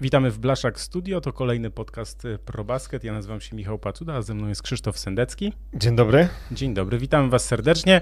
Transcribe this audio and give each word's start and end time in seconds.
Witamy 0.00 0.30
w 0.30 0.38
Blaszak 0.38 0.80
Studio, 0.80 1.20
to 1.20 1.32
kolejny 1.32 1.70
podcast 1.70 2.24
y, 2.24 2.38
ProBasket. 2.38 3.04
Ja 3.04 3.12
nazywam 3.12 3.40
się 3.40 3.56
Michał 3.56 3.78
Pacuda, 3.78 4.14
a 4.14 4.22
ze 4.22 4.34
mną 4.34 4.48
jest 4.48 4.62
Krzysztof 4.62 4.98
Sendecki. 4.98 5.52
Dzień 5.74 5.96
dobry. 5.96 6.28
Dzień 6.52 6.74
dobry, 6.74 6.98
witamy 6.98 7.28
was 7.28 7.44
serdecznie. 7.44 8.00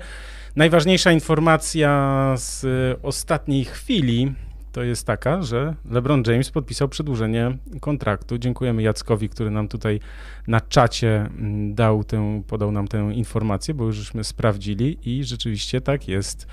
Najważniejsza 0.56 1.12
informacja 1.12 2.34
z 2.36 2.64
y, 2.64 3.02
ostatniej 3.02 3.64
chwili 3.64 4.34
to 4.72 4.82
jest 4.82 5.06
taka, 5.06 5.42
że 5.42 5.74
LeBron 5.90 6.22
James 6.26 6.50
podpisał 6.50 6.88
przedłużenie 6.88 7.58
kontraktu. 7.80 8.38
Dziękujemy 8.38 8.82
Jackowi, 8.82 9.28
który 9.28 9.50
nam 9.50 9.68
tutaj 9.68 10.00
na 10.46 10.60
czacie 10.60 11.16
mm, 11.16 11.74
dał 11.74 12.04
tę, 12.04 12.42
podał 12.46 12.72
nam 12.72 12.88
tę 12.88 13.10
informację, 13.14 13.74
bo 13.74 13.84
już 13.84 13.96
żeśmy 13.96 14.24
sprawdzili 14.24 14.98
i 15.04 15.24
rzeczywiście 15.24 15.80
tak 15.80 16.08
jest. 16.08 16.46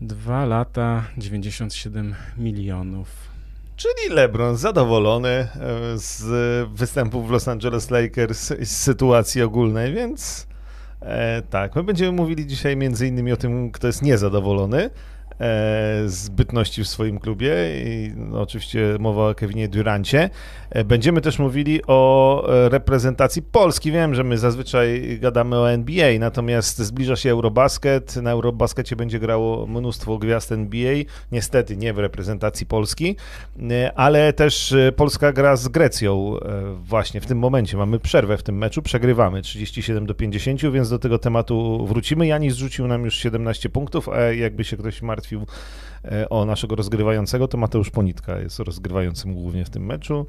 Dwa 0.00 0.46
lata, 0.46 1.04
97 1.18 2.14
milionów. 2.38 3.31
Czyli 3.76 4.08
LeBron 4.14 4.56
zadowolony 4.56 5.28
e, 5.28 5.48
z 5.94 6.22
występów 6.68 7.28
w 7.28 7.30
Los 7.30 7.48
Angeles 7.48 7.90
Lakers 7.90 8.48
z 8.62 8.76
sytuacji 8.76 9.42
ogólnej, 9.42 9.94
więc 9.94 10.46
e, 11.00 11.42
tak, 11.42 11.76
my 11.76 11.82
będziemy 11.82 12.12
mówili 12.12 12.46
dzisiaj 12.46 12.76
między 12.76 13.06
innymi 13.06 13.32
o 13.32 13.36
tym, 13.36 13.70
kto 13.70 13.86
jest 13.86 14.02
niezadowolony. 14.02 14.90
E, 15.42 16.02
zbytności 16.06 16.84
w 16.84 16.88
swoim 16.88 17.18
klubie 17.18 17.54
i 17.84 18.12
no, 18.16 18.40
oczywiście 18.40 18.96
mowa 19.00 19.28
o 19.28 19.34
Kevinie 19.34 19.68
Durancie. 19.68 20.30
E, 20.70 20.84
będziemy 20.84 21.20
też 21.20 21.38
mówili 21.38 21.80
o 21.86 22.44
e, 22.48 22.68
reprezentacji 22.68 23.42
Polski. 23.42 23.92
Wiem, 23.92 24.14
że 24.14 24.24
my 24.24 24.38
zazwyczaj 24.38 25.18
gadamy 25.20 25.58
o 25.58 25.70
NBA, 25.70 26.18
natomiast 26.18 26.78
zbliża 26.78 27.16
się 27.16 27.30
Eurobasket. 27.30 28.16
Na 28.16 28.30
Eurobaskecie 28.30 28.96
będzie 28.96 29.18
grało 29.18 29.66
mnóstwo 29.66 30.18
gwiazd 30.18 30.52
NBA. 30.52 30.94
Niestety 31.32 31.76
nie 31.76 31.92
w 31.92 31.98
reprezentacji 31.98 32.66
Polski, 32.66 33.16
ale 33.94 34.32
też 34.32 34.74
Polska 34.96 35.32
gra 35.32 35.56
z 35.56 35.68
Grecją 35.68 36.36
właśnie 36.74 37.20
w 37.20 37.26
tym 37.26 37.38
momencie. 37.38 37.76
Mamy 37.76 37.98
przerwę 37.98 38.36
w 38.36 38.42
tym 38.42 38.58
meczu, 38.58 38.82
przegrywamy 38.82 39.42
37 39.42 40.06
do 40.06 40.14
50, 40.14 40.72
więc 40.72 40.90
do 40.90 40.98
tego 40.98 41.18
tematu 41.18 41.86
wrócimy. 41.86 42.26
Janis 42.26 42.54
rzucił 42.54 42.86
nam 42.86 43.04
już 43.04 43.14
17 43.14 43.68
punktów, 43.68 44.08
a 44.08 44.20
jakby 44.20 44.64
się 44.64 44.76
ktoś 44.76 45.02
martwił, 45.02 45.31
martwił 45.38 45.46
e, 46.04 46.28
o 46.28 46.44
naszego 46.44 46.76
rozgrywającego, 46.76 47.48
to 47.48 47.58
Mateusz 47.58 47.90
Ponitka 47.90 48.38
jest 48.38 48.58
rozgrywającym 48.58 49.34
głównie 49.34 49.64
w 49.64 49.70
tym 49.70 49.86
meczu. 49.86 50.26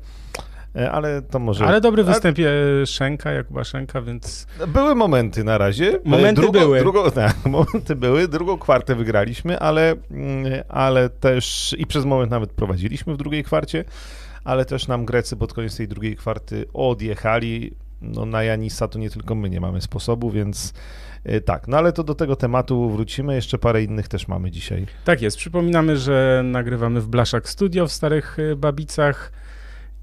E, 0.76 0.92
ale 0.92 1.22
to 1.22 1.40
może. 1.40 1.66
Ale 1.66 1.82
dobry 1.82 2.04
występ 2.04 2.38
ale... 2.40 2.86
Szenka, 2.86 3.31
Jakuba 3.31 3.64
Szenka, 3.64 4.02
więc. 4.02 4.48
Były 4.68 4.96
momenty 4.96 5.44
na 5.44 5.58
razie. 5.58 6.00
Momenty 6.06 6.42
drugo, 6.42 6.59
były. 6.59 6.80
Drugo, 6.80 7.12
tak, 7.22 7.36
momenty 7.46 7.96
były. 7.96 8.28
Drugą 8.28 8.58
kwartę 8.58 8.96
wygraliśmy, 8.96 9.59
ale, 9.59 9.96
mm, 10.12 10.64
ale 10.70 11.09
też 11.09 11.76
i 11.78 11.86
przez 11.86 12.06
moment 12.06 12.31
nawet 12.31 12.52
prowadziliśmy 12.52 13.14
w 13.14 13.18
drugiej 13.18 13.44
kwarcie, 13.44 13.86
ale 14.44 14.66
też 14.66 14.88
nam 14.88 15.06
Grecy 15.06 15.36
pod 15.38 15.54
koniec 15.54 15.78
tej 15.78 15.88
drugiej 15.88 16.16
kwarty 16.16 16.66
odjechali. 16.74 17.74
No, 18.02 18.26
na 18.26 18.44
Janisa 18.44 18.88
to 18.88 19.00
nie 19.00 19.09
tylko 19.09 19.36
my 19.36 19.50
nie 19.50 19.62
mamy 19.62 19.81
sposobu, 19.81 20.31
więc 20.31 20.74
E, 20.74 21.12
tak, 21.45 21.67
no 21.67 21.77
ale 21.77 21.93
to 21.93 22.03
do 22.03 22.16
tego 22.16 22.35
tematu 22.35 22.89
wrócimy. 22.89 23.35
Jeszcze 23.35 23.57
parę 23.57 23.83
innych 23.83 24.07
też 24.07 24.27
mamy 24.27 24.52
dzisiaj. 24.52 24.85
Tak 25.05 25.21
jest. 25.21 25.38
Przypominamy, 25.38 25.97
że 25.97 26.41
nagrywamy 26.45 27.02
w 27.02 27.07
Blaszak 27.07 27.49
Studio 27.49 27.88
w 27.88 27.91
Starych 27.91 28.38
e, 28.39 28.55
Babicach 28.55 29.31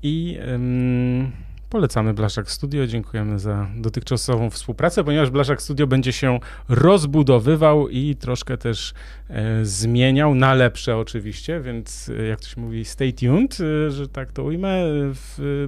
i 0.03 0.39
ym, 0.49 1.33
polecamy 1.71 2.15
Blaszak 2.15 2.51
Studio. 2.51 2.87
Dziękujemy 2.87 3.39
za 3.39 3.67
dotychczasową 3.77 4.51
współpracę, 4.51 5.05
ponieważ 5.05 5.31
Blaszak 5.31 5.63
Studio 5.63 5.87
będzie 5.87 6.13
się 6.13 6.39
rozbudowywał 6.69 7.89
i 7.89 8.17
troszkę 8.17 8.59
też 8.59 8.95
e, 9.29 9.65
zmieniał, 9.65 10.35
na 10.35 10.55
lepsze 10.55 10.97
oczywiście, 10.97 11.61
więc 11.61 12.09
e, 12.19 12.27
jak 12.27 12.39
ktoś 12.39 12.57
mówi 12.57 12.85
stay 12.85 13.13
tuned, 13.13 13.59
e, 13.61 13.91
że 13.91 14.09
tak 14.09 14.33
to 14.33 14.45
ujmę, 14.45 14.85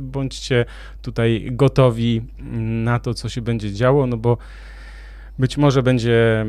bądźcie 0.01 0.65
tutaj 1.03 1.49
gotowi 1.53 2.23
na 2.85 2.99
to, 2.99 3.15
co 3.15 3.29
się 3.29 3.41
będzie 3.41 3.73
działo, 3.73 4.07
no 4.07 4.17
bo 4.17 4.39
być 5.39 5.57
może 5.57 5.83
będzie, 5.83 6.47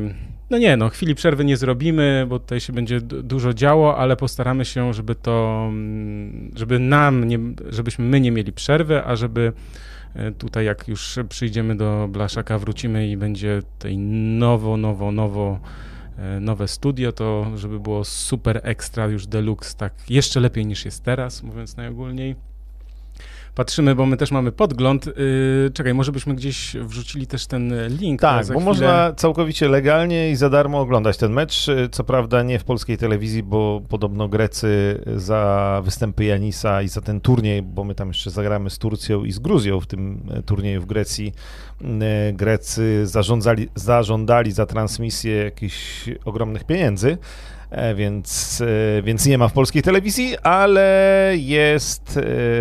no 0.50 0.58
nie, 0.58 0.76
no 0.76 0.88
chwili 0.88 1.14
przerwy 1.14 1.44
nie 1.44 1.56
zrobimy, 1.56 2.26
bo 2.28 2.38
tutaj 2.38 2.60
się 2.60 2.72
będzie 2.72 3.00
dużo 3.00 3.54
działo, 3.54 3.96
ale 3.96 4.16
postaramy 4.16 4.64
się, 4.64 4.94
żeby 4.94 5.14
to, 5.14 5.66
mm, 5.68 6.50
żeby 6.56 6.78
nam, 6.78 7.24
nie, 7.24 7.38
żebyśmy 7.68 8.04
my 8.04 8.20
nie 8.20 8.30
mieli 8.30 8.52
przerwy, 8.52 9.04
a 9.04 9.16
żeby 9.16 9.52
e, 10.14 10.32
tutaj 10.32 10.64
jak 10.64 10.88
już 10.88 11.18
przyjdziemy 11.28 11.76
do 11.76 12.08
Blaszaka, 12.10 12.58
wrócimy 12.58 13.08
i 13.08 13.16
będzie 13.16 13.62
tutaj 13.78 13.98
nowo, 13.98 14.76
nowo, 14.76 15.12
nowo 15.12 15.60
e, 16.18 16.40
nowe 16.40 16.68
studio, 16.68 17.12
to 17.12 17.46
żeby 17.56 17.80
było 17.80 18.04
super 18.04 18.60
ekstra 18.62 19.06
już 19.06 19.26
deluxe, 19.26 19.76
tak 19.76 19.94
jeszcze 20.10 20.40
lepiej 20.40 20.66
niż 20.66 20.84
jest 20.84 21.04
teraz, 21.04 21.42
mówiąc 21.42 21.76
najogólniej 21.76 22.53
patrzymy, 23.54 23.94
bo 23.94 24.06
my 24.06 24.16
też 24.16 24.30
mamy 24.30 24.52
podgląd. 24.52 25.06
Yy, 25.06 25.70
czekaj, 25.74 25.94
może 25.94 26.12
byśmy 26.12 26.34
gdzieś 26.34 26.76
wrzucili 26.76 27.26
też 27.26 27.46
ten 27.46 27.74
link. 27.88 28.20
Tak, 28.20 28.38
bo 28.38 28.44
chwilę... 28.44 28.64
można 28.64 29.12
całkowicie 29.12 29.68
legalnie 29.68 30.30
i 30.30 30.36
za 30.36 30.50
darmo 30.50 30.80
oglądać 30.80 31.16
ten 31.16 31.32
mecz. 31.32 31.66
Co 31.92 32.04
prawda 32.04 32.42
nie 32.42 32.58
w 32.58 32.64
polskiej 32.64 32.98
telewizji, 32.98 33.42
bo 33.42 33.82
podobno 33.88 34.28
Grecy 34.28 35.00
za 35.16 35.82
występy 35.84 36.24
Janisa 36.24 36.82
i 36.82 36.88
za 36.88 37.00
ten 37.00 37.20
turniej, 37.20 37.62
bo 37.62 37.84
my 37.84 37.94
tam 37.94 38.08
jeszcze 38.08 38.30
zagramy 38.30 38.70
z 38.70 38.78
Turcją 38.78 39.24
i 39.24 39.32
z 39.32 39.38
Gruzją 39.38 39.80
w 39.80 39.86
tym 39.86 40.30
turnieju 40.46 40.82
w 40.82 40.86
Grecji. 40.86 41.32
Yy, 41.80 41.88
Grecy 42.32 43.06
zarządzali, 43.06 43.68
zażądali 43.74 44.52
za 44.52 44.66
transmisję 44.66 45.36
jakichś 45.36 46.10
ogromnych 46.24 46.64
pieniędzy. 46.64 47.18
E, 47.74 47.94
więc, 47.94 48.60
e, 48.98 49.02
więc 49.02 49.26
nie 49.26 49.38
ma 49.38 49.48
w 49.48 49.52
polskiej 49.52 49.82
telewizji, 49.82 50.38
ale 50.38 51.32
jest 51.36 52.16
e, 52.16 52.20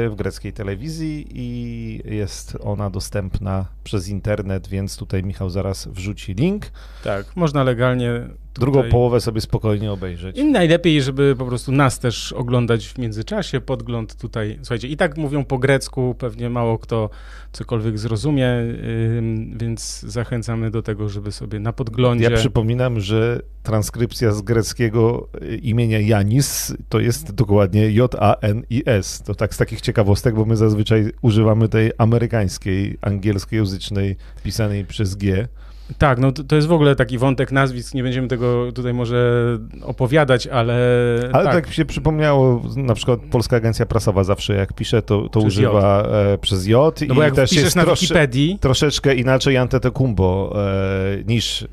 w 0.09 0.13
greckiej 0.18 0.53
telewizji 0.53 1.28
i 1.31 2.01
jest 2.06 2.57
ona 2.63 2.90
dostępna 2.90 3.66
przez 3.84 4.07
internet, 4.07 4.68
więc 4.68 4.97
tutaj 4.97 5.24
Michał 5.24 5.50
zaraz 5.50 5.88
wrzuci 5.88 6.34
link. 6.34 6.66
Tak, 7.03 7.35
można 7.35 7.63
legalnie 7.63 8.28
drugą 8.53 8.83
połowę 8.83 9.21
sobie 9.21 9.41
spokojnie 9.41 9.91
obejrzeć. 9.91 10.37
I 10.37 10.45
najlepiej, 10.45 11.01
żeby 11.01 11.35
po 11.37 11.45
prostu 11.45 11.71
nas 11.71 11.99
też 11.99 12.33
oglądać 12.33 12.87
w 12.87 12.97
międzyczasie, 12.97 13.61
podgląd 13.61 14.15
tutaj, 14.15 14.59
słuchajcie, 14.61 14.87
i 14.87 14.97
tak 14.97 15.17
mówią 15.17 15.45
po 15.45 15.57
grecku, 15.57 16.15
pewnie 16.17 16.49
mało 16.49 16.77
kto 16.77 17.09
cokolwiek 17.51 17.99
zrozumie, 17.99 18.49
więc 19.55 19.99
zachęcamy 19.99 20.71
do 20.71 20.81
tego, 20.81 21.09
żeby 21.09 21.31
sobie 21.31 21.59
na 21.59 21.73
podglądzie... 21.73 22.23
Ja 22.23 22.31
przypominam, 22.31 22.99
że 22.99 23.39
transkrypcja 23.63 24.31
z 24.31 24.41
greckiego 24.41 25.27
y, 25.41 25.55
imienia 25.55 25.99
Janis 25.99 26.75
to 26.89 26.99
jest 26.99 27.31
dokładnie 27.31 27.91
J-A-N-I-S. 27.91 29.21
To 29.21 29.35
tak 29.35 29.55
z 29.55 29.57
takich 29.57 29.81
ciekawostek, 29.81 30.35
bo 30.35 30.45
my 30.45 30.55
zazwyczaj 30.55 31.11
używamy 31.21 31.69
tej 31.69 31.91
amerykańskiej, 31.97 32.97
angielskojęzycznej, 33.01 34.15
pisanej 34.43 34.85
przez 34.85 35.15
G. 35.15 35.47
Tak, 35.97 36.19
no 36.19 36.31
to, 36.31 36.44
to, 36.44 36.55
jest 36.55 36.67
w 36.67 36.71
ogóle 36.71 36.95
taki 36.95 37.17
wątek 37.17 37.51
nazwisk, 37.51 37.94
nie 37.94 38.03
będziemy 38.03 38.27
tego 38.27 38.71
tutaj 38.71 38.94
może 38.94 39.44
opowiadać, 39.81 40.47
ale... 40.47 40.75
Ale 41.33 41.44
tak, 41.45 41.53
tak 41.53 41.73
się 41.73 41.85
przypomniało, 41.85 42.61
na 42.75 42.94
przykład 42.94 43.19
Polska 43.31 43.55
Agencja 43.55 43.85
Prasowa 43.85 44.23
zawsze 44.23 44.55
jak 44.55 44.73
pisze, 44.73 45.01
to, 45.01 45.29
to 45.29 45.39
używa 45.39 46.01
e, 46.01 46.38
przez 46.38 46.67
J 46.67 46.99
no 47.07 47.16
bo 47.16 47.23
jak 47.23 47.35
też 47.35 47.53
jest 47.53 47.75
na 47.75 47.85
Wikipedii... 47.85 48.57
troszeczkę 48.61 49.16
inaczej 49.16 49.57
Antetokumbo 49.57 50.55
e, 50.55 51.23
niż 51.23 51.67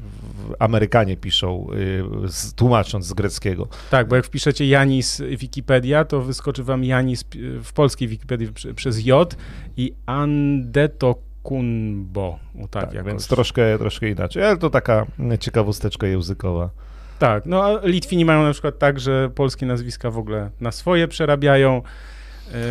Amerykanie 0.59 1.17
piszą, 1.17 1.67
e, 1.71 2.55
tłumacząc 2.57 3.07
z 3.07 3.13
greckiego. 3.13 3.69
Tak, 3.91 4.09
bo 4.09 4.17
jak 4.17 4.27
wpiszecie 4.27 4.69
Janis 4.69 5.23
Wikipedia, 5.37 6.05
to 6.05 6.21
wyskoczy 6.21 6.65
wam 6.65 6.85
Janis 6.85 7.25
w 7.65 7.73
polskiej 7.73 8.09
Wikipedii 8.09 8.49
przez 8.75 9.07
J 9.07 9.37
i 9.77 9.93
Andeto 10.07 11.30
Kunbo. 11.43 12.39
O, 12.65 12.69
tak, 12.69 12.93
tak 12.93 13.05
więc 13.05 13.29
troszkę, 13.29 13.79
troszkę 13.79 14.09
inaczej, 14.09 14.45
ale 14.45 14.57
to 14.57 14.71
taka 14.71 15.07
ciekawosteczka 15.41 16.07
językowa. 16.07 16.71
Tak, 17.19 17.47
no 17.47 17.65
a 17.65 17.87
Litwini 17.87 18.25
mają 18.25 18.43
na 18.43 18.53
przykład 18.53 18.79
tak, 18.79 19.01
że 19.01 19.31
polskie 19.35 19.67
nazwiska 19.67 20.11
w 20.11 20.19
ogóle 20.19 20.51
na 20.61 20.73
swoje 20.73 21.09
przerabiają. 21.09 21.83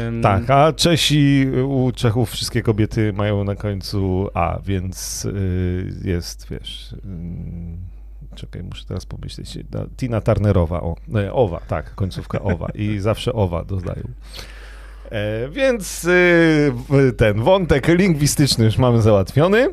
Um... 0.05 0.21
Tak, 0.21 0.49
a 0.49 0.73
Czesi, 0.73 1.47
u 1.67 1.91
Czechów 1.91 2.31
wszystkie 2.31 2.61
kobiety 2.61 3.13
mają 3.13 3.43
na 3.43 3.55
końcu 3.55 4.29
A, 4.33 4.59
więc 4.65 5.25
y, 5.25 5.93
jest, 6.03 6.47
wiesz... 6.49 6.95
Czekaj, 8.35 8.63
muszę 8.63 8.85
teraz 8.85 9.05
pomyśleć. 9.05 9.57
Tina 9.97 10.21
Turnerowa, 10.21 10.81
o, 10.81 10.95
e, 11.15 11.33
Owa, 11.33 11.59
tak, 11.67 11.95
końcówka 11.95 12.41
Owa 12.41 12.67
i 12.75 12.99
zawsze 12.99 13.33
Owa 13.33 13.63
dodają. 13.63 14.03
E, 15.11 15.49
więc 15.49 16.05
y, 16.05 16.73
ten 17.17 17.43
wątek 17.43 17.87
lingwistyczny 17.87 18.65
już 18.65 18.77
mamy 18.77 19.01
załatwiony. 19.01 19.67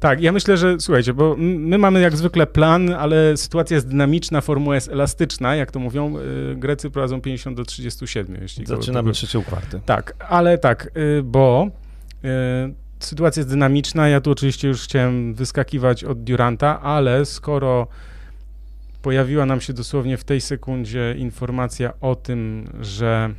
Tak, 0.00 0.20
ja 0.20 0.32
myślę, 0.32 0.56
że 0.56 0.80
słuchajcie, 0.80 1.14
bo 1.14 1.36
my 1.38 1.78
mamy 1.78 2.00
jak 2.00 2.16
zwykle 2.16 2.46
plan, 2.46 2.92
ale 2.92 3.36
sytuacja 3.36 3.74
jest 3.74 3.88
dynamiczna, 3.88 4.40
formuła 4.40 4.74
jest 4.74 4.88
elastyczna, 4.88 5.56
jak 5.56 5.70
to 5.70 5.78
mówią. 5.80 6.18
Y, 6.52 6.56
Grecy 6.56 6.90
prowadzą 6.90 7.20
50 7.20 7.56
do 7.56 7.64
37, 7.64 8.38
jeśli 8.42 8.66
Zaczynamy 8.66 9.08
go, 9.08 9.12
trzecią 9.12 9.42
kwartę. 9.42 9.80
Tak, 9.86 10.14
ale 10.28 10.58
tak, 10.58 10.90
y, 10.96 11.22
bo 11.22 11.70
sytuacja 13.00 13.40
jest 13.40 13.50
dynamiczna. 13.50 14.08
Ja 14.08 14.20
tu 14.20 14.30
oczywiście 14.30 14.68
już 14.68 14.82
chciałem 14.82 15.34
wyskakiwać 15.34 16.04
od 16.04 16.24
Duranta, 16.24 16.80
ale 16.80 17.24
skoro 17.24 17.86
pojawiła 19.02 19.46
nam 19.46 19.60
się 19.60 19.72
dosłownie 19.72 20.16
w 20.16 20.24
tej 20.24 20.40
sekundzie 20.40 21.14
informacja 21.18 21.92
o 22.00 22.14
tym, 22.14 22.68
że 22.80 23.34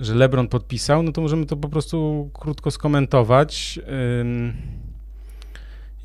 że 0.00 0.14
LeBron 0.14 0.48
podpisał, 0.48 1.02
no 1.02 1.12
to 1.12 1.20
możemy 1.20 1.46
to 1.46 1.56
po 1.56 1.68
prostu 1.68 2.30
krótko 2.34 2.70
skomentować. 2.70 3.80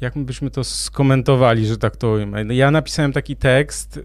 Jak 0.02 0.18
byśmy 0.18 0.50
to 0.50 0.64
skomentowali, 0.64 1.68
że 1.68 1.78
tak 1.78 1.98
to 1.98 2.12
ujmę? 2.12 2.56
Ja 2.56 2.72
napisałem 2.72 3.12
taki 3.12 3.36
tekst, 3.36 4.00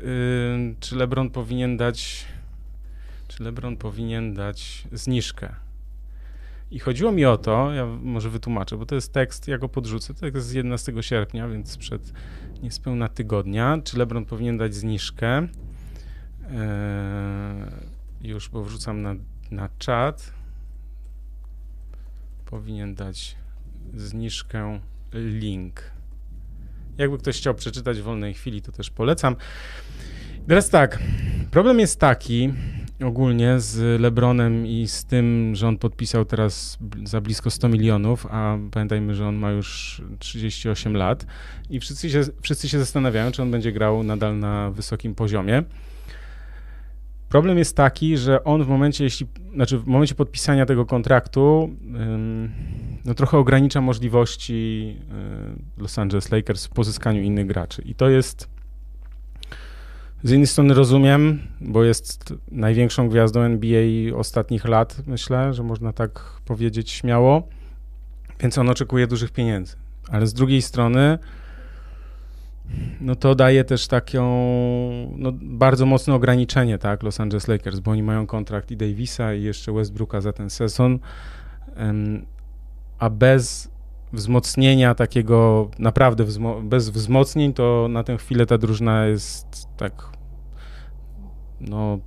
czy 0.81 0.97
LeBron 0.97 1.31
powinien 1.31 1.77
dać, 1.77 2.25
czy 3.29 3.43
LeBron 3.43 3.77
powinien 3.77 4.35
dać 4.35 4.89
zniżkę. 4.93 5.55
I 6.71 6.79
chodziło 6.79 7.13
mi 7.13 7.25
o 7.25 7.39
to, 7.39 7.73
ja 7.73 7.87
może 7.87 8.31
wytłumaczę, 8.31 8.77
bo 8.77 8.87
to 8.87 8.95
jest 8.95 9.13
tekst, 9.13 9.49
ja 9.49 9.59
go 9.59 9.69
podrzucę, 9.69 10.15
to 10.15 10.27
jest 10.27 10.47
z 10.47 10.53
11 10.53 10.93
sierpnia, 11.01 11.49
więc 11.49 11.71
sprzed 11.71 12.13
niespełna 12.63 13.09
tygodnia. 13.09 13.79
Czy 13.85 13.99
LeBron 13.99 14.25
powinien 14.25 14.59
dać 14.59 14.75
zniżkę? 14.75 15.39
Eee, 15.39 15.49
już, 18.23 18.49
bo 18.49 18.65
wrzucam 18.65 19.03
na, 19.03 19.15
na 19.51 19.69
czat. 19.79 20.33
Powinien 22.47 22.95
dać 22.95 23.37
zniżkę 23.95 24.81
link. 25.13 25.83
Jakby 26.99 27.19
ktoś 27.19 27.37
chciał 27.37 27.55
przeczytać 27.55 27.99
w 27.99 28.03
wolnej 28.03 28.35
chwili, 28.35 28.63
to 28.63 28.73
też 28.73 28.91
polecam. 28.91 29.37
Teraz 30.49 30.71
tak, 30.71 30.99
problem 31.51 31.81
jest 31.81 32.01
taki, 32.01 32.53
ogólnie 33.05 33.61
z 33.61 34.01
LeBronem 34.01 34.67
i 34.67 34.89
z 34.89 35.05
tym, 35.05 35.53
że 35.55 35.69
on 35.69 35.79
podpisał 35.79 36.25
teraz 36.25 36.79
za 37.05 37.21
blisko 37.21 37.51
100 37.51 37.69
milionów, 37.69 38.27
a 38.31 38.59
pamiętajmy, 38.71 39.15
że 39.15 39.29
on 39.29 39.37
ma 39.37 39.51
już 39.51 40.03
38 40.19 40.97
lat 40.97 41.27
i 41.71 41.81
wszyscy 41.81 42.11
się, 42.11 42.23
wszyscy 42.43 42.69
się 42.69 42.79
zastanawiają, 42.79 43.33
czy 43.33 43.43
on 43.43 43.51
będzie 43.51 43.73
grał 43.73 44.03
nadal 44.03 44.39
na 44.39 44.71
wysokim 44.71 45.15
poziomie. 45.15 45.63
Problem 47.31 47.59
jest 47.59 47.77
taki, 47.77 48.17
że 48.17 48.45
on 48.45 48.65
w 48.65 48.69
momencie, 48.69 49.05
jeśli, 49.05 49.27
znaczy 49.55 49.79
w 49.79 49.87
momencie 49.87 50.15
podpisania 50.15 50.67
tego 50.67 50.87
kontraktu, 50.87 51.71
no 53.05 53.15
trochę 53.15 53.39
ogranicza 53.39 53.81
możliwości 53.81 54.97
y, 55.79 55.83
Los 55.83 55.99
Angeles 55.99 56.31
Lakers 56.31 56.67
w 56.67 56.69
pozyskaniu 56.69 57.23
innych 57.23 57.47
graczy. 57.47 57.83
I 57.83 57.95
to 57.95 58.09
jest 58.09 58.49
z 60.23 60.31
jednej 60.31 60.47
strony 60.47 60.75
rozumiem, 60.75 61.39
bo 61.61 61.85
jest 61.85 62.35
największą 62.51 63.09
gwiazdą 63.09 63.41
NBA 63.41 64.17
ostatnich 64.17 64.65
lat, 64.65 65.03
myślę, 65.07 65.55
że 65.55 65.63
można 65.63 65.93
tak 65.93 66.21
powiedzieć 66.45 66.91
śmiało, 66.91 67.49
więc 68.41 68.59
on 68.59 68.69
oczekuje 68.69 69.07
dużych 69.07 69.31
pieniędzy. 69.31 69.77
Ale 70.09 70.27
z 70.27 70.35
drugiej 70.35 70.63
strony, 70.63 71.19
no 73.01 73.15
to 73.15 73.35
daje 73.35 73.65
też 73.65 73.87
taką 73.87 74.23
no, 75.17 75.33
bardzo 75.43 75.87
mocne 75.87 76.15
ograniczenie, 76.15 76.79
tak, 76.79 77.03
Los 77.03 77.21
Angeles 77.21 77.49
Lakers, 77.49 77.81
bo 77.81 77.91
oni 77.91 78.03
mają 78.03 78.27
kontrakt 78.27 78.71
i 78.71 78.77
Davisa 78.77 79.35
i 79.35 79.43
jeszcze 79.43 79.73
Westbrooka 79.73 80.21
za 80.21 80.33
ten 80.33 80.51
sezon, 80.51 80.99
a 82.99 83.11
bez 83.11 83.71
wzmocnienia 84.13 84.95
takiego, 84.95 85.71
naprawdę 85.79 86.25
wzmo 86.25 86.61
bez 86.61 86.91
wzmocnień, 86.91 87.53
to 87.53 87.87
na 87.91 88.05
tę 88.05 88.17
chwilę 88.17 88.47
ta 88.47 88.59
drużyna 88.59 89.07
jest 89.07 89.47
tak, 89.77 89.93
no, 91.61 91.99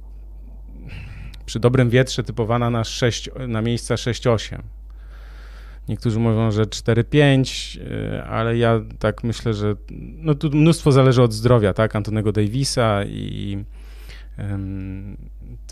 przy 1.45 1.60
dobrym 1.60 1.89
wietrze 1.89 2.24
typowana 2.24 2.69
na, 2.69 2.83
6, 2.83 3.30
na 3.48 3.62
miejsca 3.62 3.95
6-8. 3.95 4.60
Niektórzy 5.89 6.19
mówią, 6.19 6.51
że 6.51 6.63
4-5, 6.63 7.80
y, 7.80 8.24
ale 8.24 8.57
ja 8.57 8.81
tak 9.00 9.24
myślę, 9.24 9.53
że 9.53 9.75
no 10.18 10.35
tu 10.35 10.50
mnóstwo 10.50 10.91
zależy 10.91 11.21
od 11.21 11.33
zdrowia, 11.33 11.74
tak? 11.74 11.95
Antonego 11.95 12.31
Davisa 12.31 13.03
i 13.03 13.63
um, 14.39 15.18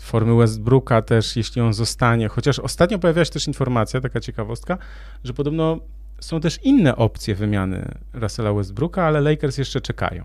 formy 0.02 0.36
Westbrooka 0.36 1.02
też, 1.02 1.36
jeśli 1.36 1.62
on 1.62 1.74
zostanie. 1.74 2.28
Chociaż 2.28 2.58
ostatnio 2.58 2.98
pojawiła 2.98 3.24
się 3.24 3.30
też 3.30 3.46
informacja, 3.46 4.00
taka 4.00 4.20
ciekawostka, 4.20 4.78
że 5.24 5.32
podobno 5.32 5.78
są 6.20 6.40
też 6.40 6.58
inne 6.62 6.96
opcje 6.96 7.34
wymiany 7.34 7.94
Russella 8.12 8.52
Westbrooka, 8.52 9.04
ale 9.04 9.20
Lakers 9.20 9.58
jeszcze 9.58 9.80
czekają. 9.80 10.24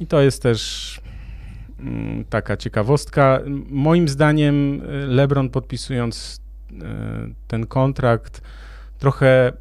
I 0.00 0.06
to 0.06 0.22
jest 0.22 0.42
też 0.42 1.00
mm, 1.80 2.24
taka 2.24 2.56
ciekawostka. 2.56 3.40
Moim 3.68 4.08
zdaniem 4.08 4.82
y, 4.82 5.06
LeBron 5.06 5.50
podpisując 5.50 6.40
y, 6.72 6.74
ten 7.48 7.66
kontrakt 7.66 8.42
trochę 9.04 9.52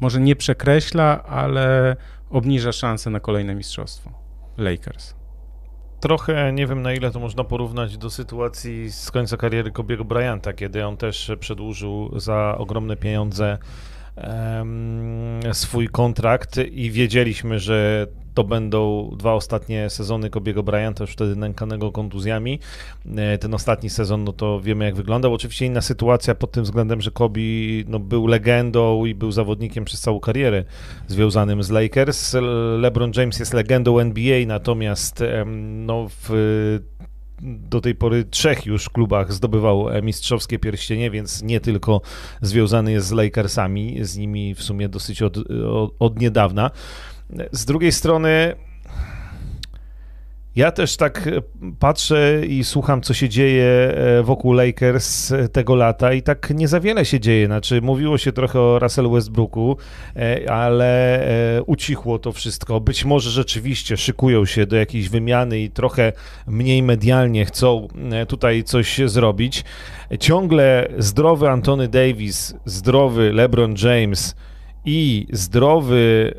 może 0.00 0.20
nie 0.20 0.36
przekreśla, 0.36 1.24
ale 1.24 1.96
obniża 2.30 2.72
szanse 2.72 3.10
na 3.10 3.20
kolejne 3.20 3.54
mistrzostwo 3.54 4.10
Lakers. 4.56 5.14
Trochę 6.00 6.52
nie 6.52 6.66
wiem 6.66 6.82
na 6.82 6.92
ile 6.92 7.10
to 7.10 7.20
można 7.20 7.44
porównać 7.44 7.98
do 7.98 8.10
sytuacji 8.10 8.92
z 8.92 9.10
końca 9.10 9.36
kariery 9.36 9.70
Kobiego 9.70 10.04
Bryanta, 10.04 10.52
kiedy 10.52 10.86
on 10.86 10.96
też 10.96 11.32
przedłużył 11.40 12.20
za 12.20 12.54
ogromne 12.58 12.96
pieniądze 12.96 13.58
swój 15.52 15.88
kontrakt 15.88 16.56
i 16.72 16.90
wiedzieliśmy, 16.90 17.58
że 17.58 18.06
to 18.38 18.44
będą 18.44 19.10
dwa 19.16 19.34
ostatnie 19.34 19.90
sezony 19.90 20.30
Kobiego 20.30 20.62
Bryanta, 20.62 21.04
już 21.04 21.12
wtedy 21.12 21.36
nękanego 21.36 21.92
kontuzjami. 21.92 22.58
E, 23.16 23.38
ten 23.38 23.54
ostatni 23.54 23.90
sezon, 23.90 24.24
no 24.24 24.32
to 24.32 24.60
wiemy 24.60 24.84
jak 24.84 24.94
wyglądał. 24.94 25.34
Oczywiście 25.34 25.66
inna 25.66 25.80
sytuacja 25.80 26.34
pod 26.34 26.52
tym 26.52 26.64
względem, 26.64 27.00
że 27.00 27.10
Kobi 27.10 27.84
no, 27.88 27.98
był 27.98 28.26
legendą 28.26 29.04
i 29.04 29.14
był 29.14 29.32
zawodnikiem 29.32 29.84
przez 29.84 30.00
całą 30.00 30.20
karierę 30.20 30.64
związanym 31.06 31.62
z 31.62 31.70
Lakers. 31.70 32.36
LeBron 32.78 33.12
James 33.16 33.38
jest 33.38 33.54
legendą 33.54 33.98
NBA, 33.98 34.46
natomiast 34.46 35.24
no, 35.86 36.06
w 36.08 36.30
do 37.42 37.80
tej 37.80 37.94
pory 37.94 38.24
trzech 38.24 38.66
już 38.66 38.88
klubach 38.88 39.32
zdobywał 39.32 39.90
e, 39.90 40.02
mistrzowskie 40.02 40.58
pierścienie, 40.58 41.10
więc 41.10 41.42
nie 41.42 41.60
tylko 41.60 42.00
związany 42.42 42.92
jest 42.92 43.06
z 43.06 43.12
Lakersami, 43.12 44.04
z 44.04 44.16
nimi 44.16 44.54
w 44.54 44.62
sumie 44.62 44.88
dosyć 44.88 45.22
od, 45.22 45.36
od, 45.72 45.94
od 45.98 46.20
niedawna. 46.20 46.70
Z 47.52 47.64
drugiej 47.64 47.92
strony 47.92 48.54
ja 50.58 50.72
też 50.72 50.96
tak 50.96 51.26
e, 51.26 51.42
patrzę 51.78 52.46
i 52.46 52.64
słucham, 52.64 53.02
co 53.02 53.14
się 53.14 53.28
dzieje 53.28 53.64
e, 53.64 54.22
wokół 54.22 54.52
Lakers 54.52 55.32
e, 55.32 55.48
tego 55.48 55.74
lata 55.74 56.12
i 56.12 56.22
tak 56.22 56.50
nie 56.50 56.68
za 56.68 56.80
wiele 56.80 57.04
się 57.04 57.20
dzieje. 57.20 57.46
Znaczy, 57.46 57.82
mówiło 57.82 58.18
się 58.18 58.32
trochę 58.32 58.60
o 58.60 58.78
Russell 58.78 59.10
Westbrooku, 59.10 59.76
ale 60.48 61.18
ucichło 61.66 62.18
to 62.18 62.32
wszystko. 62.32 62.80
Być 62.80 63.04
może 63.04 63.30
rzeczywiście 63.30 63.96
szykują 63.96 64.44
się 64.44 64.66
do 64.66 64.76
jakiejś 64.76 65.08
wymiany 65.08 65.60
i 65.60 65.70
trochę 65.70 66.12
mniej 66.46 66.82
medialnie 66.82 67.44
chcą 67.44 67.88
tutaj 68.28 68.64
coś 68.64 69.00
zrobić. 69.04 69.64
Ciągle 70.20 70.88
zdrowy 70.98 71.50
Antony 71.50 71.88
Davis, 71.88 72.54
zdrowy 72.64 73.32
LeBron 73.32 73.74
James 73.82 74.36
i 74.84 75.26
zdrowy 75.32 76.34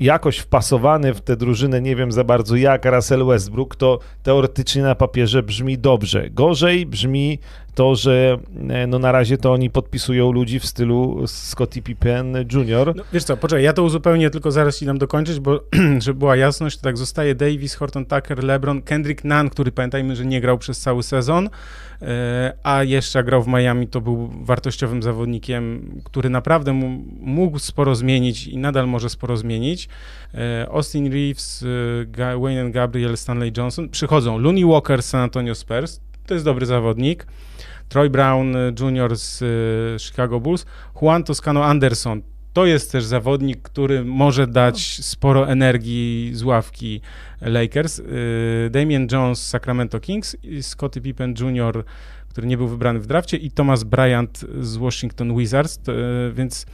jakoś 0.00 0.38
wpasowany 0.38 1.14
w 1.14 1.20
tę 1.20 1.36
drużynę, 1.36 1.80
nie 1.80 1.96
wiem 1.96 2.12
za 2.12 2.24
bardzo 2.24 2.56
jak 2.56 2.84
Russell 2.84 3.24
Westbrook, 3.24 3.76
to 3.76 3.98
teoretycznie 4.22 4.82
na 4.82 4.94
papierze 4.94 5.42
brzmi 5.42 5.78
dobrze. 5.78 6.30
Gorzej 6.30 6.86
brzmi 6.86 7.38
to, 7.74 7.94
że 7.94 8.38
e, 8.68 8.86
no 8.86 8.98
na 8.98 9.12
razie 9.12 9.38
to 9.38 9.52
oni 9.52 9.70
podpisują 9.70 10.32
ludzi 10.32 10.60
w 10.60 10.66
stylu 10.66 11.24
Scottie 11.26 11.82
Pippen 11.82 12.36
Jr. 12.52 12.92
No, 12.96 13.02
wiesz 13.12 13.24
co, 13.24 13.36
poczekaj, 13.36 13.64
ja 13.64 13.72
to 13.72 13.82
uzupełnię, 13.82 14.30
tylko 14.30 14.50
zaraz 14.50 14.78
ci 14.78 14.86
dam 14.86 14.98
dokończyć, 14.98 15.40
bo 15.40 15.60
żeby 16.04 16.18
była 16.18 16.36
jasność, 16.36 16.76
to 16.76 16.82
tak 16.82 16.98
zostaje 16.98 17.34
Davis, 17.34 17.74
Horton 17.74 18.06
Tucker, 18.06 18.44
LeBron, 18.44 18.82
Kendrick 18.82 19.24
Nunn, 19.24 19.50
który 19.50 19.72
pamiętajmy, 19.72 20.16
że 20.16 20.26
nie 20.26 20.40
grał 20.40 20.58
przez 20.58 20.80
cały 20.80 21.02
sezon, 21.02 21.48
a 22.62 22.82
jeszcze 22.82 23.24
grał 23.24 23.42
w 23.42 23.48
Miami, 23.48 23.88
to 23.88 24.00
był 24.00 24.30
wartościowym 24.42 25.02
zawodnikiem, 25.02 25.90
który 26.04 26.30
naprawdę 26.30 26.72
mógł 27.20 27.58
sporo 27.58 27.94
zmienić 27.94 28.46
i 28.46 28.58
nadal 28.58 28.88
może 28.88 29.10
sporo 29.10 29.36
zmienić. 29.36 29.88
E, 30.34 30.66
Austin 30.70 31.12
Reeves, 31.12 31.64
Wayne 32.40 32.70
Gabriel, 32.70 33.16
Stanley 33.16 33.52
Johnson, 33.56 33.88
przychodzą 33.88 34.38
Looney 34.38 34.64
Walker 34.64 35.02
z 35.02 35.06
San 35.06 35.20
Antonio 35.20 35.54
Spurs, 35.54 36.00
to 36.26 36.34
jest 36.34 36.46
dobry 36.46 36.66
zawodnik. 36.66 37.26
Troy 37.88 38.10
Brown 38.10 38.54
Jr. 38.80 39.16
z 39.16 39.42
Chicago 40.02 40.40
Bulls, 40.40 40.66
Juan 41.02 41.24
Toscano 41.24 41.64
Anderson. 41.64 42.22
To 42.52 42.66
jest 42.66 42.92
też 42.92 43.04
zawodnik, 43.04 43.62
który 43.62 44.04
może 44.04 44.46
dać 44.46 45.04
sporo 45.04 45.48
energii 45.48 46.30
z 46.34 46.42
ławki 46.42 47.00
Lakers. 47.40 47.98
Y, 47.98 48.04
Damian 48.70 49.08
Jones 49.12 49.42
z 49.42 49.48
Sacramento 49.48 50.00
Kings, 50.00 50.36
Scottie 50.60 51.00
Pippen 51.00 51.34
Jr., 51.40 51.84
który 52.28 52.46
nie 52.46 52.56
był 52.56 52.68
wybrany 52.68 53.00
w 53.00 53.06
drafcie 53.06 53.36
i 53.36 53.50
Thomas 53.50 53.84
Bryant 53.84 54.44
z 54.60 54.76
Washington 54.76 55.36
Wizards, 55.36 55.78
y, 55.88 56.32
więc 56.32 56.66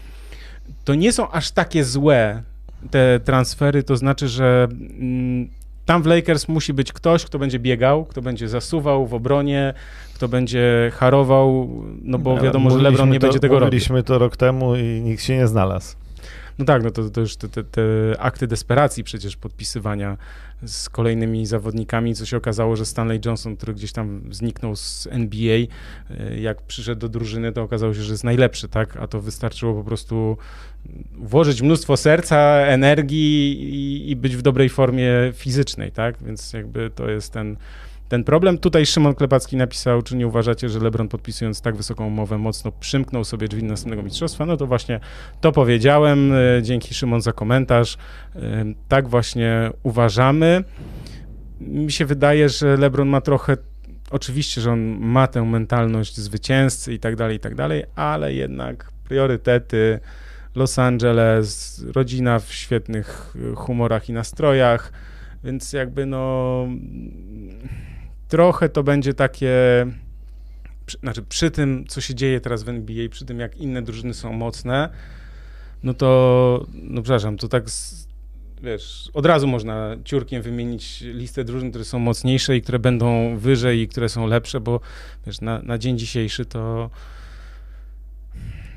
to 0.84 0.94
nie 0.94 1.12
są 1.12 1.30
aż 1.30 1.50
takie 1.50 1.84
złe 1.84 2.42
te 2.90 3.20
transfery, 3.20 3.82
to 3.82 3.96
znaczy, 3.96 4.28
że 4.28 4.68
mm, 4.70 5.48
tam 5.86 6.02
w 6.02 6.06
Lakers 6.06 6.48
musi 6.48 6.72
być 6.72 6.92
ktoś, 6.92 7.24
kto 7.24 7.38
będzie 7.38 7.58
biegał, 7.58 8.04
kto 8.04 8.22
będzie 8.22 8.48
zasuwał 8.48 9.06
w 9.06 9.14
obronie, 9.14 9.74
kto 10.16 10.28
będzie 10.28 10.92
harował, 10.94 11.70
no 12.02 12.18
bo 12.18 12.40
wiadomo, 12.40 12.70
że 12.70 12.78
LeBron 12.78 13.10
nie 13.10 13.18
to, 13.18 13.26
będzie 13.26 13.40
tego 13.40 13.58
robić. 13.58 13.66
Mówiliśmy 13.66 14.02
to 14.02 14.18
rok 14.18 14.36
temu 14.36 14.76
i 14.76 14.82
nikt 14.82 15.22
się 15.22 15.36
nie 15.36 15.46
znalazł. 15.46 15.96
no 16.58 16.64
tak, 16.64 16.82
no 16.82 16.90
to, 16.90 17.10
to 17.10 17.20
już 17.20 17.36
te, 17.36 17.48
te, 17.48 17.64
te 17.64 17.82
akty 18.18 18.46
desperacji 18.46 19.04
przecież 19.04 19.36
podpisywania 19.36 20.16
z 20.64 20.88
kolejnymi 20.88 21.46
zawodnikami, 21.46 22.14
co 22.14 22.26
się 22.26 22.36
okazało, 22.36 22.76
że 22.76 22.86
Stanley 22.86 23.20
Johnson, 23.24 23.56
który 23.56 23.74
gdzieś 23.74 23.92
tam 23.92 24.22
zniknął 24.30 24.76
z 24.76 25.08
NBA, 25.10 25.56
e, 26.10 26.40
jak 26.40 26.62
przyszedł 26.62 27.00
do 27.00 27.08
drużyny, 27.08 27.52
to 27.52 27.62
okazało 27.62 27.94
się, 27.94 28.02
że 28.02 28.12
jest 28.12 28.24
najlepszy, 28.24 28.68
tak? 28.68 28.96
A 28.96 29.06
to 29.06 29.20
wystarczyło 29.20 29.74
po 29.74 29.84
prostu 29.84 30.36
włożyć 31.18 31.62
mnóstwo 31.62 31.96
serca, 31.96 32.38
energii 32.66 33.52
i, 33.74 34.10
i 34.10 34.16
być 34.16 34.36
w 34.36 34.42
dobrej 34.42 34.68
formie 34.68 35.10
fizycznej, 35.34 35.92
tak? 35.92 36.16
Więc 36.22 36.52
jakby 36.52 36.90
to 36.94 37.10
jest 37.10 37.32
ten 37.32 37.56
ten 38.08 38.24
problem. 38.24 38.58
Tutaj 38.58 38.86
Szymon 38.86 39.14
Klepacki 39.14 39.56
napisał, 39.56 40.02
czy 40.02 40.16
nie 40.16 40.26
uważacie, 40.26 40.68
że 40.68 40.78
LeBron 40.78 41.08
podpisując 41.08 41.60
tak 41.60 41.76
wysoką 41.76 42.06
umowę 42.06 42.38
mocno 42.38 42.72
przymknął 42.72 43.24
sobie 43.24 43.48
drzwi 43.48 43.64
następnego 43.64 44.02
mistrzostwa? 44.02 44.46
No 44.46 44.56
to 44.56 44.66
właśnie 44.66 45.00
to 45.40 45.52
powiedziałem. 45.52 46.32
E, 46.32 46.62
dzięki 46.62 46.94
Szymon 46.94 47.22
za 47.22 47.32
komentarz. 47.32 47.96
E, 48.36 48.64
tak 48.88 49.08
właśnie 49.08 49.70
uważamy. 49.82 50.64
Mi 51.60 51.92
się 51.92 52.04
wydaje, 52.04 52.48
że 52.48 52.76
LeBron 52.76 53.08
ma 53.08 53.20
trochę 53.20 53.56
Oczywiście, 54.10 54.60
że 54.60 54.72
on 54.72 54.98
ma 55.00 55.26
tę 55.26 55.42
mentalność 55.42 56.16
zwycięzcy 56.16 56.94
i 56.94 56.98
tak 56.98 57.16
dalej, 57.16 57.36
i 57.36 57.40
tak 57.40 57.54
dalej, 57.54 57.84
ale 57.94 58.34
jednak 58.34 58.92
priorytety 59.08 60.00
Los 60.54 60.78
Angeles, 60.78 61.84
rodzina 61.94 62.38
w 62.38 62.52
świetnych 62.52 63.34
humorach 63.56 64.08
i 64.08 64.12
nastrojach, 64.12 64.92
więc 65.44 65.72
jakby 65.72 66.06
no 66.06 66.66
trochę 68.28 68.68
to 68.68 68.82
będzie 68.82 69.14
takie, 69.14 69.56
przy, 70.86 70.98
znaczy 70.98 71.22
przy 71.22 71.50
tym, 71.50 71.84
co 71.88 72.00
się 72.00 72.14
dzieje 72.14 72.40
teraz 72.40 72.62
w 72.62 72.68
NBA, 72.68 73.08
przy 73.08 73.24
tym, 73.24 73.40
jak 73.40 73.56
inne 73.56 73.82
drużyny 73.82 74.14
są 74.14 74.32
mocne, 74.32 74.88
no 75.82 75.94
to, 75.94 76.66
no 76.74 77.02
przepraszam, 77.02 77.36
to 77.36 77.48
tak, 77.48 77.70
z, 77.70 78.08
wiesz, 78.62 79.10
od 79.14 79.26
razu 79.26 79.46
można 79.46 79.96
ciurkiem 80.04 80.42
wymienić 80.42 81.00
listę 81.00 81.44
drużyn, 81.44 81.70
które 81.70 81.84
są 81.84 81.98
mocniejsze 81.98 82.56
i 82.56 82.62
które 82.62 82.78
będą 82.78 83.36
wyżej 83.38 83.80
i 83.80 83.88
które 83.88 84.08
są 84.08 84.26
lepsze, 84.26 84.60
bo 84.60 84.80
wiesz, 85.26 85.40
na, 85.40 85.62
na 85.62 85.78
dzień 85.78 85.98
dzisiejszy 85.98 86.44
to 86.44 86.90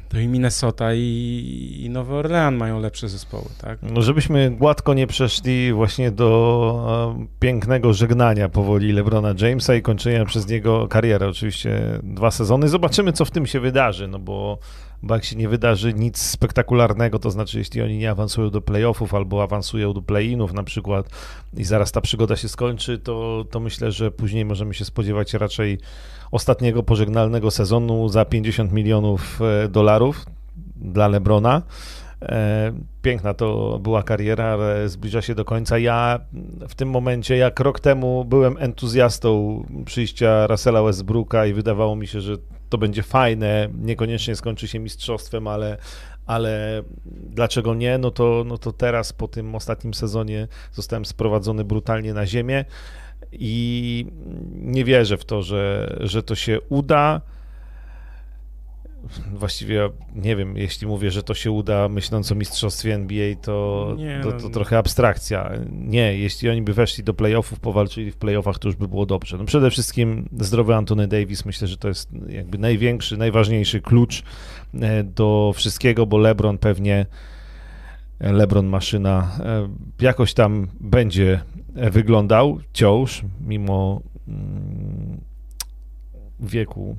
to 0.09 0.19
i 0.19 0.27
Minnesota 0.27 0.93
i, 0.93 1.81
i 1.85 1.89
Nowy 1.89 2.15
Orlean 2.15 2.55
mają 2.55 2.79
lepsze 2.79 3.09
zespoły, 3.09 3.45
tak? 3.61 3.79
No 3.81 4.01
żebyśmy 4.01 4.51
gładko 4.51 4.93
nie 4.93 5.07
przeszli 5.07 5.73
właśnie 5.73 6.11
do 6.11 7.15
e, 7.19 7.27
pięknego 7.39 7.93
żegnania 7.93 8.49
powoli 8.49 8.91
LeBrona 8.91 9.33
Jamesa 9.41 9.75
i 9.75 9.81
kończenia 9.81 10.25
przez 10.25 10.47
niego 10.47 10.87
kariery. 10.87 11.27
Oczywiście 11.27 11.81
dwa 12.03 12.31
sezony. 12.31 12.67
Zobaczymy, 12.67 13.13
co 13.13 13.25
w 13.25 13.31
tym 13.31 13.45
się 13.45 13.59
wydarzy, 13.59 14.07
no 14.07 14.19
bo, 14.19 14.57
bo 15.03 15.13
jak 15.13 15.23
się 15.23 15.35
nie 15.35 15.49
wydarzy 15.49 15.93
nic 15.93 16.21
spektakularnego, 16.21 17.19
to 17.19 17.31
znaczy 17.31 17.57
jeśli 17.57 17.81
oni 17.81 17.97
nie 17.97 18.11
awansują 18.11 18.49
do 18.49 18.61
playoffów 18.61 19.13
albo 19.13 19.43
awansują 19.43 19.93
do 19.93 20.01
play-inów 20.01 20.53
na 20.53 20.63
przykład 20.63 21.09
i 21.57 21.63
zaraz 21.63 21.91
ta 21.91 22.01
przygoda 22.01 22.35
się 22.35 22.49
skończy, 22.49 22.97
to, 22.97 23.45
to 23.51 23.59
myślę, 23.59 23.91
że 23.91 24.11
później 24.11 24.45
możemy 24.45 24.73
się 24.73 24.85
spodziewać 24.85 25.33
raczej 25.33 25.77
ostatniego 26.31 26.83
pożegnalnego 26.83 27.51
sezonu 27.51 28.09
za 28.09 28.25
50 28.25 28.71
milionów 28.71 29.39
e, 29.41 29.67
dolarów 29.67 30.25
dla 30.75 31.07
Lebrona. 31.07 31.61
E, 32.21 32.73
piękna 33.01 33.33
to 33.33 33.79
była 33.83 34.03
kariera, 34.03 34.45
ale 34.45 34.89
zbliża 34.89 35.21
się 35.21 35.35
do 35.35 35.45
końca. 35.45 35.77
Ja 35.77 36.19
w 36.67 36.75
tym 36.75 36.89
momencie, 36.89 37.37
jak 37.37 37.59
rok 37.59 37.79
temu 37.79 38.25
byłem 38.25 38.57
entuzjastą 38.59 39.63
przyjścia 39.85 40.47
Russella 40.47 40.83
Westbrooka 40.83 41.45
i 41.45 41.53
wydawało 41.53 41.95
mi 41.95 42.07
się, 42.07 42.21
że 42.21 42.37
to 42.69 42.77
będzie 42.77 43.03
fajne, 43.03 43.69
niekoniecznie 43.81 44.35
skończy 44.35 44.67
się 44.67 44.79
mistrzostwem, 44.79 45.47
ale, 45.47 45.77
ale 46.25 46.83
dlaczego 47.05 47.75
nie? 47.75 47.97
No 47.97 48.11
to, 48.11 48.43
no 48.47 48.57
to 48.57 48.71
teraz 48.71 49.13
po 49.13 49.27
tym 49.27 49.55
ostatnim 49.55 49.93
sezonie 49.93 50.47
zostałem 50.71 51.05
sprowadzony 51.05 51.63
brutalnie 51.63 52.13
na 52.13 52.25
ziemię 52.25 52.65
i 53.31 54.05
nie 54.51 54.85
wierzę 54.85 55.17
w 55.17 55.25
to, 55.25 55.41
że, 55.41 55.97
że 55.99 56.23
to 56.23 56.35
się 56.35 56.59
uda. 56.69 57.21
Właściwie 59.33 59.89
nie 60.15 60.35
wiem, 60.35 60.57
jeśli 60.57 60.87
mówię, 60.87 61.11
że 61.11 61.23
to 61.23 61.33
się 61.33 61.51
uda, 61.51 61.89
myśląc 61.89 62.31
o 62.31 62.35
mistrzostwie 62.35 62.93
NBA, 62.93 63.35
to, 63.41 63.95
nie, 63.97 64.19
to, 64.23 64.31
to, 64.31 64.43
no. 64.43 64.49
trochę 64.49 64.77
abstrakcja. 64.77 65.51
Nie, 65.71 66.17
jeśli 66.17 66.49
oni 66.49 66.61
by 66.61 66.73
weszli 66.73 67.03
do 67.03 67.13
playoffów, 67.13 67.59
powalczyli 67.59 68.11
w 68.11 68.17
playoffach, 68.17 68.59
to 68.59 68.67
już 68.67 68.75
by 68.75 68.87
było 68.87 69.05
dobrze. 69.05 69.37
No 69.37 69.45
przede 69.45 69.71
wszystkim 69.71 70.29
zdrowy 70.39 70.75
Antony 70.75 71.07
Davis, 71.07 71.45
myślę, 71.45 71.67
że 71.67 71.77
to 71.77 71.87
jest 71.87 72.09
jakby 72.27 72.57
największy, 72.57 73.17
najważniejszy 73.17 73.81
klucz 73.81 74.23
e, 74.81 75.03
do 75.03 75.51
wszystkiego, 75.55 76.05
bo 76.05 76.17
LeBron 76.17 76.57
pewnie 76.57 77.05
LeBron 78.19 78.67
maszyna 78.67 79.31
e, 79.39 79.69
jakoś 80.01 80.33
tam 80.33 80.67
będzie 80.79 81.41
wyglądał 81.91 82.59
wciąż, 82.59 83.23
mimo 83.41 84.01
mm, 84.27 85.21
wieku 86.39 86.97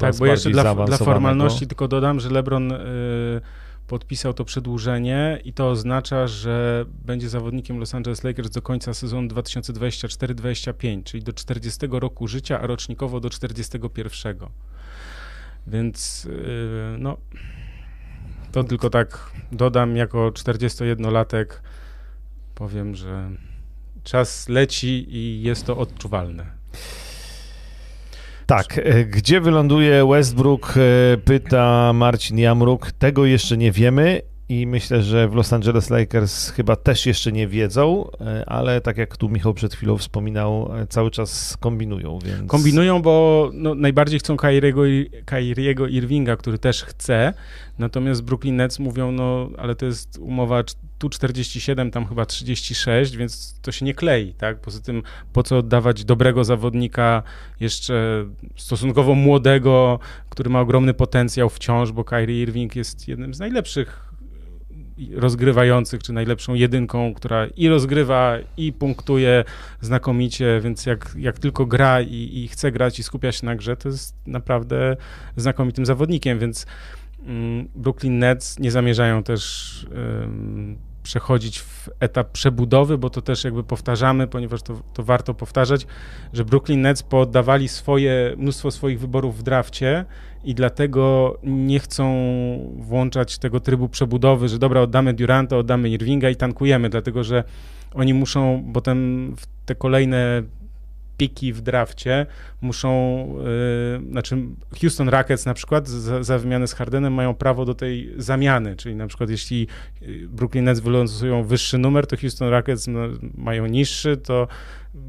Tak, 0.00 0.16
bo 0.16 0.26
jeszcze 0.26 0.50
dla, 0.50 0.74
dla 0.74 0.98
formalności 0.98 1.66
tylko 1.66 1.88
dodam, 1.88 2.20
że 2.20 2.30
LeBron 2.30 2.72
y, 2.72 2.76
podpisał 3.86 4.34
to 4.34 4.44
przedłużenie 4.44 5.40
i 5.44 5.52
to 5.52 5.70
oznacza, 5.70 6.26
że 6.26 6.84
będzie 7.04 7.28
zawodnikiem 7.28 7.78
Los 7.78 7.94
Angeles 7.94 8.24
Lakers 8.24 8.50
do 8.50 8.62
końca 8.62 8.94
sezonu 8.94 9.28
2024-25, 9.28 11.02
czyli 11.04 11.22
do 11.22 11.32
40 11.32 11.86
roku 11.90 12.28
życia, 12.28 12.60
a 12.60 12.66
rocznikowo 12.66 13.20
do 13.20 13.30
41. 13.30 14.36
Więc 15.66 16.24
y, 16.24 16.96
no 16.98 17.16
to 18.52 18.64
tylko 18.64 18.90
tak 18.90 19.32
dodam 19.52 19.96
jako 19.96 20.30
41-latek 20.30 21.46
powiem, 22.54 22.94
że 22.94 23.30
czas 24.04 24.48
leci 24.48 25.06
i 25.08 25.42
jest 25.42 25.66
to 25.66 25.76
odczuwalne. 25.76 26.46
Tak, 28.46 28.78
e, 28.78 29.04
gdzie 29.04 29.40
wyląduje 29.40 30.06
Westbrook, 30.06 30.74
e, 30.76 31.16
pyta 31.16 31.92
Marcin 31.92 32.38
Jamruk. 32.38 32.92
Tego 32.92 33.24
jeszcze 33.24 33.56
nie 33.56 33.72
wiemy 33.72 34.20
i 34.48 34.66
myślę, 34.66 35.02
że 35.02 35.28
w 35.28 35.34
Los 35.34 35.52
Angeles 35.52 35.90
Lakers 35.90 36.50
chyba 36.50 36.76
też 36.76 37.06
jeszcze 37.06 37.32
nie 37.32 37.48
wiedzą, 37.48 38.10
e, 38.20 38.44
ale 38.48 38.80
tak 38.80 38.96
jak 38.96 39.16
tu 39.16 39.28
Michał 39.28 39.54
przed 39.54 39.74
chwilą 39.74 39.96
wspominał, 39.96 40.70
cały 40.88 41.10
czas 41.10 41.56
kombinują, 41.60 42.18
więc... 42.24 42.50
Kombinują, 42.50 43.02
bo 43.02 43.50
no, 43.54 43.74
najbardziej 43.74 44.18
chcą 44.18 44.36
Kyriego, 44.36 44.82
Kyriego 45.24 45.86
Irvinga, 45.86 46.36
który 46.36 46.58
też 46.58 46.84
chce, 46.84 47.34
natomiast 47.78 48.22
Brooklyn 48.22 48.56
Nets 48.56 48.78
mówią, 48.78 49.12
no 49.12 49.48
ale 49.58 49.74
to 49.74 49.86
jest 49.86 50.18
umowa 50.18 50.62
tu 50.98 51.08
47, 51.08 51.90
tam 51.90 52.06
chyba 52.06 52.26
36, 52.26 53.16
więc 53.16 53.60
to 53.62 53.72
się 53.72 53.84
nie 53.84 53.94
klei, 53.94 54.34
tak? 54.34 54.60
Poza 54.60 54.80
tym, 54.80 55.02
po 55.32 55.42
co 55.42 55.58
oddawać 55.58 56.04
dobrego 56.04 56.44
zawodnika, 56.44 57.22
jeszcze 57.60 58.26
stosunkowo 58.56 59.14
młodego, 59.14 59.98
który 60.30 60.50
ma 60.50 60.60
ogromny 60.60 60.94
potencjał 60.94 61.48
wciąż, 61.48 61.92
bo 61.92 62.04
Kyrie 62.04 62.42
Irving 62.42 62.76
jest 62.76 63.08
jednym 63.08 63.34
z 63.34 63.38
najlepszych 63.38 64.13
rozgrywających, 65.14 66.02
czy 66.02 66.12
najlepszą 66.12 66.54
jedynką, 66.54 67.14
która 67.14 67.46
i 67.46 67.68
rozgrywa, 67.68 68.36
i 68.56 68.72
punktuje 68.72 69.44
znakomicie, 69.80 70.60
więc 70.62 70.86
jak, 70.86 71.14
jak 71.18 71.38
tylko 71.38 71.66
gra 71.66 72.00
i, 72.00 72.30
i 72.44 72.48
chce 72.48 72.72
grać 72.72 72.98
i 72.98 73.02
skupia 73.02 73.32
się 73.32 73.46
na 73.46 73.56
grze, 73.56 73.76
to 73.76 73.88
jest 73.88 74.16
naprawdę 74.26 74.96
znakomitym 75.36 75.86
zawodnikiem, 75.86 76.38
więc 76.38 76.66
mm, 77.26 77.68
Brooklyn 77.74 78.18
Nets 78.18 78.58
nie 78.58 78.70
zamierzają 78.70 79.22
też 79.22 79.86
przechodzić 81.04 81.60
w 81.60 81.88
etap 82.00 82.30
przebudowy, 82.30 82.98
bo 82.98 83.10
to 83.10 83.22
też 83.22 83.44
jakby 83.44 83.64
powtarzamy, 83.64 84.26
ponieważ 84.26 84.62
to, 84.62 84.80
to 84.94 85.02
warto 85.02 85.34
powtarzać, 85.34 85.86
że 86.32 86.44
Brooklyn 86.44 86.80
Nets 86.80 87.02
poddawali 87.02 87.68
swoje, 87.68 88.34
mnóstwo 88.36 88.70
swoich 88.70 89.00
wyborów 89.00 89.38
w 89.38 89.42
drafcie 89.42 90.04
i 90.44 90.54
dlatego 90.54 91.36
nie 91.42 91.80
chcą 91.80 92.04
włączać 92.76 93.38
tego 93.38 93.60
trybu 93.60 93.88
przebudowy, 93.88 94.48
że 94.48 94.58
dobra, 94.58 94.80
oddamy 94.80 95.14
Duranta, 95.14 95.56
oddamy 95.56 95.90
Irvinga 95.90 96.30
i 96.30 96.36
tankujemy, 96.36 96.90
dlatego 96.90 97.24
że 97.24 97.44
oni 97.94 98.14
muszą 98.14 98.70
potem 98.74 99.34
w 99.36 99.46
te 99.66 99.74
kolejne 99.74 100.42
piki 101.16 101.52
w 101.52 101.60
drafcie 101.60 102.26
muszą, 102.60 103.26
yy, 104.00 104.10
znaczy 104.10 104.38
Houston 104.80 105.08
Rockets 105.08 105.46
na 105.46 105.54
przykład 105.54 105.88
za, 105.88 106.22
za, 106.22 106.38
wymianę 106.38 106.66
z 106.66 106.72
Hardenem 106.72 107.12
mają 107.12 107.34
prawo 107.34 107.64
do 107.64 107.74
tej 107.74 108.14
zamiany, 108.16 108.76
czyli 108.76 108.96
na 108.96 109.06
przykład 109.06 109.30
jeśli 109.30 109.66
y, 110.02 110.28
Brooklyn 110.28 110.64
Nets 110.64 110.80
wylosują 110.80 111.44
wyższy 111.44 111.78
numer, 111.78 112.06
to 112.06 112.16
Houston 112.16 112.48
Rockets 112.48 112.86
mają 113.34 113.66
niższy, 113.66 114.16
to 114.16 114.48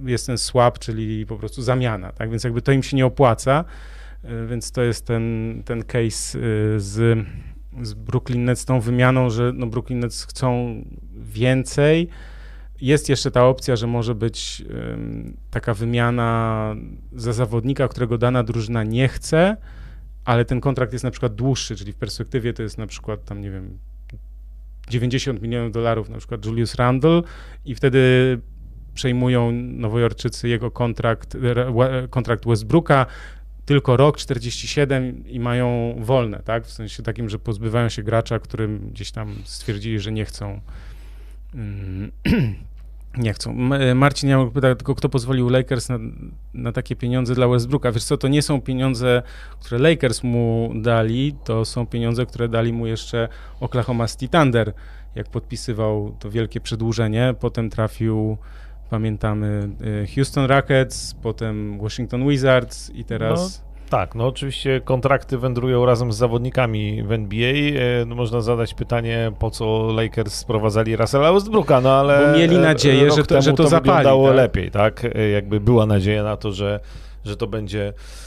jest 0.05 0.27
ten 0.27 0.37
swap, 0.37 0.79
czyli 0.79 1.25
po 1.25 1.37
prostu 1.37 1.61
zamiana, 1.61 2.11
tak, 2.11 2.29
więc 2.29 2.43
jakby 2.43 2.61
to 2.61 2.71
im 2.71 2.83
się 2.83 2.97
nie 2.97 3.05
opłaca, 3.05 3.65
yy, 4.23 4.47
więc 4.47 4.71
to 4.71 4.81
jest 4.81 5.05
ten, 5.05 5.61
ten 5.65 5.83
case 5.83 6.39
yy, 6.39 6.79
z, 6.79 7.25
z 7.81 7.93
Brooklyn 7.93 8.45
Nets, 8.45 8.65
tą 8.65 8.79
wymianą, 8.79 9.29
że 9.29 9.51
no 9.55 9.67
Brooklyn 9.67 9.99
Nets 9.99 10.25
chcą 10.25 10.75
więcej, 11.15 12.09
jest 12.81 13.09
jeszcze 13.09 13.31
ta 13.31 13.45
opcja, 13.45 13.75
że 13.75 13.87
może 13.87 14.15
być 14.15 14.63
taka 15.51 15.73
wymiana 15.73 16.75
za 17.13 17.33
zawodnika, 17.33 17.87
którego 17.87 18.17
dana 18.17 18.43
drużyna 18.43 18.83
nie 18.83 19.07
chce, 19.07 19.57
ale 20.25 20.45
ten 20.45 20.61
kontrakt 20.61 20.93
jest 20.93 21.03
na 21.03 21.11
przykład 21.11 21.35
dłuższy, 21.35 21.75
czyli 21.75 21.91
w 21.93 21.95
perspektywie 21.95 22.53
to 22.53 22.63
jest 22.63 22.77
na 22.77 22.87
przykład 22.87 23.25
tam, 23.25 23.41
nie 23.41 23.51
wiem, 23.51 23.77
90 24.89 25.41
milionów 25.41 25.71
dolarów, 25.71 26.09
na 26.09 26.17
przykład 26.17 26.45
Julius 26.45 26.75
Randle 26.75 27.21
i 27.65 27.75
wtedy 27.75 27.99
przejmują 28.93 29.51
Nowojorczycy 29.51 30.49
jego 30.49 30.71
kontrakt, 30.71 31.37
kontrakt 32.09 32.45
Westbrooka, 32.47 33.05
tylko 33.65 33.97
rok 33.97 34.17
47 34.17 35.27
i 35.27 35.39
mają 35.39 35.95
wolne, 35.99 36.41
tak? 36.43 36.65
W 36.65 36.71
sensie 36.71 37.03
takim, 37.03 37.29
że 37.29 37.39
pozbywają 37.39 37.89
się 37.89 38.03
gracza, 38.03 38.39
którym 38.39 38.89
gdzieś 38.89 39.11
tam 39.11 39.35
stwierdzili, 39.43 39.99
że 39.99 40.11
nie 40.11 40.25
chcą. 40.25 40.61
Mm, 41.55 42.11
nie 43.17 43.33
chcą. 43.33 43.53
Marcin, 43.95 44.29
ja 44.29 44.45
pytać 44.53 44.77
tylko 44.77 44.95
kto 44.95 45.09
pozwolił 45.09 45.49
Lakers 45.49 45.89
na, 45.89 45.99
na, 46.53 46.71
takie 46.71 46.95
pieniądze 46.95 47.35
dla 47.35 47.47
Westbrooka. 47.47 47.91
Wiesz 47.91 48.03
co, 48.03 48.17
to 48.17 48.27
nie 48.27 48.41
są 48.41 48.61
pieniądze, 48.61 49.21
które 49.59 49.89
Lakers 49.89 50.23
mu 50.23 50.71
dali, 50.75 51.35
to 51.43 51.65
są 51.65 51.87
pieniądze, 51.87 52.25
które 52.25 52.49
dali 52.49 52.73
mu 52.73 52.87
jeszcze 52.87 53.27
Oklahoma 53.59 54.07
City 54.07 54.27
Thunder, 54.27 54.73
jak 55.15 55.29
podpisywał 55.29 56.15
to 56.19 56.31
wielkie 56.31 56.61
przedłużenie. 56.61 57.35
Potem 57.39 57.69
trafił 57.69 58.37
pamiętamy 58.89 59.69
y, 59.81 60.07
Houston 60.15 60.45
Rockets, 60.45 61.13
potem 61.13 61.79
Washington 61.79 62.27
Wizards 62.29 62.89
i 62.89 63.05
teraz... 63.05 63.59
No. 63.59 63.64
Tak, 63.89 64.15
no 64.15 64.27
oczywiście 64.27 64.81
kontrakty 64.81 65.37
wędrują 65.37 65.85
razem 65.85 66.11
z 66.11 66.17
zawodnikami 66.17 67.03
w 67.03 67.11
NBA. 67.11 67.53
E, 68.01 68.05
no, 68.05 68.15
można 68.15 68.41
zadać 68.41 68.73
pytanie, 68.73 69.31
po 69.39 69.51
co 69.51 69.91
Lakers 69.91 70.33
sprowadzali 70.33 70.95
Russella 70.95 71.33
Westbrooka, 71.33 71.81
no 71.81 71.91
ale... 71.91 72.27
Bo 72.27 72.37
mieli 72.37 72.57
nadzieję, 72.57 73.11
że 73.11 73.23
to, 73.23 73.41
że 73.41 73.51
to, 73.51 73.57
to 73.57 73.67
zapali. 73.67 73.83
wyglądało 73.83 74.27
tak? 74.27 74.37
lepiej, 74.37 74.71
tak? 74.71 75.05
E, 75.05 75.29
jakby 75.29 75.59
była 75.59 75.85
nadzieja 75.85 76.23
na 76.23 76.37
to, 76.37 76.51
że, 76.51 76.79
że 77.25 77.37
to 77.37 77.47
będzie 77.47 77.87
E, 77.87 78.24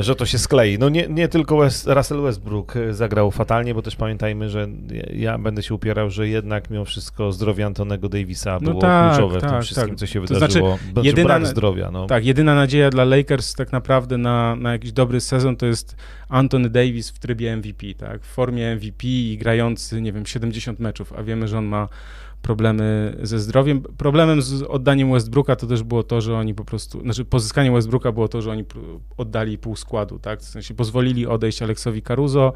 że 0.00 0.14
to 0.16 0.26
się 0.26 0.38
sklei. 0.38 0.78
No 0.78 0.88
nie, 0.88 1.06
nie 1.08 1.28
tylko 1.28 1.56
West, 1.56 1.86
Russell 1.86 2.22
Westbrook 2.22 2.76
e, 2.76 2.94
zagrał 2.94 3.30
fatalnie, 3.30 3.74
bo 3.74 3.82
też 3.82 3.96
pamiętajmy, 3.96 4.50
że 4.50 4.68
ja 5.12 5.38
będę 5.38 5.62
się 5.62 5.74
upierał, 5.74 6.10
że 6.10 6.28
jednak 6.28 6.70
mimo 6.70 6.84
wszystko 6.84 7.32
zdrowie 7.32 7.66
Antonego 7.66 8.08
Davisa 8.08 8.58
no 8.62 8.70
było 8.70 8.80
tak, 8.80 9.14
kluczowe 9.14 9.40
tak, 9.40 9.50
w 9.50 9.52
tym 9.52 9.62
wszystkim, 9.62 9.88
tak. 9.88 9.98
co 9.98 10.06
się 10.06 10.20
wydarzyło. 10.20 10.70
To 10.70 10.92
znaczy, 10.92 11.06
jedyna, 11.08 11.28
brak 11.28 11.46
zdrowia. 11.46 11.90
No. 11.90 12.06
Tak, 12.06 12.24
jedyna 12.24 12.54
nadzieja 12.54 12.90
dla 12.90 13.04
Lakers 13.04 13.54
tak 13.54 13.72
naprawdę 13.72 14.18
na, 14.18 14.56
na 14.56 14.72
jakiś 14.72 14.92
dobry 14.92 15.20
sezon 15.20 15.56
to 15.56 15.66
jest 15.66 15.96
Anthony 16.28 16.70
Davis 16.70 17.10
w 17.10 17.18
trybie 17.18 17.56
MVP, 17.56 17.86
tak? 17.98 18.22
W 18.22 18.26
formie 18.26 18.74
MVP 18.76 19.06
i 19.06 19.38
grający, 19.38 20.00
nie 20.00 20.12
wiem, 20.12 20.26
70 20.26 20.78
meczów, 20.80 21.12
a 21.12 21.22
wiemy, 21.22 21.48
że 21.48 21.58
on 21.58 21.64
ma 21.64 21.88
problemy 22.46 23.16
ze 23.22 23.38
zdrowiem. 23.38 23.82
Problemem 23.82 24.42
z 24.42 24.62
oddaniem 24.62 25.12
Westbrooka 25.12 25.56
to 25.56 25.66
też 25.66 25.82
było 25.82 26.02
to, 26.02 26.20
że 26.20 26.36
oni 26.36 26.54
po 26.54 26.64
prostu, 26.64 27.00
znaczy 27.00 27.24
pozyskaniem 27.24 27.74
Westbrooka 27.74 28.12
było 28.12 28.28
to, 28.28 28.42
że 28.42 28.50
oni 28.50 28.64
oddali 29.16 29.58
pół 29.58 29.76
składu, 29.76 30.18
tak? 30.18 30.40
W 30.40 30.44
sensie 30.44 30.74
pozwolili 30.74 31.26
odejść 31.26 31.62
Aleksowi 31.62 32.02
Caruso 32.02 32.52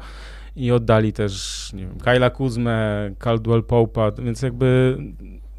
i 0.55 0.71
oddali 0.71 1.13
też, 1.13 1.69
nie 1.73 1.85
wiem, 1.85 1.99
Kyla 1.99 2.29
Kuzmę, 2.29 3.11
Caldwell 3.19 3.63
Pope'a, 3.63 4.23
więc 4.23 4.41
jakby 4.41 4.97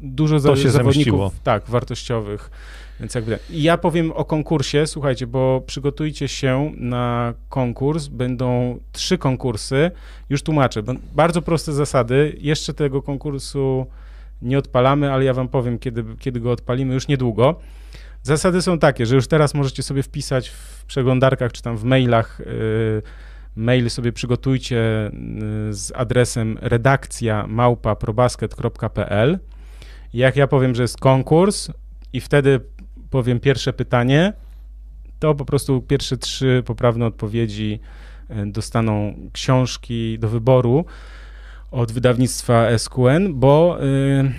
dużo 0.01 0.39
to 0.39 0.55
się 0.55 0.69
zawodników, 0.69 1.39
tak, 1.43 1.69
wartościowych. 1.69 2.51
Więc 2.99 3.15
jakby 3.15 3.39
ja 3.49 3.77
powiem 3.77 4.11
o 4.11 4.25
konkursie, 4.25 4.87
słuchajcie, 4.87 5.27
bo 5.27 5.61
przygotujcie 5.65 6.27
się 6.27 6.71
na 6.77 7.33
konkurs. 7.49 8.07
Będą 8.07 8.79
trzy 8.91 9.17
konkursy. 9.17 9.91
Już 10.29 10.43
tłumaczę. 10.43 10.83
Bardzo 11.15 11.41
proste 11.41 11.73
zasady. 11.73 12.37
Jeszcze 12.39 12.73
tego 12.73 13.01
konkursu 13.01 13.85
nie 14.43 14.57
odpalamy, 14.57 15.11
ale 15.11 15.23
ja 15.25 15.33
wam 15.33 15.47
powiem, 15.47 15.79
kiedy, 15.79 16.05
kiedy 16.19 16.39
go 16.39 16.51
odpalimy, 16.51 16.93
już 16.93 17.07
niedługo. 17.07 17.59
Zasady 18.23 18.61
są 18.61 18.79
takie, 18.79 19.05
że 19.05 19.15
już 19.15 19.27
teraz 19.27 19.53
możecie 19.53 19.83
sobie 19.83 20.03
wpisać 20.03 20.49
w 20.49 20.85
przeglądarkach 20.85 21.51
czy 21.51 21.61
tam 21.61 21.77
w 21.77 21.83
mailach. 21.83 22.41
Yy, 22.45 23.01
mail 23.55 23.89
sobie 23.89 24.11
przygotujcie 24.11 25.11
yy, 25.65 25.73
z 25.73 25.91
adresem 25.95 26.57
redakcja 26.61 27.47
małpa 27.47 27.95
probasket.pl. 27.95 29.39
Jak 30.13 30.35
ja 30.35 30.47
powiem, 30.47 30.75
że 30.75 30.81
jest 30.81 30.99
konkurs 30.99 31.71
i 32.13 32.21
wtedy 32.21 32.59
powiem 33.09 33.39
pierwsze 33.39 33.73
pytanie, 33.73 34.33
to 35.19 35.35
po 35.35 35.45
prostu 35.45 35.81
pierwsze 35.81 36.17
trzy 36.17 36.63
poprawne 36.65 37.05
odpowiedzi 37.05 37.79
yy, 38.29 38.51
dostaną 38.51 39.15
książki 39.33 40.19
do 40.19 40.29
wyboru 40.29 40.85
od 41.73 41.91
wydawnictwa 41.91 42.77
SQN, 42.77 43.33
bo 43.33 43.77
y, 43.83 44.31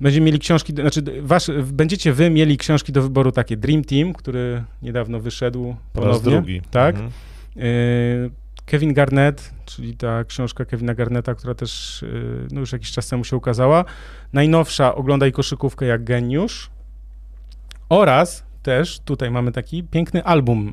będziemy 0.00 0.26
mieli 0.26 0.38
książki, 0.38 0.72
znaczy 0.72 1.02
wasz, 1.22 1.50
będziecie 1.72 2.12
wy 2.12 2.30
mieli 2.30 2.58
książki 2.58 2.92
do 2.92 3.02
wyboru 3.02 3.32
takie 3.32 3.56
Dream 3.56 3.84
Team, 3.84 4.12
który 4.12 4.64
niedawno 4.82 5.20
wyszedł 5.20 5.76
ponownie. 5.92 6.30
drugi. 6.30 6.62
Tak. 6.70 6.94
Mhm. 6.94 7.12
Y, 7.56 8.30
Kevin 8.66 8.94
Garnett, 8.94 9.54
czyli 9.66 9.96
ta 9.96 10.24
książka 10.24 10.64
Kevina 10.64 10.94
Garnetta, 10.94 11.34
która 11.34 11.54
też 11.54 12.02
y, 12.02 12.46
no 12.50 12.60
już 12.60 12.72
jakiś 12.72 12.92
czas 12.92 13.08
temu 13.08 13.24
się 13.24 13.36
ukazała. 13.36 13.84
Najnowsza 14.32 14.94
Oglądaj 14.94 15.32
koszykówkę 15.32 15.86
jak 15.86 16.04
geniusz 16.04 16.70
oraz 17.88 18.47
też 18.68 19.00
tutaj 19.00 19.30
mamy 19.30 19.52
taki 19.52 19.84
piękny 19.84 20.24
album 20.24 20.72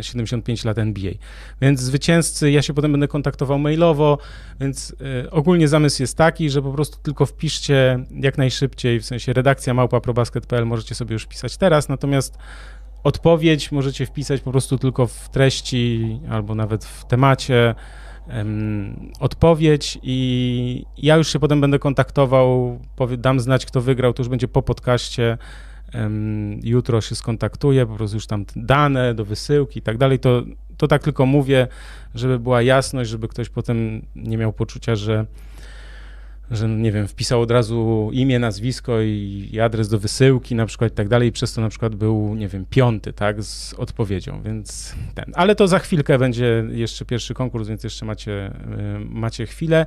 75 0.00 0.64
e, 0.64 0.68
lat 0.68 0.78
NBA. 0.78 1.12
Więc 1.60 1.80
zwycięzcy, 1.80 2.50
ja 2.50 2.62
się 2.62 2.74
potem 2.74 2.92
będę 2.92 3.08
kontaktował 3.08 3.58
mailowo, 3.58 4.18
więc 4.60 4.96
e, 5.24 5.30
ogólnie 5.30 5.68
zamysł 5.68 6.02
jest 6.02 6.16
taki, 6.16 6.50
że 6.50 6.62
po 6.62 6.72
prostu 6.72 6.98
tylko 7.02 7.26
wpiszcie 7.26 8.04
jak 8.10 8.38
najszybciej, 8.38 9.00
w 9.00 9.06
sensie 9.06 9.32
redakcja 9.32 9.74
małpa.probasket.pl 9.74 10.66
możecie 10.66 10.94
sobie 10.94 11.12
już 11.12 11.26
pisać 11.26 11.56
teraz, 11.56 11.88
natomiast 11.88 12.38
odpowiedź 13.04 13.72
możecie 13.72 14.06
wpisać 14.06 14.40
po 14.40 14.50
prostu 14.50 14.78
tylko 14.78 15.06
w 15.06 15.28
treści 15.28 16.20
albo 16.30 16.54
nawet 16.54 16.84
w 16.84 17.04
temacie 17.04 17.74
odpowiedź 19.20 19.98
i 20.02 20.84
ja 20.98 21.16
już 21.16 21.32
się 21.32 21.38
potem 21.38 21.60
będę 21.60 21.78
kontaktował, 21.78 22.78
dam 23.18 23.40
znać, 23.40 23.66
kto 23.66 23.80
wygrał, 23.80 24.12
to 24.12 24.22
już 24.22 24.28
będzie 24.28 24.48
po 24.48 24.62
podcaście, 24.62 25.38
jutro 26.62 27.00
się 27.00 27.14
skontaktuję, 27.14 27.86
po 27.86 27.94
prostu 27.94 28.16
już 28.16 28.26
tam 28.26 28.44
dane 28.56 29.14
do 29.14 29.24
wysyłki 29.24 29.78
i 29.78 29.82
tak 29.82 29.98
dalej, 29.98 30.18
to, 30.18 30.42
to 30.76 30.88
tak 30.88 31.02
tylko 31.02 31.26
mówię, 31.26 31.68
żeby 32.14 32.38
była 32.38 32.62
jasność, 32.62 33.10
żeby 33.10 33.28
ktoś 33.28 33.48
potem 33.48 34.06
nie 34.16 34.38
miał 34.38 34.52
poczucia, 34.52 34.96
że 34.96 35.26
że 36.50 36.68
nie 36.68 36.92
wiem, 36.92 37.08
wpisał 37.08 37.40
od 37.40 37.50
razu 37.50 38.10
imię, 38.12 38.38
nazwisko 38.38 39.00
i, 39.00 39.48
i, 39.52 39.60
adres 39.60 39.88
do 39.88 39.98
wysyłki 39.98 40.54
na 40.54 40.66
przykład 40.66 40.92
i 40.92 40.94
tak 40.94 41.08
dalej, 41.08 41.28
i 41.28 41.32
przez 41.32 41.52
to 41.52 41.60
na 41.60 41.68
przykład 41.68 41.94
był, 41.94 42.34
nie 42.34 42.48
wiem, 42.48 42.66
piąty, 42.70 43.12
tak, 43.12 43.42
z 43.42 43.74
odpowiedzią, 43.74 44.42
więc 44.42 44.94
ten. 45.14 45.32
Ale 45.34 45.54
to 45.54 45.68
za 45.68 45.78
chwilkę 45.78 46.18
będzie 46.18 46.64
jeszcze 46.70 47.04
pierwszy 47.04 47.34
konkurs, 47.34 47.68
więc 47.68 47.84
jeszcze 47.84 48.06
macie, 48.06 48.50
macie 49.08 49.46
chwilę. 49.46 49.86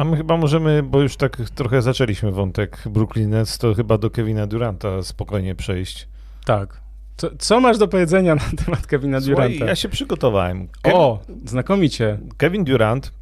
A 0.00 0.04
my 0.04 0.16
chyba 0.16 0.36
możemy, 0.36 0.82
bo 0.82 1.00
już 1.00 1.16
tak 1.16 1.36
trochę 1.36 1.82
zaczęliśmy 1.82 2.32
wątek 2.32 2.82
Brooklyn 2.86 3.30
Nets, 3.30 3.58
to 3.58 3.74
chyba 3.74 3.98
do 3.98 4.10
Kevina 4.10 4.46
Duranta 4.46 5.02
spokojnie 5.02 5.54
przejść. 5.54 6.08
Tak. 6.44 6.80
Co, 7.16 7.30
co 7.38 7.60
masz 7.60 7.78
do 7.78 7.88
powiedzenia 7.88 8.34
na 8.34 8.64
temat 8.64 8.86
Kevina 8.86 9.20
Słuchaj, 9.20 9.48
Duranta? 9.52 9.70
ja 9.70 9.76
się 9.76 9.88
przygotowałem. 9.88 10.68
o, 10.84 11.20
znakomicie. 11.44 12.18
Kevin 12.36 12.64
Durant, 12.64 13.12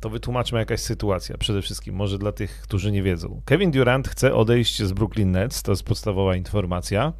to 0.00 0.10
wytłumaczmy 0.10 0.58
jakaś 0.58 0.80
sytuacja 0.80 1.38
przede 1.38 1.62
wszystkim, 1.62 1.94
może 1.94 2.18
dla 2.18 2.32
tych, 2.32 2.60
którzy 2.62 2.92
nie 2.92 3.02
wiedzą. 3.02 3.40
Kevin 3.44 3.70
Durant 3.70 4.08
chce 4.08 4.34
odejść 4.34 4.82
z 4.82 4.92
Brooklyn 4.92 5.30
Nets, 5.30 5.62
to 5.62 5.72
jest 5.72 5.82
podstawowa 5.82 6.36
informacja. 6.36 7.12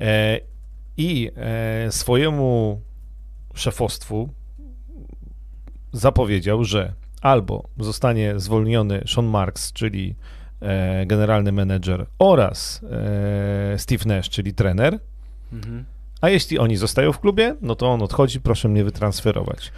E, 0.00 0.40
I 0.96 1.30
e, 1.36 1.92
swojemu 1.92 2.80
szefostwu 3.54 4.28
zapowiedział, 5.92 6.64
że 6.64 7.01
albo 7.22 7.68
zostanie 7.78 8.34
zwolniony 8.36 9.04
Sean 9.06 9.26
Marks, 9.26 9.72
czyli 9.72 10.14
e, 10.60 11.06
generalny 11.06 11.52
menedżer, 11.52 12.06
oraz 12.18 12.80
e, 13.74 13.78
Steve 13.78 14.04
Nash, 14.06 14.30
czyli 14.30 14.54
trener. 14.54 14.98
Mhm. 15.52 15.84
A 16.20 16.28
jeśli 16.28 16.58
oni 16.58 16.76
zostają 16.76 17.12
w 17.12 17.20
klubie, 17.20 17.56
no 17.62 17.74
to 17.74 17.86
on 17.90 18.02
odchodzi, 18.02 18.40
proszę 18.40 18.68
mnie 18.68 18.84
wytransferować. 18.84 19.72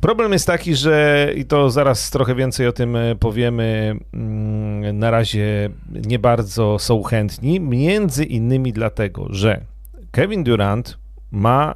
Problem 0.00 0.32
jest 0.32 0.46
taki, 0.46 0.74
że 0.74 1.28
i 1.36 1.44
to 1.44 1.70
zaraz 1.70 2.10
trochę 2.10 2.34
więcej 2.34 2.66
o 2.66 2.72
tym 2.72 2.96
e, 2.96 3.16
powiemy, 3.16 3.96
mm, 4.12 4.98
na 4.98 5.10
razie 5.10 5.70
nie 6.06 6.18
bardzo 6.18 6.78
są 6.78 7.02
chętni, 7.02 7.60
między 7.60 8.24
innymi 8.24 8.72
dlatego, 8.72 9.26
że 9.30 9.60
Kevin 10.10 10.44
Durant 10.44 10.98
ma 11.30 11.74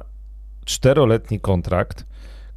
czteroletni 0.65 1.39
kontrakt, 1.39 2.05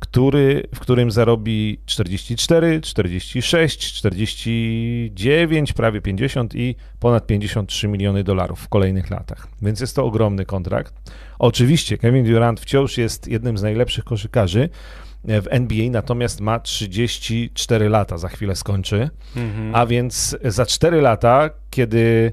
który, 0.00 0.68
w 0.74 0.80
którym 0.80 1.10
zarobi 1.10 1.80
44, 1.86 2.80
46, 2.80 3.94
49, 3.94 5.72
prawie 5.72 6.00
50 6.00 6.54
i 6.54 6.76
ponad 7.00 7.26
53 7.26 7.88
miliony 7.88 8.24
dolarów 8.24 8.60
w 8.60 8.68
kolejnych 8.68 9.10
latach. 9.10 9.48
Więc 9.62 9.80
jest 9.80 9.96
to 9.96 10.04
ogromny 10.04 10.46
kontrakt. 10.46 10.94
Oczywiście 11.38 11.98
Kevin 11.98 12.24
Durant 12.24 12.60
wciąż 12.60 12.98
jest 12.98 13.28
jednym 13.28 13.58
z 13.58 13.62
najlepszych 13.62 14.04
koszykarzy 14.04 14.68
w 15.24 15.44
NBA, 15.50 15.90
natomiast 15.90 16.40
ma 16.40 16.60
34 16.60 17.88
lata, 17.88 18.18
za 18.18 18.28
chwilę 18.28 18.56
skończy. 18.56 19.10
Mhm. 19.36 19.74
A 19.74 19.86
więc 19.86 20.36
za 20.44 20.66
4 20.66 21.00
lata, 21.00 21.50
kiedy 21.70 22.32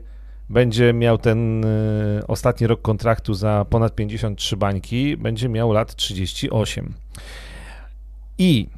będzie 0.50 0.94
miał 0.94 1.18
ten 1.18 1.66
y, 1.66 2.28
ostatni 2.28 2.68
rok 2.68 2.82
kontraktu 2.82 3.34
za 3.34 3.66
ponad 3.70 3.96
53 3.96 4.58
bańki, 4.58 5.18
będzie 5.18 5.50
miał 5.50 5.72
lat 5.72 5.96
38. 5.96 6.94
I 8.38 8.70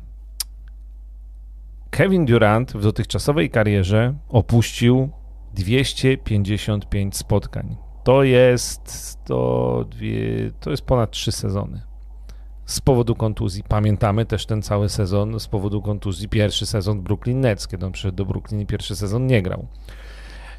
Kevin 1.90 2.26
Durant 2.26 2.72
w 2.74 2.84
dotychczasowej 2.84 3.50
karierze 3.50 4.14
opuścił 4.30 5.10
255 5.54 7.18
spotkań. 7.18 7.76
To 8.04 8.24
jest, 8.24 9.18
to, 9.26 9.86
dwie, 9.90 10.52
to 10.60 10.72
jest 10.72 10.84
ponad 10.84 11.12
trzy 11.12 11.32
sezony. 11.32 11.82
Z 12.66 12.80
powodu 12.80 13.16
kontuzji. 13.16 13.64
Pamiętamy 13.68 14.26
też 14.26 14.46
ten 14.46 14.62
cały 14.62 14.90
sezon 14.90 15.40
z 15.40 15.48
powodu 15.48 15.82
kontuzji. 15.82 16.30
Pierwszy 16.30 16.66
sezon 16.66 17.02
Brooklyn 17.02 17.42
Nets, 17.42 17.68
kiedy 17.68 17.86
on 17.86 17.92
przyszedł 17.92 18.16
do 18.16 18.26
Brooklyn 18.26 18.62
i 18.62 18.66
pierwszy 18.66 18.96
sezon 18.96 19.28
nie 19.28 19.42
grał. 19.42 19.68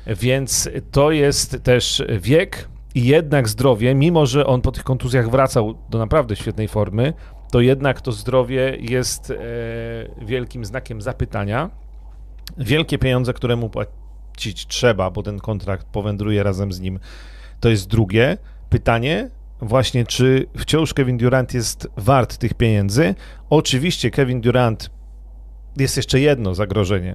Więc 0.06 0.70
to 0.92 1.10
jest 1.10 1.62
też 1.62 2.02
wiek 2.20 2.68
i 2.94 3.06
jednak 3.06 3.48
zdrowie, 3.48 3.94
mimo 3.94 4.26
że 4.26 4.46
on 4.46 4.60
po 4.60 4.72
tych 4.72 4.84
kontuzjach 4.84 5.30
wracał 5.30 5.74
do 5.90 5.98
naprawdę 5.98 6.36
świetnej 6.36 6.68
formy, 6.68 7.12
to 7.50 7.60
jednak 7.60 8.00
to 8.00 8.12
zdrowie 8.12 8.76
jest 8.80 9.30
e, 9.30 9.36
wielkim 10.24 10.64
znakiem 10.64 11.02
zapytania. 11.02 11.70
Wielkie 12.58 12.98
pieniądze, 12.98 13.32
które 13.32 13.56
mu 13.56 13.70
płacić 13.70 14.66
trzeba, 14.66 15.10
bo 15.10 15.22
ten 15.22 15.38
kontrakt 15.38 15.86
powędruje 15.86 16.42
razem 16.42 16.72
z 16.72 16.80
nim, 16.80 16.98
to 17.60 17.68
jest 17.68 17.88
drugie. 17.88 18.38
Pytanie, 18.70 19.30
właśnie 19.60 20.06
czy 20.06 20.46
wciąż 20.56 20.94
Kevin 20.94 21.18
Durant 21.18 21.54
jest 21.54 21.88
wart 21.96 22.36
tych 22.36 22.54
pieniędzy? 22.54 23.14
Oczywiście 23.50 24.10
Kevin 24.10 24.40
Durant 24.40 24.90
jest 25.76 25.96
jeszcze 25.96 26.20
jedno 26.20 26.54
zagrożenie, 26.54 27.14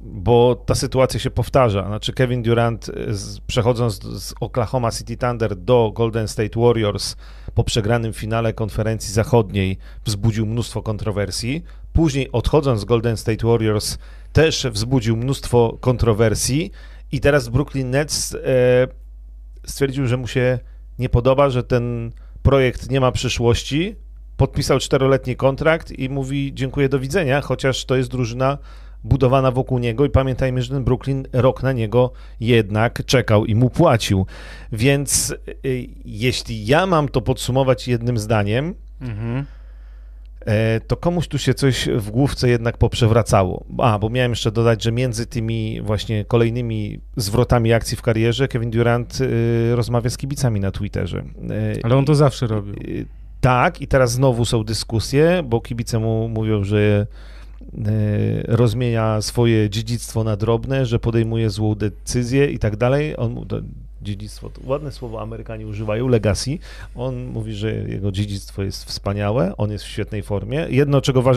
bo 0.00 0.54
ta 0.66 0.74
sytuacja 0.74 1.20
się 1.20 1.30
powtarza. 1.30 1.86
Znaczy 1.86 2.12
Kevin 2.12 2.42
Durant 2.42 2.88
e, 2.88 3.14
z, 3.14 3.40
przechodząc 3.40 4.02
z 4.02 4.34
Oklahoma 4.40 4.90
City 4.90 5.16
Thunder 5.16 5.56
do 5.56 5.92
Golden 5.94 6.28
State 6.28 6.60
Warriors 6.60 7.16
po 7.58 7.64
przegranym 7.64 8.12
finale 8.12 8.52
konferencji 8.52 9.12
zachodniej 9.12 9.78
wzbudził 10.04 10.46
mnóstwo 10.46 10.82
kontrowersji. 10.82 11.64
Później 11.92 12.32
odchodząc 12.32 12.80
z 12.80 12.84
Golden 12.84 13.16
State 13.16 13.46
Warriors 13.46 13.98
też 14.32 14.66
wzbudził 14.70 15.16
mnóstwo 15.16 15.78
kontrowersji 15.80 16.70
i 17.12 17.20
teraz 17.20 17.48
Brooklyn 17.48 17.90
Nets 17.90 18.34
e, 18.34 18.38
stwierdził, 19.66 20.06
że 20.06 20.16
mu 20.16 20.26
się 20.26 20.58
nie 20.98 21.08
podoba, 21.08 21.50
że 21.50 21.62
ten 21.62 22.12
projekt 22.42 22.90
nie 22.90 23.00
ma 23.00 23.12
przyszłości. 23.12 23.96
Podpisał 24.36 24.78
czteroletni 24.78 25.36
kontrakt 25.36 25.92
i 25.92 26.08
mówi 26.08 26.54
dziękuję, 26.54 26.88
do 26.88 26.98
widzenia, 26.98 27.40
chociaż 27.40 27.84
to 27.84 27.96
jest 27.96 28.10
drużyna 28.10 28.58
budowana 29.04 29.50
wokół 29.50 29.78
niego 29.78 30.04
i 30.04 30.10
pamiętajmy, 30.10 30.62
że 30.62 30.74
ten 30.74 30.84
Brooklyn 30.84 31.26
rok 31.32 31.62
na 31.62 31.72
niego 31.72 32.12
jednak 32.40 33.04
czekał 33.04 33.46
i 33.46 33.54
mu 33.54 33.70
płacił. 33.70 34.26
Więc 34.72 35.34
y, 35.64 35.88
jeśli 36.04 36.66
ja 36.66 36.86
mam 36.86 37.08
to 37.08 37.20
podsumować 37.20 37.88
jednym 37.88 38.18
zdaniem, 38.18 38.74
mhm. 39.00 39.44
E, 40.48 40.80
to 40.80 40.96
komuś 40.96 41.28
tu 41.28 41.38
się 41.38 41.54
coś 41.54 41.88
w 41.88 42.10
główce 42.10 42.48
jednak 42.48 42.78
poprzewracało. 42.78 43.64
A, 43.78 43.98
bo 43.98 44.10
miałem 44.10 44.32
jeszcze 44.32 44.52
dodać, 44.52 44.82
że 44.82 44.92
między 44.92 45.26
tymi 45.26 45.80
właśnie 45.82 46.24
kolejnymi 46.24 47.00
zwrotami 47.16 47.72
akcji 47.72 47.96
w 47.96 48.02
karierze 48.02 48.48
Kevin 48.48 48.70
Durant 48.70 49.20
y, 49.20 49.76
rozmawia 49.76 50.10
z 50.10 50.16
kibicami 50.16 50.60
na 50.60 50.70
Twitterze. 50.70 51.18
E, 51.18 51.24
Ale 51.82 51.96
on 51.96 52.04
to 52.04 52.14
zawsze 52.14 52.46
robił. 52.46 52.74
Tak, 53.40 53.80
i 53.80 53.86
teraz 53.86 54.12
znowu 54.12 54.44
są 54.44 54.64
dyskusje, 54.64 55.42
bo 55.44 55.60
kibice 55.60 55.98
mu 55.98 56.28
mówią, 56.28 56.64
że 56.64 57.06
rozmienia 58.48 59.22
swoje 59.22 59.70
dziedzictwo 59.70 60.24
na 60.24 60.36
drobne, 60.36 60.86
że 60.86 60.98
podejmuje 60.98 61.50
złą 61.50 61.74
decyzję 61.74 62.46
i 62.46 62.58
tak 62.58 62.76
dalej. 62.76 63.16
On, 63.16 63.46
dziedzictwo, 64.02 64.50
ładne 64.64 64.92
słowo 64.92 65.20
Amerykanie 65.20 65.66
używają, 65.66 66.08
legacy. 66.08 66.58
On 66.94 67.26
mówi, 67.26 67.52
że 67.52 67.72
jego 67.72 68.12
dziedzictwo 68.12 68.62
jest 68.62 68.84
wspaniałe, 68.84 69.56
on 69.56 69.70
jest 69.70 69.84
w 69.84 69.88
świetnej 69.88 70.22
formie. 70.22 70.66
Jedno, 70.70 71.00
czego 71.00 71.22
wa 71.22 71.32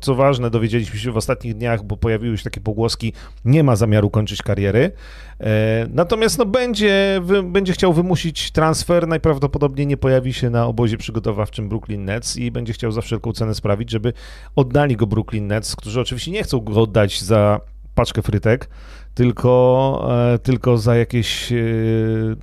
co 0.00 0.14
ważne, 0.14 0.50
dowiedzieliśmy 0.50 0.98
się 0.98 1.12
w 1.12 1.16
ostatnich 1.16 1.54
dniach, 1.54 1.84
bo 1.84 1.96
pojawiły 1.96 2.38
się 2.38 2.44
takie 2.44 2.60
pogłoski, 2.60 3.12
nie 3.44 3.64
ma 3.64 3.76
zamiaru 3.76 4.10
kończyć 4.10 4.42
kariery. 4.42 4.92
E, 5.40 5.86
natomiast 5.90 6.38
no, 6.38 6.46
będzie, 6.46 7.20
będzie 7.44 7.72
chciał 7.72 7.92
wymusić 7.92 8.50
transfer, 8.50 9.08
najprawdopodobniej 9.08 9.86
nie 9.86 9.96
pojawi 9.96 10.32
się 10.34 10.50
na 10.50 10.66
obozie 10.66 10.96
przygotowawczym 10.96 11.68
Brooklyn 11.68 12.04
Nets 12.04 12.36
i 12.36 12.50
będzie 12.50 12.72
chciał 12.72 12.92
za 12.92 13.00
wszelką 13.00 13.32
cenę 13.32 13.54
sprawić, 13.54 13.90
żeby 13.90 14.12
oddali 14.56 14.96
go 14.96 15.06
Brooklyn 15.06 15.46
Nets, 15.46 15.76
którzy 15.76 16.00
oczywiście 16.00 16.30
nie 16.30 16.42
chcą 16.42 16.60
go 16.60 16.82
oddać 16.82 17.22
za 17.22 17.60
paczkę 17.94 18.22
frytek, 18.22 18.68
tylko, 19.16 20.08
e, 20.34 20.38
tylko 20.38 20.78
za 20.78 20.96
jakieś 20.96 21.52
e, 21.52 21.56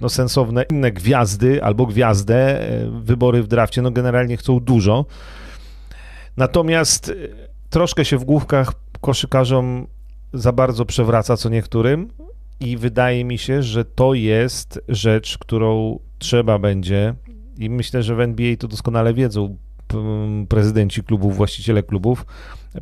no, 0.01 0.09
sensowne 0.09 0.65
inne 0.71 0.91
gwiazdy 0.91 1.63
albo 1.63 1.85
gwiazdę. 1.85 2.69
E, 2.69 2.89
wybory 2.89 3.43
w 3.43 3.47
drafcie 3.47 3.81
no, 3.81 3.91
generalnie 3.91 4.37
chcą 4.37 4.59
dużo. 4.59 5.05
Natomiast 6.37 7.13
troszkę 7.69 8.05
się 8.05 8.17
w 8.17 8.23
główkach 8.23 8.73
koszykarzom 9.01 9.87
za 10.33 10.51
bardzo 10.51 10.85
przewraca 10.85 11.37
co 11.37 11.49
niektórym 11.49 12.09
i 12.59 12.77
wydaje 12.77 13.25
mi 13.25 13.37
się, 13.37 13.63
że 13.63 13.85
to 13.85 14.13
jest 14.13 14.81
rzecz, 14.87 15.37
którą 15.37 15.99
trzeba 16.19 16.59
będzie 16.59 17.13
i 17.57 17.69
myślę, 17.69 18.03
że 18.03 18.15
w 18.15 18.19
NBA 18.19 18.55
to 18.57 18.67
doskonale 18.67 19.13
wiedzą 19.13 19.57
prezydenci 20.49 21.03
klubów, 21.03 21.35
właściciele 21.35 21.83
klubów, 21.83 22.25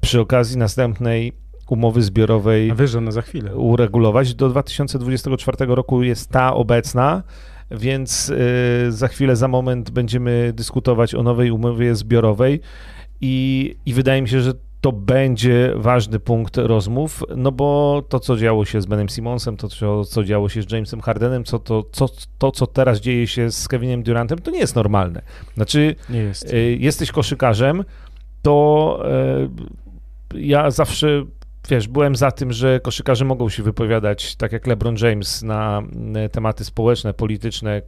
przy 0.01 0.19
okazji 0.19 0.57
następnej 0.57 1.33
umowy 1.71 2.01
zbiorowej 2.01 2.73
wiesz, 2.75 2.97
za 3.09 3.21
chwilę. 3.21 3.55
uregulować. 3.55 4.35
Do 4.35 4.49
2024 4.49 5.57
roku 5.75 6.03
jest 6.03 6.29
ta 6.29 6.53
obecna, 6.53 7.23
więc 7.71 8.29
y, 8.29 8.91
za 8.91 9.07
chwilę, 9.07 9.35
za 9.35 9.47
moment 9.47 9.91
będziemy 9.91 10.53
dyskutować 10.55 11.15
o 11.15 11.23
nowej 11.23 11.51
umowie 11.51 11.95
zbiorowej 11.95 12.59
i, 13.21 13.75
i 13.85 13.93
wydaje 13.93 14.21
mi 14.21 14.29
się, 14.29 14.41
że 14.41 14.53
to 14.81 14.91
będzie 14.91 15.73
ważny 15.75 16.19
punkt 16.19 16.57
rozmów, 16.57 17.23
no 17.37 17.51
bo 17.51 18.01
to, 18.09 18.19
co 18.19 18.37
działo 18.37 18.65
się 18.65 18.81
z 18.81 18.85
Benem 18.85 19.09
Simonsem, 19.09 19.57
to, 19.57 19.67
co, 19.67 20.05
co 20.05 20.23
działo 20.23 20.49
się 20.49 20.61
z 20.61 20.71
Jamesem 20.71 21.01
Hardenem, 21.01 21.43
co, 21.43 21.59
to, 21.59 21.83
co, 21.91 22.09
to, 22.37 22.51
co 22.51 22.67
teraz 22.67 22.99
dzieje 22.99 23.27
się 23.27 23.51
z 23.51 23.67
Kevinem 23.67 24.03
Durantem, 24.03 24.39
to 24.39 24.51
nie 24.51 24.59
jest 24.59 24.75
normalne. 24.75 25.21
Znaczy, 25.55 25.95
jest. 26.09 26.53
Y, 26.53 26.77
jesteś 26.79 27.11
koszykarzem, 27.11 27.83
to 28.41 29.03
y, 30.33 30.39
ja 30.39 30.71
zawsze 30.71 31.25
wiesz, 31.69 31.87
byłem 31.87 32.15
za 32.15 32.31
tym, 32.31 32.53
że 32.53 32.79
koszykarze 32.79 33.25
mogą 33.25 33.49
się 33.49 33.63
wypowiadać, 33.63 34.35
tak 34.35 34.51
jak 34.51 34.67
LeBron 34.67 34.95
James, 35.01 35.43
na 35.43 35.81
e, 36.15 36.29
tematy 36.29 36.65
społeczne, 36.65 37.13
polityczne, 37.13 37.81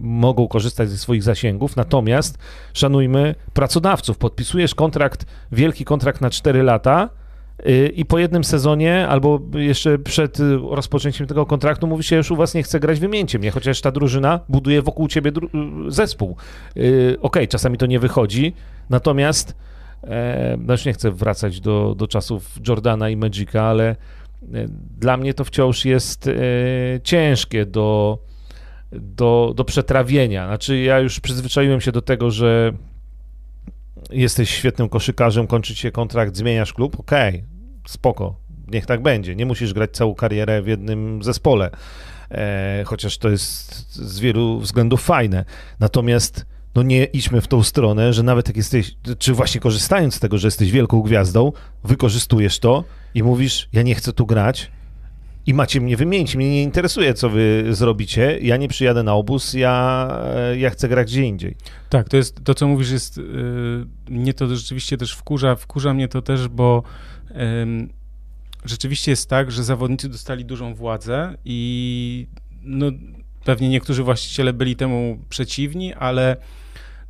mogą 0.00 0.48
korzystać 0.48 0.90
ze 0.90 0.98
swoich 0.98 1.22
zasięgów, 1.22 1.76
natomiast 1.76 2.38
szanujmy 2.74 3.34
pracodawców. 3.54 4.18
Podpisujesz 4.18 4.74
kontrakt, 4.74 5.26
wielki 5.52 5.84
kontrakt 5.84 6.20
na 6.20 6.30
4 6.30 6.62
lata, 6.62 7.10
y, 7.66 7.88
i 7.88 8.04
po 8.04 8.18
jednym 8.18 8.44
sezonie, 8.44 9.08
albo 9.08 9.40
jeszcze 9.54 9.98
przed 9.98 10.38
rozpoczęciem 10.70 11.26
tego 11.26 11.46
kontraktu, 11.46 11.86
mówi 11.86 12.04
się, 12.04 12.08
że 12.08 12.16
już 12.16 12.30
u 12.30 12.36
was 12.36 12.54
nie 12.54 12.62
chce 12.62 12.80
grać, 12.80 13.00
wymieńcie 13.00 13.38
mnie, 13.38 13.50
chociaż 13.50 13.80
ta 13.80 13.90
drużyna 13.90 14.40
buduje 14.48 14.82
wokół 14.82 15.08
ciebie 15.08 15.32
zespół. 15.88 16.36
Y, 16.76 17.16
okej, 17.16 17.18
okay, 17.20 17.48
czasami 17.48 17.78
to 17.78 17.86
nie 17.86 17.98
wychodzi, 17.98 18.54
natomiast 18.90 19.54
E, 20.04 20.56
no 20.60 20.74
już 20.74 20.84
nie 20.84 20.92
chcę 20.92 21.10
wracać 21.10 21.60
do, 21.60 21.94
do 21.94 22.08
czasów 22.08 22.58
Jordana 22.68 23.10
i 23.10 23.16
Magica, 23.16 23.62
ale 23.62 23.88
e, 23.90 23.96
dla 24.98 25.16
mnie 25.16 25.34
to 25.34 25.44
wciąż 25.44 25.84
jest 25.84 26.28
e, 26.28 26.32
ciężkie 27.02 27.66
do, 27.66 28.18
do, 28.92 29.52
do 29.56 29.64
przetrawienia. 29.64 30.46
Znaczy, 30.46 30.78
ja 30.78 30.98
już 30.98 31.20
przyzwyczaiłem 31.20 31.80
się 31.80 31.92
do 31.92 32.02
tego, 32.02 32.30
że 32.30 32.72
jesteś 34.10 34.50
świetnym 34.50 34.88
koszykarzem, 34.88 35.46
kończy 35.46 35.74
się 35.74 35.90
kontrakt, 35.90 36.36
zmieniasz 36.36 36.72
klub, 36.72 37.00
okej, 37.00 37.34
okay, 37.34 37.44
spoko, 37.88 38.36
niech 38.68 38.86
tak 38.86 39.02
będzie. 39.02 39.36
Nie 39.36 39.46
musisz 39.46 39.74
grać 39.74 39.90
całą 39.90 40.14
karierę 40.14 40.62
w 40.62 40.66
jednym 40.66 41.22
zespole, 41.22 41.70
chociaż 42.84 43.18
to 43.18 43.28
jest 43.28 43.92
z 43.92 44.20
wielu 44.20 44.60
względów 44.60 45.02
fajne. 45.02 45.44
Natomiast 45.80 46.46
no 46.76 46.82
nie 46.82 47.04
idźmy 47.04 47.40
w 47.40 47.48
tą 47.48 47.62
stronę, 47.62 48.12
że 48.12 48.22
nawet 48.22 48.48
jak 48.48 48.56
jesteś, 48.56 48.96
czy 49.18 49.32
właśnie 49.32 49.60
korzystając 49.60 50.14
z 50.14 50.20
tego, 50.20 50.38
że 50.38 50.46
jesteś 50.46 50.70
wielką 50.70 51.00
gwiazdą, 51.00 51.52
wykorzystujesz 51.84 52.58
to 52.58 52.84
i 53.14 53.22
mówisz, 53.22 53.68
ja 53.72 53.82
nie 53.82 53.94
chcę 53.94 54.12
tu 54.12 54.26
grać 54.26 54.70
i 55.46 55.54
macie 55.54 55.80
mnie 55.80 55.96
wymienić, 55.96 56.36
mnie 56.36 56.50
nie 56.50 56.62
interesuje, 56.62 57.14
co 57.14 57.30
wy 57.30 57.64
zrobicie, 57.70 58.38
ja 58.42 58.56
nie 58.56 58.68
przyjadę 58.68 59.02
na 59.02 59.14
obóz, 59.14 59.54
ja, 59.54 60.08
e, 60.34 60.58
ja 60.58 60.70
chcę 60.70 60.88
grać 60.88 61.08
gdzie 61.08 61.22
indziej. 61.22 61.56
Tak, 61.90 62.08
to 62.08 62.16
jest, 62.16 62.44
to 62.44 62.54
co 62.54 62.68
mówisz 62.68 62.90
jest, 62.90 63.16
yy, 63.16 63.86
mnie 64.08 64.34
to 64.34 64.56
rzeczywiście 64.56 64.96
też 64.96 65.12
wkurza, 65.12 65.56
wkurza 65.56 65.94
mnie 65.94 66.08
to 66.08 66.22
też, 66.22 66.48
bo 66.48 66.82
yy, 67.30 67.36
rzeczywiście 68.64 69.10
jest 69.10 69.30
tak, 69.30 69.50
że 69.50 69.64
zawodnicy 69.64 70.08
dostali 70.08 70.44
dużą 70.44 70.74
władzę 70.74 71.34
i 71.44 72.26
no, 72.62 72.86
pewnie 73.44 73.68
niektórzy 73.68 74.02
właściciele 74.02 74.52
byli 74.52 74.76
temu 74.76 75.18
przeciwni, 75.28 75.94
ale 75.94 76.36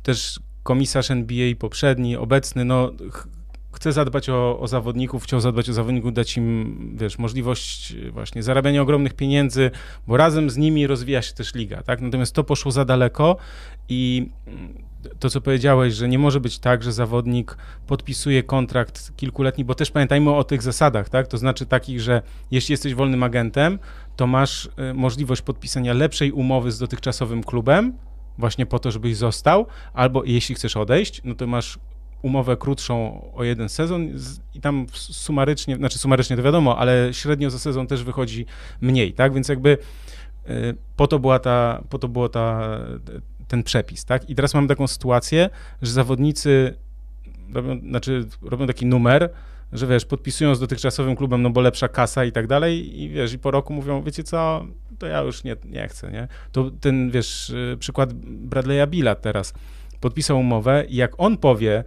też 0.07 0.39
komisarz 0.63 1.11
NBA 1.11 1.55
poprzedni, 1.59 2.15
obecny, 2.15 2.65
no 2.65 2.91
ch 3.11 3.27
chce 3.71 3.91
zadbać 3.91 4.29
o, 4.29 4.59
o 4.59 4.67
zawodników, 4.67 5.23
chciał 5.23 5.39
zadbać 5.39 5.69
o 5.69 5.73
zawodników, 5.73 6.13
dać 6.13 6.37
im, 6.37 6.95
wiesz, 6.99 7.17
możliwość 7.17 7.95
właśnie 8.11 8.43
zarabiania 8.43 8.81
ogromnych 8.81 9.13
pieniędzy, 9.13 9.71
bo 10.07 10.17
razem 10.17 10.49
z 10.49 10.57
nimi 10.57 10.87
rozwija 10.87 11.21
się 11.21 11.33
też 11.33 11.55
liga, 11.55 11.83
tak? 11.83 12.01
Natomiast 12.01 12.35
to 12.35 12.43
poszło 12.43 12.71
za 12.71 12.85
daleko 12.85 13.37
i 13.89 14.29
to, 15.19 15.29
co 15.29 15.41
powiedziałeś, 15.41 15.93
że 15.93 16.07
nie 16.07 16.19
może 16.19 16.39
być 16.39 16.59
tak, 16.59 16.83
że 16.83 16.93
zawodnik 16.93 17.57
podpisuje 17.87 18.43
kontrakt 18.43 19.15
kilkuletni, 19.15 19.65
bo 19.65 19.75
też 19.75 19.91
pamiętajmy 19.91 20.35
o 20.35 20.43
tych 20.43 20.61
zasadach, 20.61 21.09
tak? 21.09 21.27
To 21.27 21.37
znaczy 21.37 21.65
takich, 21.65 22.01
że 22.01 22.21
jeśli 22.51 22.73
jesteś 22.73 22.93
wolnym 22.93 23.23
agentem, 23.23 23.79
to 24.15 24.27
masz 24.27 24.65
y, 24.65 24.93
możliwość 24.93 25.41
podpisania 25.41 25.93
lepszej 25.93 26.31
umowy 26.31 26.71
z 26.71 26.79
dotychczasowym 26.79 27.43
klubem, 27.43 27.93
właśnie 28.37 28.65
po 28.65 28.79
to, 28.79 28.91
żebyś 28.91 29.15
został, 29.15 29.65
albo 29.93 30.23
jeśli 30.23 30.55
chcesz 30.55 30.77
odejść, 30.77 31.21
no 31.23 31.35
to 31.35 31.47
masz 31.47 31.79
umowę 32.21 32.57
krótszą 32.57 33.25
o 33.35 33.43
jeden 33.43 33.69
sezon 33.69 34.09
i 34.53 34.61
tam 34.61 34.85
sumarycznie, 34.93 35.75
znaczy 35.75 35.99
sumarycznie 35.99 36.37
to 36.37 36.43
wiadomo, 36.43 36.77
ale 36.77 37.09
średnio 37.11 37.49
za 37.49 37.59
sezon 37.59 37.87
też 37.87 38.03
wychodzi 38.03 38.45
mniej, 38.81 39.13
tak? 39.13 39.33
Więc 39.33 39.49
jakby 39.49 39.77
y, 40.49 40.75
po 40.95 41.07
to 41.07 41.19
była 41.19 41.39
ta, 41.39 41.83
po 41.89 41.99
to 41.99 42.07
było 42.07 42.29
ta, 42.29 42.79
ten 43.47 43.63
przepis, 43.63 44.05
tak? 44.05 44.29
I 44.29 44.35
teraz 44.35 44.53
mamy 44.53 44.67
taką 44.67 44.87
sytuację, 44.87 45.49
że 45.81 45.91
zawodnicy 45.91 46.75
robią, 47.53 47.79
znaczy 47.79 48.25
robią 48.41 48.67
taki 48.67 48.85
numer, 48.85 49.29
że 49.73 49.87
wiesz, 49.87 50.05
podpisują 50.05 50.55
z 50.55 50.59
dotychczasowym 50.59 51.15
klubem, 51.15 51.41
no 51.41 51.49
bo 51.49 51.61
lepsza 51.61 51.87
kasa 51.87 52.25
i 52.25 52.31
tak 52.31 52.47
dalej 52.47 53.01
i 53.01 53.09
wiesz, 53.09 53.33
i 53.33 53.39
po 53.39 53.51
roku 53.51 53.73
mówią, 53.73 54.01
wiecie 54.01 54.23
co, 54.23 54.65
to 54.97 55.07
ja 55.07 55.21
już 55.21 55.43
nie, 55.43 55.55
nie 55.65 55.87
chcę, 55.87 56.11
nie? 56.11 56.27
To 56.51 56.71
ten, 56.81 57.11
wiesz, 57.11 57.49
y, 57.49 57.77
przykład 57.79 58.13
Bradley'a 58.49 58.87
Billa 58.87 59.15
teraz 59.15 59.53
podpisał 60.01 60.39
umowę 60.39 60.85
i 60.89 60.95
jak 60.95 61.13
on 61.17 61.37
powie, 61.37 61.83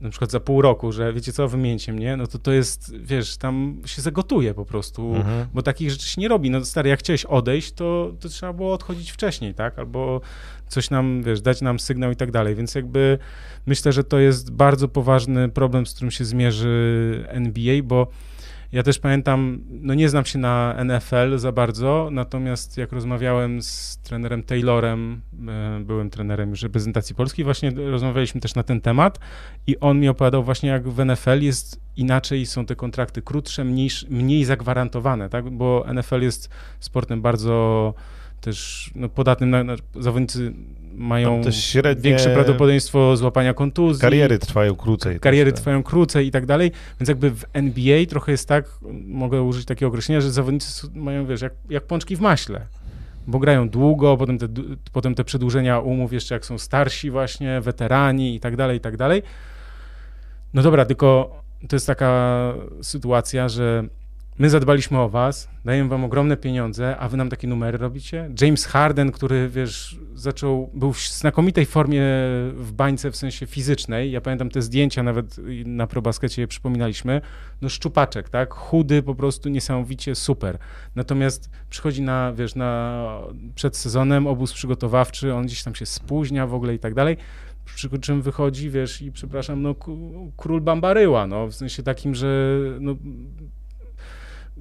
na 0.00 0.10
przykład 0.10 0.30
za 0.30 0.40
pół 0.40 0.62
roku, 0.62 0.92
że 0.92 1.12
wiecie 1.12 1.32
co, 1.32 1.48
wymieńcie 1.48 1.92
mnie, 1.92 2.16
no 2.16 2.26
to 2.26 2.38
to 2.38 2.52
jest, 2.52 2.96
wiesz, 2.96 3.36
tam 3.36 3.82
się 3.86 4.02
zagotuje 4.02 4.54
po 4.54 4.64
prostu, 4.64 5.14
mhm. 5.14 5.46
bo 5.54 5.62
takich 5.62 5.90
rzeczy 5.90 6.08
się 6.08 6.20
nie 6.20 6.28
robi. 6.28 6.50
No 6.50 6.64
stary, 6.64 6.90
jak 6.90 6.98
chciałeś 6.98 7.24
odejść, 7.24 7.72
to, 7.72 8.12
to 8.20 8.28
trzeba 8.28 8.52
było 8.52 8.72
odchodzić 8.72 9.10
wcześniej, 9.10 9.54
tak? 9.54 9.78
Albo 9.78 10.20
coś 10.68 10.90
nam, 10.90 11.22
wiesz, 11.22 11.40
dać 11.40 11.60
nam 11.60 11.78
sygnał 11.78 12.10
i 12.10 12.16
tak 12.16 12.30
dalej, 12.30 12.54
więc 12.54 12.74
jakby 12.74 13.18
myślę, 13.66 13.92
że 13.92 14.04
to 14.04 14.18
jest 14.18 14.50
bardzo 14.50 14.88
poważny 14.88 15.48
problem, 15.48 15.86
z 15.86 15.94
którym 15.94 16.10
się 16.10 16.24
zmierzy 16.24 17.24
NBA, 17.28 17.82
bo 17.82 18.06
ja 18.72 18.82
też 18.82 18.98
pamiętam, 18.98 19.64
no 19.70 19.94
nie 19.94 20.08
znam 20.08 20.24
się 20.24 20.38
na 20.38 20.84
NFL 20.84 21.38
za 21.38 21.52
bardzo, 21.52 22.08
natomiast 22.12 22.76
jak 22.76 22.92
rozmawiałem 22.92 23.62
z 23.62 23.98
trenerem 24.02 24.42
Taylorem, 24.42 25.20
e, 25.48 25.80
byłem 25.84 26.10
trenerem 26.10 26.50
już 26.50 26.62
reprezentacji 26.62 27.14
Polski, 27.14 27.44
właśnie 27.44 27.70
rozmawialiśmy 27.70 28.40
też 28.40 28.54
na 28.54 28.62
ten 28.62 28.80
temat 28.80 29.18
i 29.66 29.80
on 29.80 30.00
mi 30.00 30.08
opowiadał 30.08 30.44
właśnie 30.44 30.70
jak 30.70 30.88
w 30.88 31.04
NFL 31.04 31.40
jest 31.40 31.80
inaczej, 31.96 32.46
są 32.46 32.66
te 32.66 32.76
kontrakty 32.76 33.22
krótsze, 33.22 33.64
mniej, 33.64 33.90
mniej 34.10 34.44
zagwarantowane, 34.44 35.28
tak, 35.28 35.50
bo 35.50 35.84
NFL 35.94 36.22
jest 36.22 36.48
sportem 36.80 37.22
bardzo 37.22 37.94
też 38.40 38.90
no, 38.94 39.08
podatnym 39.08 39.50
na, 39.50 39.64
na 39.64 39.76
zawodnicy 40.00 40.52
mają 40.94 41.42
średnie... 41.50 42.02
większe 42.02 42.30
prawdopodobieństwo 42.30 43.16
złapania 43.16 43.54
kontuzji. 43.54 44.00
Kariery 44.00 44.38
trwają 44.38 44.76
krócej. 44.76 45.20
Kariery 45.20 45.52
tak. 45.52 45.60
trwają 45.60 45.82
krócej 45.82 46.26
i 46.26 46.30
tak 46.30 46.46
dalej, 46.46 46.72
więc 47.00 47.08
jakby 47.08 47.30
w 47.30 47.44
NBA 47.52 48.06
trochę 48.06 48.32
jest 48.32 48.48
tak, 48.48 48.78
mogę 49.06 49.42
użyć 49.42 49.64
takiego 49.64 49.88
określenia, 49.88 50.20
że 50.20 50.30
zawodnicy 50.30 50.88
mają, 50.94 51.26
wiesz, 51.26 51.42
jak, 51.42 51.52
jak 51.70 51.84
pączki 51.84 52.16
w 52.16 52.20
maśle, 52.20 52.66
bo 53.26 53.38
grają 53.38 53.68
długo, 53.68 54.16
potem 54.16 54.38
te, 54.38 54.48
potem 54.92 55.14
te 55.14 55.24
przedłużenia 55.24 55.80
umów 55.80 56.12
jeszcze 56.12 56.34
jak 56.34 56.46
są 56.46 56.58
starsi 56.58 57.10
właśnie, 57.10 57.60
weterani 57.60 58.34
i 58.34 58.40
tak 58.40 58.56
dalej, 58.56 58.76
i 58.76 58.80
tak 58.80 58.96
dalej. 58.96 59.22
No 60.54 60.62
dobra, 60.62 60.84
tylko 60.84 61.38
to 61.68 61.76
jest 61.76 61.86
taka 61.86 62.54
sytuacja, 62.82 63.48
że 63.48 63.84
my 64.38 64.50
zadbaliśmy 64.50 64.98
o 64.98 65.08
was, 65.08 65.48
dajemy 65.64 65.88
wam 65.88 66.04
ogromne 66.04 66.36
pieniądze, 66.36 66.96
a 66.96 67.08
wy 67.08 67.16
nam 67.16 67.28
takie 67.28 67.48
numery 67.48 67.78
robicie? 67.78 68.30
James 68.40 68.66
Harden, 68.66 69.12
który, 69.12 69.48
wiesz, 69.48 69.98
zaczął, 70.14 70.70
był 70.74 70.92
w 70.92 71.00
znakomitej 71.00 71.66
formie 71.66 72.02
w 72.54 72.72
bańce 72.72 73.10
w 73.10 73.16
sensie 73.16 73.46
fizycznej, 73.46 74.10
ja 74.10 74.20
pamiętam 74.20 74.50
te 74.50 74.62
zdjęcia, 74.62 75.02
nawet 75.02 75.36
na 75.64 75.86
probaskecie 75.86 76.42
je 76.42 76.48
przypominaliśmy, 76.48 77.20
no 77.62 77.68
szczupaczek, 77.68 78.28
tak, 78.28 78.54
chudy, 78.54 79.02
po 79.02 79.14
prostu 79.14 79.48
niesamowicie 79.48 80.14
super. 80.14 80.58
Natomiast 80.94 81.50
przychodzi 81.70 82.02
na, 82.02 82.32
wiesz, 82.32 82.54
na, 82.54 83.20
przed 83.54 83.76
sezonem 83.76 84.26
obóz 84.26 84.52
przygotowawczy, 84.52 85.34
on 85.34 85.46
gdzieś 85.46 85.62
tam 85.62 85.74
się 85.74 85.86
spóźnia 85.86 86.46
w 86.46 86.54
ogóle 86.54 86.74
i 86.74 86.78
tak 86.78 86.94
dalej, 86.94 87.16
przy 87.64 87.98
czym 87.98 88.22
wychodzi, 88.22 88.70
wiesz, 88.70 89.02
i 89.02 89.12
przepraszam, 89.12 89.62
no 89.62 89.74
król 90.36 90.60
Bambaryła, 90.60 91.26
no, 91.26 91.46
w 91.46 91.54
sensie 91.54 91.82
takim, 91.82 92.14
że 92.14 92.58
no, 92.80 92.96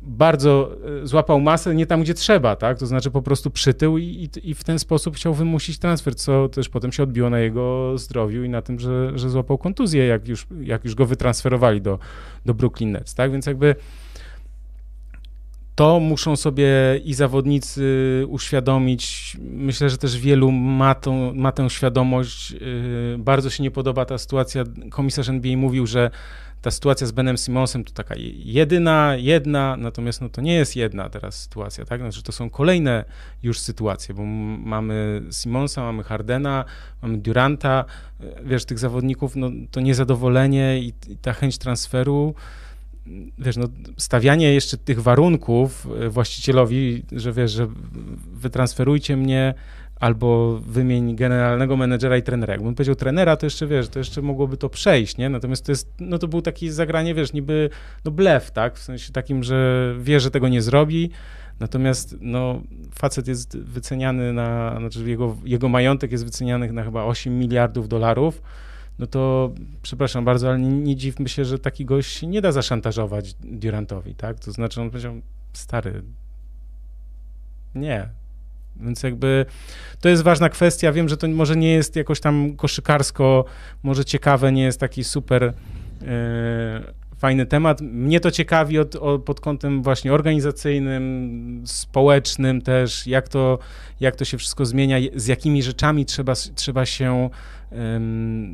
bardzo 0.07 0.71
e, 1.03 1.07
złapał 1.07 1.39
masę 1.39 1.75
nie 1.75 1.85
tam, 1.85 2.01
gdzie 2.01 2.13
trzeba, 2.13 2.55
tak? 2.55 2.79
To 2.79 2.85
znaczy 2.85 3.11
po 3.11 3.21
prostu 3.21 3.51
przytył 3.51 3.97
i, 3.97 4.03
i, 4.03 4.49
i, 4.49 4.53
w 4.53 4.63
ten 4.63 4.79
sposób 4.79 5.15
chciał 5.15 5.33
wymusić 5.33 5.79
transfer, 5.79 6.15
co 6.15 6.49
też 6.49 6.69
potem 6.69 6.91
się 6.91 7.03
odbiło 7.03 7.29
na 7.29 7.39
jego 7.39 7.97
zdrowiu 7.97 8.43
i 8.43 8.49
na 8.49 8.61
tym, 8.61 8.79
że, 8.79 9.11
że 9.15 9.29
złapał 9.29 9.57
kontuzję, 9.57 10.05
jak 10.05 10.27
już, 10.27 10.47
jak 10.61 10.85
już 10.85 10.95
go 10.95 11.05
wytransferowali 11.05 11.81
do, 11.81 11.99
do 12.45 12.53
Brooklyn 12.53 12.91
Nets, 12.91 13.15
tak? 13.15 13.31
Więc 13.31 13.45
jakby 13.45 13.75
to 15.75 15.99
muszą 15.99 16.35
sobie 16.35 16.67
i 17.03 17.13
zawodnicy 17.13 18.25
uświadomić. 18.27 19.37
Myślę, 19.41 19.89
że 19.89 19.97
też 19.97 20.17
wielu 20.19 20.51
ma, 20.51 20.95
tą, 20.95 21.33
ma 21.33 21.51
tę 21.51 21.69
świadomość. 21.69 22.53
E, 22.53 22.57
bardzo 23.17 23.49
się 23.49 23.63
nie 23.63 23.71
podoba 23.71 24.05
ta 24.05 24.17
sytuacja. 24.17 24.63
Komisarz 24.89 25.29
NBA 25.29 25.57
mówił, 25.57 25.87
że 25.87 26.11
ta 26.61 26.71
sytuacja 26.71 27.07
z 27.07 27.11
Benem 27.11 27.37
Simonsem 27.37 27.83
to 27.83 27.93
taka 27.93 28.15
jedyna, 28.45 29.15
jedna, 29.17 29.77
natomiast 29.77 30.21
no 30.21 30.29
to 30.29 30.41
nie 30.41 30.53
jest 30.53 30.75
jedna 30.75 31.09
teraz 31.09 31.41
sytuacja, 31.41 31.85
tak? 31.85 32.01
Znaczy 32.01 32.23
to 32.23 32.31
są 32.31 32.49
kolejne 32.49 33.05
już 33.43 33.59
sytuacje, 33.59 34.15
bo 34.15 34.23
mamy 34.25 35.21
Simonsa, 35.31 35.81
mamy 35.81 36.03
Hardena, 36.03 36.65
mamy 37.01 37.17
Duranta, 37.17 37.85
wiesz, 38.43 38.65
tych 38.65 38.79
zawodników, 38.79 39.35
no 39.35 39.51
to 39.71 39.79
niezadowolenie 39.79 40.79
i, 40.79 40.93
i 41.07 41.17
ta 41.17 41.33
chęć 41.33 41.57
transferu, 41.57 42.35
wiesz, 43.39 43.57
no, 43.57 43.67
stawianie 43.97 44.53
jeszcze 44.53 44.77
tych 44.77 45.01
warunków 45.01 45.87
właścicielowi, 46.09 47.03
że 47.11 47.33
wiesz, 47.33 47.51
że 47.51 47.67
wytransferujcie 48.33 49.17
mnie, 49.17 49.53
albo 49.99 50.59
wymień 50.59 51.15
generalnego 51.15 51.77
menedżera 51.77 52.17
i 52.17 52.23
trenera. 52.23 52.53
Jakbym 52.53 52.75
powiedział 52.75 52.95
trenera, 52.95 53.37
to 53.37 53.45
jeszcze, 53.45 53.67
wiesz, 53.67 53.89
to 53.89 53.99
jeszcze 53.99 54.21
mogłoby 54.21 54.57
to 54.57 54.69
przejść, 54.69 55.17
nie? 55.17 55.29
Natomiast 55.29 55.65
to 55.65 55.71
jest, 55.71 55.93
no 55.99 56.17
to 56.17 56.27
był 56.27 56.41
taki 56.41 56.69
zagranie, 56.69 57.13
wiesz, 57.15 57.33
niby, 57.33 57.69
no 58.05 58.11
blef, 58.11 58.51
tak? 58.51 58.75
W 58.75 58.83
sensie 58.83 59.13
takim, 59.13 59.43
że 59.43 59.93
wie, 59.99 60.19
że 60.19 60.31
tego 60.31 60.49
nie 60.49 60.61
zrobi, 60.61 61.09
natomiast, 61.59 62.15
no, 62.21 62.61
facet 62.95 63.27
jest 63.27 63.57
wyceniany 63.57 64.33
na, 64.33 64.77
znaczy 64.79 65.09
jego, 65.09 65.37
jego 65.45 65.69
majątek 65.69 66.11
jest 66.11 66.25
wyceniany 66.25 66.71
na 66.71 66.83
chyba 66.83 67.03
8 67.03 67.39
miliardów 67.39 67.87
dolarów, 67.87 68.41
no 68.99 69.07
to 69.07 69.51
przepraszam 69.81 70.25
bardzo, 70.25 70.49
ale 70.49 70.59
nie, 70.59 70.69
nie 70.69 70.95
dziwmy 70.95 71.29
się, 71.29 71.45
że 71.45 71.59
taki 71.59 71.85
gość 71.85 72.21
nie 72.21 72.41
da 72.41 72.51
zaszantażować 72.51 73.33
Durantowi, 73.33 74.15
tak? 74.15 74.39
To 74.39 74.51
znaczy 74.51 74.81
on 74.81 74.89
powiedział, 74.89 75.21
stary, 75.53 76.03
nie, 77.75 78.09
więc 78.81 79.03
jakby 79.03 79.45
to 80.01 80.09
jest 80.09 80.23
ważna 80.23 80.49
kwestia. 80.49 80.91
Wiem, 80.91 81.09
że 81.09 81.17
to 81.17 81.27
może 81.27 81.55
nie 81.55 81.73
jest 81.73 81.95
jakoś 81.95 82.19
tam 82.19 82.55
koszykarsko, 82.55 83.45
może 83.83 84.05
ciekawe, 84.05 84.51
nie 84.51 84.63
jest 84.63 84.79
taki 84.79 85.03
super 85.03 85.43
e, 85.43 85.53
fajny 87.17 87.45
temat. 87.45 87.81
Mnie 87.81 88.19
to 88.19 88.31
ciekawi 88.31 88.79
od, 88.79 88.95
od, 88.95 89.23
pod 89.23 89.39
kątem 89.39 89.83
właśnie 89.83 90.13
organizacyjnym, 90.13 91.63
społecznym 91.65 92.61
też, 92.61 93.07
jak 93.07 93.27
to, 93.27 93.59
jak 93.99 94.15
to 94.15 94.25
się 94.25 94.37
wszystko 94.37 94.65
zmienia, 94.65 94.97
z 95.15 95.27
jakimi 95.27 95.63
rzeczami 95.63 96.05
trzeba, 96.05 96.33
trzeba 96.55 96.85
się 96.85 97.29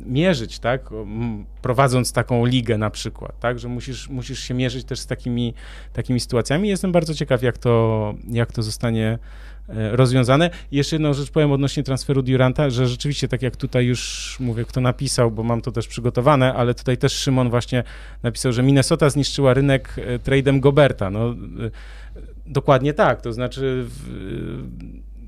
mierzyć, 0.06 0.58
tak? 0.58 0.90
Prowadząc 1.62 2.12
taką 2.12 2.46
ligę 2.46 2.78
na 2.78 2.90
przykład, 2.90 3.40
tak? 3.40 3.58
Że 3.58 3.68
musisz, 3.68 4.08
musisz 4.08 4.40
się 4.40 4.54
mierzyć 4.54 4.84
też 4.84 4.98
z 4.98 5.06
takimi, 5.06 5.54
takimi 5.92 6.20
sytuacjami. 6.20 6.68
Jestem 6.68 6.92
bardzo 6.92 7.14
ciekaw, 7.14 7.42
jak 7.42 7.58
to, 7.58 8.14
jak 8.30 8.52
to 8.52 8.62
zostanie 8.62 9.18
rozwiązane. 9.68 10.50
I 10.72 10.76
jeszcze 10.76 10.96
jedną 10.96 11.12
rzecz 11.12 11.30
powiem 11.30 11.52
odnośnie 11.52 11.82
transferu 11.82 12.22
Duranta, 12.22 12.70
że 12.70 12.88
rzeczywiście, 12.88 13.28
tak 13.28 13.42
jak 13.42 13.56
tutaj 13.56 13.86
już 13.86 14.36
mówię, 14.40 14.64
kto 14.64 14.80
napisał, 14.80 15.30
bo 15.30 15.42
mam 15.42 15.60
to 15.60 15.72
też 15.72 15.88
przygotowane, 15.88 16.54
ale 16.54 16.74
tutaj 16.74 16.96
też 16.96 17.12
Szymon 17.12 17.50
właśnie 17.50 17.84
napisał, 18.22 18.52
że 18.52 18.62
Minnesota 18.62 19.10
zniszczyła 19.10 19.54
rynek 19.54 19.96
e, 19.98 20.18
tradem 20.18 20.60
Goberta. 20.60 21.10
No, 21.10 21.30
e, 21.30 21.34
dokładnie 22.46 22.94
tak, 22.94 23.20
to 23.20 23.32
znaczy 23.32 23.86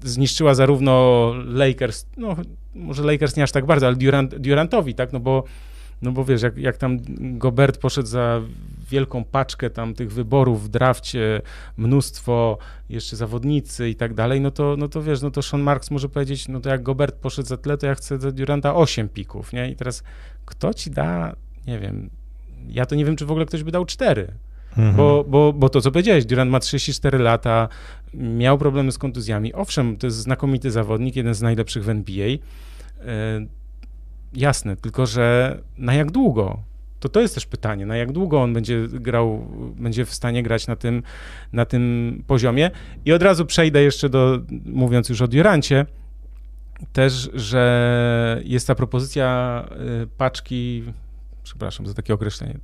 zniszczyła 0.03 0.55
zarówno 0.55 1.33
Lakers, 1.46 2.07
no 2.16 2.37
może 2.75 3.03
Lakers 3.03 3.37
nie 3.37 3.42
aż 3.42 3.53
tak 3.53 3.66
bardzo, 3.66 3.87
ale 3.87 3.96
Durant, 3.96 4.35
Durantowi, 4.35 4.94
tak, 4.94 5.12
no 5.12 5.20
bo 5.20 5.44
no 6.03 6.13
bo 6.13 6.25
wiesz, 6.25 6.43
jak, 6.43 6.59
jak 6.59 6.77
tam 6.77 6.99
Gobert 7.19 7.79
poszedł 7.79 8.09
za 8.09 8.41
wielką 8.91 9.25
paczkę 9.25 9.71
tam 9.71 9.95
tych 9.95 10.13
wyborów 10.13 10.65
w 10.65 10.69
drafcie, 10.69 11.43
mnóstwo 11.77 12.59
jeszcze 12.89 13.17
zawodnicy 13.17 13.89
i 13.89 13.95
tak 13.95 14.15
dalej, 14.15 14.41
no 14.41 14.51
to, 14.51 14.77
no 14.79 14.89
to 14.89 15.03
wiesz, 15.03 15.23
no 15.23 15.31
to 15.31 15.43
Sean 15.43 15.63
Marks 15.63 15.91
może 15.91 16.09
powiedzieć, 16.09 16.49
no 16.49 16.61
to 16.61 16.69
jak 16.69 16.83
Gobert 16.83 17.17
poszedł 17.17 17.49
za 17.49 17.57
tyle, 17.57 17.79
to 17.79 17.87
ja 17.87 17.95
chcę 17.95 18.19
za 18.19 18.33
Duranta 18.33 18.75
8 18.75 19.09
pików, 19.09 19.53
nie? 19.53 19.71
I 19.71 19.77
teraz 19.77 20.03
kto 20.45 20.75
ci 20.75 20.91
da, 20.91 21.37
nie 21.67 21.79
wiem, 21.79 22.11
ja 22.69 22.87
to 22.87 22.95
nie 22.95 23.05
wiem, 23.05 23.17
czy 23.17 23.27
w 23.27 23.31
ogóle 23.31 23.47
ktoś 23.47 23.63
by 23.63 23.71
dał 23.71 23.85
4. 23.85 24.33
Mhm. 24.71 24.97
Bo, 24.97 25.25
bo, 25.29 25.53
bo 25.53 25.69
to, 25.69 25.81
co 25.81 25.91
powiedziałeś, 25.91 26.25
Durant 26.25 26.51
ma 26.51 26.61
34 26.61 27.19
lata, 27.19 27.69
miał 28.15 28.59
problemy 28.59 28.93
z 28.93 28.99
kontuzjami. 28.99 29.55
Owszem, 29.55 29.97
to 29.97 30.07
jest 30.07 30.17
znakomity 30.17 30.71
zawodnik, 30.71 31.17
jeden 31.17 31.35
z 31.35 31.43
najlepszych 31.43 31.85
w 31.85 31.89
NBA. 31.89 32.29
Jasne, 34.37 34.77
tylko 34.77 35.07
że 35.07 35.59
na 35.79 35.94
jak 35.94 36.11
długo? 36.11 36.59
To 37.01 37.09
to 37.09 37.20
jest 37.20 37.35
też 37.35 37.46
pytanie, 37.46 37.87
na 37.87 37.96
jak 37.96 38.12
długo 38.12 38.42
on 38.42 38.53
będzie 38.53 38.88
grał, 38.88 39.49
będzie 39.77 40.05
w 40.05 40.14
stanie 40.14 40.42
grać 40.42 40.66
na 40.66 40.77
tym, 40.77 41.03
na 41.53 41.64
tym 41.64 42.22
poziomie. 42.27 42.70
I 43.05 43.12
od 43.12 43.22
razu 43.22 43.46
przejdę 43.46 43.83
jeszcze 43.83 44.09
do, 44.09 44.40
mówiąc 44.64 45.09
już 45.09 45.22
o 45.22 45.29
Durancie, 45.29 45.87
też, 46.92 47.31
że 47.35 48.40
jest 48.44 48.66
ta 48.66 48.75
propozycja 48.75 49.64
y, 50.03 50.07
paczki, 50.07 50.85
przepraszam 51.42 51.87
za 51.87 51.94
takie 51.94 52.14
określenie, 52.14 52.59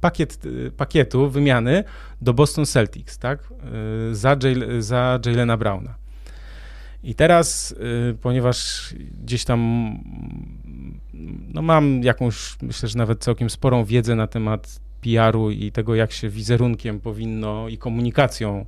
pakiet, 0.00 0.46
y, 0.46 0.72
pakietu 0.76 1.30
wymiany 1.30 1.84
do 2.22 2.34
Boston 2.34 2.66
Celtics, 2.66 3.18
tak, 3.18 3.48
y, 4.10 4.14
za, 4.14 4.36
Jay, 4.42 4.82
za 4.82 5.18
Jaylena 5.26 5.56
Browna. 5.56 5.94
I 7.02 7.14
teraz, 7.14 7.74
ponieważ 8.22 8.94
gdzieś 9.24 9.44
tam 9.44 9.60
no 11.54 11.62
mam 11.62 12.02
jakąś, 12.02 12.56
myślę, 12.62 12.88
że 12.88 12.98
nawet 12.98 13.24
całkiem 13.24 13.50
sporą 13.50 13.84
wiedzę 13.84 14.14
na 14.14 14.26
temat 14.26 14.80
PR-u 15.00 15.50
i 15.50 15.72
tego, 15.72 15.94
jak 15.94 16.12
się 16.12 16.28
wizerunkiem 16.28 17.00
powinno 17.00 17.68
i 17.68 17.78
komunikacją 17.78 18.66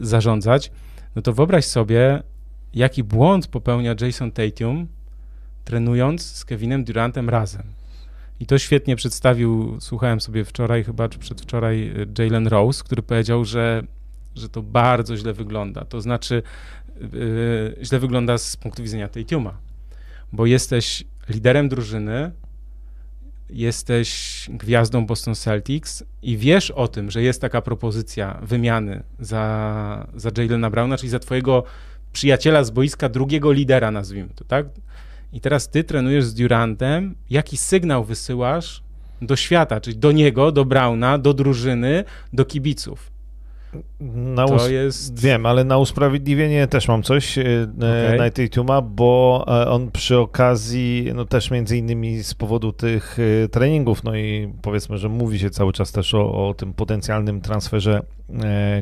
zarządzać, 0.00 0.70
no 1.16 1.22
to 1.22 1.32
wyobraź 1.32 1.64
sobie, 1.64 2.22
jaki 2.74 3.04
błąd 3.04 3.46
popełnia 3.46 3.94
Jason 4.00 4.32
Tatum, 4.32 4.88
trenując 5.64 6.22
z 6.22 6.44
Kevinem 6.44 6.84
Durantem 6.84 7.30
razem. 7.30 7.62
I 8.40 8.46
to 8.46 8.58
świetnie 8.58 8.96
przedstawił, 8.96 9.76
słuchałem 9.80 10.20
sobie 10.20 10.44
wczoraj, 10.44 10.84
chyba 10.84 11.08
czy 11.08 11.18
przedwczoraj, 11.18 11.88
y, 11.88 12.06
Jalen 12.18 12.46
Rose, 12.46 12.84
który 12.84 13.02
powiedział, 13.02 13.44
że, 13.44 13.82
że 14.34 14.48
to 14.48 14.62
bardzo 14.62 15.16
źle 15.16 15.32
wygląda. 15.32 15.84
To 15.84 16.00
znaczy, 16.00 16.42
źle 17.82 17.98
wygląda 17.98 18.38
z 18.38 18.56
punktu 18.56 18.82
widzenia 18.82 19.08
Tatuma, 19.08 19.58
bo 20.32 20.46
jesteś 20.46 21.04
liderem 21.28 21.68
drużyny, 21.68 22.32
jesteś 23.50 24.46
gwiazdą 24.50 25.06
Boston 25.06 25.34
Celtics 25.34 26.04
i 26.22 26.36
wiesz 26.36 26.70
o 26.70 26.88
tym, 26.88 27.10
że 27.10 27.22
jest 27.22 27.40
taka 27.40 27.62
propozycja 27.62 28.38
wymiany 28.42 29.02
za, 29.20 30.06
za 30.14 30.30
Jalena 30.38 30.70
Browna, 30.70 30.96
czyli 30.96 31.10
za 31.10 31.18
twojego 31.18 31.64
przyjaciela 32.12 32.64
z 32.64 32.70
boiska, 32.70 33.08
drugiego 33.08 33.52
lidera, 33.52 33.90
nazwijmy 33.90 34.30
to, 34.34 34.44
tak? 34.44 34.66
I 35.32 35.40
teraz 35.40 35.68
ty 35.68 35.84
trenujesz 35.84 36.24
z 36.24 36.34
Durantem, 36.34 37.14
jaki 37.30 37.56
sygnał 37.56 38.04
wysyłasz 38.04 38.82
do 39.22 39.36
świata, 39.36 39.80
czyli 39.80 39.96
do 39.96 40.12
niego, 40.12 40.52
do 40.52 40.64
Brauna, 40.64 41.18
do 41.18 41.34
drużyny, 41.34 42.04
do 42.32 42.44
kibiców. 42.44 43.11
Na 44.00 44.46
to 44.46 44.68
jest... 44.68 45.20
Wiem, 45.20 45.46
ale 45.46 45.64
na 45.64 45.78
usprawiedliwienie 45.78 46.66
też 46.66 46.88
mam 46.88 47.02
coś 47.02 47.38
e, 47.38 47.42
okay. 47.78 48.18
na 48.18 48.30
Tatuma, 48.30 48.82
bo 48.82 49.44
e, 49.48 49.70
on 49.70 49.90
przy 49.90 50.18
okazji, 50.18 51.10
no 51.14 51.24
też 51.24 51.50
między 51.50 51.76
innymi 51.76 52.22
z 52.22 52.34
powodu 52.34 52.72
tych 52.72 53.18
e, 53.44 53.48
treningów, 53.48 54.04
no 54.04 54.16
i 54.16 54.52
powiedzmy, 54.62 54.98
że 54.98 55.08
mówi 55.08 55.38
się 55.38 55.50
cały 55.50 55.72
czas 55.72 55.92
też 55.92 56.14
o, 56.14 56.48
o 56.48 56.54
tym 56.54 56.74
potencjalnym 56.74 57.40
transferze 57.40 58.02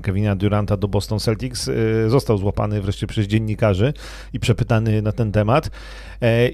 Kevina 0.03 0.37
Duranta 0.37 0.77
do 0.77 0.89
Boston 0.89 1.19
Celtics, 1.19 1.71
został 2.07 2.39
złapany 2.39 2.81
wreszcie 2.81 3.07
przez 3.07 3.27
dziennikarzy 3.27 3.93
i 4.33 4.41
przepytany 4.41 5.03
na 5.03 5.13
ten 5.13 5.33
temat 5.33 5.71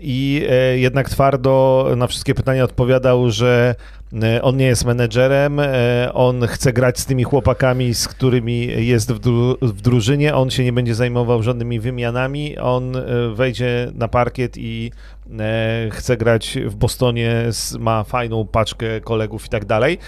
i 0.03 0.47
jednak 0.75 1.11
twardo 1.11 1.87
na 1.97 2.07
wszystkie 2.07 2.35
pytania 2.35 2.65
odpowiadał, 2.65 3.31
że 3.31 3.75
E, 3.77 3.96
on 4.43 4.57
nie 4.57 4.67
jest 4.67 4.85
menedżerem, 4.85 5.61
e, 5.61 6.11
on 6.15 6.47
chce 6.47 6.73
grać 6.73 6.99
z 6.99 7.07
tymi 7.07 7.25
chłopakami, 7.25 7.95
z 7.95 8.09
którymi 8.09 8.87
jest 8.87 9.13
w, 9.13 9.19
dru 9.19 9.57
w 9.63 9.81
drużynie, 9.81 10.35
on 10.35 10.51
się 10.51 10.65
nie 10.65 10.73
będzie 10.73 10.95
zajmował 10.95 11.43
żadnymi 11.43 11.81
wymianami, 11.81 12.59
on 12.59 12.97
e, 12.97 13.03
wejdzie 13.35 13.91
na 13.95 14.09
parkiet 14.09 14.59
i 14.59 14.93
chce 15.91 16.17
grać 16.17 16.59
w 16.67 16.75
Bostonie, 16.75 17.51
ma 17.79 18.05
fajną 18.05 18.47
paczkę 18.47 19.01
kolegów 19.01 19.47
i 19.47 19.49
tak 19.49 19.65
dalej. 19.65 19.99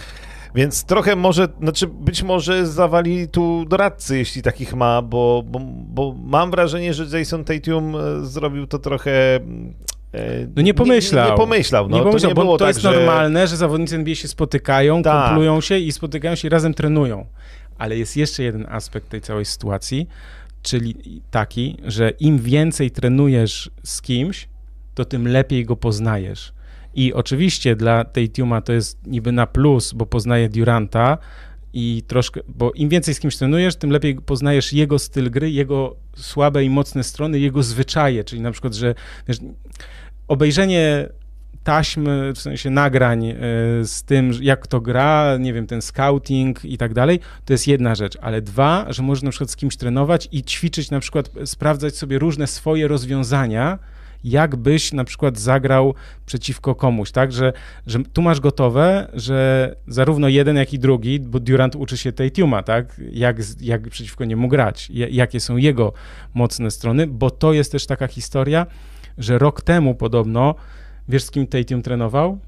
Więc 0.54 0.84
trochę 0.84 1.16
może, 1.16 1.48
znaczy 1.62 1.86
być 1.86 2.22
może 2.22 2.66
zawali 2.66 3.28
tu 3.28 3.64
doradcy, 3.68 4.18
jeśli 4.18 4.42
takich 4.42 4.74
ma, 4.74 5.02
bo, 5.02 5.42
bo, 5.46 5.60
bo 5.74 6.14
mam 6.24 6.50
wrażenie, 6.50 6.94
że 6.94 7.18
Jason 7.18 7.44
Tatum 7.44 7.96
zrobił 8.22 8.66
to 8.66 8.78
trochę 8.78 9.40
E, 9.40 9.97
no 10.56 10.62
nie 10.62 10.74
pomyślał. 10.74 11.24
Nie, 11.24 11.30
nie 11.30 11.36
pomyślał, 11.36 11.88
no. 11.88 11.96
Nie 11.96 12.02
pomyślał, 12.02 12.34
to, 12.34 12.42
nie 12.42 12.46
bo 12.46 12.52
to 12.52 12.58
tak, 12.58 12.68
jest 12.68 12.80
że... 12.80 12.92
normalne, 12.92 13.46
że 13.46 13.56
zawodnicy 13.56 13.96
NBA 13.96 14.14
się 14.14 14.28
spotykają, 14.28 15.02
Ta. 15.02 15.26
kumplują 15.26 15.60
się 15.60 15.78
i 15.78 15.92
spotykają 15.92 16.34
się 16.34 16.48
i 16.48 16.50
razem 16.50 16.74
trenują. 16.74 17.26
Ale 17.78 17.98
jest 17.98 18.16
jeszcze 18.16 18.42
jeden 18.42 18.66
aspekt 18.68 19.08
tej 19.08 19.20
całej 19.20 19.44
sytuacji, 19.44 20.08
czyli 20.62 21.22
taki, 21.30 21.76
że 21.84 22.10
im 22.10 22.38
więcej 22.38 22.90
trenujesz 22.90 23.70
z 23.84 24.02
kimś, 24.02 24.48
to 24.94 25.04
tym 25.04 25.28
lepiej 25.28 25.64
go 25.64 25.76
poznajesz. 25.76 26.52
I 26.94 27.12
oczywiście 27.12 27.76
dla 27.76 28.04
tej 28.04 28.28
Tuma 28.28 28.60
to 28.60 28.72
jest 28.72 29.06
niby 29.06 29.32
na 29.32 29.46
plus, 29.46 29.92
bo 29.92 30.06
poznaje 30.06 30.48
Duranta, 30.48 31.18
i 31.72 32.02
troszkę, 32.06 32.40
bo 32.48 32.72
im 32.72 32.88
więcej 32.88 33.14
z 33.14 33.20
kimś 33.20 33.36
trenujesz, 33.36 33.76
tym 33.76 33.90
lepiej 33.90 34.16
poznajesz 34.16 34.72
jego 34.72 34.98
styl 34.98 35.30
gry, 35.30 35.50
jego 35.50 35.96
słabe 36.16 36.64
i 36.64 36.70
mocne 36.70 37.04
strony, 37.04 37.38
jego 37.38 37.62
zwyczaje, 37.62 38.24
czyli 38.24 38.42
na 38.42 38.52
przykład, 38.52 38.74
że 38.74 38.94
wiesz, 39.28 39.38
obejrzenie 40.28 41.08
taśmy, 41.64 42.32
w 42.34 42.38
sensie 42.38 42.70
nagrań 42.70 43.26
e, 43.26 43.36
z 43.84 44.02
tym, 44.02 44.32
jak 44.40 44.66
to 44.66 44.80
gra, 44.80 45.36
nie 45.40 45.52
wiem, 45.52 45.66
ten 45.66 45.82
scouting 45.82 46.64
i 46.64 46.78
tak 46.78 46.94
dalej, 46.94 47.20
to 47.44 47.52
jest 47.52 47.68
jedna 47.68 47.94
rzecz, 47.94 48.18
ale 48.20 48.42
dwa, 48.42 48.86
że 48.88 49.02
możesz 49.02 49.22
na 49.22 49.30
przykład 49.30 49.50
z 49.50 49.56
kimś 49.56 49.76
trenować 49.76 50.28
i 50.32 50.42
ćwiczyć, 50.42 50.90
na 50.90 51.00
przykład 51.00 51.30
sprawdzać 51.44 51.96
sobie 51.96 52.18
różne 52.18 52.46
swoje 52.46 52.88
rozwiązania, 52.88 53.78
jakbyś 54.24 54.92
na 54.92 55.04
przykład 55.04 55.38
zagrał 55.38 55.94
przeciwko 56.26 56.74
komuś, 56.74 57.10
tak, 57.10 57.32
że, 57.32 57.52
że 57.86 57.98
tu 58.12 58.22
masz 58.22 58.40
gotowe, 58.40 59.10
że 59.14 59.74
zarówno 59.86 60.28
jeden, 60.28 60.56
jak 60.56 60.72
i 60.72 60.78
drugi, 60.78 61.20
bo 61.20 61.40
Durant 61.40 61.76
uczy 61.76 61.96
się 61.96 62.12
Tatuma, 62.12 62.62
tak, 62.62 63.00
jak, 63.12 63.36
jak 63.60 63.88
przeciwko 63.88 64.24
niemu 64.24 64.48
grać, 64.48 64.90
jakie 64.90 65.40
są 65.40 65.56
jego 65.56 65.92
mocne 66.34 66.70
strony, 66.70 67.06
bo 67.06 67.30
to 67.30 67.52
jest 67.52 67.72
też 67.72 67.86
taka 67.86 68.06
historia, 68.06 68.66
że 69.18 69.38
rok 69.38 69.62
temu 69.62 69.94
podobno, 69.94 70.54
wiesz 71.08 71.24
z 71.24 71.30
kim 71.30 71.46
Tatum 71.46 71.82
trenował? 71.82 72.38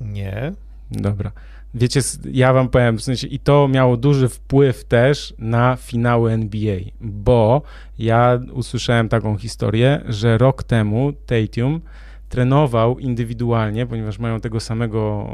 Nie. 0.00 0.52
Dobra. 0.90 1.32
Wiecie, 1.74 2.00
ja 2.30 2.52
wam 2.52 2.68
powiem, 2.68 2.98
w 2.98 3.02
sensie 3.02 3.26
i 3.26 3.38
to 3.38 3.68
miało 3.68 3.96
duży 3.96 4.28
wpływ 4.28 4.84
też 4.84 5.34
na 5.38 5.76
finały 5.76 6.32
NBA, 6.32 6.76
bo 7.00 7.62
ja 7.98 8.40
usłyszałem 8.52 9.08
taką 9.08 9.36
historię, 9.38 10.02
że 10.08 10.38
rok 10.38 10.62
temu 10.62 11.12
Tatum 11.12 11.80
trenował 12.28 12.98
indywidualnie, 12.98 13.86
ponieważ 13.86 14.18
mają 14.18 14.40
tego 14.40 14.60
samego 14.60 15.28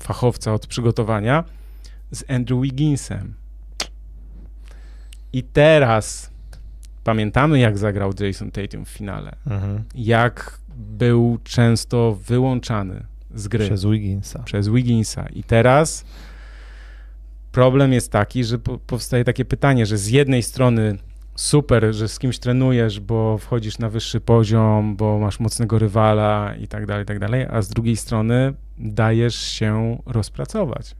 fachowca 0.00 0.54
od 0.54 0.66
przygotowania, 0.66 1.44
z 2.10 2.30
Andrew 2.30 2.62
Wigginsem. 2.62 3.34
I 5.32 5.42
teraz 5.42 6.33
pamiętamy, 7.04 7.58
jak 7.58 7.78
zagrał 7.78 8.12
Jason 8.20 8.50
Tatum 8.50 8.84
w 8.84 8.88
finale. 8.88 9.36
Mhm. 9.46 9.84
Jak 9.94 10.58
był 10.76 11.38
często 11.44 12.18
wyłączany 12.26 13.04
z 13.34 13.48
gry. 13.48 13.66
Przez 13.66 13.84
Wigginsa. 13.84 14.42
Przez 14.42 14.68
Wigginsa. 14.68 15.26
I 15.26 15.42
teraz 15.42 16.04
problem 17.52 17.92
jest 17.92 18.12
taki, 18.12 18.44
że 18.44 18.58
powstaje 18.86 19.24
takie 19.24 19.44
pytanie, 19.44 19.86
że 19.86 19.98
z 19.98 20.08
jednej 20.08 20.42
strony 20.42 20.98
super, 21.36 21.94
że 21.94 22.08
z 22.08 22.18
kimś 22.18 22.38
trenujesz, 22.38 23.00
bo 23.00 23.38
wchodzisz 23.38 23.78
na 23.78 23.88
wyższy 23.88 24.20
poziom, 24.20 24.96
bo 24.96 25.18
masz 25.18 25.40
mocnego 25.40 25.78
rywala 25.78 26.54
i 26.56 26.68
tak 26.68 26.86
dalej, 26.86 27.02
i 27.02 27.06
tak 27.06 27.18
dalej, 27.18 27.46
a 27.50 27.62
z 27.62 27.68
drugiej 27.68 27.96
strony 27.96 28.54
dajesz 28.78 29.36
się 29.36 29.98
rozpracować. 30.06 30.96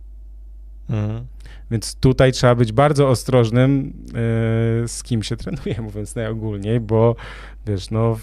Mhm. 0.91 1.27
Więc 1.71 1.95
tutaj 1.95 2.33
trzeba 2.33 2.55
być 2.55 2.73
bardzo 2.73 3.09
ostrożnym, 3.09 3.93
yy, 4.07 4.89
z 4.89 5.03
kim 5.03 5.23
się 5.23 5.37
trenuje, 5.43 5.81
mówiąc 5.83 6.15
najogólniej, 6.15 6.81
bo 6.81 7.17
wiesz, 7.67 7.91
no, 7.91 8.19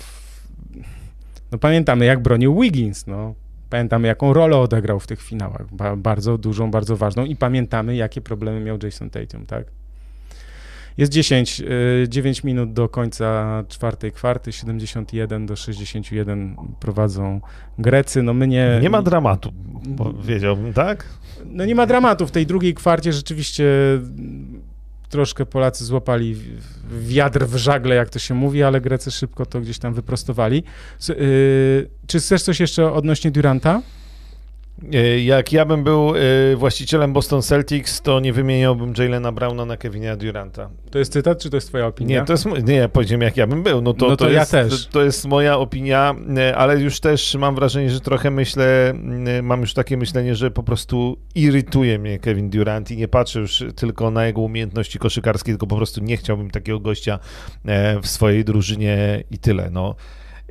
no 1.51 1.57
pamiętamy, 1.57 2.05
jak 2.05 2.21
bronił 2.21 2.59
Wiggins, 2.59 3.07
no. 3.07 3.35
Pamiętamy, 3.69 4.07
jaką 4.07 4.33
rolę 4.33 4.57
odegrał 4.57 4.99
w 4.99 5.07
tych 5.07 5.21
finałach. 5.21 5.75
Ba 5.75 5.95
bardzo 5.95 6.37
dużą, 6.37 6.71
bardzo 6.71 6.97
ważną 6.97 7.25
i 7.25 7.35
pamiętamy, 7.35 7.95
jakie 7.95 8.21
problemy 8.21 8.59
miał 8.59 8.77
Jason 8.83 9.09
Tatum, 9.09 9.45
tak? 9.45 9.65
Jest 10.97 11.11
10, 11.11 11.61
9 12.07 12.39
y, 12.39 12.47
minut 12.47 12.73
do 12.73 12.89
końca 12.89 13.63
czwartej 13.67 14.11
kwarty, 14.11 14.51
71 14.51 15.45
do 15.45 15.55
61 15.55 16.55
prowadzą 16.79 17.41
Grecy. 17.79 18.23
No 18.23 18.33
my 18.33 18.47
nie... 18.47 18.79
Nie 18.81 18.89
ma 18.89 19.01
dramatu, 19.01 19.53
wiedziałbym, 20.23 20.73
tak? 20.73 21.05
No 21.45 21.65
nie 21.65 21.75
ma 21.75 21.85
dramatu. 21.85 22.27
W 22.27 22.31
tej 22.31 22.45
drugiej 22.45 22.73
kwarcie 22.73 23.13
rzeczywiście 23.13 23.65
troszkę 25.09 25.45
Polacy 25.45 25.85
złapali 25.85 26.35
wiatr 26.99 27.45
w 27.45 27.55
żagle, 27.55 27.95
jak 27.95 28.09
to 28.09 28.19
się 28.19 28.33
mówi, 28.33 28.63
ale 28.63 28.81
Grecy 28.81 29.11
szybko 29.11 29.45
to 29.45 29.61
gdzieś 29.61 29.79
tam 29.79 29.93
wyprostowali. 29.93 30.63
Y, 31.09 31.89
czy 32.07 32.19
chcesz 32.19 32.43
coś 32.43 32.59
jeszcze 32.59 32.91
odnośnie 32.91 33.31
Duranta? 33.31 33.81
E, 34.93 35.19
jak 35.19 35.53
ja 35.53 35.65
bym 35.65 35.83
był 35.83 36.13
e, 36.15 36.55
właścicielem 36.55 37.13
Boston 37.13 37.41
Celtics, 37.41 38.01
to 38.01 38.19
nie 38.19 38.33
wymieniałbym 38.33 38.93
Jalena 38.97 39.31
Browna 39.31 39.65
na 39.65 39.77
Kevina 39.77 40.15
Duranta. 40.15 40.69
To 40.91 40.99
jest 40.99 41.13
cytat, 41.13 41.39
czy 41.39 41.49
to 41.49 41.57
jest 41.57 41.67
twoja 41.67 41.87
opinia? 41.87 42.19
Nie, 42.19 42.25
to 42.25 42.33
jest, 42.33 42.45
nie, 42.63 42.89
powiedziałem 42.89 43.21
jak 43.21 43.37
ja 43.37 43.47
bym 43.47 43.63
był. 43.63 43.81
No 43.81 43.93
to, 43.93 44.09
no 44.09 44.15
to, 44.15 44.25
to 44.25 44.31
ja 44.31 44.39
jest, 44.39 44.51
też. 44.51 44.85
To, 44.87 44.91
to 44.91 45.03
jest 45.03 45.25
moja 45.25 45.57
opinia, 45.57 46.15
e, 46.37 46.57
ale 46.57 46.79
już 46.79 46.99
też 46.99 47.35
mam 47.35 47.55
wrażenie, 47.55 47.89
że 47.89 47.99
trochę 47.99 48.31
myślę, 48.31 48.93
mam 49.43 49.61
już 49.61 49.73
takie 49.73 49.97
myślenie, 49.97 50.35
że 50.35 50.51
po 50.51 50.63
prostu 50.63 51.17
irytuje 51.35 51.99
mnie 51.99 52.19
Kevin 52.19 52.49
Durant 52.49 52.91
i 52.91 52.97
nie 52.97 53.07
patrzę 53.07 53.39
już 53.39 53.63
tylko 53.75 54.11
na 54.11 54.25
jego 54.25 54.41
umiejętności 54.41 54.99
koszykarskie, 54.99 55.51
tylko 55.51 55.67
po 55.67 55.75
prostu 55.75 56.03
nie 56.03 56.17
chciałbym 56.17 56.51
takiego 56.51 56.79
gościa 56.79 57.19
w 58.01 58.07
swojej 58.07 58.45
drużynie 58.45 59.23
i 59.31 59.37
tyle. 59.37 59.69
No 59.69 59.95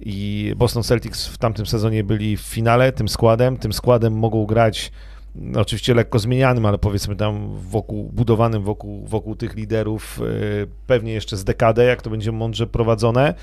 i 0.01 0.53
Boston 0.57 0.83
Celtics 0.83 1.27
w 1.27 1.39
tamtym 1.39 1.67
sezonie 1.67 2.05
byli 2.05 2.37
w 2.37 2.41
finale 2.41 2.93
tym 2.93 3.09
składem. 3.09 3.57
Tym 3.57 3.73
składem 3.73 4.13
mogą 4.13 4.47
grać 4.47 4.93
no, 5.35 5.61
oczywiście 5.61 5.95
lekko 5.95 6.19
zmienianym, 6.19 6.67
ale 6.67 6.79
powiedzmy 6.79 7.17
tam 7.17 7.57
wokół, 7.57 8.11
budowanym 8.13 8.63
wokół, 8.63 9.07
wokół 9.07 9.37
tych 9.37 9.55
liderów 9.55 10.21
y, 10.21 10.67
pewnie 10.87 11.13
jeszcze 11.13 11.37
z 11.37 11.45
dekadę, 11.45 11.85
jak 11.85 12.03
to 12.03 12.11
będzie 12.11 12.33
mądrze 12.33 12.67
prowadzone. 12.67 13.35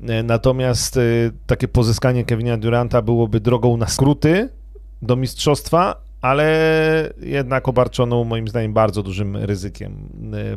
Y, 0.00 0.22
natomiast 0.22 0.96
y, 0.96 1.32
takie 1.46 1.68
pozyskanie 1.68 2.24
Kevina 2.24 2.56
Duranta 2.56 3.02
byłoby 3.02 3.40
drogą 3.40 3.76
na 3.76 3.86
skróty 3.86 4.48
do 5.02 5.16
mistrzostwa, 5.16 6.00
ale 6.20 7.12
jednak 7.20 7.68
obarczoną 7.68 8.24
moim 8.24 8.48
zdaniem 8.48 8.72
bardzo 8.72 9.02
dużym 9.02 9.36
ryzykiem, 9.36 10.08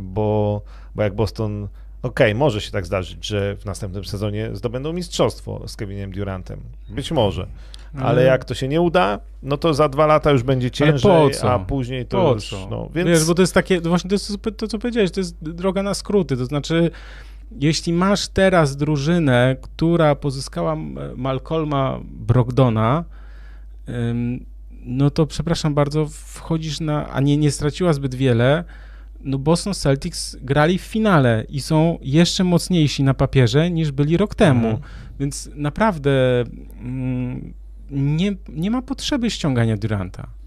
bo, 0.02 0.62
bo 0.96 1.04
jak 1.04 1.16
Boston 1.16 1.68
Okej, 2.04 2.32
okay, 2.32 2.36
może 2.36 2.62
się 2.62 2.72
tak 2.72 2.86
zdarzyć, 2.86 3.26
że 3.26 3.56
w 3.56 3.66
następnym 3.66 4.06
sezonie 4.06 4.50
zdobędą 4.54 4.94
mistrzostwo 4.94 5.68
z 5.68 5.76
Kevinem 5.76 6.12
Durantem. 6.12 6.60
Być 6.90 7.12
może. 7.12 7.48
Ale 7.98 8.24
jak 8.24 8.46
to 8.46 8.54
się 8.54 8.68
nie 8.68 8.82
uda, 8.82 9.20
no 9.44 9.58
to 9.58 9.74
za 9.74 9.90
dwa 9.90 10.06
lata 10.06 10.32
już 10.32 10.44
będzie 10.44 10.72
ciężej, 10.72 11.32
a 11.44 11.60
później 11.60 12.06
to 12.06 12.18
po 12.22 12.34
już... 12.34 12.50
Co? 12.50 12.68
No, 12.70 12.90
więc... 12.96 13.10
Wiesz, 13.10 13.26
bo 13.26 13.36
to 13.36 13.42
jest 13.42 13.54
takie, 13.54 13.82
właśnie 13.82 14.10
to 14.10 14.14
jest 14.14 14.38
to, 14.58 14.68
co 14.68 14.80
powiedziałeś, 14.80 15.12
to 15.12 15.20
jest 15.20 15.36
droga 15.42 15.84
na 15.84 15.94
skróty, 15.94 16.38
to 16.38 16.46
znaczy 16.46 16.92
jeśli 17.60 17.94
masz 17.94 18.28
teraz 18.28 18.76
drużynę, 18.76 19.56
która 19.62 20.16
pozyskała 20.16 20.78
Malcolma 21.16 22.00
Brogdona, 22.04 23.04
no 24.86 25.10
to 25.10 25.26
przepraszam 25.26 25.74
bardzo, 25.74 26.08
wchodzisz 26.12 26.80
na, 26.80 27.10
a 27.10 27.22
nie, 27.22 27.38
nie 27.38 27.52
straciła 27.52 27.94
zbyt 27.94 28.16
wiele, 28.16 28.64
no 29.22 29.38
Boston 29.38 29.74
Celtics 29.74 30.38
grali 30.42 30.78
w 30.78 30.82
finale 30.82 31.46
i 31.50 31.62
są 31.62 31.98
jeszcze 32.02 32.44
mocniejsi 32.44 33.04
na 33.04 33.14
papierze 33.14 33.72
niż 33.72 33.92
byli 33.92 34.18
rok 34.18 34.36
temu. 34.36 34.68
Mhm. 34.68 34.84
Więc 35.20 35.50
naprawdę 35.56 36.44
mm, 36.82 37.54
nie, 37.92 38.36
nie 38.50 38.72
ma 38.72 38.82
potrzeby 38.82 39.30
ściągania 39.30 39.78
Duranta 39.78 40.39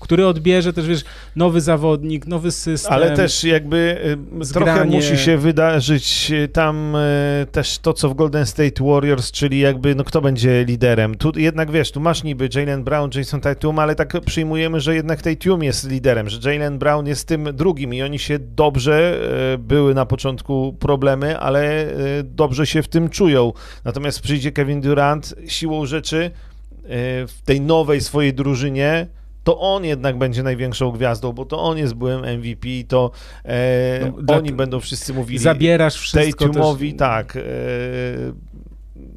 który 0.00 0.26
odbierze 0.26 0.72
też, 0.72 0.86
wiesz, 0.86 1.04
nowy 1.36 1.60
zawodnik, 1.60 2.26
nowy 2.26 2.50
system. 2.50 2.92
Ale 2.92 3.16
też 3.16 3.44
jakby 3.44 4.00
y, 4.40 4.44
zgranie. 4.44 4.72
trochę 4.72 4.84
musi 4.84 5.18
się 5.18 5.38
wydarzyć 5.38 6.30
y, 6.30 6.48
tam 6.48 6.96
y, 6.96 7.46
też 7.52 7.78
to, 7.78 7.92
co 7.92 8.08
w 8.08 8.14
Golden 8.14 8.46
State 8.46 8.84
Warriors, 8.84 9.30
czyli 9.30 9.58
jakby, 9.58 9.94
no 9.94 10.04
kto 10.04 10.20
będzie 10.20 10.64
liderem. 10.64 11.14
Tu 11.14 11.32
jednak, 11.36 11.70
wiesz, 11.70 11.92
tu 11.92 12.00
masz 12.00 12.24
niby 12.24 12.48
Jalen 12.54 12.84
Brown, 12.84 13.10
Jason 13.14 13.40
Tatum, 13.40 13.78
ale 13.78 13.94
tak 13.94 14.20
przyjmujemy, 14.26 14.80
że 14.80 14.94
jednak 14.94 15.22
Tatum 15.22 15.62
jest 15.62 15.90
liderem, 15.90 16.28
że 16.28 16.52
Jalen 16.52 16.78
Brown 16.78 17.06
jest 17.06 17.28
tym 17.28 17.48
drugim 17.52 17.94
i 17.94 18.02
oni 18.02 18.18
się 18.18 18.38
dobrze, 18.38 19.18
były 19.58 19.94
na 19.94 20.06
początku 20.06 20.76
problemy, 20.80 21.38
ale 21.38 21.86
dobrze 22.24 22.66
się 22.66 22.82
w 22.82 22.88
tym 22.88 23.08
czują. 23.08 23.52
Natomiast 23.84 24.20
przyjdzie 24.20 24.52
Kevin 24.52 24.80
Durant 24.80 25.34
siłą 25.46 25.86
rzeczy 25.86 26.30
w 27.28 27.36
tej 27.44 27.60
nowej 27.60 28.00
swojej 28.00 28.34
drużynie 28.34 29.06
to 29.48 29.60
on 29.60 29.84
jednak 29.84 30.18
będzie 30.18 30.42
największą 30.42 30.90
gwiazdą, 30.90 31.32
bo 31.32 31.44
to 31.44 31.58
on 31.58 31.78
jest 31.78 31.94
byłem 31.94 32.38
MVP, 32.38 32.68
to 32.88 33.10
e, 33.44 34.12
no, 34.26 34.34
oni 34.36 34.52
będą 34.52 34.80
wszyscy 34.80 35.14
mówili. 35.14 35.38
Zabierasz 35.38 35.96
wszystko 35.96 36.46
Tatumowi, 36.46 36.90
też... 36.90 36.98
tak. 36.98 37.36
E, 37.36 37.40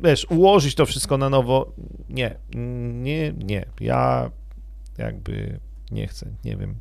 wiesz, 0.03 0.27
ułożyć 0.29 0.75
to 0.75 0.85
wszystko 0.85 1.17
na 1.17 1.29
nowo, 1.29 1.71
nie, 2.09 2.35
nie, 3.03 3.33
nie. 3.43 3.65
Ja 3.79 4.31
jakby 4.97 5.59
nie 5.91 6.07
chcę, 6.07 6.27
nie 6.45 6.57
wiem. 6.57 6.75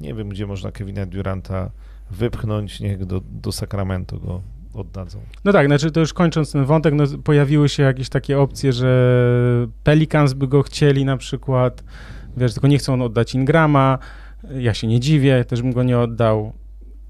Nie 0.00 0.14
wiem, 0.14 0.28
gdzie 0.28 0.46
można 0.46 0.72
Kevina 0.72 1.06
Duranta 1.06 1.70
wypchnąć, 2.10 2.80
niech 2.80 3.04
do, 3.04 3.20
do 3.30 3.52
Sacramento 3.52 4.18
go 4.18 4.42
oddadzą. 4.74 5.20
No 5.44 5.52
tak, 5.52 5.66
znaczy 5.66 5.90
to 5.90 6.00
już 6.00 6.12
kończąc 6.12 6.52
ten 6.52 6.64
wątek, 6.64 6.94
no, 6.94 7.04
pojawiły 7.24 7.68
się 7.68 7.82
jakieś 7.82 8.08
takie 8.08 8.38
opcje, 8.38 8.72
że 8.72 9.66
Pelicans 9.84 10.32
by 10.32 10.48
go 10.48 10.62
chcieli 10.62 11.04
na 11.04 11.16
przykład, 11.16 11.84
wiesz, 12.36 12.52
tylko 12.52 12.68
nie 12.68 12.78
chcą 12.78 13.02
oddać 13.02 13.34
Ingrama, 13.34 13.98
ja 14.58 14.74
się 14.74 14.86
nie 14.86 15.00
dziwię, 15.00 15.44
też 15.44 15.62
bym 15.62 15.72
go 15.72 15.82
nie 15.82 15.98
oddał. 15.98 16.52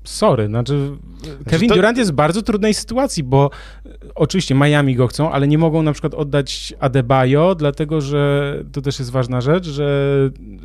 Sorry, 0.05 0.47
znaczy, 0.47 0.91
znaczy 1.23 1.45
Kevin 1.45 1.69
to... 1.69 1.75
Durant 1.75 1.99
jest 1.99 2.11
w 2.11 2.15
bardzo 2.15 2.43
trudnej 2.43 2.75
sytuacji, 2.75 3.23
bo 3.23 3.51
e, 3.87 3.91
oczywiście 4.15 4.55
Miami 4.55 4.95
go 4.95 5.07
chcą, 5.07 5.31
ale 5.31 5.49
nie 5.49 5.59
mogą 5.59 5.83
na 5.83 5.93
przykład 5.93 6.15
oddać 6.15 6.75
Adebayo, 6.81 7.55
dlatego 7.55 8.01
że 8.01 8.55
to 8.73 8.83
też 8.83 8.99
jest 8.99 9.11
ważna 9.11 9.41
rzecz, 9.41 9.67
że 9.67 10.11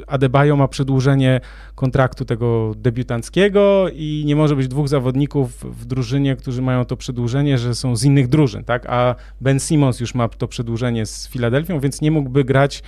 Adebayo 0.08 0.56
ma 0.56 0.68
przedłużenie 0.68 1.42
kontraktu 1.76 2.26
tego 2.26 2.74
debiutanckiego 2.78 3.86
i 3.94 4.24
nie 4.26 4.36
może 4.36 4.56
być 4.56 4.68
dwóch 4.68 4.88
zawodników 4.88 5.80
w 5.82 5.86
drużynie, 5.86 6.36
którzy 6.36 6.62
mają 6.62 6.86
to 6.86 6.98
przedłużenie, 6.98 7.58
że 7.58 7.76
są 7.76 7.96
z 7.96 8.04
innych 8.04 8.28
drużyn, 8.28 8.64
tak? 8.64 8.86
A 8.90 9.16
Ben 9.42 9.60
Simmons 9.60 10.00
już 10.00 10.16
ma 10.16 10.28
to 10.28 10.48
przedłużenie 10.48 11.06
z 11.06 11.28
Filadelfią, 11.28 11.80
więc 11.80 12.02
nie 12.02 12.12
mógłby 12.12 12.44
grać 12.44 12.84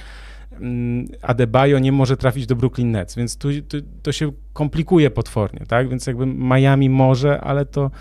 Adebayo 1.22 1.80
nie 1.80 1.92
może 1.92 2.18
trafić 2.18 2.46
do 2.46 2.56
Brooklyn 2.56 2.92
Nets, 2.92 3.16
więc 3.16 3.38
tu, 3.38 3.50
tu, 3.68 3.78
to 4.04 4.12
się 4.12 4.32
komplikuje 4.54 5.12
potwornie, 5.12 5.66
tak? 5.68 5.90
Więc 5.90 6.08
jakby 6.08 6.26
Miami 6.26 6.90
może, 6.90 7.42
ale 7.42 7.66
to... 7.66 7.92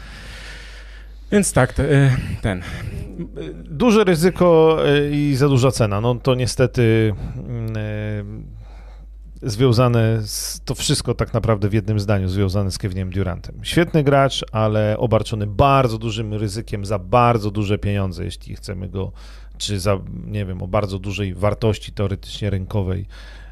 Więc 1.32 1.52
tak, 1.52 1.80
e, 1.80 2.16
ten. 2.42 2.62
Duże 3.64 4.04
ryzyko 4.04 4.78
e, 4.88 5.10
i 5.10 5.34
za 5.34 5.48
duża 5.48 5.70
cena. 5.70 6.00
No 6.00 6.14
to 6.14 6.34
niestety 6.34 7.14
mm, 7.36 7.76
e, 7.76 8.56
związane 9.42 10.22
z, 10.22 10.60
to 10.64 10.74
wszystko 10.74 11.14
tak 11.14 11.34
naprawdę 11.34 11.68
w 11.68 11.72
jednym 11.72 12.00
zdaniu 12.00 12.28
związane 12.28 12.70
z 12.70 12.78
Kevinem 12.78 13.10
Durantem. 13.10 13.54
Świetny 13.62 14.02
gracz, 14.02 14.44
ale 14.52 14.98
obarczony 14.98 15.46
bardzo 15.46 15.98
dużym 15.98 16.34
ryzykiem 16.34 16.84
za 16.84 16.98
bardzo 16.98 17.50
duże 17.50 17.78
pieniądze, 17.78 18.24
jeśli 18.24 18.56
chcemy 18.56 18.88
go 18.88 19.12
czy 19.58 19.80
za, 19.80 19.98
nie 20.26 20.44
wiem, 20.44 20.62
o 20.62 20.66
bardzo 20.68 20.98
dużej 20.98 21.34
wartości 21.34 21.92
teoretycznie 21.92 22.50
rynkowej, 22.50 23.06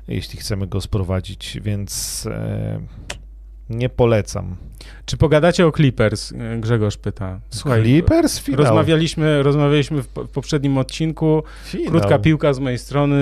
jeśli 0.08 0.38
chcemy 0.38 0.66
go 0.66 0.80
sprowadzić, 0.80 1.58
więc 1.62 2.26
e, 2.26 2.80
nie 3.70 3.88
polecam. 3.88 4.56
Czy 5.06 5.16
pogadacie 5.16 5.66
o 5.66 5.72
Clippers? 5.72 6.32
E, 6.32 6.60
Grzegorz 6.60 6.96
pyta. 6.96 7.40
Słuchaj, 7.50 7.82
Clippers? 7.82 8.38
Finał. 8.38 8.60
Rozmawialiśmy, 8.64 9.42
rozmawialiśmy 9.42 10.02
w, 10.02 10.06
w 10.06 10.28
poprzednim 10.28 10.78
odcinku. 10.78 11.42
Finał. 11.64 11.90
Krótka 11.90 12.18
piłka 12.18 12.52
z 12.52 12.58
mojej 12.58 12.78
strony, 12.78 13.16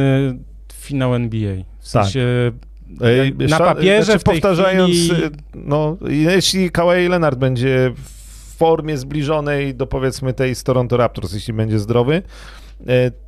finał 0.73 1.15
NBA. 1.15 1.57
W 1.79 1.89
sensie 1.89 2.53
tak. 2.99 3.49
na 3.51 3.59
papierze 3.59 4.05
znaczy, 4.05 4.19
w 4.19 4.23
tej 4.23 4.35
powtarzając, 4.35 4.91
chwili... 4.91 5.23
no, 5.55 5.97
jeśli 6.09 6.71
Kawhi 6.71 7.09
Leonard 7.09 7.39
będzie 7.39 7.93
w 7.97 8.57
formie 8.57 8.99
zbliżonej 8.99 9.75
do 9.75 9.87
powiedzmy 9.87 10.33
tej 10.33 10.55
z 10.55 10.63
Toronto 10.65 10.97
Raptors, 10.97 11.33
jeśli 11.33 11.53
będzie 11.53 11.79
zdrowy, 11.79 12.23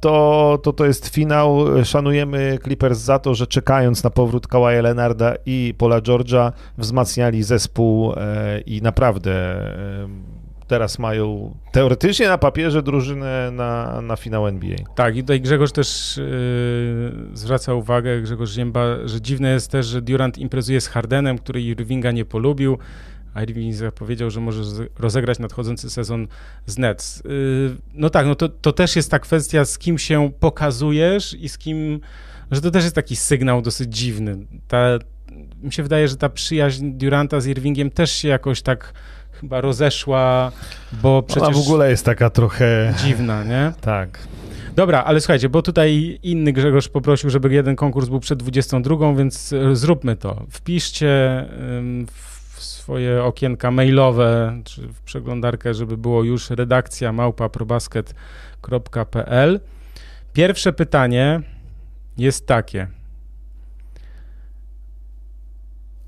to, 0.00 0.58
to 0.62 0.72
to 0.72 0.86
jest 0.86 1.08
finał. 1.08 1.64
Szanujemy 1.84 2.58
Clippers 2.64 2.98
za 2.98 3.18
to, 3.18 3.34
że 3.34 3.46
czekając 3.46 4.04
na 4.04 4.10
powrót 4.10 4.46
Kawaja 4.46 4.82
Leonarda 4.82 5.34
i 5.46 5.74
Paula 5.78 6.00
George'a 6.00 6.52
wzmacniali 6.78 7.42
zespół 7.42 8.12
e, 8.12 8.60
i 8.60 8.82
naprawdę 8.82 9.32
e, 9.32 10.34
teraz 10.66 10.98
mają 10.98 11.54
teoretycznie 11.72 12.28
na 12.28 12.38
papierze 12.38 12.82
drużynę 12.82 13.50
na, 13.50 14.00
na 14.00 14.16
finał 14.16 14.46
NBA. 14.46 14.76
Tak, 14.94 15.16
i 15.16 15.20
tutaj 15.20 15.40
Grzegorz 15.40 15.72
też 15.72 16.16
yy, 16.16 17.36
zwraca 17.36 17.74
uwagę, 17.74 18.20
Grzegorz 18.22 18.50
że 19.04 19.20
dziwne 19.20 19.50
jest 19.50 19.70
też, 19.70 19.86
że 19.86 20.02
Durant 20.02 20.38
imprezuje 20.38 20.80
z 20.80 20.88
Hardenem, 20.88 21.38
który 21.38 21.62
Irvinga 21.62 22.10
nie 22.10 22.24
polubił. 22.24 22.78
Irving 23.42 23.74
zapowiedział, 23.74 24.30
że 24.30 24.40
może 24.40 24.62
rozegrać 24.98 25.38
nadchodzący 25.38 25.90
sezon 25.90 26.28
z 26.66 26.78
Nets. 26.78 27.20
Y, 27.20 27.76
no 27.94 28.10
tak, 28.10 28.26
no 28.26 28.34
to, 28.34 28.48
to 28.48 28.72
też 28.72 28.96
jest 28.96 29.10
ta 29.10 29.18
kwestia, 29.18 29.64
z 29.64 29.78
kim 29.78 29.98
się 29.98 30.30
pokazujesz 30.40 31.34
i 31.34 31.48
z 31.48 31.58
kim, 31.58 32.00
że 32.50 32.60
to 32.60 32.70
też 32.70 32.84
jest 32.84 32.94
taki 32.94 33.16
sygnał 33.16 33.62
dosyć 33.62 33.96
dziwny. 33.96 34.36
Ta, 34.68 34.98
mi 35.62 35.72
się 35.72 35.82
wydaje, 35.82 36.08
że 36.08 36.16
ta 36.16 36.28
przyjaźń 36.28 36.90
Duranta 36.90 37.40
z 37.40 37.46
Irvingiem 37.46 37.90
też 37.90 38.12
się 38.12 38.28
jakoś 38.28 38.62
tak 38.62 38.92
chyba 39.32 39.60
rozeszła, 39.60 40.52
bo 40.92 41.22
przecież... 41.22 41.48
Ona 41.48 41.56
w 41.56 41.60
ogóle 41.60 41.90
jest 41.90 42.04
taka 42.04 42.30
trochę... 42.30 42.94
Dziwna, 43.04 43.44
nie? 43.44 43.72
Tak. 43.80 44.18
Dobra, 44.76 45.04
ale 45.04 45.20
słuchajcie, 45.20 45.48
bo 45.48 45.62
tutaj 45.62 46.18
inny 46.22 46.52
Grzegorz 46.52 46.88
poprosił, 46.88 47.30
żeby 47.30 47.54
jeden 47.54 47.76
konkurs 47.76 48.08
był 48.08 48.20
przed 48.20 48.38
22, 48.38 49.14
więc 49.14 49.54
zróbmy 49.72 50.16
to. 50.16 50.46
Wpiszcie 50.50 51.44
w 52.12 52.33
swoje 52.84 53.24
okienka 53.24 53.70
mailowe, 53.70 54.60
czy 54.64 54.88
w 54.88 55.00
przeglądarkę, 55.00 55.74
żeby 55.74 55.96
było 55.96 56.22
już 56.22 56.50
redakcja 56.50 57.12
małpa.probasket.pl. 57.12 59.60
Pierwsze 60.32 60.72
pytanie 60.72 61.40
jest 62.18 62.46
takie. 62.46 62.86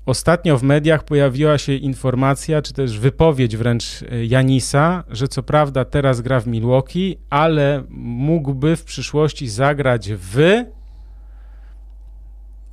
ostatnio 0.07 0.57
w 0.57 0.63
mediach 0.63 1.03
pojawiła 1.03 1.57
się 1.57 1.73
informacja, 1.73 2.61
czy 2.61 2.73
też 2.73 2.99
wypowiedź 2.99 3.57
wręcz 3.57 4.03
e, 4.03 4.25
Janisa, 4.25 5.03
że 5.09 5.27
co 5.27 5.43
prawda 5.43 5.85
teraz 5.85 6.21
gra 6.21 6.39
w 6.39 6.47
Milwaukee, 6.47 7.17
ale 7.29 7.83
mógłby 7.89 8.75
w 8.75 8.83
przyszłości 8.83 9.49
zagrać 9.49 10.09
w. 10.13 10.63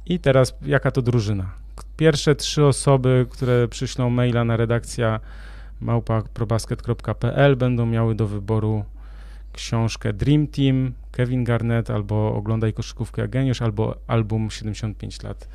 I 0.06 0.18
teraz 0.18 0.54
jaka 0.62 0.90
to 0.90 1.02
drużyna? 1.02 1.63
Pierwsze 1.96 2.34
trzy 2.34 2.64
osoby, 2.64 3.26
które 3.30 3.68
przyślą 3.68 4.10
maila 4.10 4.44
na 4.44 4.56
redakcja 4.56 5.20
małpa.probasket.pl 5.80 7.56
będą 7.56 7.86
miały 7.86 8.14
do 8.14 8.26
wyboru 8.26 8.84
książkę 9.52 10.12
Dream 10.12 10.46
Team, 10.46 10.92
Kevin 11.12 11.44
Garnett, 11.44 11.90
albo 11.90 12.34
Oglądaj 12.34 12.72
koszykówkę 12.72 13.28
geniusz, 13.28 13.62
albo 13.62 13.96
album 14.06 14.50
75 14.50 15.22
lat 15.22 15.48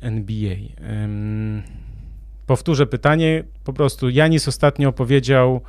NBA. 0.00 0.56
Um, 0.90 1.62
powtórzę 2.46 2.86
pytanie, 2.86 3.44
po 3.64 3.72
prostu 3.72 4.08
Janis 4.08 4.48
ostatnio 4.48 4.92
powiedział, 4.92 5.60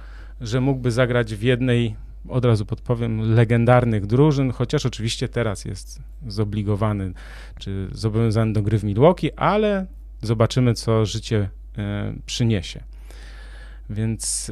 że 0.42 0.62
mógłby 0.62 0.92
zagrać 0.92 1.36
w 1.36 1.42
jednej, 1.42 1.96
od 2.30 2.46
razu 2.46 2.66
podpowiem, 2.66 3.36
legendarnych 3.36 4.06
drużyn, 4.06 4.52
chociaż 4.52 4.86
oczywiście 4.86 5.28
teraz 5.28 5.66
jest 5.66 6.02
zobligowany, 6.28 7.14
czy 7.60 7.88
zobowiązany 7.92 8.54
do 8.54 8.62
gry 8.62 8.80
w 8.80 8.84
Milwaukee, 8.84 9.32
ale 9.36 9.86
zobaczymy, 10.22 10.74
co 10.74 11.06
życie 11.06 11.50
e, 11.78 12.14
przyniesie. 12.26 12.84
Więc... 13.90 14.52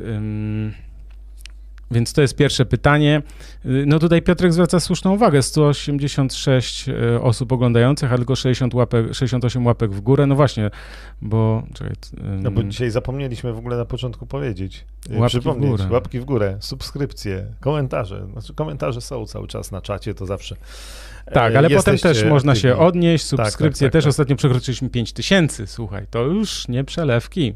Więc 1.91 2.13
to 2.13 2.21
jest 2.21 2.35
pierwsze 2.35 2.65
pytanie. 2.65 3.21
No 3.65 3.99
tutaj 3.99 4.21
Piotrek 4.21 4.53
zwraca 4.53 4.79
słuszną 4.79 5.13
uwagę. 5.13 5.41
186 5.41 6.89
e, 6.89 7.21
osób 7.21 7.51
oglądających, 7.51 8.13
a 8.13 8.17
tylko 8.17 8.35
60 8.35 8.73
łapek, 8.73 9.13
68 9.13 9.65
łapek 9.65 9.91
w 9.91 10.01
górę. 10.01 10.25
No 10.25 10.35
właśnie, 10.35 10.71
bo... 11.21 11.63
Czekaj, 11.73 11.93
no 12.41 12.51
bo 12.51 12.63
dzisiaj 12.63 12.91
zapomnieliśmy 12.91 13.53
w 13.53 13.57
ogóle 13.57 13.77
na 13.77 13.85
początku 13.85 14.25
powiedzieć. 14.25 14.85
E, 15.09 15.19
łapki 15.19 15.39
w 15.39 15.43
górę. 15.43 15.87
Łapki 15.91 16.19
w 16.19 16.25
górę, 16.25 16.57
subskrypcje, 16.59 17.45
komentarze. 17.59 18.27
Znaczy 18.31 18.53
komentarze 18.53 19.01
są 19.01 19.25
cały 19.25 19.47
czas 19.47 19.71
na 19.71 19.81
czacie, 19.81 20.13
to 20.13 20.25
zawsze 20.25 20.55
tak, 21.33 21.55
ale 21.55 21.69
potem 21.69 21.97
też 21.97 22.25
można 22.25 22.55
się 22.55 22.77
odnieść, 22.77 23.25
subskrypcje 23.25 23.87
tak, 23.87 23.93
tak, 23.93 23.93
tak, 23.93 23.93
też. 23.93 24.03
Tak. 24.03 24.09
Ostatnio 24.09 24.35
przekroczyliśmy 24.35 24.89
5 24.89 25.13
tysięcy, 25.13 25.67
słuchaj, 25.67 26.07
to 26.09 26.23
już 26.23 26.67
nie 26.67 26.83
przelewki. 26.83 27.53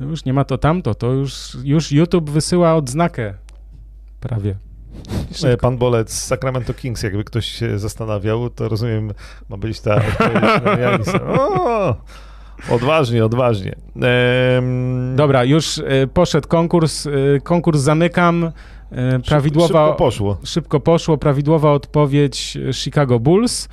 No 0.00 0.06
już 0.06 0.24
nie 0.24 0.32
ma 0.32 0.44
to 0.44 0.58
tamto, 0.58 0.94
to 0.94 1.12
już, 1.12 1.56
już 1.64 1.92
YouTube 1.92 2.30
wysyła 2.30 2.74
odznakę 2.74 3.34
prawie. 4.28 4.54
Szybko. 5.32 5.56
Pan 5.56 5.78
Bolec 5.78 6.12
z 6.12 6.24
Sacramento 6.24 6.74
Kings, 6.74 7.02
jakby 7.02 7.24
ktoś 7.24 7.46
się 7.46 7.78
zastanawiał, 7.78 8.50
to 8.50 8.68
rozumiem, 8.68 9.12
ma 9.48 9.56
być 9.56 9.80
ta 9.80 9.94
odpowiedź 9.94 10.42
na 11.14 11.20
o, 11.20 11.96
Odważnie, 12.70 13.24
odważnie. 13.24 13.74
Ehm... 13.96 15.16
Dobra, 15.16 15.44
już 15.44 15.78
y, 15.78 15.82
poszedł 16.14 16.48
konkurs. 16.48 17.06
Y, 17.06 17.40
konkurs 17.42 17.80
zamykam. 17.80 18.52
Prawidłowa, 19.26 19.66
szybko 19.66 19.94
poszło. 19.94 20.38
Szybko 20.44 20.80
poszło. 20.80 21.18
Prawidłowa 21.18 21.72
odpowiedź 21.72 22.58
Chicago 22.72 23.18
Bulls. 23.20 23.68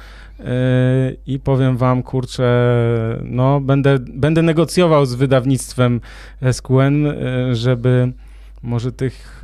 I 1.25 1.39
powiem 1.39 1.77
wam, 1.77 2.03
kurczę, 2.03 2.73
no 3.23 3.59
będę, 3.59 3.97
będę 3.99 4.41
negocjował 4.41 5.05
z 5.05 5.15
wydawnictwem 5.15 6.01
SQN, 6.51 7.07
żeby 7.51 8.13
może 8.63 8.91
tych 8.91 9.43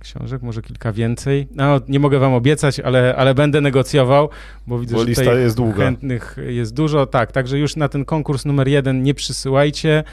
książek, 0.00 0.42
może 0.42 0.62
kilka 0.62 0.92
więcej. 0.92 1.48
No, 1.50 1.80
nie 1.88 2.00
mogę 2.00 2.18
wam 2.18 2.34
obiecać, 2.34 2.80
ale, 2.80 3.16
ale 3.16 3.34
będę 3.34 3.60
negocjował, 3.60 4.28
bo 4.66 4.78
widzę, 4.78 4.94
bo 4.94 5.00
że 5.00 5.08
lista 5.08 5.34
jest 5.34 5.56
długa. 5.56 5.84
chętnych 5.84 6.36
jest 6.46 6.74
dużo. 6.74 7.06
Tak, 7.06 7.32
także 7.32 7.58
już 7.58 7.76
na 7.76 7.88
ten 7.88 8.04
konkurs 8.04 8.44
numer 8.44 8.68
jeden 8.68 9.02
nie 9.02 9.14
przysyłajcie 9.14 10.04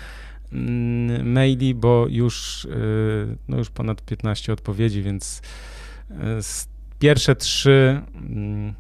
mm, 0.53 1.31
maili, 1.31 1.75
bo 1.75 2.05
już, 2.09 2.65
y, 2.65 3.37
no 3.47 3.57
już 3.57 3.69
ponad 3.69 4.01
15 4.01 4.53
odpowiedzi, 4.53 5.01
więc 5.01 5.41
y, 6.11 6.15
pierwsze 6.99 7.35
trzy 7.35 8.01
mm, 8.15 8.73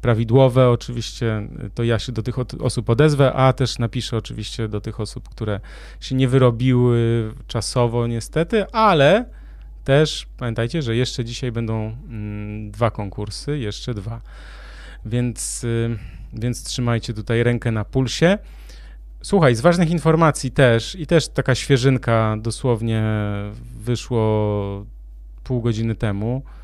prawidłowe, 0.00 0.70
oczywiście 0.70 1.48
to 1.74 1.84
ja 1.84 1.98
się 1.98 2.12
do 2.12 2.22
tych 2.22 2.38
osób 2.60 2.90
odezwę, 2.90 3.32
a 3.32 3.52
też 3.52 3.78
napiszę 3.78 4.16
oczywiście 4.16 4.68
do 4.68 4.80
tych 4.80 5.00
osób, 5.00 5.28
które 5.28 5.60
się 6.00 6.14
nie 6.14 6.28
wyrobiły 6.28 7.32
czasowo 7.46 8.06
niestety, 8.06 8.66
ale 8.72 9.24
też 9.84 10.26
pamiętajcie, 10.36 10.82
że 10.82 10.96
jeszcze 10.96 11.24
dzisiaj 11.24 11.52
będą 11.52 11.96
mm, 12.08 12.70
dwa 12.70 12.90
konkursy, 12.90 13.58
jeszcze 13.58 13.94
dwa. 13.94 14.20
Więc, 15.04 15.64
y, 15.64 15.98
więc 16.32 16.64
trzymajcie 16.64 17.14
tutaj 17.14 17.42
rękę 17.42 17.72
na 17.72 17.84
pulsie. 17.84 18.38
Słuchaj, 19.22 19.54
z 19.54 19.60
ważnych 19.60 19.90
informacji 19.90 20.50
też 20.50 20.94
i 20.94 21.06
też 21.06 21.28
taka 21.28 21.54
świeżynka 21.54 22.36
dosłownie 22.40 23.02
wyszło 23.76 24.86
pół 25.44 25.62
godziny 25.62 25.94
temu 25.94 26.42
Y, 26.42 26.57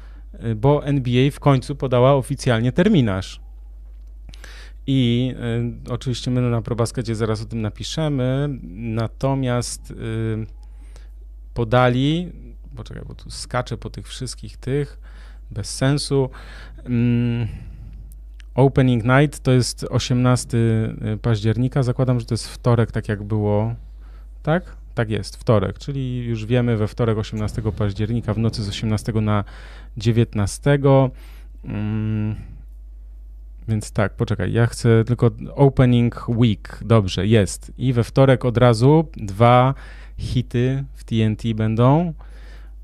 bo 0.56 0.86
NBA 0.86 1.30
w 1.30 1.40
końcu 1.40 1.76
podała 1.76 2.14
oficjalnie 2.14 2.72
terminarz. 2.72 3.40
I 4.86 5.34
y, 5.86 5.92
oczywiście 5.92 6.30
my 6.30 6.40
na 6.40 6.62
ProBaskecie 6.62 7.14
zaraz 7.14 7.42
o 7.42 7.44
tym 7.44 7.62
napiszemy, 7.62 8.48
natomiast 8.72 9.90
y, 9.90 9.94
podali, 11.54 12.32
poczekaj, 12.76 13.04
bo 13.08 13.14
tu 13.14 13.30
skaczę 13.30 13.76
po 13.76 13.90
tych 13.90 14.08
wszystkich 14.08 14.56
tych, 14.56 14.98
bez 15.50 15.74
sensu. 15.74 16.30
Mm, 16.84 17.48
opening 18.54 19.04
Night 19.04 19.40
to 19.40 19.52
jest 19.52 19.84
18 19.90 20.58
y, 20.58 21.18
października, 21.22 21.82
zakładam, 21.82 22.20
że 22.20 22.26
to 22.26 22.34
jest 22.34 22.48
wtorek, 22.48 22.92
tak 22.92 23.08
jak 23.08 23.22
było, 23.22 23.74
tak? 24.42 24.76
Tak 24.94 25.10
jest, 25.10 25.36
wtorek, 25.36 25.78
czyli 25.78 26.24
już 26.24 26.46
wiemy 26.46 26.76
we 26.76 26.88
wtorek 26.88 27.18
18 27.18 27.62
października 27.76 28.34
w 28.34 28.38
nocy 28.38 28.62
z 28.62 28.68
18 28.68 29.12
na 29.12 29.44
19. 29.96 30.78
Mm, 31.64 32.34
więc 33.68 33.92
tak, 33.92 34.16
poczekaj, 34.16 34.52
ja 34.52 34.66
chcę 34.66 35.04
tylko 35.04 35.30
opening 35.54 36.28
week, 36.28 36.78
dobrze, 36.84 37.26
jest. 37.26 37.72
I 37.78 37.92
we 37.92 38.04
wtorek 38.04 38.44
od 38.44 38.58
razu 38.58 39.08
dwa 39.16 39.74
hity 40.18 40.84
w 40.94 41.04
TNT 41.04 41.54
będą. 41.54 42.14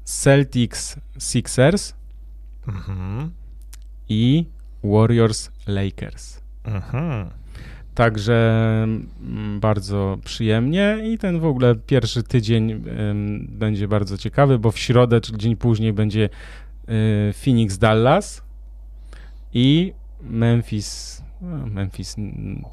Celtics 0.05 0.97
Sixers 1.19 1.95
mhm. 2.69 3.31
i 4.09 4.47
Warriors 4.85 5.51
Lakers. 5.67 6.41
Mhm. 6.65 7.40
Także 7.95 8.83
mm, 8.83 9.61
bardzo 9.61 10.19
przyjemnie 10.25 10.99
i 11.05 11.19
ten 11.19 11.41
w 11.41 11.45
ogóle 11.45 11.75
pierwszy 11.75 12.23
tydzień 12.23 12.85
będzie 13.49 13.89
bardzo 13.89 14.19
ciekawy, 14.19 14.59
bo 14.59 14.71
w 14.71 14.79
środę, 14.79 15.21
czyli 15.21 15.39
dzień 15.39 15.57
później 15.57 15.93
będzie 15.93 16.29
y, 16.89 17.33
Phoenix 17.33 17.79
Dallas 17.79 18.43
i 19.55 19.93
Memphis 20.23 21.23
no, 21.43 21.67
Memphis 21.67 22.17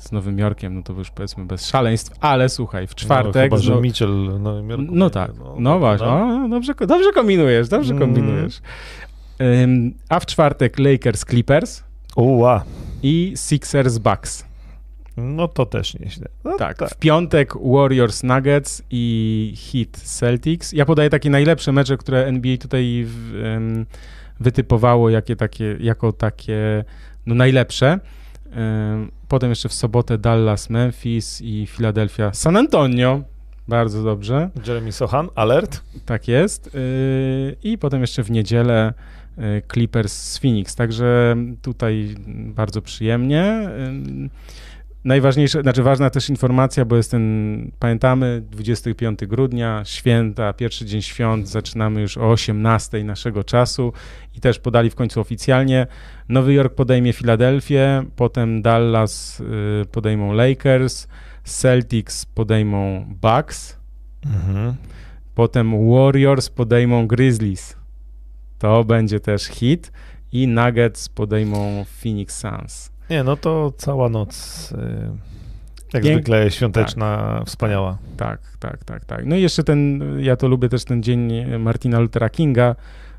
z 0.02 0.12
Nowym 0.12 0.40
Jorkiem, 0.40 0.76
no 0.76 0.84
to 0.84 0.94
już 0.94 1.12
powiedzmy 1.12 1.46
bez 1.46 1.66
szaleństw, 1.66 2.12
ale 2.20 2.50
słuchaj, 2.50 2.88
w 2.88 2.90
no, 2.90 2.96
czwartek... 2.96 3.52
No, 3.52 3.58
chyba, 3.58 3.76
że 3.76 3.82
Mitchell 3.82 4.42
Nowym 4.42 4.70
Jorku. 4.70 4.86
No 4.92 5.10
tak, 5.10 5.32
no, 5.40 5.56
no 5.60 5.80
właśnie, 5.80 6.08
no. 6.08 6.50
dobrze, 6.50 6.74
dobrze 6.88 7.12
kombinujesz, 7.12 7.70
dobrze 7.70 7.94
mm. 7.94 8.08
kombinujesz. 8.08 8.62
Um, 9.40 9.94
a 10.10 10.20
w 10.20 10.26
czwartek 10.26 10.80
Lakers 10.80 11.26
Clippers 11.26 11.84
Uła. 12.16 12.64
i 13.04 13.34
Sixers 13.36 13.98
Bucks. 13.98 14.46
No 15.18 15.48
to 15.48 15.66
też 15.66 16.00
nieźle. 16.00 16.28
No, 16.44 16.58
tak, 16.58 16.78
tak, 16.78 16.90
w 16.90 16.98
piątek 16.98 17.54
Warriors 17.64 18.24
Nuggets 18.24 18.84
i 18.92 19.54
Heat 19.72 19.98
Celtics. 19.98 20.74
Ja 20.74 20.86
podaję 20.86 21.10
takie 21.10 21.30
najlepsze 21.30 21.72
mecze, 21.72 21.98
które 21.98 22.26
NBA 22.26 22.58
tutaj 22.58 23.06
w, 23.08 23.42
um, 23.44 23.86
wytypowało 24.40 25.10
jakie 25.10 25.36
takie, 25.36 25.78
jako 25.80 26.14
takie 26.14 26.86
no, 27.26 27.36
najlepsze. 27.36 28.00
Um, 28.56 29.12
potem 29.28 29.50
jeszcze 29.50 29.70
w 29.70 29.74
sobotę 29.74 30.18
Dallas, 30.18 30.70
Memphis 30.70 31.42
i 31.42 31.68
Philadelphia, 31.68 32.34
San 32.34 32.58
Antonio. 32.58 33.22
Bardzo 33.68 34.04
dobrze. 34.04 34.50
Jeremy 34.68 34.92
Sohan, 34.92 35.30
alert. 35.36 35.82
Tak 36.06 36.28
jest. 36.28 36.74
Yy, 36.74 37.56
I 37.64 37.78
potem 37.78 38.02
jeszcze 38.02 38.24
w 38.24 38.32
niedzielę 38.32 38.94
y, 39.38 39.62
Clippers 39.74 40.14
z 40.14 40.38
Phoenix. 40.38 40.76
Także 40.76 41.36
tutaj 41.62 42.16
bardzo 42.28 42.82
przyjemnie. 42.82 43.70
Yy, 44.22 44.30
najważniejsza, 45.08 45.62
znaczy 45.62 45.84
ważna 45.84 46.10
też 46.10 46.30
informacja, 46.30 46.86
bo 46.86 46.96
jest 46.96 47.12
ten, 47.12 47.72
pamiętamy, 47.80 48.44
25 48.52 49.20
grudnia, 49.20 49.82
święta, 49.86 50.54
pierwszy 50.54 50.86
dzień 50.86 51.02
świąt, 51.02 51.50
zaczynamy 51.50 52.02
już 52.02 52.18
o 52.18 52.32
18 52.32 53.04
naszego 53.04 53.44
czasu 53.44 53.94
i 54.36 54.40
też 54.40 54.60
podali 54.60 54.90
w 54.90 54.96
końcu 54.96 55.22
oficjalnie. 55.22 55.88
Nowy 56.30 56.54
Jork 56.54 56.76
podejmie 56.76 57.14
Filadelfię, 57.14 58.04
potem 58.16 58.62
Dallas 58.62 59.40
y, 59.40 59.86
podejmą 59.92 60.34
Lakers, 60.34 61.08
Celtics 61.44 62.26
podejmą 62.26 63.06
Bucks, 63.22 63.78
mhm. 64.26 64.76
potem 65.36 65.90
Warriors 65.90 66.50
podejmą 66.50 67.08
Grizzlies. 67.08 67.76
To 68.60 68.84
będzie 68.84 69.20
też 69.20 69.44
hit 69.44 69.92
i 70.32 70.48
Nuggets 70.48 71.10
podejmą 71.10 71.86
Phoenix 72.02 72.40
Suns. 72.40 72.97
Nie, 73.10 73.24
no 73.24 73.38
to 73.38 73.74
cała 73.78 74.10
noc 74.10 74.74
Jak 75.94 76.04
Pięk... 76.04 76.16
zwykle 76.16 76.52
świąteczna, 76.52 77.36
tak, 77.38 77.48
wspaniała. 77.48 77.98
Tak, 78.18 78.40
tak, 78.60 78.84
tak, 78.84 79.06
tak. 79.06 79.26
No 79.26 79.36
i 79.36 79.42
jeszcze 79.42 79.64
ten, 79.64 80.02
ja 80.20 80.36
to 80.36 80.48
lubię 80.48 80.70
też 80.70 80.84
ten 80.84 81.04
dzień 81.04 81.46
Martina 81.60 82.00
Luthera 82.00 82.30
Kinga, 82.30 82.76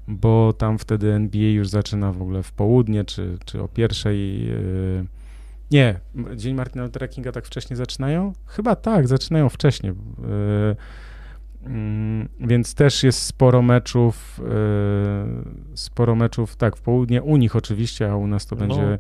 bo 0.08 0.52
tam 0.52 0.78
wtedy 0.78 1.12
NBA 1.12 1.48
już 1.50 1.68
zaczyna 1.68 2.12
w 2.12 2.22
ogóle 2.22 2.42
w 2.42 2.52
południe, 2.52 3.04
czy, 3.04 3.38
czy 3.44 3.62
o 3.62 3.68
pierwszej. 3.68 4.46
Yy... 4.46 5.06
Nie, 5.70 6.00
Dzień 6.36 6.54
Martina 6.54 6.84
Luthera 6.84 7.08
Kinga 7.08 7.32
tak 7.32 7.46
wcześnie 7.46 7.76
zaczynają? 7.76 8.32
Chyba 8.46 8.76
tak, 8.76 9.08
zaczynają 9.08 9.48
wcześniej. 9.48 9.92
Mm, 11.64 12.28
więc 12.40 12.74
też 12.74 13.02
jest 13.02 13.22
sporo 13.22 13.62
meczów, 13.62 14.40
yy, 14.42 15.76
sporo 15.76 16.14
meczów, 16.14 16.56
tak, 16.56 16.76
w 16.76 16.80
południe 16.80 17.22
u 17.22 17.36
nich 17.36 17.56
oczywiście, 17.56 18.10
a 18.10 18.16
u 18.16 18.26
nas 18.26 18.46
to 18.46 18.56
no. 18.56 18.60
będzie 18.60 18.98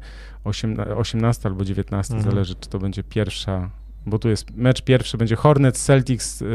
18 0.94 1.48
albo 1.48 1.64
19, 1.64 2.14
mhm. 2.14 2.32
zależy 2.32 2.54
czy 2.54 2.68
to 2.68 2.78
będzie 2.78 3.02
pierwsza, 3.02 3.70
bo 4.06 4.18
tu 4.18 4.28
jest 4.28 4.56
mecz 4.56 4.82
pierwszy, 4.82 5.18
będzie 5.18 5.36
Hornets 5.36 5.84
Celtics 5.84 6.40
yy, 6.40 6.48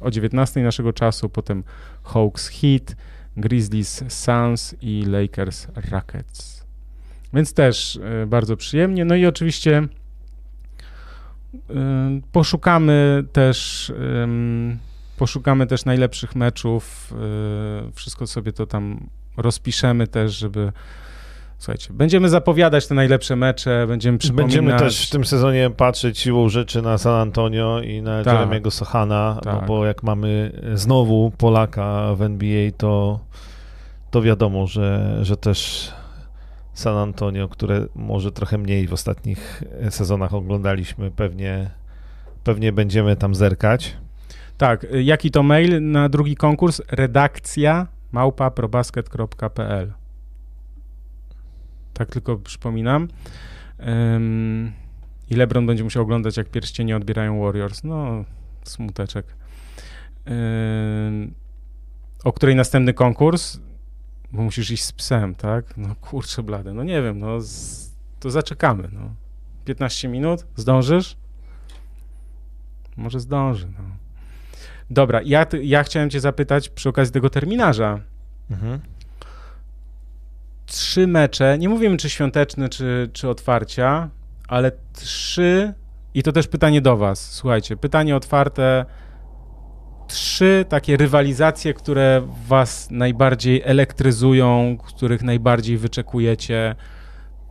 o 0.00 0.10
19 0.10 0.62
naszego 0.62 0.92
czasu, 0.92 1.28
potem 1.28 1.64
Hawks 2.02 2.48
Heat, 2.48 2.96
Grizzlies 3.36 4.04
Suns 4.08 4.74
i 4.82 5.04
Lakers 5.06 5.66
Rockets. 5.90 6.66
Więc 7.34 7.54
też 7.54 8.00
yy, 8.20 8.26
bardzo 8.26 8.56
przyjemnie. 8.56 9.04
No 9.04 9.14
i 9.14 9.26
oczywiście 9.26 9.88
poszukamy 12.32 13.24
też 13.32 13.92
poszukamy 15.20 15.66
też 15.66 15.84
najlepszych 15.84 16.36
meczów, 16.36 17.14
y, 17.88 17.92
wszystko 17.92 18.26
sobie 18.26 18.52
to 18.52 18.66
tam 18.66 19.10
rozpiszemy 19.36 20.06
też, 20.06 20.38
żeby 20.38 20.72
Słuchajcie, 21.58 21.92
będziemy 21.92 22.28
zapowiadać 22.28 22.86
te 22.86 22.94
najlepsze 22.94 23.36
mecze, 23.36 23.86
będziemy 23.88 24.18
przypominać... 24.18 24.56
Będziemy 24.56 24.78
też 24.78 25.08
w 25.08 25.10
tym 25.10 25.24
sezonie 25.24 25.70
patrzeć 25.70 26.18
siłą 26.18 26.48
rzeczy 26.48 26.82
na 26.82 26.98
San 26.98 27.14
Antonio 27.14 27.80
i 27.80 28.02
na 28.02 28.24
tak, 28.24 28.34
Jeremiego 28.34 28.70
Sochana, 28.70 29.32
no 29.34 29.40
tak. 29.40 29.60
no 29.60 29.66
bo 29.66 29.86
jak 29.86 30.02
mamy 30.02 30.52
znowu 30.74 31.32
Polaka 31.38 32.14
w 32.14 32.22
NBA, 32.22 32.70
to, 32.76 33.20
to 34.10 34.22
wiadomo, 34.22 34.66
że, 34.66 35.18
że 35.22 35.36
też 35.36 35.90
San 36.74 36.96
Antonio, 36.96 37.48
które 37.48 37.86
może 37.94 38.32
trochę 38.32 38.58
mniej 38.58 38.88
w 38.88 38.92
ostatnich 38.92 39.62
sezonach 39.90 40.34
oglądaliśmy, 40.34 41.10
pewnie, 41.10 41.70
pewnie 42.44 42.72
będziemy 42.72 43.16
tam 43.16 43.34
zerkać. 43.34 43.96
Tak, 44.60 44.86
jaki 44.92 45.30
to 45.30 45.42
mail 45.42 45.82
na 45.82 46.08
drugi 46.08 46.36
konkurs? 46.36 46.82
Redakcja 46.88 47.86
małpa.probasket.pl 48.12 49.92
Tak 51.94 52.10
tylko 52.10 52.36
przypominam. 52.36 53.08
Um, 53.78 54.72
I 55.30 55.34
LeBron 55.34 55.66
będzie 55.66 55.84
musiał 55.84 56.02
oglądać, 56.02 56.36
jak 56.36 56.48
pierścienie 56.48 56.96
odbierają 56.96 57.40
Warriors. 57.40 57.84
No, 57.84 58.24
smuteczek. 58.64 59.26
Um, 60.26 61.34
o 62.24 62.32
której 62.32 62.56
następny 62.56 62.94
konkurs? 62.94 63.60
Bo 64.32 64.42
musisz 64.42 64.70
iść 64.70 64.84
z 64.84 64.92
psem, 64.92 65.34
tak? 65.34 65.76
No 65.76 65.94
kurczę 66.00 66.42
blade, 66.42 66.74
no 66.74 66.84
nie 66.84 67.02
wiem, 67.02 67.18
no 67.18 67.40
z, 67.40 67.90
to 68.20 68.30
zaczekamy, 68.30 68.88
no. 68.92 69.14
15 69.64 70.08
minut? 70.08 70.46
Zdążysz? 70.56 71.16
Może 72.96 73.20
zdąży, 73.20 73.66
no. 73.66 73.99
Dobra, 74.90 75.20
ja, 75.24 75.46
ja 75.62 75.82
chciałem 75.82 76.10
cię 76.10 76.20
zapytać 76.20 76.68
przy 76.68 76.88
okazji 76.88 77.12
tego 77.12 77.30
terminarza. 77.30 78.00
Mhm. 78.50 78.80
Trzy 80.66 81.06
mecze, 81.06 81.58
nie 81.58 81.68
mówimy 81.68 81.96
czy 81.96 82.10
świąteczne, 82.10 82.68
czy, 82.68 83.10
czy 83.12 83.28
otwarcia, 83.28 84.10
ale 84.48 84.72
trzy, 84.92 85.74
i 86.14 86.22
to 86.22 86.32
też 86.32 86.46
pytanie 86.46 86.80
do 86.80 86.96
was, 86.96 87.32
słuchajcie, 87.32 87.76
pytanie 87.76 88.16
otwarte, 88.16 88.84
trzy 90.08 90.64
takie 90.68 90.96
rywalizacje, 90.96 91.74
które 91.74 92.22
was 92.48 92.90
najbardziej 92.90 93.62
elektryzują, 93.64 94.78
których 94.86 95.22
najbardziej 95.22 95.78
wyczekujecie, 95.78 96.74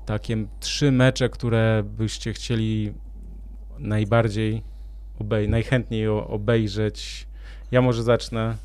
takie 0.05 0.45
trzy 0.59 0.91
mecze, 0.91 1.29
które 1.29 1.83
byście 1.85 2.33
chcieli 2.33 2.93
najbardziej 3.79 4.63
obej 5.19 5.49
najchętniej 5.49 6.07
obejrzeć 6.07 7.27
ja 7.71 7.81
może 7.81 8.03
zacznę. 8.03 8.55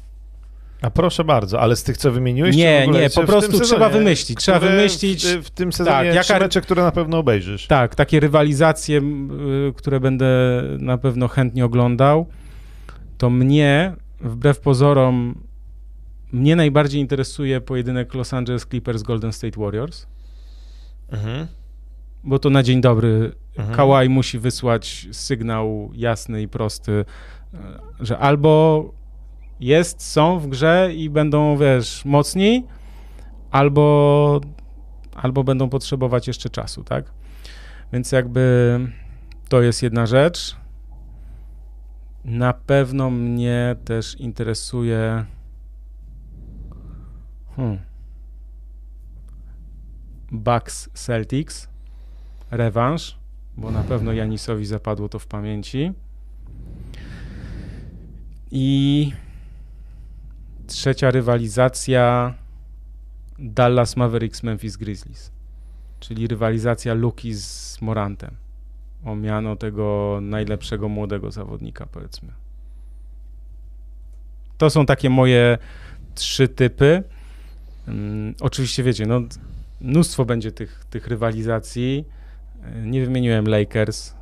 A 0.82 0.90
proszę 0.90 1.24
bardzo, 1.24 1.60
ale 1.60 1.76
z 1.76 1.82
tych, 1.82 1.96
co 1.96 2.12
wymieniłeś? 2.12 2.56
Nie, 2.56 2.88
nie, 2.88 3.10
po 3.10 3.22
prostu 3.22 3.60
trzeba 3.60 3.88
wymyślić. 3.88 4.38
Trzeba 4.38 4.58
wymyślić. 4.58 5.26
W, 5.26 5.42
w 5.42 5.50
tym 5.50 5.72
sezonie 5.72 6.12
tak, 6.12 6.28
jaka, 6.28 6.38
mecze, 6.38 6.60
które 6.60 6.82
na 6.82 6.90
pewno 6.90 7.18
obejrzysz. 7.18 7.66
Tak, 7.66 7.94
takie 7.94 8.20
rywalizacje, 8.20 9.02
które 9.76 10.00
będę 10.00 10.26
na 10.78 10.98
pewno 10.98 11.28
chętnie 11.28 11.64
oglądał. 11.64 12.26
To 13.18 13.30
mnie, 13.30 13.96
wbrew 14.20 14.60
pozorom, 14.60 15.34
mnie 16.32 16.56
najbardziej 16.56 17.00
interesuje 17.00 17.60
pojedynek 17.60 18.14
Los 18.14 18.34
Angeles 18.34 18.66
Clippers 18.66 19.02
Golden 19.02 19.32
State 19.32 19.60
Warriors. 19.60 20.06
Mhm. 21.12 21.46
Bo 22.24 22.38
to 22.38 22.50
na 22.50 22.62
dzień 22.62 22.80
dobry 22.80 23.32
mhm. 23.58 23.76
Kawhi 23.76 24.08
musi 24.08 24.38
wysłać 24.38 25.08
sygnał 25.12 25.90
jasny 25.94 26.42
i 26.42 26.48
prosty 26.48 27.04
że 28.00 28.18
albo 28.18 28.84
jest, 29.60 30.02
są 30.02 30.38
w 30.38 30.46
grze 30.46 30.90
i 30.94 31.10
będą, 31.10 31.56
wiesz, 31.56 32.04
mocni, 32.04 32.66
albo, 33.50 34.40
albo 35.14 35.44
będą 35.44 35.68
potrzebować 35.68 36.26
jeszcze 36.26 36.50
czasu, 36.50 36.84
tak? 36.84 37.04
Więc 37.92 38.12
jakby 38.12 38.78
to 39.48 39.62
jest 39.62 39.82
jedna 39.82 40.06
rzecz. 40.06 40.56
Na 42.24 42.52
pewno 42.52 43.10
mnie 43.10 43.76
też 43.84 44.20
interesuje. 44.20 45.24
Hmm. 47.56 47.78
Bucks 50.32 50.90
Celtics. 50.94 51.68
Rewanż, 52.50 53.18
bo 53.56 53.70
na 53.70 53.82
pewno 53.82 54.12
Janisowi 54.12 54.66
zapadło 54.66 55.08
to 55.08 55.18
w 55.18 55.26
pamięci. 55.26 55.92
I 58.56 59.12
trzecia 60.66 61.10
rywalizacja 61.10 62.34
Dallas 63.38 63.96
Mavericks 63.96 64.42
Memphis 64.42 64.76
Grizzlies, 64.76 65.30
czyli 66.00 66.26
rywalizacja 66.26 66.94
Luki 66.94 67.34
z 67.34 67.78
Morantem 67.80 68.36
o 69.04 69.16
miano 69.16 69.56
tego 69.56 70.18
najlepszego 70.22 70.88
młodego 70.88 71.30
zawodnika, 71.30 71.86
powiedzmy. 71.86 72.32
To 74.58 74.70
są 74.70 74.86
takie 74.86 75.10
moje 75.10 75.58
trzy 76.14 76.48
typy. 76.48 77.02
Um, 77.88 78.34
oczywiście 78.40 78.82
wiecie, 78.82 79.06
no, 79.06 79.20
mnóstwo 79.80 80.24
będzie 80.24 80.52
tych, 80.52 80.84
tych 80.90 81.06
rywalizacji. 81.06 82.04
Nie 82.82 83.04
wymieniłem 83.04 83.44
Lakers, 83.48 84.14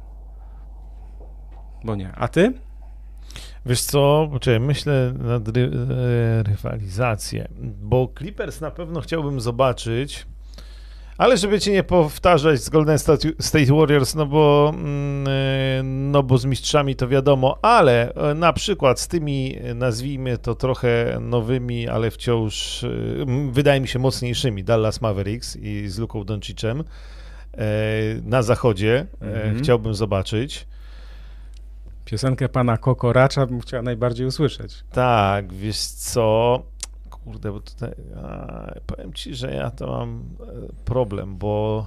bo 1.85 1.95
nie. 1.95 2.13
A 2.13 2.29
ty? 2.29 2.53
Wiesz 3.67 3.83
co, 3.83 4.29
poczekaj, 4.33 4.61
myślę 4.61 5.15
nad 5.19 5.49
ry 5.49 5.63
e, 5.63 6.43
rywalizację, 6.43 7.49
bo 7.83 8.13
Clippers 8.19 8.61
na 8.61 8.71
pewno 8.71 9.01
chciałbym 9.01 9.41
zobaczyć, 9.41 10.27
ale 11.19 11.37
żeby 11.37 11.61
cię 11.61 11.73
nie 11.73 11.83
powtarzać 11.83 12.61
z 12.61 12.69
Golden 12.69 12.99
State 13.39 13.75
Warriors, 13.75 14.15
no 14.15 14.27
bo, 14.27 14.73
mm, 14.75 15.29
e, 15.29 15.83
no 15.83 16.23
bo 16.23 16.39
z 16.39 16.45
mistrzami 16.45 16.97
to 16.97 17.09
wiadomo, 17.09 17.59
ale 17.63 18.15
e, 18.15 18.35
na 18.35 18.53
przykład 18.53 19.01
z 19.01 19.09
tymi, 19.09 19.57
nazwijmy 19.75 20.39
to 20.39 20.55
trochę 20.55 21.19
nowymi, 21.21 21.89
ale 21.89 22.11
wciąż 22.11 22.85
wydaje 23.51 23.81
mi 23.81 23.89
się 23.89 23.99
mocniejszymi, 23.99 24.65
Dallas 24.65 25.01
Mavericks 25.01 25.57
i 25.57 25.89
z 25.89 25.99
Luką 25.99 26.25
Doncicem 26.25 26.85
na 28.23 28.43
zachodzie 28.43 29.07
mm 29.21 29.35
-hmm. 29.35 29.63
chciałbym 29.63 29.95
zobaczyć. 29.95 30.67
Piosenkę 32.05 32.49
pana 32.49 32.77
Kokoracza 32.77 33.47
bym 33.47 33.61
chciała 33.61 33.83
najbardziej 33.83 34.27
usłyszeć. 34.27 34.85
Tak, 34.93 35.53
wiesz 35.53 35.81
co, 35.81 36.63
kurde, 37.11 37.53
bo 37.53 37.61
tutaj 37.61 37.91
a, 38.23 38.73
powiem 38.87 39.13
ci, 39.13 39.35
że 39.35 39.55
ja 39.55 39.71
to 39.71 39.87
mam 39.87 40.23
e, 40.41 40.85
problem, 40.85 41.37
bo 41.37 41.87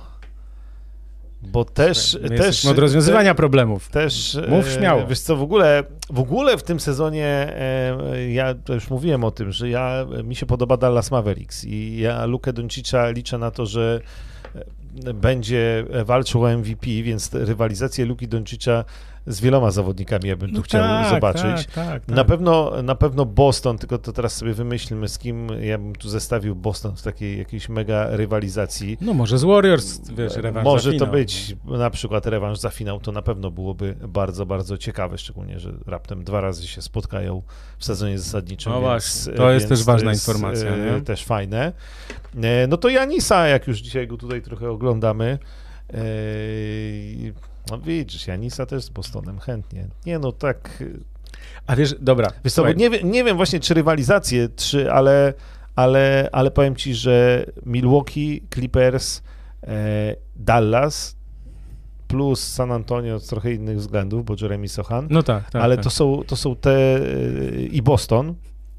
bo 1.42 1.66
też... 1.66 2.18
My 2.22 2.38
też 2.38 2.66
od 2.66 2.80
rozwiązywania 2.80 3.32
te, 3.32 3.38
problemów. 3.38 3.90
Też, 3.90 4.38
Mów 4.48 4.70
śmiało. 4.70 5.08
Wiesz 5.08 5.20
co, 5.20 5.36
w 5.36 5.42
ogóle, 5.42 5.84
w 6.10 6.20
ogóle 6.20 6.58
w 6.58 6.64
tym 6.64 6.80
sezonie 6.80 7.26
e, 7.26 8.32
ja 8.32 8.56
już 8.70 8.90
mówiłem 8.90 9.24
o 9.24 9.32
tym, 9.32 9.52
że 9.52 9.70
ja, 9.70 10.06
mi 10.24 10.36
się 10.36 10.46
podoba 10.46 10.78
Dallas 10.78 11.12
Mavericks 11.12 11.64
i 11.64 11.98
ja 11.98 12.26
Lukę 12.26 12.54
Doncicza 12.54 13.10
liczę 13.10 13.38
na 13.38 13.52
to, 13.52 13.66
że 13.66 14.02
będzie 15.14 15.86
walczył 16.06 16.44
o 16.44 16.58
MVP, 16.58 16.88
więc 16.88 17.34
rywalizację 17.34 18.06
Luki 18.06 18.28
Doncicza 18.28 18.86
z 19.28 19.42
wieloma 19.42 19.72
zawodnikami 19.72 20.30
ja 20.30 20.36
bym 20.36 20.50
tu 20.50 20.56
No 20.56 20.62
chciał 20.62 20.82
tak, 20.82 21.10
zobaczyć. 21.10 21.66
Tak, 21.66 21.76
tak, 21.76 22.08
Na 22.08 22.16
tak. 22.16 22.28
pewno, 22.28 22.82
na 22.84 22.96
pewno 22.96 23.26
Boston, 23.26 23.78
tylko 23.78 23.98
to 23.98 24.14
teraz 24.14 24.36
sobie 24.36 24.54
wymyślmy, 24.54 25.08
z 25.08 25.18
kim 25.18 25.48
ja 25.62 25.78
bym 25.78 25.96
tu 25.96 26.10
zestawił 26.10 26.56
Boston 26.56 26.96
w 26.96 27.02
takiej 27.02 27.38
jakiejś 27.38 27.70
mega 27.70 28.08
rywalizacji. 28.10 28.98
No 29.02 29.14
może 29.14 29.38
z 29.38 29.44
Warriors, 29.44 30.10
wiesz, 30.10 30.36
rewanż 30.36 30.66
Może 30.66 30.94
to 30.94 31.08
być 31.08 31.56
na 31.66 31.90
przykład 31.90 32.26
rewanż 32.26 32.60
za 32.60 32.70
finał, 32.70 33.00
to 33.00 33.12
na 33.12 33.22
pewno 33.22 33.52
byłoby 33.52 33.96
bardzo, 34.08 34.46
bardzo 34.46 34.78
ciekawe, 34.78 35.18
szczególnie, 35.18 35.60
że 35.60 35.74
raptem 35.88 36.24
dwa 36.24 36.42
razy 36.42 36.68
się 36.68 36.82
spotkają 36.82 37.42
w 37.78 37.86
sezonie 37.86 38.20
zasadniczym. 38.20 38.72
No 38.72 38.80
więc, 38.82 38.86
właśnie, 38.86 39.34
to 39.34 39.52
jest 39.52 39.68
więc 39.70 39.80
też 39.80 39.86
ważna 39.86 40.12
jest, 40.12 40.28
informacja, 40.28 40.70
e, 40.70 40.92
nie? 40.92 41.02
Też 41.02 41.26
fajne. 41.26 41.72
E, 42.44 42.68
No 42.68 42.78
to 42.78 42.90
Janisa, 42.90 43.48
jak 43.48 43.68
już 43.68 43.78
dzisiaj 43.80 44.08
go 44.08 44.18
tutaj 44.18 44.42
trochę 44.42 44.70
oglądamy, 44.70 45.40
e, 45.94 45.98
no 47.72 47.78
widzisz, 47.78 48.28
Janisa 48.28 48.66
też 48.66 48.84
z 48.84 48.90
Bostonem 48.90 49.40
chętnie. 49.40 49.88
Nie 50.06 50.20
no, 50.20 50.32
tak 50.32 50.84
A 51.68 51.76
wiesz, 51.76 51.96
dobra, 52.00 52.32
Wiesz 52.44 52.54
co, 52.54 52.74
nie, 52.74 52.90
wiem- 52.90 53.12
nie 53.12 53.24
wiem 53.24 53.38
właśnie, 53.38 53.60
czy 53.60 53.74
rywalizacje, 53.74 54.50
czy, 54.56 54.92
ale, 54.92 55.34
ale, 55.76 56.30
ale 56.32 56.52
powiem 56.52 56.76
ci, 56.76 56.96
że 56.96 57.46
Milwaukee, 57.66 58.42
Clippers, 58.54 59.22
e, 59.64 60.16
Dallas 60.36 61.16
plus 62.08 62.48
San 62.48 62.72
Antonio 62.72 63.20
z 63.20 63.28
trochę 63.28 63.54
innych 63.54 63.78
względów, 63.78 64.26
bo 64.26 64.36
Jeremy 64.42 64.68
Sohan, 64.68 65.08
no 65.10 65.24
tak, 65.24 65.52
tak. 65.52 65.64
ale 65.64 65.76
tak. 65.76 65.84
to, 65.84 65.90
są, 65.90 66.24
to 66.28 66.36
są 66.36 66.56
te 66.56 66.72
e, 66.72 67.02
i 67.62 67.82
Boston, 67.82 68.36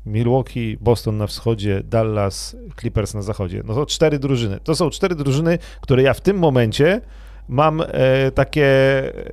Milwaukee, 0.07 0.78
Boston 0.80 1.16
na 1.16 1.26
wschodzie, 1.26 1.82
Dallas, 1.84 2.57
Clippers 2.80 3.14
na 3.14 3.22
zachodzie. 3.22 3.62
No 3.64 3.74
to 3.74 3.87
cztery 3.87 4.18
drużyny. 4.18 4.61
To 4.64 4.74
są 4.74 4.91
cztery 4.91 5.14
drużyny, 5.14 5.59
które 5.80 6.03
ja 6.03 6.14
w 6.14 6.20
tym 6.20 6.39
momencie 6.39 7.01
mam 7.49 7.80
e, 7.80 8.30
takie, 8.30 8.68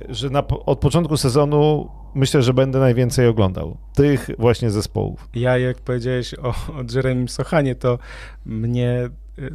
że 0.08 0.30
na, 0.30 0.48
od 0.48 0.78
początku 0.78 1.16
sezonu 1.16 1.90
myślę, 2.14 2.42
że 2.42 2.54
będę 2.54 2.78
najwięcej 2.78 3.26
oglądał 3.26 3.76
tych 3.94 4.30
właśnie 4.38 4.70
zespołów. 4.70 5.28
Ja, 5.34 5.58
jak 5.58 5.76
powiedziałeś 5.76 6.34
o, 6.34 6.48
o 6.48 6.54
Jeremim 6.94 7.28
Sochanie, 7.28 7.74
to 7.74 7.98
mnie... 8.46 9.10
y, 9.38 9.50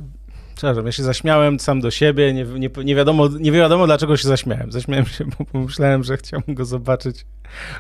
Przepraszam, 0.56 0.86
ja 0.86 0.92
się 0.92 1.04
zaśmiałem 1.04 1.60
sam 1.60 1.82
do 1.82 1.92
siebie, 1.92 2.34
nie, 2.34 2.44
nie, 2.44 2.70
nie, 2.84 2.96
wiadomo, 2.96 3.28
nie 3.40 3.52
wiadomo 3.52 3.86
dlaczego 3.86 4.18
się 4.18 4.28
zaśmiałem. 4.28 4.72
Zaśmiałem 4.72 5.06
się, 5.06 5.26
bo 5.26 5.46
pomyślałem, 5.46 6.04
że 6.04 6.18
chciałbym 6.18 6.56
go 6.56 6.66
zobaczyć, 6.66 7.26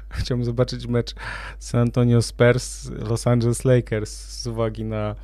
chciałbym 0.09 0.45
zobaczyć 0.45 0.87
mecz 0.87 1.15
San 1.59 1.81
Antonio 1.81 2.21
Spurs, 2.21 2.89
Los 2.89 3.27
Angeles 3.27 3.65
Lakers 3.65 4.11
z 4.11 4.47
uwagi 4.47 4.85
na 4.85 5.15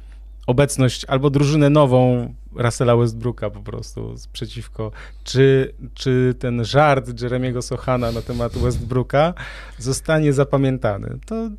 obecność 0.47 1.05
albo 1.05 1.29
drużynę 1.29 1.69
nową 1.69 2.33
Russella 2.55 2.95
Westbrooka 2.95 3.49
po 3.49 3.59
prostu 3.59 4.17
z- 4.17 4.27
przeciwko, 4.27 4.91
czy, 5.23 5.73
czy 5.93 6.35
ten 6.39 6.65
żart 6.65 7.21
Jeremiego 7.21 7.61
Sochana 7.61 8.11
na 8.11 8.21
temat 8.21 8.57
Westbrooka 8.57 9.33
zostanie 9.77 10.33
zapamiętany. 10.33 11.19
To 11.25 11.49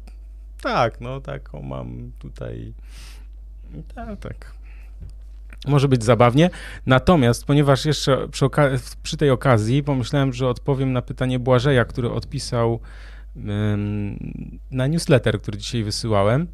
tak, 0.62 1.00
no 1.00 1.20
taką 1.20 1.62
mam 1.62 2.12
tutaj. 2.18 2.72
Tak, 3.94 4.20
tak. 4.20 4.52
Może 5.66 5.88
być 5.88 6.04
zabawnie. 6.04 6.50
Natomiast, 6.86 7.44
ponieważ 7.44 7.84
jeszcze 7.84 8.28
przy, 8.28 8.46
przy 9.02 9.16
tej 9.16 9.30
okazji 9.30 9.82
pomyślałem, 9.82 10.32
że 10.32 10.48
odpowiem 10.48 10.92
na 10.92 11.02
pytanie 11.02 11.38
Błażeja, 11.38 11.84
który 11.84 12.10
odpisał 12.10 12.80
ym, 13.36 14.52
na 14.70 14.86
newsletter, 14.86 15.40
który 15.40 15.58
dzisiaj 15.58 15.84
wysyłałem. 15.84 16.46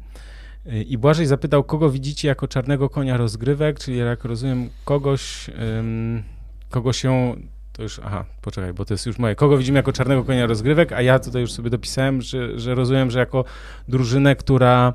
Y, 0.65 0.83
I 0.83 0.97
Błażej 0.97 1.25
zapytał, 1.25 1.63
kogo 1.63 1.89
widzicie 1.89 2.27
jako 2.27 2.47
czarnego 2.47 2.89
konia 2.89 3.17
rozgrywek, 3.17 3.79
czyli 3.79 3.97
jak 3.97 4.23
rozumiem, 4.25 4.69
kogoś, 4.85 5.49
ym, 5.79 6.23
kogo 6.69 6.93
się. 6.93 7.35
To 7.73 7.83
już, 7.83 7.99
aha, 8.03 8.25
poczekaj, 8.41 8.73
bo 8.73 8.85
to 8.85 8.93
jest 8.93 9.05
już 9.05 9.19
moje. 9.19 9.35
Kogo 9.35 9.57
widzimy 9.57 9.79
jako 9.79 9.91
czarnego 9.93 10.23
konia 10.23 10.47
rozgrywek, 10.47 10.91
a 10.91 11.01
ja 11.01 11.19
tutaj 11.19 11.41
już 11.41 11.51
sobie 11.51 11.69
dopisałem, 11.69 12.21
że, 12.21 12.59
że 12.59 12.75
rozumiem, 12.75 13.11
że 13.11 13.19
jako 13.19 13.45
drużynę, 13.87 14.35
która. 14.35 14.93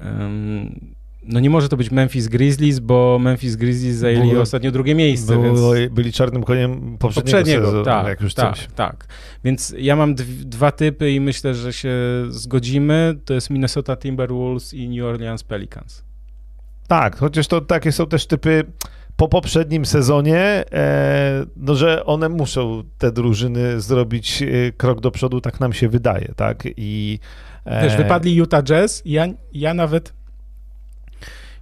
ym, 0.00 0.99
no 1.30 1.40
nie 1.40 1.50
może 1.50 1.68
to 1.68 1.76
być 1.76 1.90
Memphis 1.90 2.28
Grizzlies, 2.28 2.78
bo 2.78 3.18
Memphis 3.20 3.56
Grizzlies 3.56 3.96
zajęli 3.96 4.30
Było- 4.30 4.42
ostatnio 4.42 4.70
drugie 4.70 4.94
miejsce. 4.94 5.36
Było, 5.36 5.74
więc... 5.74 5.92
byli 5.92 6.12
czarnym 6.12 6.44
koniem 6.44 6.98
poprzedniego, 6.98 7.36
Poprzedniego, 7.38 7.66
sezonu, 7.66 7.84
tak, 7.84 8.06
jak 8.06 8.20
już 8.20 8.34
tak, 8.34 8.56
coś. 8.56 8.68
tak. 8.74 9.06
Więc 9.44 9.74
ja 9.78 9.96
mam 9.96 10.14
dw- 10.14 10.44
dwa 10.44 10.72
typy 10.72 11.10
i 11.10 11.20
myślę, 11.20 11.54
że 11.54 11.72
się 11.72 11.94
zgodzimy. 12.28 13.18
To 13.24 13.34
jest 13.34 13.50
Minnesota 13.50 13.96
Timberwolves 13.96 14.74
i 14.74 14.88
New 14.88 15.04
Orleans 15.04 15.42
Pelicans. 15.44 16.04
Tak, 16.88 17.16
chociaż 17.16 17.46
to 17.46 17.60
takie 17.60 17.92
są 17.92 18.06
też 18.06 18.26
typy 18.26 18.64
po 19.16 19.28
poprzednim 19.28 19.86
sezonie, 19.86 20.38
e, 20.72 21.46
no 21.56 21.74
że 21.74 22.06
one 22.06 22.28
muszą 22.28 22.82
te 22.98 23.12
drużyny 23.12 23.80
zrobić 23.80 24.42
e, 24.42 24.46
krok 24.76 25.00
do 25.00 25.10
przodu, 25.10 25.40
tak 25.40 25.60
nam 25.60 25.72
się 25.72 25.88
wydaje, 25.88 26.32
tak? 26.36 26.64
I 26.76 27.18
e, 27.64 27.82
Wiesz, 27.82 27.96
wypadli 27.96 28.34
Utah 28.34 28.62
Jazz 28.62 29.06
i 29.06 29.10
ja, 29.10 29.26
ja 29.52 29.74
nawet 29.74 30.12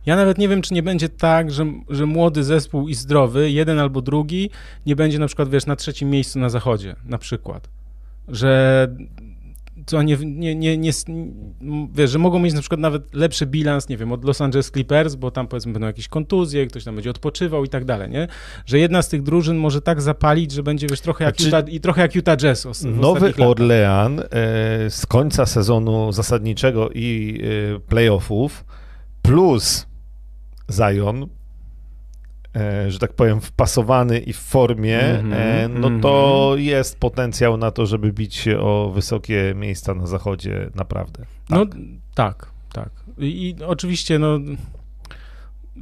ja 0.07 0.17
nawet 0.17 0.39
nie 0.39 0.49
wiem, 0.49 0.63
czy 0.63 0.75
nie 0.75 0.83
będzie 0.83 1.09
tak, 1.09 1.51
że, 1.51 1.67
że 1.89 2.07
młody 2.07 2.45
zespół 2.45 2.89
i 2.89 2.95
zdrowy, 2.95 3.51
jeden 3.51 3.79
albo 3.79 4.03
drugi, 4.03 4.51
nie 4.87 4.97
będzie 4.97 5.19
na 5.19 5.27
przykład, 5.27 5.49
wiesz, 5.49 5.67
na 5.67 5.77
trzecim 5.77 6.11
miejscu 6.11 6.39
na 6.39 6.49
zachodzie, 6.49 6.97
na 7.05 7.19
przykład. 7.19 7.69
Że 8.29 8.89
co 9.87 10.03
nie, 10.03 10.17
nie, 10.17 10.55
nie, 10.55 10.79
nie, 10.79 10.91
wiesz, 11.95 12.11
że 12.11 12.19
mogą 12.19 12.39
mieć 12.39 12.55
na 12.55 12.61
przykład 12.61 12.81
nawet 12.81 13.15
lepszy 13.15 13.47
bilans, 13.47 13.89
nie 13.89 13.97
wiem, 13.97 14.13
od 14.13 14.25
Los 14.25 14.41
Angeles 14.41 14.71
Clippers, 14.71 15.15
bo 15.15 15.31
tam 15.31 15.49
powiedzmy 15.49 15.73
będą 15.73 15.87
jakieś 15.87 16.09
kontuzje, 16.09 16.67
ktoś 16.67 16.85
tam 16.85 16.95
będzie 16.95 17.11
odpoczywał 17.11 17.65
i 17.65 17.69
tak 17.69 17.85
dalej, 17.85 18.11
nie? 18.11 18.29
Że 18.67 18.79
jedna 18.79 19.03
z 19.03 19.09
tych 19.09 19.23
drużyn 19.23 19.57
może 19.57 19.81
tak 19.83 20.03
zapalić, 20.03 20.53
że 20.53 20.63
będzie, 20.63 20.87
wiesz, 20.91 21.01
trochę 21.01 21.25
jak, 21.25 21.35
Znaczy- 21.37 21.57
Utah, 21.57 21.73
i 21.73 21.81
trochę 21.81 22.03
jak 22.03 22.15
Utah 22.15 22.37
Jazz 22.37 22.67
os- 22.67 22.85
Nowy. 22.85 23.35
Orlean 23.39 24.21
e, 24.21 24.25
z 24.91 25.07
końca 25.07 25.47
sezonu 25.47 26.13
zasadniczego 26.13 26.91
i 26.95 27.41
e, 27.77 27.81
playoffów 27.81 28.65
plus 29.23 29.88
Zion, 30.71 31.27
e, 32.57 32.91
że 32.91 32.99
tak 32.99 33.13
powiem, 33.13 33.41
wpasowany 33.41 34.19
i 34.19 34.33
w 34.33 34.39
formie, 34.39 35.01
Mhm, 35.01 35.33
e, 35.33 35.69
no 35.81 36.01
to 36.01 36.53
jest 36.57 36.99
potencjał 36.99 37.57
na 37.57 37.71
to, 37.71 37.87
żeby 37.87 38.13
bić 38.13 38.35
się 38.35 38.59
o 38.59 38.91
wysokie 38.95 39.53
miejsca 39.57 39.95
na 39.95 40.07
zachodzie, 40.07 40.71
naprawdę. 40.75 41.25
No 41.51 41.67
tak, 42.15 42.51
tak. 42.73 42.91
I, 43.19 43.49
i 43.49 43.65
oczywiście, 43.65 44.19
no 44.19 44.39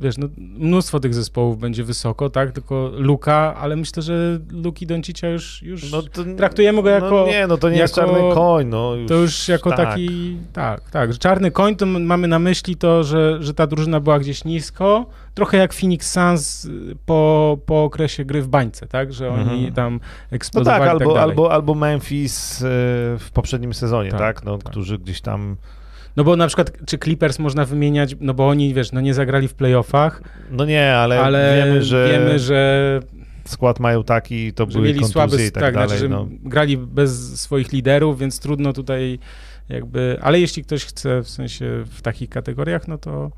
wiesz, 0.00 0.18
no, 0.18 0.28
mnóstwo 0.38 1.00
tych 1.00 1.14
zespołów 1.14 1.58
będzie 1.58 1.84
wysoko, 1.84 2.30
tak, 2.30 2.52
tylko 2.52 2.90
Luka, 2.94 3.54
ale 3.54 3.76
myślę, 3.76 4.02
że 4.02 4.38
Luki 4.50 4.86
Doncicia 4.86 5.28
już, 5.28 5.62
już 5.62 5.92
No 5.92 6.02
to, 6.02 6.24
traktujemy 6.36 6.82
go 6.82 6.88
jako, 6.88 7.10
no 7.10 7.26
nie, 7.26 7.46
no 7.46 7.56
to 7.58 7.70
nie 7.70 7.76
jest 7.78 7.96
jako- 7.96 8.10
czarny 8.12 8.34
koń, 8.34 8.66
no 8.66 8.94
już, 8.94 9.08
to 9.08 9.14
już 9.14 9.48
jako 9.48 9.70
tak. 9.70 9.78
taki, 9.78 10.36
tak, 10.52 10.90
tak, 10.90 11.12
że 11.12 11.18
czarny 11.18 11.50
koń, 11.50 11.76
to 11.76 11.86
mamy 11.86 12.28
na 12.28 12.38
myśli 12.38 12.76
to, 12.76 13.04
że, 13.04 13.36
że 13.42 13.54
ta 13.54 13.66
drużyna 13.66 14.00
była 14.00 14.18
gdzieś 14.18 14.44
nisko, 14.44 15.06
trochę 15.34 15.56
jak 15.58 15.74
Phoenix 15.74 16.12
Suns 16.12 16.64
y, 16.64 16.96
po, 17.06 17.58
po 17.66 17.84
okresie 17.84 18.24
gry 18.24 18.42
w 18.42 18.48
bańce, 18.48 18.86
tak, 18.86 19.12
że 19.12 19.30
oni 19.30 19.42
Mhm. 19.42 19.72
tam 19.72 19.92
No 19.92 20.36
eksplodowali 20.36 20.80
tak, 20.84 20.88
i 20.88 21.02
albo, 21.02 21.14
tak 21.14 21.22
albo, 21.22 21.52
albo 21.52 21.74
Memphis 21.74 22.62
e, 22.62 22.64
w 23.18 23.28
poprzednim 23.32 23.74
sezonie, 23.74 24.10
tak? 24.10 24.18
Tak, 24.20 24.44
No, 24.44 24.58
tak. 24.58 24.70
którzy 24.70 24.98
gdzieś 24.98 25.20
tam 25.20 25.56
No 26.16 26.24
bo 26.24 26.36
na 26.36 26.46
przykład, 26.46 26.72
czy 26.86 26.98
Clippers 26.98 27.38
można 27.38 27.64
wymieniać, 27.64 28.16
no 28.20 28.34
bo 28.34 28.48
oni, 28.48 28.74
wiesz, 28.74 28.92
no 28.92 29.00
nie 29.00 29.14
zagrali 29.14 29.48
w 29.48 29.54
playoffach, 29.54 30.22
No 30.50 30.64
nie, 30.64 30.94
ale, 30.94 31.20
ale 31.20 31.64
wiemy, 31.64 31.82
że, 31.82 32.08
wiemy, 32.12 32.38
że, 32.38 33.00
skład 33.44 33.80
mają 33.80 34.04
taki, 34.04 34.52
to 34.52 34.66
były 34.66 34.84
mieli 34.88 35.04
słaby, 35.04 35.44
i 35.46 35.52
tak, 35.52 35.62
tak, 35.62 35.74
dalej. 35.74 35.88
znaczy, 35.88 36.00
że 36.00 36.08
no. 36.08 36.28
grali 36.42 36.78
bez 36.78 37.40
swoich 37.40 37.72
liderów, 37.72 38.18
więc 38.18 38.40
trudno 38.40 38.72
tutaj 38.72 39.18
jakby, 39.68 40.18
ale 40.22 40.40
jeśli 40.40 40.64
ktoś 40.64 40.84
chce 40.84 41.22
w 41.22 41.28
sensie 41.28 41.84
w 41.90 42.02
takich 42.02 42.30
kategoriach, 42.30 42.88
no 42.88 42.98
to 42.98 43.30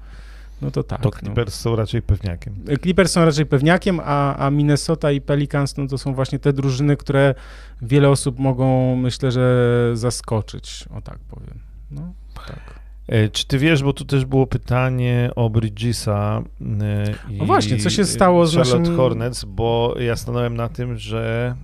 no 0.62 0.70
to 0.70 0.82
tak. 0.82 1.02
To 1.02 1.10
no. 1.12 1.18
Clippers 1.18 1.54
są 1.54 1.76
raczej 1.76 2.02
pewniakiem. 2.02 2.54
Clippers 2.82 3.12
są 3.12 3.24
raczej 3.24 3.46
pewniakiem, 3.46 4.00
a, 4.04 4.46
a 4.46 4.50
Minnesota 4.50 5.12
i 5.12 5.20
Pelicans 5.20 5.76
no 5.76 5.86
to 5.86 5.98
są 5.98 6.14
właśnie 6.14 6.38
te 6.38 6.52
drużyny, 6.52 6.96
które 6.96 7.34
wiele 7.82 8.08
osób 8.08 8.38
mogą, 8.38 8.96
myślę, 8.96 9.32
że 9.32 9.90
zaskoczyć, 9.94 10.84
o 10.96 11.00
tak 11.00 11.18
powiem. 11.18 11.58
No, 11.90 12.12
tak. 12.48 12.78
E, 13.08 13.28
Czy 13.28 13.46
ty 13.46 13.58
wiesz, 13.58 13.82
bo 13.82 13.92
tu 13.92 14.04
też 14.04 14.24
było 14.24 14.46
pytanie 14.46 15.30
o 15.36 15.50
Bridgesa 15.50 16.42
e, 16.80 17.32
i 17.32 17.40
O 17.40 17.44
właśnie, 17.44 17.76
co 17.76 17.90
się 17.90 18.04
stało 18.04 18.46
z 18.46 18.54
Charlotte 18.54 18.78
naszym- 18.78 18.96
Hornets, 18.96 19.44
bo 19.44 19.94
ja 20.00 20.16
stanąłem 20.16 20.56
na 20.56 20.68
tym, 20.68 20.96
że 20.98 21.54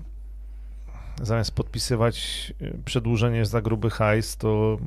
zamiast 1.22 1.50
podpisywać 1.54 2.52
e, 2.60 2.70
przedłużenie 2.84 3.44
za 3.46 3.62
gruby 3.62 3.90
hajs, 3.90 4.36
to 4.36 4.78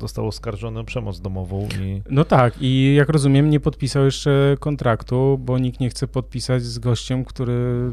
został 0.00 0.26
oskarżony 0.28 0.80
o 0.80 0.84
przemoc 0.84 1.20
domową 1.20 1.68
i 1.80 2.02
No 2.10 2.24
tak, 2.24 2.54
i 2.60 2.94
jak 2.94 3.08
rozumiem, 3.08 3.50
nie 3.50 3.60
podpisał 3.60 4.04
jeszcze 4.04 4.56
kontraktu, 4.60 5.38
bo 5.44 5.58
nikt 5.58 5.80
nie 5.80 5.90
chce 5.90 6.08
podpisać 6.08 6.62
z 6.62 6.78
gościem, 6.78 7.24
który 7.24 7.90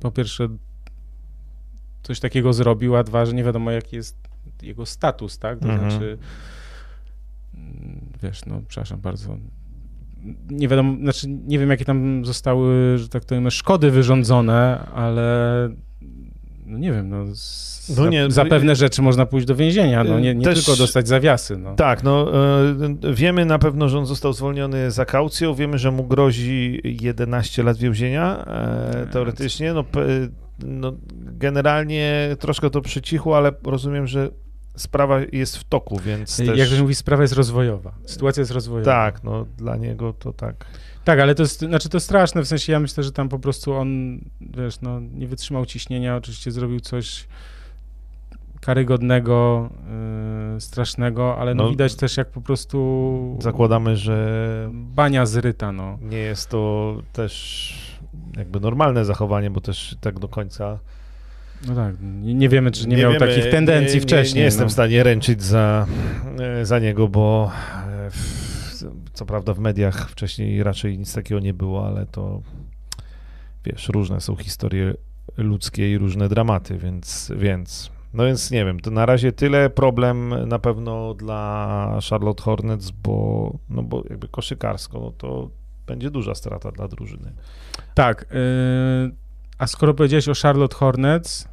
po 0.00 0.10
pierwsze 0.10 0.48
coś 2.02 2.20
takiego 2.20 2.52
zrobił, 2.52 2.96
a 2.96 3.02
dwa, 3.04 3.26
że 3.26 3.32
nie 3.34 3.44
wiadomo 3.44 3.70
jaki 3.70 3.96
jest 3.96 4.16
jego 4.62 4.86
status, 4.86 5.38
tak? 5.38 5.58
To 5.58 5.68
Mhm. 5.68 5.90
znaczy, 5.90 6.18
wiesz, 8.22 8.46
no 8.46 8.62
przepraszam 8.68 9.00
bardzo, 9.00 9.36
nie 10.50 10.68
wiadomo, 10.68 10.96
znaczy 11.00 11.26
nie 11.28 11.58
wiem, 11.58 11.70
jakie 11.70 11.84
tam 11.84 12.24
zostały, 12.24 12.98
że 12.98 13.08
tak 13.08 13.24
powiem, 13.24 13.50
szkody 13.50 13.90
wyrządzone, 13.90 14.86
ale 14.94 15.68
no 16.66 16.78
nie 16.78 16.92
wiem, 16.92 17.08
no, 17.08 17.24
no 17.24 17.34
za, 17.94 18.08
nie, 18.08 18.30
za 18.30 18.44
pewne 18.44 18.76
rzeczy 18.76 19.02
można 19.02 19.26
pójść 19.26 19.46
do 19.46 19.56
więzienia, 19.56 20.04
no 20.04 20.20
nie, 20.20 20.34
nie 20.34 20.44
też, 20.44 20.64
tylko 20.64 20.78
dostać 20.78 21.08
zawiasy. 21.08 21.56
No. 21.56 21.74
Tak, 21.74 22.02
no 22.02 22.32
e, 23.04 23.14
wiemy 23.14 23.46
na 23.46 23.58
pewno, 23.58 23.88
że 23.88 23.98
on 23.98 24.06
został 24.06 24.32
zwolniony 24.32 24.90
za 24.90 25.04
kaucją, 25.04 25.54
wiemy, 25.54 25.78
że 25.78 25.90
mu 25.90 26.04
grozi 26.04 26.80
11 26.84 27.62
lat 27.62 27.76
więzienia 27.76 28.44
e, 28.46 29.06
teoretycznie, 29.12 29.72
no, 29.72 29.84
no 30.64 30.92
generalnie 31.18 32.36
troszkę 32.38 32.70
to 32.70 32.80
przycichło, 32.80 33.36
ale 33.36 33.52
rozumiem, 33.64 34.06
że 34.06 34.30
sprawa 34.76 35.20
jest 35.32 35.56
w 35.56 35.64
toku, 35.64 35.98
więc 35.98 36.36
też... 36.36 36.58
Jak 36.58 36.80
mówi, 36.80 36.94
sprawa 36.94 37.22
jest 37.22 37.34
rozwojowa, 37.34 37.94
sytuacja 38.06 38.40
jest 38.40 38.52
rozwojowa. 38.52 38.90
Tak, 38.90 39.24
no 39.24 39.46
dla 39.58 39.76
niego 39.76 40.12
to 40.12 40.32
tak. 40.32 40.66
Tak, 41.04 41.20
ale 41.20 41.34
to 41.34 41.42
jest, 41.42 41.60
znaczy 41.60 41.88
to 41.88 42.00
straszne, 42.00 42.42
w 42.42 42.48
sensie 42.48 42.72
ja 42.72 42.80
myślę, 42.80 43.04
że 43.04 43.12
tam 43.12 43.28
po 43.28 43.38
prostu 43.38 43.72
on, 43.74 44.18
wiesz, 44.40 44.80
no 44.80 45.00
nie 45.00 45.26
wytrzymał 45.26 45.66
ciśnienia, 45.66 46.16
oczywiście 46.16 46.50
zrobił 46.50 46.80
coś 46.80 47.28
karygodnego, 48.60 49.68
yy, 50.54 50.60
strasznego, 50.60 51.38
ale 51.38 51.54
no, 51.54 51.64
no, 51.64 51.70
widać 51.70 51.94
też 51.94 52.16
jak 52.16 52.30
po 52.30 52.40
prostu... 52.40 53.38
Zakładamy, 53.40 53.96
że... 53.96 54.70
Bania 54.72 55.26
zryta, 55.26 55.72
no. 55.72 55.98
Nie 56.02 56.18
jest 56.18 56.50
to 56.50 56.94
też 57.12 57.96
jakby 58.36 58.60
normalne 58.60 59.04
zachowanie, 59.04 59.50
bo 59.50 59.60
też 59.60 59.96
tak 60.00 60.18
do 60.18 60.28
końca 60.28 60.78
no 61.68 61.74
tak, 61.74 61.94
nie, 62.00 62.48
wiemy, 62.48 62.70
czy 62.70 62.88
nie, 62.88 62.96
nie 62.96 63.02
miał 63.02 63.12
wiemy, 63.12 63.26
takich 63.26 63.50
tendencji 63.50 63.94
nie, 63.94 64.00
wcześniej. 64.00 64.34
Nie, 64.34 64.40
nie 64.40 64.44
jestem 64.44 64.64
no. 64.64 64.68
w 64.68 64.72
stanie 64.72 65.02
ręczyć 65.02 65.42
za, 65.42 65.86
e, 66.40 66.66
za 66.66 66.78
niego, 66.78 67.08
bo 67.08 67.52
e, 67.88 68.10
co 69.12 69.26
prawda 69.26 69.54
w 69.54 69.58
mediach 69.58 70.10
wcześniej 70.10 70.62
raczej 70.62 70.98
nic 70.98 71.14
takiego 71.14 71.40
nie 71.40 71.54
było, 71.54 71.86
ale 71.86 72.06
to 72.06 72.42
wiesz, 73.64 73.88
różne 73.88 74.20
są 74.20 74.36
historie 74.36 74.94
ludzkie 75.36 75.92
i 75.92 75.98
różne 75.98 76.28
dramaty, 76.28 76.78
więc, 76.78 77.32
więc 77.36 77.90
no 78.14 78.24
więc 78.24 78.50
nie 78.50 78.64
wiem, 78.64 78.80
to 78.80 78.90
na 78.90 79.06
razie 79.06 79.32
tyle 79.32 79.70
problem 79.70 80.34
na 80.48 80.58
pewno 80.58 81.14
dla 81.14 81.98
Charlotte 82.10 82.42
Hornets, 82.42 82.90
bo, 82.90 83.52
no 83.70 83.82
bo 83.82 84.02
jakby 84.10 84.28
koszykarsko, 84.28 85.00
no 85.00 85.12
to 85.18 85.50
będzie 85.86 86.10
duża 86.10 86.34
strata 86.34 86.72
dla 86.72 86.88
drużyny. 86.88 87.32
Tak, 87.94 88.26
yy, 88.30 89.25
a 89.58 89.66
skoro 89.66 89.94
powiedziałeś 89.94 90.28
o 90.28 90.32
Charlotte 90.42 90.76
Hornets, 90.76 91.48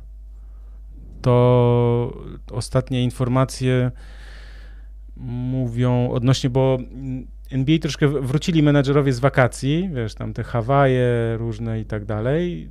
to 1.22 2.18
ostatnie 2.52 3.04
informacje 3.04 3.92
mówią 5.18 6.12
odnośnie, 6.12 6.50
bo 6.50 6.78
NBA 7.52 7.80
troszkę 7.80 8.08
wrócili 8.08 8.64
menedżerowie 8.64 9.14
z 9.14 9.20
wakacji, 9.20 9.90
wiesz, 9.94 10.16
tam 10.16 10.34
te 10.34 10.44
Hawaje 10.44 11.38
różne 11.38 11.80
i 11.80 11.86
tak 11.86 12.06
dalej 12.06 12.70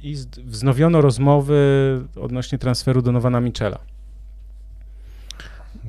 i 0.00 0.16
wznowiono 0.44 1.00
rozmowy 1.00 1.58
odnośnie 2.20 2.58
transferu 2.58 3.02
Donowana 3.02 3.40
Michela. 3.40 3.78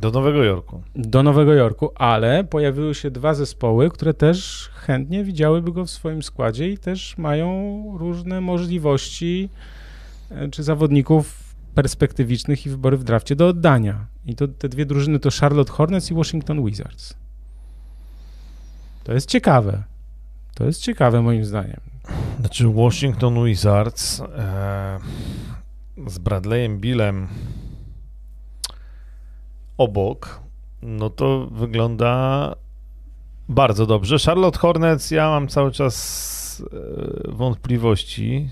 Do 0.02 0.12
Nowego 0.12 0.44
Jorku. 0.44 0.82
Do 0.96 1.24
Nowego 1.24 1.54
Jorku, 1.54 1.92
ale 1.96 2.44
pojawiły 2.44 2.96
się 2.96 3.12
dwa 3.12 3.34
zespoły, 3.34 3.90
które 3.90 4.14
też 4.14 4.70
chętnie 4.74 5.24
widziałyby 5.24 5.72
go 5.72 5.86
w 5.86 5.90
swoim 5.90 6.24
składzie 6.24 6.70
i 6.70 6.78
też 6.78 7.18
mają 7.18 7.84
różne 7.98 8.42
możliwości 8.42 9.50
e, 10.32 10.50
czy 10.50 10.64
zawodników 10.64 11.54
perspektywicznych 11.76 12.66
i 12.66 12.70
wybory 12.70 12.98
w 12.98 13.04
drafcie 13.04 13.36
do 13.36 13.48
oddania. 13.48 14.06
I 14.26 14.36
to 14.36 14.48
te 14.48 14.70
dwie 14.70 14.86
drużyny 14.86 15.20
to 15.20 15.30
Charlotte 15.42 15.72
Hornets 15.72 16.12
i 16.12 16.14
Washington 16.14 16.66
Wizards. 16.66 17.14
To 19.04 19.14
jest 19.14 19.30
ciekawe. 19.30 19.84
To 20.56 20.66
jest 20.66 20.82
ciekawe 20.82 21.22
moim 21.22 21.46
zdaniem. 21.46 21.80
Znaczy 22.40 22.68
Washington 22.68 23.46
Wizards 23.46 24.22
e, 24.22 25.00
z 26.08 26.18
Bradleyem 26.18 26.80
Billem 26.80 27.28
obok, 29.80 30.42
no 30.82 31.10
to 31.10 31.48
wygląda 31.52 32.56
bardzo 33.50 33.86
dobrze. 33.86 34.18
Charlotte 34.26 34.60
Hornets, 34.60 35.12
ja 35.12 35.30
mam 35.30 35.48
cały 35.48 35.72
czas 35.72 36.64
e, 37.28 37.32
wątpliwości, 37.32 38.50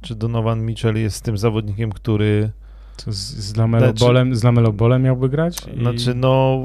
czy 0.00 0.14
Donovan 0.14 0.62
Mitchell 0.62 0.96
jest 0.96 1.24
tym 1.24 1.38
zawodnikiem, 1.38 1.92
który 1.92 2.50
z, 2.96 3.16
z, 3.16 3.56
Lamelo 3.56 3.86
znaczy, 3.86 4.36
z 4.36 4.44
Lamelo 4.44 4.98
miałby 4.98 5.28
grać? 5.28 5.56
I... 5.76 5.80
Znaczy, 5.80 6.14
no, 6.14 6.60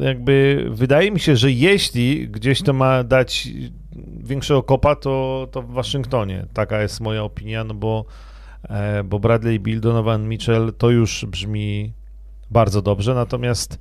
jakby 0.00 0.66
wydaje 0.70 1.10
mi 1.10 1.20
się, 1.20 1.36
że 1.36 1.52
jeśli 1.52 2.28
gdzieś 2.28 2.62
to 2.62 2.72
ma 2.72 3.04
dać 3.04 3.48
większego 4.16 4.62
kopa, 4.62 4.96
to, 4.96 5.48
to 5.50 5.62
w 5.62 5.70
Waszyngtonie. 5.70 6.46
Taka 6.54 6.82
jest 6.82 7.00
moja 7.00 7.24
opinia, 7.24 7.64
no 7.64 7.74
bo, 7.74 8.04
e, 8.68 9.04
bo 9.04 9.18
Bradley 9.18 9.60
Bill, 9.60 9.80
Donovan 9.80 10.28
Mitchell 10.28 10.72
to 10.78 10.90
już 10.90 11.24
brzmi 11.28 11.92
bardzo 12.52 12.82
dobrze, 12.82 13.14
natomiast 13.14 13.78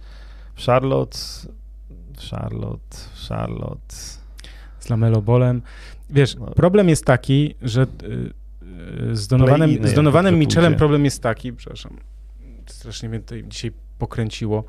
w 0.55 0.65
Charlotte, 0.65 1.17
Charlotte, 2.29 2.97
Charlotte. 3.29 3.95
Z 4.79 4.89
Lamelo 4.89 5.21
Bolem. 5.21 5.61
Wiesz, 6.09 6.35
no. 6.35 6.45
problem 6.45 6.89
jest 6.89 7.05
taki, 7.05 7.55
że 7.61 7.85
y, 8.03 9.15
z 9.15 9.27
Donowanem, 9.27 9.87
z 9.87 9.93
Donowanem 9.93 10.39
Mitchellem 10.39 10.75
problem 10.75 11.05
jest 11.05 11.23
taki, 11.23 11.53
przepraszam, 11.53 11.97
strasznie 12.65 13.09
mnie 13.09 13.19
tutaj 13.19 13.43
dzisiaj 13.47 13.71
pokręciło. 13.99 14.63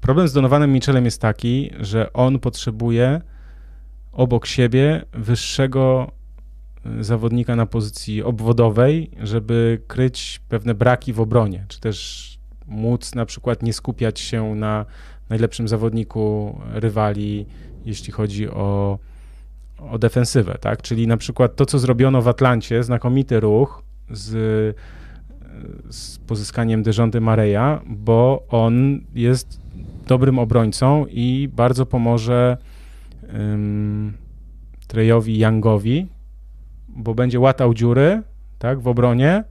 Problem 0.00 0.28
z 0.28 0.32
Donowanem 0.32 0.72
Mitchellem 0.72 1.04
jest 1.04 1.20
taki, 1.20 1.70
że 1.80 2.12
on 2.12 2.38
potrzebuje 2.38 3.20
obok 4.12 4.46
siebie 4.46 5.04
wyższego 5.12 6.12
zawodnika 7.00 7.56
na 7.56 7.66
pozycji 7.66 8.22
obwodowej, 8.22 9.10
żeby 9.22 9.80
kryć 9.86 10.40
pewne 10.48 10.74
braki 10.74 11.12
w 11.12 11.20
obronie, 11.20 11.64
czy 11.68 11.80
też 11.80 12.28
móc 12.66 13.14
na 13.14 13.26
przykład 13.26 13.62
nie 13.62 13.72
skupiać 13.72 14.20
się 14.20 14.54
na 14.54 14.86
najlepszym 15.30 15.68
zawodniku 15.68 16.58
rywali, 16.70 17.46
jeśli 17.84 18.12
chodzi 18.12 18.48
o, 18.48 18.98
o 19.78 19.98
defensywę, 19.98 20.58
tak? 20.60 20.82
Czyli 20.82 21.06
na 21.06 21.16
przykład 21.16 21.56
to, 21.56 21.66
co 21.66 21.78
zrobiono 21.78 22.22
w 22.22 22.28
Atlancie, 22.28 22.82
znakomity 22.82 23.40
ruch 23.40 23.82
z, 24.10 24.76
z 25.90 26.18
pozyskaniem 26.18 26.82
Dejonte 26.82 27.20
Mareya, 27.20 27.80
bo 27.86 28.46
on 28.48 29.00
jest 29.14 29.60
dobrym 30.06 30.38
obrońcą 30.38 31.06
i 31.06 31.48
bardzo 31.52 31.86
pomoże 31.86 32.56
um, 33.32 34.12
Trejowi 34.86 35.38
Youngowi, 35.38 36.06
bo 36.88 37.14
będzie 37.14 37.40
łatał 37.40 37.74
dziury, 37.74 38.22
tak, 38.58 38.80
w 38.80 38.88
obronie, 38.88 39.44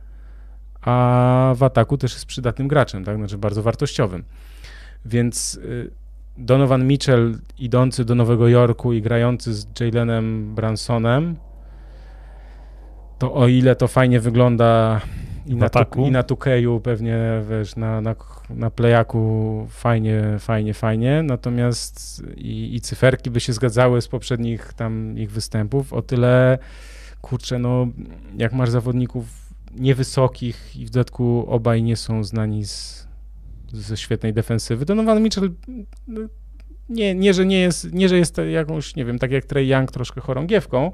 a 0.82 1.54
w 1.56 1.64
ataku 1.64 1.98
też 1.98 2.14
jest 2.14 2.26
przydatnym 2.26 2.68
graczem, 2.68 3.04
tak, 3.04 3.18
znaczy 3.18 3.38
bardzo 3.38 3.64
wartościowym. 3.64 4.24
Więc 5.06 5.56
y, 5.56 5.92
Donovan 6.38 6.88
Mitchell 6.88 7.38
idący 7.60 8.06
do 8.06 8.16
Nowego 8.16 8.48
Jorku 8.48 8.94
i 8.94 9.02
grający 9.02 9.54
z 9.54 9.68
Jalenem 9.80 10.56
Bransonem, 10.56 11.36
to 13.20 13.34
o 13.34 13.48
ile 13.48 13.76
to 13.76 13.88
fajnie 13.88 14.20
wygląda 14.20 15.02
i 15.46 15.56
na, 15.56 15.70
tu, 15.70 16.06
i 16.06 16.12
na 16.12 16.24
tukeju 16.24 16.80
pewnie, 16.80 17.18
wiesz, 17.50 17.76
na, 17.76 18.02
na, 18.02 18.16
na 18.50 18.70
playaku 18.70 19.68
fajnie, 19.70 20.24
fajnie, 20.40 20.74
fajnie, 20.74 21.24
natomiast 21.24 22.24
i, 22.36 22.76
i 22.76 22.82
cyferki 22.82 23.32
by 23.32 23.40
się 23.40 23.54
zgadzały 23.54 24.02
z 24.02 24.08
poprzednich 24.08 24.74
tam 24.74 25.18
ich 25.18 25.32
występów, 25.32 25.94
o 25.94 26.02
tyle 26.02 26.58
kurczę, 27.22 27.59
no 27.59 27.88
jak 28.38 28.53
masz 28.53 28.70
zawodników 28.70 29.26
niewysokich 29.76 30.76
i 30.76 30.86
w 30.86 30.89
dodatku 30.89 31.45
obaj 31.49 31.84
nie 31.84 31.95
są 31.95 32.24
znani 32.24 32.65
z, 32.65 33.07
ze 33.74 33.97
świetnej 33.97 34.34
defensywy, 34.34 34.86
Donovan 34.86 35.24
Mitchell 35.24 35.51
no, 36.07 36.22
nie, 36.89 37.15
nie, 37.15 37.34
że 37.34 37.45
nie 37.45 37.59
jest, 37.59 37.93
nie, 37.93 38.09
że 38.09 38.18
jest 38.18 38.38
jakąś, 38.51 38.95
nie 38.95 39.05
wiem, 39.05 39.20
tak 39.20 39.32
jak 39.32 39.45
Trey 39.45 39.68
Young 39.68 39.91
troszkę 39.91 40.22
chorągiewką 40.22 40.91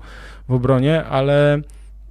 w 0.48 0.54
obronie, 0.54 1.04
ale, 1.04 1.62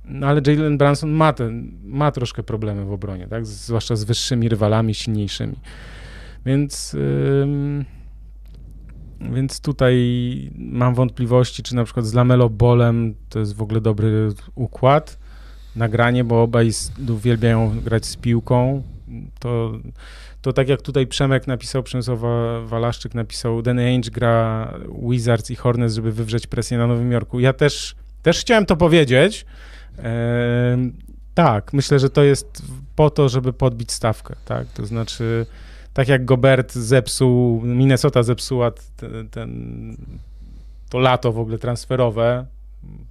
no, 0.05 0.27
ale 0.27 0.41
Jalen 0.47 0.79
Branson 0.79 1.11
ma, 1.11 1.33
ten, 1.33 1.73
ma 1.85 2.13
troszkę 2.13 2.43
problemy 2.43 2.85
w 2.85 2.93
obronie, 2.93 3.27
tak, 3.27 3.47
zwłaszcza 3.47 3.97
z 3.97 4.05
wyższymi 4.05 4.49
rywalami, 4.49 4.95
silniejszymi. 4.95 5.57
Więc... 6.47 6.93
Yy, 6.93 7.85
więc 9.31 9.61
tutaj 9.61 9.97
mam 10.55 10.95
wątpliwości, 10.95 11.63
czy 11.63 11.75
na 11.75 11.85
przykład 11.85 12.07
z 12.07 12.15
Lamelo 12.15 12.51
Bolem 12.51 13.15
to 13.29 13.39
jest 13.39 13.57
w 13.57 13.63
ogóle 13.63 13.81
dobry 13.81 14.29
układ, 14.55 15.19
nagranie, 15.77 16.25
bo 16.25 16.43
obaj 16.43 16.71
uwielbiają 17.09 17.81
grać 17.81 18.07
z 18.07 18.17
piłką. 18.17 18.83
To, 19.39 19.73
to 20.43 20.53
tak 20.53 20.69
jak 20.69 20.83
tutaj 20.83 21.07
Przemek 21.07 21.47
napisał, 21.47 21.83
Przemysław 21.83 22.19
Walaszczyk 22.65 23.15
napisał, 23.15 23.63
Danny 23.63 23.85
Ainge 23.85 24.11
gra 24.11 24.75
Wizards 25.09 25.51
i 25.51 25.57
Hornets, 25.57 25.95
żeby 25.95 26.13
wywrzeć 26.13 26.47
presję 26.47 26.79
na 26.79 26.87
Nowym 26.87 27.13
Jorku. 27.13 27.41
Ja 27.41 27.53
też, 27.53 27.95
też 28.23 28.41
chciałem 28.41 28.67
to 28.67 28.77
powiedzieć. 28.77 29.47
tak, 31.35 31.73
myślę, 31.73 31.99
że 31.99 32.11
to 32.11 32.23
jest 32.23 32.63
po 32.97 33.11
to, 33.11 33.29
żeby 33.29 33.53
podbić 33.53 33.93
stawkę, 33.93 34.37
tak? 34.45 34.67
To 34.67 34.87
znaczy 34.87 35.47
tak 35.93 36.09
jak 36.09 36.25
Gobert 36.25 36.73
zepsuł, 36.73 37.61
Minnesota 37.61 38.23
zepsuła 38.23 38.73
ten, 38.97 39.29
ten, 39.29 39.97
to 40.91 40.99
lato 40.99 41.33
w 41.33 41.39
ogóle 41.39 41.59
transferowe, 41.59 42.47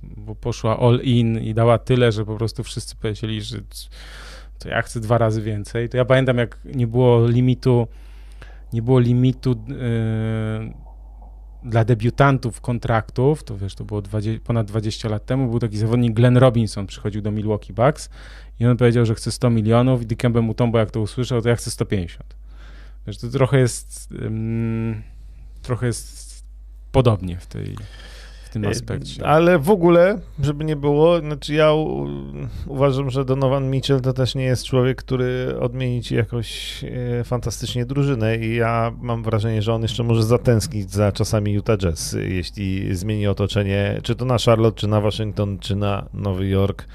bo 0.01 0.35
poszła 0.35 0.79
all 0.79 0.99
in 1.03 1.37
i 1.37 1.53
dała 1.53 1.77
tyle, 1.77 2.11
że 2.11 2.25
po 2.25 2.35
prostu 2.35 2.63
wszyscy 2.63 2.95
powiedzieli, 2.95 3.41
że 3.41 3.57
to 4.59 4.69
ja 4.69 4.81
chcę 4.81 4.99
dwa 4.99 5.17
razy 5.17 5.41
więcej. 5.41 5.89
To 5.89 5.97
ja 5.97 6.05
pamiętam, 6.05 6.37
jak 6.37 6.57
nie 6.65 6.87
było 6.87 7.27
limitu, 7.27 7.87
nie 8.73 8.81
było 8.81 8.99
limitu 8.99 9.49
yy, 9.67 10.73
dla 11.63 11.85
debiutantów 11.85 12.61
kontraktów, 12.61 13.43
to 13.43 13.57
wiesz, 13.57 13.75
to 13.75 13.83
było 13.85 14.01
20, 14.01 14.41
ponad 14.43 14.67
20 14.67 15.09
lat 15.09 15.25
temu, 15.25 15.49
był 15.49 15.59
taki 15.59 15.77
zawodnik 15.77 16.13
Glenn 16.13 16.37
Robinson, 16.37 16.87
przychodził 16.87 17.21
do 17.21 17.31
Milwaukee 17.31 17.73
Bucks 17.73 18.09
i 18.59 18.65
on 18.65 18.77
powiedział, 18.77 19.05
że 19.05 19.15
chce 19.15 19.31
100 19.31 19.49
milionów 19.49 20.01
i 20.01 20.05
Dikembe 20.05 20.41
Mutombo 20.41 20.79
jak 20.79 20.91
to 20.91 21.01
usłyszał, 21.01 21.41
to 21.41 21.49
ja 21.49 21.55
chcę 21.55 21.71
150. 21.71 22.40
Wiesz, 23.07 23.17
to 23.17 23.27
trochę 23.27 23.59
jest 23.59 24.09
um, 24.21 25.01
trochę 25.61 25.87
jest 25.87 26.43
podobnie 26.91 27.37
w 27.37 27.45
tej 27.45 27.75
tym 28.51 28.65
e, 28.65 28.69
aspekcie. 28.69 29.27
Ale 29.27 29.59
w 29.59 29.69
ogóle, 29.69 30.19
żeby 30.43 30.65
nie 30.65 30.75
było, 30.75 31.19
znaczy 31.19 31.53
ja 31.53 31.73
u, 31.73 32.07
uważam, 32.67 33.09
że 33.09 33.25
Donovan 33.25 33.69
Mitchell 33.69 34.01
to 34.01 34.13
też 34.13 34.35
nie 34.35 34.43
jest 34.43 34.65
człowiek, 34.65 34.97
który 34.97 35.55
odmieni 35.59 36.01
ci 36.03 36.15
jakoś 36.15 36.81
e, 36.83 37.23
fantastycznie 37.23 37.85
drużynę 37.85 38.37
i 38.37 38.55
ja 38.55 38.91
mam 39.01 39.23
wrażenie, 39.23 39.61
że 39.61 39.73
on 39.73 39.81
jeszcze 39.81 40.03
może 40.03 40.23
zatęsknić 40.23 40.91
za 40.91 41.11
czasami 41.11 41.53
Utah 41.53 41.77
Jazz, 41.77 42.15
jeśli 42.27 42.95
zmieni 42.95 43.27
otoczenie, 43.27 43.99
czy 44.03 44.15
to 44.15 44.25
na 44.25 44.37
Charlotte, 44.45 44.79
czy 44.79 44.87
na 44.87 45.01
Waszyngton, 45.01 45.59
czy 45.59 45.75
na 45.75 46.05
Nowy 46.13 46.47
Jork. 46.47 46.87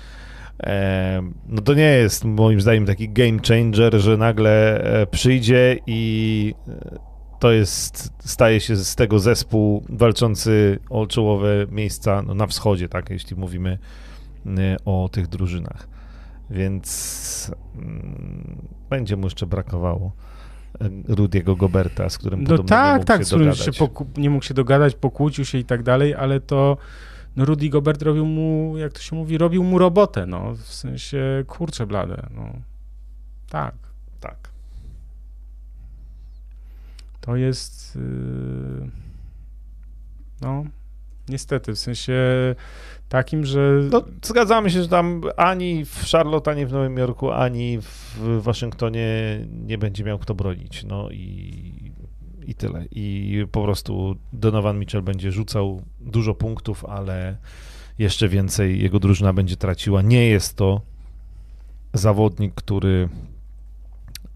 E, 0.62 1.22
no 1.48 1.62
to 1.62 1.74
nie 1.74 1.82
jest 1.82 2.24
moim 2.24 2.61
zdaniem 2.61 2.86
taki 2.86 3.09
game 3.09 3.38
changer, 3.48 4.00
że 4.00 4.16
nagle 4.16 4.84
e, 4.84 5.07
przyjdzie 5.07 5.78
i 5.86 6.54
e, 6.68 6.98
to 7.38 7.52
jest, 7.52 8.12
staje 8.18 8.61
się 8.61 8.76
z 8.76 8.94
tego 8.94 9.18
zespół 9.18 9.84
walczący 9.88 10.78
o 10.90 11.07
czołowe 11.07 11.66
miejsca 11.70 12.22
no, 12.22 12.34
na 12.34 12.46
wschodzie, 12.46 12.88
tak, 12.88 13.11
jeśli 13.11 13.36
mówimy 13.36 13.78
y, 14.46 14.50
o 14.84 15.09
tych 15.12 15.26
drużynach. 15.26 15.88
Więc 16.50 17.54
mm, 17.76 18.68
będzie 18.90 19.16
mu 19.16 19.24
jeszcze 19.26 19.46
brakowało 19.46 20.12
Rudiego 21.09 21.57
Goberta, 21.57 22.09
z 22.09 22.18
którym 22.18 22.42
no 22.42 22.59
tak, 22.59 22.88
nie 22.88 22.92
mógł 22.94 23.04
tak, 23.04 23.18
się 23.18 23.24
z 23.24 23.28
którym 23.28 23.54
się 23.54 23.72
nie 24.16 24.30
mógł 24.30 24.44
się 24.44 24.54
dogadać, 24.54 24.94
pokłócił 24.94 25.44
się 25.44 25.59
i 25.59 25.64
tak 25.64 25.82
dalej, 25.82 26.14
ale 26.14 26.40
to 26.40 26.76
no 27.37 27.45
Rudy 27.45 27.68
Gobert 27.68 28.03
robił 28.03 28.26
mu, 28.26 28.78
jak 28.78 28.93
to 28.93 29.01
się 29.01 29.16
mówi, 29.16 29.39
robił 29.39 29.64
mu 29.64 29.78
robotę, 29.78 30.26
no, 30.26 30.55
w 30.55 30.74
sensie, 30.74 31.45
kurczę 31.47 31.87
blade, 31.87 32.26
no, 32.34 32.53
tak. 33.51 33.74
Tak. 34.20 34.49
To 37.20 37.37
jest. 37.37 37.97
Yy, 37.97 38.91
no, 40.41 40.64
niestety, 41.28 41.72
w 41.72 41.78
sensie 41.78 42.14
takim, 43.09 43.45
że. 43.45 43.80
No, 43.91 44.03
zgadzamy 44.22 44.70
się, 44.70 44.82
że 44.82 44.89
tam 44.89 45.22
ani 45.37 45.84
w 45.84 46.05
Charlotte, 46.12 46.51
ani 46.51 46.66
w 46.66 46.72
Nowym 46.72 46.97
Jorku, 46.97 47.30
ani 47.32 47.78
w 47.80 48.41
Waszyngtonie 48.43 49.41
nie 49.66 49.78
będzie 49.78 50.05
miał 50.05 50.18
kto 50.18 50.34
bronić. 50.34 50.84
No 50.84 51.11
i, 51.11 51.72
i 52.47 52.55
tyle. 52.55 52.84
I 52.90 53.47
po 53.53 53.62
prostu 53.62 54.16
Donovan 54.32 54.78
Mitchell 54.78 55.03
będzie 55.03 55.32
rzucał 55.32 55.82
dużo 56.01 56.34
punktów, 56.34 56.84
ale 56.84 57.36
jeszcze 57.99 58.28
więcej 58.28 58.82
jego 58.82 58.99
drużyna 58.99 59.32
będzie 59.32 59.57
traciła. 59.57 60.03
Nie 60.03 60.28
jest 60.28 60.57
to 60.57 60.80
zawodnik, 61.94 62.55
który 62.55 63.09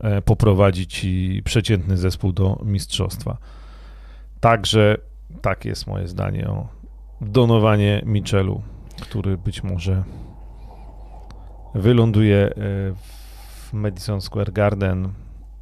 E, 0.00 0.22
poprowadzi 0.22 0.86
ci 0.86 1.42
przeciętny 1.44 1.96
zespół 1.96 2.32
do 2.32 2.58
mistrzostwa. 2.64 3.36
Także 4.40 4.96
tak 5.42 5.64
jest 5.64 5.86
moje 5.86 6.08
zdanie 6.08 6.48
o 6.48 6.68
donowanie 7.20 8.02
Michelu, 8.06 8.62
który 9.00 9.38
być 9.38 9.62
może 9.62 10.02
wyląduje 11.74 12.36
e, 12.36 12.52
w 12.54 13.72
Madison 13.72 14.20
Square 14.20 14.52
Garden. 14.52 15.08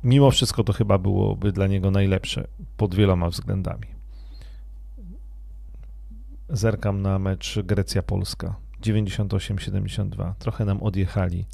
Mimo 0.05 0.30
wszystko 0.30 0.64
to 0.64 0.72
chyba 0.72 0.99
byłoby 0.99 1.53
dla 1.53 1.66
niego 1.66 1.90
najlepsze 1.90 2.46
pod 2.76 2.94
wieloma 2.94 3.28
względami. 3.28 3.86
Zerkam 6.49 7.03
na 7.03 7.18
mecz 7.18 7.59
Grecja-Polska 7.64 8.55
98-72. 8.82 10.32
Trochę 10.38 10.64
nam 10.64 10.82
odjechali 10.82 11.44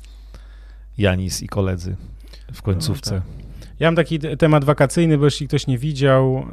Janis 0.99 1.42
i 1.42 1.49
koledzy 1.49 1.97
w 2.53 2.62
końcówce. 2.62 3.14
No, 3.14 3.20
tak. 3.20 3.45
Ja 3.80 3.88
mam 3.88 3.97
taki 3.97 4.18
temat 4.18 4.64
wakacyjny, 4.64 5.18
bo 5.18 5.24
jeśli 5.24 5.49
ktoś 5.49 5.66
nie 5.66 5.78
widział, 5.78 6.47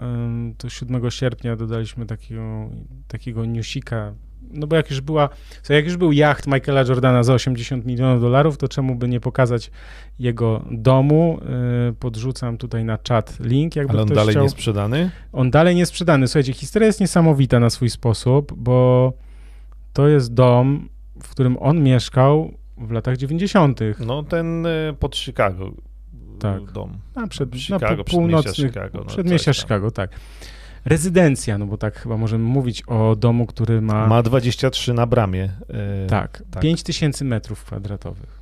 to 0.57 0.69
7 0.69 1.11
sierpnia 1.11 1.55
dodaliśmy 1.55 2.05
takiego, 2.05 2.69
takiego 3.07 3.45
newsika, 3.45 4.13
no 4.53 4.67
bo 4.67 4.75
jak 4.75 4.89
już 4.89 5.01
była, 5.01 5.29
jak 5.69 5.85
już 5.85 5.97
był 5.97 6.11
jacht 6.11 6.47
Michaela 6.47 6.81
Jordana 6.81 7.23
za 7.23 7.33
80 7.33 7.85
milionów 7.85 8.21
dolarów, 8.21 8.57
to 8.57 8.67
czemu 8.67 8.95
by 8.95 9.07
nie 9.07 9.19
pokazać 9.19 9.71
jego 10.19 10.65
domu? 10.71 11.39
Y, 11.89 11.93
podrzucam 11.93 12.57
tutaj 12.57 12.85
na 12.85 12.97
czat 12.97 13.37
link. 13.39 13.75
Jakby 13.75 13.93
Ale 13.93 14.01
on 14.01 14.07
dalej 14.07 14.33
chciał. 14.33 14.43
nie 14.43 14.49
sprzedany? 14.49 15.11
On 15.33 15.51
dalej 15.51 15.75
nie 15.75 15.85
sprzedany. 15.85 16.27
Słuchajcie, 16.27 16.53
historia 16.53 16.87
jest 16.87 16.99
niesamowita 16.99 17.59
na 17.59 17.69
swój 17.69 17.89
sposób, 17.89 18.53
bo 18.57 19.13
to 19.93 20.07
jest 20.07 20.33
dom, 20.33 20.89
w 21.23 21.29
którym 21.29 21.57
on 21.59 21.83
mieszkał 21.83 22.53
w 22.77 22.91
latach 22.91 23.17
90. 23.17 23.79
No 23.99 24.23
ten 24.23 24.65
y, 24.65 24.95
pod 24.99 25.17
Chicago 25.17 25.71
tak. 26.41 26.71
dom. 26.71 26.97
A 27.15 27.27
przed, 27.27 27.55
Chicago, 27.55 27.95
na 27.95 28.03
północnych, 28.03 28.55
Chicago. 28.55 28.97
No, 28.99 29.05
przedmieścia 29.05 29.53
Chicago, 29.53 29.91
tak. 29.91 30.09
Rezydencja, 30.85 31.57
no 31.57 31.65
bo 31.65 31.77
tak 31.77 31.99
chyba 31.99 32.17
możemy 32.17 32.43
mówić 32.43 32.83
o 32.87 33.15
domu, 33.15 33.45
który 33.45 33.81
ma... 33.81 34.07
Ma 34.07 34.23
23 34.23 34.93
na 34.93 35.05
bramie. 35.05 35.41
Yy, 35.41 36.07
tak, 36.09 36.43
tak, 36.51 36.63
5000 36.63 37.25
metrów 37.25 37.63
kwadratowych. 37.63 38.41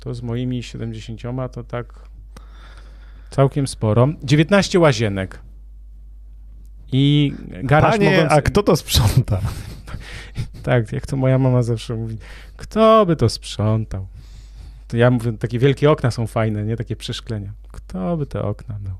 To 0.00 0.14
z 0.14 0.22
moimi 0.22 0.62
70 0.62 1.20
to 1.52 1.64
tak 1.64 1.94
całkiem 3.30 3.66
sporo. 3.66 4.08
19 4.22 4.78
łazienek. 4.78 5.38
I 6.92 7.34
garaż 7.62 7.92
Panie, 7.92 8.10
mogący... 8.10 8.34
a 8.34 8.42
kto 8.42 8.62
to 8.62 8.76
sprząta? 8.76 9.40
tak, 10.62 10.92
jak 10.92 11.06
to 11.06 11.16
moja 11.16 11.38
mama 11.38 11.62
zawsze 11.62 11.94
mówi. 11.94 12.18
Kto 12.56 13.06
by 13.06 13.16
to 13.16 13.28
sprzątał? 13.28 14.06
Ja 14.92 15.10
mówię, 15.10 15.32
takie 15.32 15.58
wielkie 15.58 15.90
okna 15.90 16.10
są 16.10 16.26
fajne, 16.26 16.64
nie 16.64 16.76
takie 16.76 16.96
przeszklenia. 16.96 17.52
Kto 17.72 18.16
by 18.16 18.26
te 18.26 18.42
okna 18.42 18.78
miał? 18.84 18.94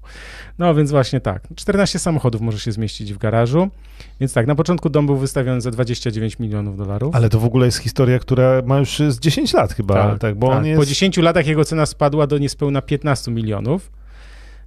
No 0.59 0.75
więc 0.75 0.91
właśnie 0.91 1.21
tak. 1.21 1.43
14 1.55 1.99
samochodów 1.99 2.41
może 2.41 2.59
się 2.59 2.73
zmieścić 2.73 3.13
w 3.13 3.19
garażu. 3.19 3.69
Więc 4.21 4.33
tak, 4.33 4.47
na 4.47 4.55
początku 4.55 4.91
dom 4.91 5.07
był 5.07 5.17
wystawiony 5.17 5.61
za 5.61 5.71
29 5.71 6.39
milionów 6.39 6.77
dolarów. 6.77 7.15
Ale 7.15 7.29
to 7.29 7.41
w 7.41 7.45
ogóle 7.45 7.67
jest 7.67 7.79
historia, 7.79 8.19
która 8.19 8.63
ma 8.67 8.79
już 8.79 8.99
z 9.09 9.21
10 9.21 9.53
lat 9.53 9.73
chyba, 9.73 9.95
tak, 9.95 10.19
tak 10.19 10.35
bo 10.35 10.49
tak. 10.49 10.59
on 10.59 10.67
jest... 10.67 10.81
Po 10.81 10.87
10 10.87 11.17
latach 11.17 11.47
jego 11.47 11.65
cena 11.65 11.87
spadła 11.87 12.27
do 12.27 12.39
niespełna 12.39 12.83
15 12.83 13.31
milionów. 13.31 13.91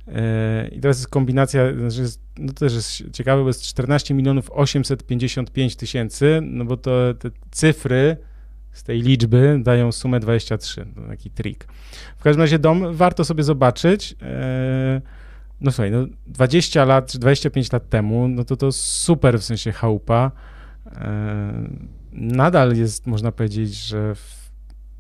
E, 0.07 0.67
I 0.67 0.79
teraz 0.79 0.97
jest 0.97 1.09
kombinacja, 1.09 1.61
znaczy 1.73 2.05
no 2.37 2.53
to 2.53 2.59
też 2.59 2.73
jest 2.73 3.11
ciekawe, 3.11 3.41
bo 3.41 3.47
jest 3.47 3.63
14 3.63 4.13
milionów 4.13 4.51
855 4.51 5.75
tysięcy, 5.75 6.39
no 6.43 6.65
bo 6.65 6.77
to 6.77 6.91
te 7.19 7.29
cyfry 7.51 8.17
z 8.75 8.83
tej 8.83 9.01
liczby 9.01 9.59
dają 9.63 9.91
sumę 9.91 10.19
23. 10.19 10.85
To 10.95 11.01
taki 11.01 11.31
trik. 11.31 11.67
W 12.17 12.23
każdym 12.23 12.41
razie 12.41 12.59
dom 12.59 12.93
warto 12.93 13.25
sobie 13.25 13.43
zobaczyć. 13.43 14.15
E, 14.21 15.01
no 15.61 15.71
słuchaj, 15.71 15.91
no 15.91 16.05
20 16.27 16.85
lat 16.85 17.11
czy 17.11 17.19
25 17.19 17.71
lat 17.71 17.89
temu, 17.89 18.27
no 18.27 18.43
to 18.43 18.57
to 18.57 18.71
super 18.71 19.39
w 19.39 19.43
sensie 19.43 19.71
chałupa. 19.71 20.31
E, 20.91 21.69
nadal 22.13 22.75
jest, 22.75 23.07
można 23.07 23.31
powiedzieć, 23.31 23.75
że 23.75 24.15
w, 24.15 24.51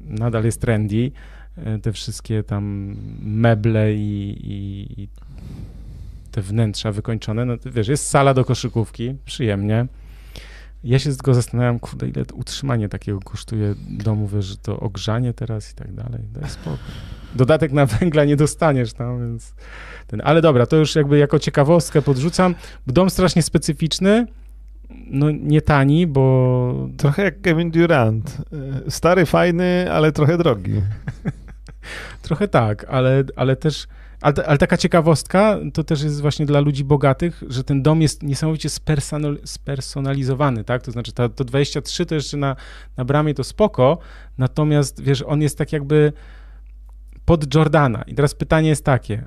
nadal 0.01 0.43
jest 0.43 0.61
trendy. 0.61 1.11
E, 1.57 1.79
te 1.79 1.91
wszystkie 1.91 2.43
tam 2.43 2.95
meble 3.21 3.93
i, 3.93 4.37
i, 4.43 5.01
i 5.01 5.07
te 6.31 6.41
wnętrza 6.41 6.91
wykończone. 6.91 7.45
No 7.45 7.53
wiesz, 7.65 7.87
jest 7.87 8.09
sala 8.09 8.33
do 8.33 8.45
koszykówki, 8.45 9.15
przyjemnie. 9.25 9.85
Ja 10.85 10.99
się 10.99 11.09
tylko 11.09 11.33
zastanawiam, 11.33 11.79
kurde, 11.79 12.07
ile 12.07 12.23
utrzymanie 12.33 12.89
takiego 12.89 13.19
kosztuje 13.19 13.75
domu, 13.89 14.27
wiesz, 14.27 14.45
że 14.45 14.57
to 14.57 14.79
ogrzanie 14.79 15.33
teraz 15.33 15.71
i 15.71 15.75
tak 15.75 15.93
dalej. 15.93 16.21
Jest 16.41 16.53
spoko. 16.53 16.77
Dodatek 17.35 17.71
na 17.71 17.85
węgla 17.85 18.25
nie 18.25 18.35
dostaniesz 18.35 18.93
tam, 18.93 19.19
więc 19.19 19.53
ten, 20.07 20.21
ale 20.23 20.41
dobra, 20.41 20.65
to 20.65 20.75
już 20.75 20.95
jakby 20.95 21.17
jako 21.17 21.39
ciekawostkę 21.39 22.01
podrzucam. 22.01 22.55
Dom 22.87 23.09
strasznie 23.09 23.41
specyficzny, 23.41 24.27
no 25.07 25.31
nie 25.31 25.61
tani, 25.61 26.07
bo... 26.07 26.89
Trochę 26.97 27.23
jak 27.23 27.41
Kevin 27.41 27.71
Durant. 27.71 28.37
Stary, 28.89 29.25
fajny, 29.25 29.91
ale 29.91 30.11
trochę 30.11 30.37
drogi. 30.37 30.81
trochę 32.21 32.47
tak, 32.47 32.85
ale, 32.89 33.23
ale 33.35 33.55
też 33.55 33.87
ale, 34.25 34.45
ale, 34.45 34.57
taka 34.57 34.77
ciekawostka 34.77 35.57
to 35.73 35.83
też 35.83 36.03
jest 36.03 36.21
właśnie 36.21 36.45
dla 36.45 36.59
ludzi 36.59 36.83
bogatych, 36.83 37.43
że 37.47 37.63
ten 37.63 37.81
dom 37.81 38.01
jest 38.01 38.23
niesamowicie 38.23 38.69
spersonalizowany, 39.43 40.63
tak? 40.63 40.81
To 40.81 40.91
znaczy 40.91 41.11
to 41.11 41.29
23 41.29 42.05
to 42.05 42.15
jeszcze 42.15 42.37
na, 42.37 42.55
na 42.97 43.05
bramie 43.05 43.33
to 43.33 43.43
spoko, 43.43 43.97
natomiast 44.37 45.01
wiesz, 45.01 45.23
on 45.27 45.41
jest 45.41 45.57
tak 45.57 45.73
jakby 45.73 46.13
pod 47.25 47.55
Jordana. 47.55 48.01
I 48.07 48.15
teraz 48.15 48.35
pytanie 48.35 48.69
jest 48.69 48.85
takie. 48.85 49.25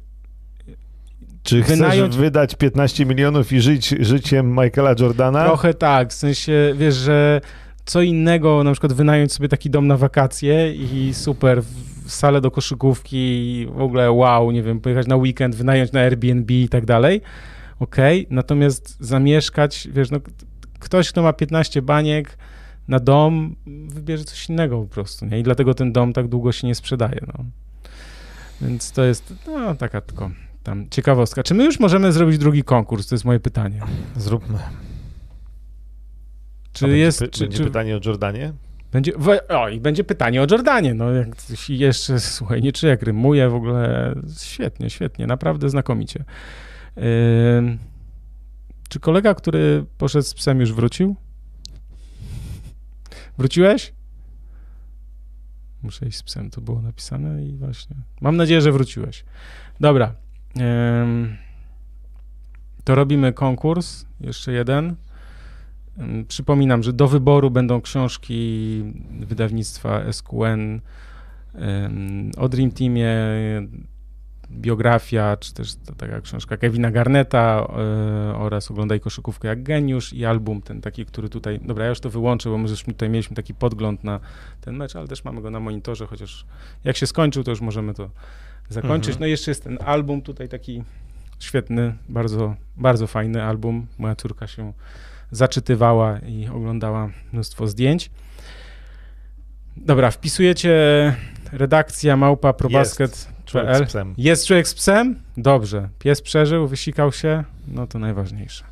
Czy 1.42 1.62
chcesz 1.62 1.78
Wynająć- 1.78 2.16
wydać 2.16 2.54
15 2.54 3.06
milionów 3.06 3.52
i 3.52 3.60
żyć 3.60 3.88
życiem 4.00 4.50
Michaela 4.50 4.94
Jordana? 5.00 5.44
Trochę 5.44 5.74
tak, 5.74 6.10
w 6.10 6.14
sensie, 6.14 6.74
wiesz, 6.76 6.94
że 6.94 7.40
co 7.84 8.02
innego, 8.02 8.64
na 8.64 8.72
przykład 8.72 8.92
wynająć 8.92 9.32
sobie 9.32 9.48
taki 9.48 9.70
dom 9.70 9.86
na 9.86 9.96
wakacje 9.96 10.74
i 10.74 11.14
super, 11.14 11.62
salę 12.10 12.40
do 12.40 12.50
koszykówki 12.50 13.16
i 13.16 13.66
w 13.66 13.80
ogóle 13.80 14.12
wow, 14.12 14.50
nie 14.50 14.62
wiem, 14.62 14.80
pojechać 14.80 15.06
na 15.06 15.16
weekend, 15.16 15.54
wynająć 15.54 15.92
na 15.92 16.00
Airbnb 16.00 16.54
i 16.54 16.68
tak 16.68 16.84
dalej, 16.86 17.20
okej, 17.80 18.26
natomiast 18.30 18.96
zamieszkać, 19.00 19.88
wiesz, 19.92 20.10
no 20.10 20.18
ktoś, 20.78 21.08
kto 21.08 21.22
ma 21.22 21.32
15 21.32 21.82
baniek 21.82 22.38
na 22.88 23.00
dom, 23.00 23.56
wybierze 23.88 24.24
coś 24.24 24.48
innego 24.48 24.80
po 24.82 24.86
prostu, 24.86 25.26
nie? 25.26 25.40
I 25.40 25.42
dlatego 25.42 25.74
ten 25.74 25.92
dom 25.92 26.12
tak 26.12 26.28
długo 26.28 26.52
się 26.52 26.66
nie 26.66 26.74
sprzedaje, 26.74 27.20
no. 27.26 27.44
Więc 28.60 28.92
to 28.92 29.04
jest, 29.04 29.34
no, 29.46 29.74
taka 29.74 30.00
tylko 30.00 30.30
tam 30.62 30.86
ciekawostka. 30.90 31.42
Czy 31.42 31.54
my 31.54 31.64
już 31.64 31.80
możemy 31.80 32.12
zrobić 32.12 32.38
drugi 32.38 32.64
konkurs? 32.64 33.06
To 33.06 33.14
jest 33.14 33.24
moje 33.24 33.40
pytanie. 33.40 33.80
Zróbmy. 34.16 34.58
Czy 36.72 36.84
A 36.84 36.88
będzie 36.88 37.02
jest, 37.02 37.20
py- 37.22 37.28
czy, 37.28 37.40
będzie 37.44 37.58
czy 37.58 37.64
pytanie 37.64 37.96
o 37.96 38.00
Jordanie? 38.04 38.52
Będzie, 38.92 39.12
o 39.48 39.68
i 39.68 39.80
będzie 39.80 40.04
pytanie 40.04 40.42
o 40.42 40.46
Jordanie, 40.50 40.94
no 40.94 41.12
jak 41.12 41.28
jeszcze, 41.68 42.20
słuchaj, 42.20 42.62
nie 42.62 42.72
czy 42.72 42.86
jak 42.86 43.02
rymuje 43.02 43.48
w 43.48 43.54
ogóle, 43.54 44.14
świetnie, 44.42 44.90
świetnie, 44.90 45.26
naprawdę 45.26 45.70
znakomicie. 45.70 46.24
Ym, 47.58 47.78
czy 48.88 49.00
kolega, 49.00 49.34
który 49.34 49.84
poszedł 49.98 50.24
z 50.24 50.34
psem 50.34 50.60
już 50.60 50.72
wrócił? 50.72 51.16
Wróciłeś? 53.38 53.92
Muszę 55.82 56.06
iść 56.06 56.18
z 56.18 56.22
psem, 56.22 56.50
to 56.50 56.60
było 56.60 56.82
napisane 56.82 57.44
i 57.44 57.56
właśnie, 57.56 57.96
mam 58.20 58.36
nadzieję, 58.36 58.60
że 58.60 58.72
wróciłeś. 58.72 59.24
Dobra, 59.80 60.14
ym, 61.02 61.36
to 62.84 62.94
robimy 62.94 63.32
konkurs, 63.32 64.04
jeszcze 64.20 64.52
jeden. 64.52 64.96
Przypominam, 66.28 66.82
że 66.82 66.92
do 66.92 67.08
wyboru 67.08 67.50
będą 67.50 67.80
książki 67.80 68.82
wydawnictwa 69.20 70.12
SQN 70.12 70.80
o 72.36 72.48
Dream 72.48 72.70
Teamie, 72.70 73.08
biografia, 74.50 75.36
czy 75.36 75.54
też 75.54 75.74
ta, 75.74 75.94
taka 75.94 76.20
książka 76.20 76.56
Kevina 76.56 76.90
Garneta 76.90 77.68
y, 78.32 78.36
oraz 78.36 78.70
Oglądaj 78.70 79.00
koszykówkę 79.00 79.48
jak 79.48 79.62
geniusz 79.62 80.12
i 80.12 80.24
album 80.24 80.62
ten 80.62 80.80
taki, 80.80 81.06
który 81.06 81.28
tutaj, 81.28 81.60
dobra, 81.62 81.84
ja 81.84 81.90
już 81.90 82.00
to 82.00 82.10
wyłączę, 82.10 82.50
bo 82.50 82.58
my 82.58 82.68
żeśmy 82.68 82.92
tutaj 82.92 83.10
mieliśmy 83.10 83.36
taki 83.36 83.54
podgląd 83.54 84.04
na 84.04 84.20
ten 84.60 84.76
mecz, 84.76 84.96
ale 84.96 85.08
też 85.08 85.24
mamy 85.24 85.42
go 85.42 85.50
na 85.50 85.60
monitorze, 85.60 86.06
chociaż 86.06 86.46
jak 86.84 86.96
się 86.96 87.06
skończył, 87.06 87.44
to 87.44 87.50
już 87.50 87.60
możemy 87.60 87.94
to 87.94 88.10
zakończyć. 88.68 89.08
Mhm. 89.08 89.20
No 89.20 89.26
i 89.26 89.30
jeszcze 89.30 89.50
jest 89.50 89.64
ten 89.64 89.78
album 89.84 90.22
tutaj 90.22 90.48
taki 90.48 90.82
świetny, 91.38 91.94
bardzo, 92.08 92.54
bardzo 92.76 93.06
fajny 93.06 93.42
album. 93.42 93.86
Moja 93.98 94.16
córka 94.16 94.46
się 94.46 94.72
zaczytywała 95.30 96.18
i 96.18 96.48
oglądała 96.48 97.10
mnóstwo 97.32 97.66
zdjęć. 97.66 98.10
Dobra, 99.76 100.10
wpisujecie 100.10 101.14
redakcja 101.52 102.16
małpa 102.16 102.52
probasket.pl. 102.52 103.86
Psem. 103.86 104.14
Jest 104.18 104.46
człowiek 104.46 104.68
z 104.68 104.74
psem? 104.74 105.22
Dobrze. 105.36 105.88
Pies 105.98 106.22
przeżył, 106.22 106.68
wysikał 106.68 107.12
się? 107.12 107.44
No 107.68 107.86
to 107.86 107.98
najważniejsze. 107.98 108.64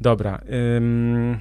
Dobra. 0.00 0.40
Ym... 0.76 1.40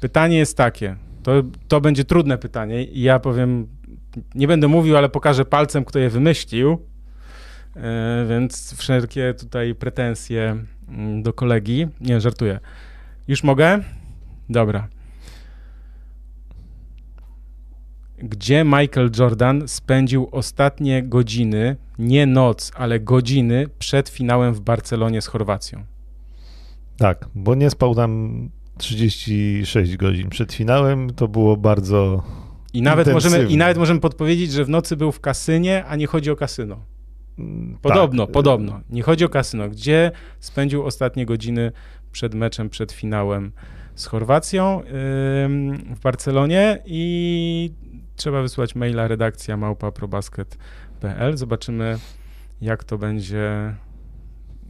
Pytanie 0.00 0.38
jest 0.38 0.56
takie. 0.56 0.96
To, 1.22 1.32
to 1.68 1.80
będzie 1.80 2.04
trudne 2.04 2.38
pytanie 2.38 2.84
i 2.84 3.02
ja 3.02 3.18
powiem, 3.18 3.66
nie 4.34 4.48
będę 4.48 4.68
mówił, 4.68 4.96
ale 4.96 5.08
pokażę 5.08 5.44
palcem, 5.44 5.84
kto 5.84 5.98
je 5.98 6.10
wymyślił. 6.10 6.87
Yy, 7.78 8.26
więc 8.28 8.74
wszelkie 8.74 9.34
tutaj 9.34 9.74
pretensje 9.74 10.56
mm, 10.88 11.22
do 11.22 11.32
kolegi. 11.32 11.86
Nie, 12.00 12.20
żartuję. 12.20 12.60
Już 13.28 13.44
mogę? 13.44 13.78
Dobra. 14.48 14.88
Gdzie 18.18 18.64
Michael 18.64 19.10
Jordan 19.18 19.68
spędził 19.68 20.28
ostatnie 20.32 21.02
godziny, 21.02 21.76
nie 21.98 22.26
noc, 22.26 22.72
ale 22.74 23.00
godziny 23.00 23.66
przed 23.78 24.08
finałem 24.08 24.54
w 24.54 24.60
Barcelonie 24.60 25.22
z 25.22 25.26
Chorwacją? 25.26 25.84
Tak, 26.96 27.28
bo 27.34 27.54
nie 27.54 27.70
spał 27.70 27.94
tam 27.94 28.50
36 28.78 29.96
godzin 29.96 30.28
przed 30.28 30.52
finałem. 30.52 31.10
To 31.10 31.28
było 31.28 31.56
bardzo. 31.56 32.22
I 32.72 32.82
nawet, 32.82 33.12
możemy. 33.12 33.44
I 33.44 33.56
nawet 33.56 33.78
możemy 33.78 34.00
podpowiedzieć, 34.00 34.52
że 34.52 34.64
w 34.64 34.68
nocy 34.68 34.96
był 34.96 35.12
w 35.12 35.20
kasynie, 35.20 35.84
a 35.84 35.96
nie 35.96 36.06
chodzi 36.06 36.30
o 36.30 36.36
kasyno. 36.36 36.80
Mm, 37.38 37.78
Podobno, 37.82 38.26
tak, 38.26 38.32
podobno. 38.32 38.80
Nie 38.90 39.02
chodzi 39.02 39.24
o 39.24 39.28
kasyno. 39.28 39.68
Gdzie 39.68 40.10
spędził 40.40 40.84
ostatnie 40.84 41.26
godziny 41.26 41.72
przed 42.12 42.34
meczem, 42.34 42.70
przed 42.70 42.92
finałem 42.92 43.52
z 43.94 44.06
Chorwacją 44.06 44.82
w 45.94 46.00
Barcelonie 46.02 46.82
i 46.86 47.72
trzeba 48.16 48.42
wysłać 48.42 48.74
maila 48.74 49.08
redakcja 49.08 49.56
małpa.probasket.pl. 49.56 51.36
Zobaczymy, 51.36 51.98
jak 52.60 52.84
to 52.84 52.98
będzie. 52.98 53.74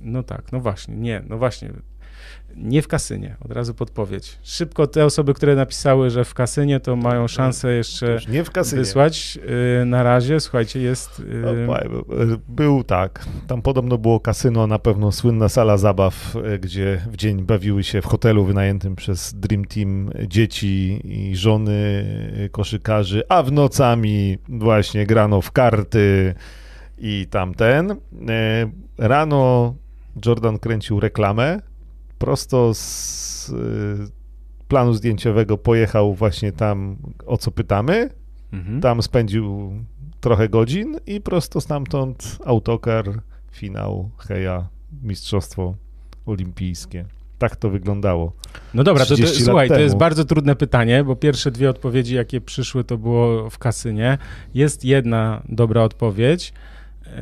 No 0.00 0.22
tak, 0.22 0.52
no 0.52 0.60
właśnie, 0.60 0.96
nie, 0.96 1.22
no 1.28 1.38
właśnie. 1.38 1.72
Nie 2.56 2.82
w 2.82 2.88
kasynie, 2.88 3.36
od 3.44 3.52
razu 3.52 3.74
podpowiedź. 3.74 4.38
Szybko 4.42 4.86
te 4.86 5.04
osoby, 5.04 5.34
które 5.34 5.54
napisały, 5.54 6.10
że 6.10 6.24
w 6.24 6.34
kasynie, 6.34 6.80
to 6.80 6.96
mają 6.96 7.28
szansę 7.28 7.68
To 7.68 7.72
jeszcze 7.72 8.18
nie 8.28 8.44
w 8.44 8.50
kasynie. 8.50 8.80
wysłać. 8.82 9.38
Y, 9.82 9.84
na 9.84 10.02
razie, 10.02 10.40
słuchajcie, 10.40 10.80
jest. 10.80 11.22
No, 11.42 11.80
y, 11.80 12.38
Był 12.48 12.84
tak. 12.84 13.24
Tam 13.46 13.62
podobno 13.62 13.98
było 13.98 14.20
kasyno, 14.20 14.66
na 14.66 14.78
pewno 14.78 15.12
słynna 15.12 15.48
sala 15.48 15.76
zabaw, 15.76 16.34
gdzie 16.60 17.02
w 17.10 17.16
dzień 17.16 17.42
bawiły 17.42 17.84
się 17.84 18.02
w 18.02 18.06
hotelu 18.06 18.44
wynajętym 18.44 18.96
przez 18.96 19.34
Dream 19.34 19.64
Team 19.64 20.10
dzieci 20.26 21.00
i 21.04 21.36
żony 21.36 22.04
koszykarzy, 22.52 23.22
a 23.28 23.42
w 23.42 23.52
nocami 23.52 24.38
właśnie 24.48 25.06
grano 25.06 25.40
w 25.40 25.52
karty 25.52 26.34
i 26.98 27.26
tamten. 27.30 27.96
Rano 28.98 29.74
Jordan 30.26 30.58
kręcił 30.58 31.00
reklamę. 31.00 31.60
Prosto 32.18 32.74
z 32.74 33.50
e, 33.50 33.54
planu 34.68 34.94
zdjęciowego 34.94 35.58
pojechał 35.58 36.14
właśnie 36.14 36.52
tam, 36.52 36.96
o 37.26 37.36
co 37.36 37.50
pytamy. 37.50 38.10
mhm. 38.52 38.80
Tam 38.80 39.02
spędził 39.02 39.72
trochę 40.20 40.48
godzin 40.48 40.96
i 41.06 41.20
prosto 41.20 41.60
stamtąd 41.60 42.38
autokar, 42.44 43.04
finał, 43.52 44.10
heja, 44.18 44.68
mistrzostwo 45.02 45.74
olimpijskie. 46.26 47.04
Tak 47.38 47.56
to 47.56 47.70
wyglądało. 47.70 48.32
No 48.74 48.84
dobra, 48.84 49.04
to, 49.04 49.08
to 49.08 49.14
30 49.14 49.38
lat 49.38 49.44
słuchaj, 49.44 49.68
to 49.68 49.74
temu. 49.74 49.84
jest 49.84 49.96
bardzo 49.96 50.24
trudne 50.24 50.56
pytanie, 50.56 51.04
bo 51.04 51.16
pierwsze 51.16 51.50
dwie 51.50 51.70
odpowiedzi, 51.70 52.14
jakie 52.14 52.40
przyszły, 52.40 52.84
to 52.84 52.98
było 52.98 53.50
w 53.50 53.58
kasynie. 53.58 54.18
Jest 54.54 54.84
jedna 54.84 55.42
dobra 55.48 55.82
odpowiedź. 55.82 56.52
Yy, 57.06 57.12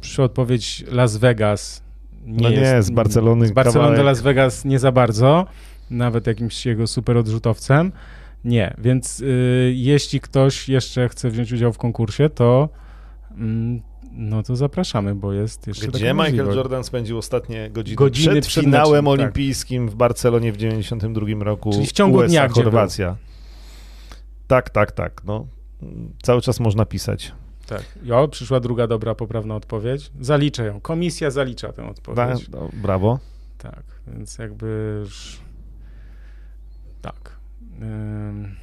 przyszła 0.00 0.24
odpowiedź 0.24 0.84
Las 0.88 1.16
Vegas. 1.16 1.82
No 2.26 2.50
nie, 2.50 2.82
z 2.82 2.90
Barcelony 2.90 3.46
Z 3.46 3.52
Barcelony 3.52 3.90
do 3.90 3.96
kawałek. 3.96 4.06
Las 4.06 4.20
Vegas 4.20 4.64
nie 4.64 4.78
za 4.78 4.92
bardzo, 4.92 5.46
nawet 5.90 6.26
jakimś 6.26 6.66
jego 6.66 6.86
super 6.86 7.16
odrzutowcem. 7.16 7.92
Nie, 8.44 8.74
więc 8.78 9.18
yy, 9.18 9.72
jeśli 9.74 10.20
ktoś 10.20 10.68
jeszcze 10.68 11.08
chce 11.08 11.30
wziąć 11.30 11.52
udział 11.52 11.72
w 11.72 11.78
konkursie, 11.78 12.30
to 12.30 12.68
mm, 13.30 13.82
no 14.12 14.42
to 14.42 14.56
zapraszamy, 14.56 15.14
bo 15.14 15.32
jest 15.32 15.66
jeszcze 15.66 15.88
Gdzie 15.88 16.12
Michael 16.12 16.16
możliwość. 16.16 16.56
Jordan 16.56 16.84
spędził 16.84 17.18
ostatnie 17.18 17.70
godziny, 17.70 17.96
Godziny 17.96 18.40
przed, 18.40 18.46
przed 18.46 18.64
finałem 18.64 19.04
meczem, 19.04 19.04
tak. 19.04 19.20
olimpijskim 19.20 19.88
w 19.88 19.94
Barcelonie 19.94 20.52
w 20.52 20.56
92 20.56 21.26
roku. 21.40 21.72
Czyli 21.72 21.86
w 21.86 21.92
ciągu 21.92 22.18
USA, 22.18 22.28
dnia, 22.28 22.48
gdzie 22.48 22.62
Chorwacja. 22.62 23.16
Tak, 24.46 24.70
tak, 24.70 24.92
tak. 24.92 25.22
No. 25.24 25.46
Cały 26.22 26.40
czas 26.40 26.60
można 26.60 26.86
pisać. 26.86 27.32
Tak. 27.76 27.98
Jo, 28.02 28.28
przyszła 28.28 28.60
druga 28.60 28.86
dobra, 28.86 29.14
poprawna 29.14 29.56
odpowiedź. 29.56 30.10
Zaliczę 30.20 30.64
ją. 30.64 30.80
Komisja 30.80 31.30
zalicza 31.30 31.72
tę 31.72 31.88
odpowiedź. 31.88 32.48
no, 32.48 32.68
brawo. 32.72 33.18
Tak, 33.58 33.82
więc 34.06 34.38
jakby 34.38 34.98
już... 35.00 35.40
Tak. 37.02 37.36
Ym... 37.82 38.56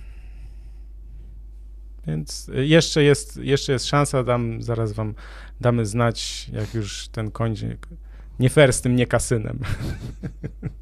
Więc 2.08 2.52
jeszcze 2.54 3.04
jest, 3.04 3.38
jeszcze 3.38 3.72
jest 3.74 3.86
szansa, 3.86 4.24
dam, 4.24 4.62
zaraz 4.62 4.94
wam 4.94 5.14
damy 5.62 5.86
znać, 5.86 6.50
jak 6.54 6.74
już 6.74 7.08
ten 7.08 7.32
koń... 7.32 7.56
Nie 8.40 8.50
fair 8.50 8.74
z 8.74 8.82
tym 8.82 8.96
nie 8.96 9.08
kasynem. 9.08 9.60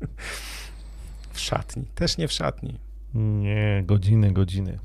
w 1.33 1.39
szatni. 1.39 1.85
Też 1.95 2.17
nie 2.17 2.27
w 2.27 2.31
szatni. 2.31 2.79
Nie, 3.13 3.83
godziny, 3.85 4.31
godziny. 4.31 4.79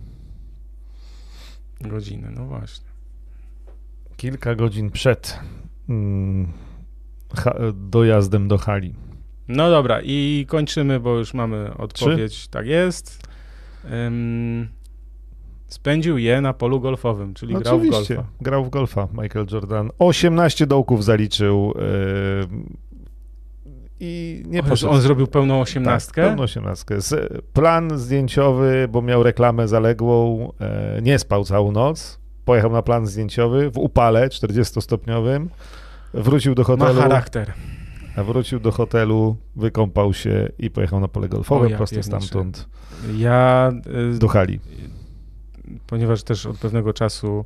Godziny, 1.80 2.30
no 2.30 2.46
właśnie. 2.46 2.91
Kilka 4.16 4.54
godzin 4.54 4.90
przed 4.90 5.38
mm, 5.88 6.52
dojazdem 7.74 8.48
do 8.48 8.58
hali. 8.58 8.94
No 9.48 9.70
dobra, 9.70 10.00
i 10.04 10.46
kończymy, 10.48 11.00
bo 11.00 11.18
już 11.18 11.34
mamy 11.34 11.76
odpowiedź. 11.76 12.48
Tak 12.48 12.66
jest. 12.66 13.28
Ym, 14.06 14.68
Spędził 15.72 16.18
je 16.18 16.40
na 16.40 16.52
polu 16.52 16.80
golfowym, 16.80 17.34
czyli 17.34 17.54
grał 17.54 17.78
w 17.78 17.82
Oczywiście, 17.82 18.14
golfa. 18.14 18.30
grał 18.40 18.64
w 18.64 18.70
golfa 18.70 19.08
Michael 19.22 19.46
Jordan. 19.52 19.90
18 19.98 20.66
dołków 20.66 21.04
zaliczył 21.04 21.74
yy, 21.76 22.48
i 24.00 24.42
nie 24.46 24.60
On, 24.62 24.68
poszedł. 24.68 24.92
on 24.92 25.00
zrobił 25.00 25.26
pełną 25.26 25.60
osiemnastkę? 25.60 26.22
Tak, 26.22 26.30
pełną 26.30 26.42
osiemnastkę. 26.42 26.98
Plan 27.52 27.98
zdjęciowy, 27.98 28.88
bo 28.90 29.02
miał 29.02 29.22
reklamę 29.22 29.68
zaległą, 29.68 30.48
e, 30.60 30.98
nie 31.02 31.18
spał 31.18 31.44
całą 31.44 31.72
noc, 31.72 32.20
pojechał 32.44 32.72
na 32.72 32.82
plan 32.82 33.06
zdjęciowy 33.06 33.70
w 33.70 33.78
upale 33.78 34.28
40-stopniowym, 34.28 35.46
wrócił 36.14 36.54
do 36.54 36.62
Ma 36.62 36.66
hotelu, 36.66 37.00
charakter. 37.00 37.52
a 38.16 38.22
wrócił 38.22 38.60
do 38.60 38.72
hotelu, 38.72 39.36
wykąpał 39.56 40.14
się 40.14 40.48
i 40.58 40.70
pojechał 40.70 41.00
na 41.00 41.08
pole 41.08 41.28
golfowe 41.28 41.70
ja 41.70 41.76
prosto 41.76 42.02
stamtąd 42.02 42.68
Ja, 43.16 43.72
y, 44.14 44.18
do 44.18 44.28
hali. 44.28 44.60
ponieważ 45.86 46.22
też 46.22 46.46
od 46.46 46.58
pewnego 46.58 46.92
czasu 46.92 47.44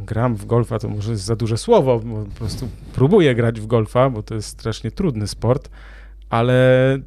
gram 0.00 0.36
w 0.36 0.46
golfa, 0.46 0.78
to 0.78 0.88
może 0.88 1.10
jest 1.10 1.24
za 1.24 1.36
duże 1.36 1.58
słowo, 1.58 2.00
bo 2.00 2.24
po 2.24 2.30
prostu 2.34 2.68
próbuję 2.92 3.34
grać 3.34 3.60
w 3.60 3.66
golfa, 3.66 4.10
bo 4.10 4.22
to 4.22 4.34
jest 4.34 4.48
strasznie 4.48 4.90
trudny 4.90 5.26
sport, 5.26 5.70
ale 6.30 6.98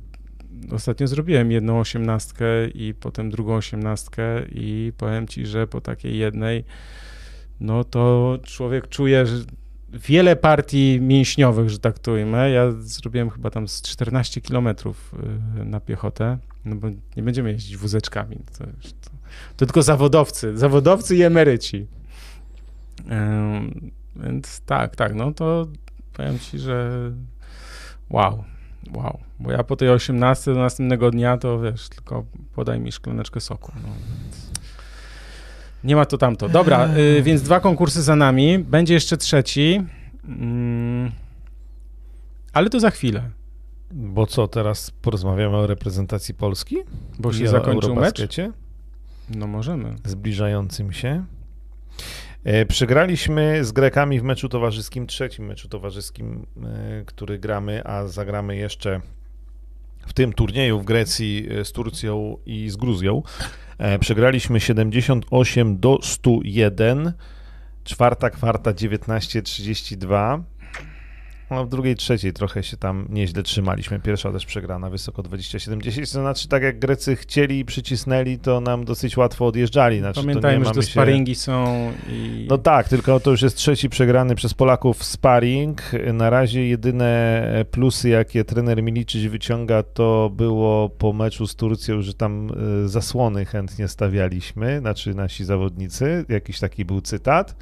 ostatnio 0.72 1.08
zrobiłem 1.08 1.52
jedną 1.52 1.80
osiemnastkę 1.80 2.68
i 2.68 2.94
potem 2.94 3.30
drugą 3.30 3.56
osiemnastkę 3.56 4.24
i 4.52 4.94
powiem 4.98 5.28
ci, 5.28 5.46
że 5.46 5.68
po 5.68 5.82
takiej 5.82 6.18
jednej 6.18 6.64
no 7.60 7.84
to 7.84 8.38
człowiek 8.44 8.88
czuje, 8.90 9.26
wiele 9.94 10.36
partii 10.36 11.00
mięśniowych, 11.02 11.70
że 11.70 11.80
tak 11.80 12.00
to 12.00 12.12
ujmę. 12.12 12.50
Ja 12.52 12.72
zrobiłem 12.80 13.30
chyba 13.30 13.50
tam 13.50 13.68
z 13.68 13.82
14 13.82 14.42
kilometrów 14.42 15.16
y, 15.62 15.66
na 15.66 15.80
piechotę, 15.80 16.38
no 16.66 16.76
bo 16.76 16.88
nie 17.18 17.24
będziemy 17.24 17.52
jeździć 17.52 17.78
wózeczkami. 17.78 18.38
To, 18.58 18.64
już- 18.64 18.94
to, 18.94 19.10
to 19.58 19.66
tylko 19.66 19.84
zawodowcy, 19.84 20.58
zawodowcy 20.58 21.16
i 21.16 21.22
emeryci. 21.22 21.88
Ym, 23.12 23.92
więc 24.16 24.62
tak, 24.62 24.96
tak, 24.96 25.16
no 25.16 25.32
to 25.32 25.68
powiem 26.14 26.40
ci, 26.40 26.60
że 26.60 26.92
wow, 28.10 28.44
wow. 28.94 29.20
Bo 29.40 29.52
ja 29.52 29.64
po 29.64 29.76
tej 29.76 29.90
18 29.90 30.54
do 30.54 30.60
następnego 30.60 31.12
dnia 31.12 31.38
to 31.38 31.60
wiesz, 31.60 31.90
tylko 31.90 32.26
podaj 32.56 32.80
mi 32.80 32.92
szklaneczkę 32.92 33.40
soku. 33.40 33.72
No, 33.76 33.90
więc 33.90 34.52
nie 35.84 35.96
ma 35.96 36.06
to 36.06 36.18
tamto. 36.18 36.50
Dobra, 36.50 36.90
y, 37.18 37.22
więc 37.22 37.42
dwa 37.42 37.60
konkursy 37.60 38.02
za 38.02 38.16
nami. 38.16 38.60
Będzie 38.60 38.94
jeszcze 38.94 39.18
trzeci. 39.18 39.82
Mm, 40.26 41.12
ale 42.54 42.70
to 42.70 42.80
za 42.80 42.92
chwilę, 42.92 43.30
Bo 43.92 44.28
co, 44.28 44.48
teraz 44.48 44.92
porozmawiamy 44.92 45.58
o 45.58 45.68
reprezentacji 45.68 46.34
Polski? 46.34 46.78
bo 47.20 47.34
się 47.34 47.44
I 47.44 47.48
zakończył 47.48 47.96
mecz. 47.96 48.22
No 49.30 49.48
możemy. 49.48 49.96
zbliżającym 50.06 50.94
się. 50.94 51.26
E, 52.44 52.66
Przegraliśmy 52.66 53.66
z 53.66 53.72
Grekami 53.72 54.20
w 54.20 54.24
meczu 54.24 54.50
towarzyskim, 54.50 55.08
trzecim 55.08 55.46
meczu 55.46 55.70
towarzyskim, 55.70 56.46
e, 56.64 57.04
który 57.06 57.40
gramy, 57.40 57.82
a 57.86 58.08
zagramy 58.08 58.56
jeszcze 58.56 59.02
w 60.08 60.14
tym 60.14 60.34
turnieju 60.34 60.80
w 60.80 60.86
Grecji 60.86 61.48
e, 61.52 61.66
z 61.66 61.72
Turcją 61.72 62.38
i 62.46 62.70
z 62.70 62.76
Gruzją. 62.76 63.24
Przegraliśmy 64.00 64.60
78 64.60 65.80
do 65.80 66.00
101, 66.02 67.14
czwarta 67.84 68.30
kwarta 68.30 68.72
19-32. 68.72 70.44
No, 71.52 71.66
w 71.66 71.70
drugiej, 71.70 71.96
trzeciej 71.96 72.34
trochę 72.34 72.64
się 72.64 72.78
tam 72.78 73.06
nieźle 73.10 73.44
trzymaliśmy. 73.44 74.00
Pierwsza 74.00 74.32
też 74.32 74.46
przegrana, 74.46 74.90
wysoko 74.90 75.24
27-10. 75.24 76.00
To 76.00 76.06
znaczy, 76.06 76.48
tak 76.48 76.64
jak 76.64 76.80
Grecy 76.80 77.16
chcieli 77.16 77.60
i 77.60 77.66
przycisnęli, 77.66 78.40
to 78.40 78.62
nam 78.62 78.86
dosyć 78.86 79.18
łatwo 79.18 79.46
odjeżdżali. 79.46 80.00
Znaczy, 80.00 80.22
Pamiętajmy, 80.22 80.66
że 80.66 80.72
te 80.72 80.82
się- 80.82 80.92
sparingi 80.92 81.36
są 81.36 81.92
i... 82.10 82.48
no 82.50 82.58
tak, 82.58 82.90
tylko 82.90 83.20
to 83.20 83.32
już 83.32 83.42
jest 83.42 83.58
trzeci 83.58 83.90
przegrany 83.90 84.36
przez 84.36 84.54
Polaków 84.54 85.04
sparring. 85.04 85.82
Na 86.14 86.30
razie 86.30 86.68
jedyne 86.68 87.42
plusy, 87.72 88.10
jakie 88.10 88.46
trener 88.46 88.84
Milicic 88.84 89.32
wyciąga, 89.32 89.84
to 89.84 90.32
było 90.34 90.90
po 90.90 91.14
meczu 91.14 91.48
z 91.48 91.56
Turcją, 91.56 92.02
że 92.02 92.14
tam 92.14 92.50
e, 92.86 92.88
zasłony 92.88 93.46
chętnie 93.46 93.88
stawialiśmy, 93.88 94.80
znaczy 94.80 95.14
nasi 95.14 95.46
zawodnicy. 95.46 96.26
Jakiś 96.30 96.60
taki 96.60 96.86
był 96.86 97.02
cytat. 97.02 97.56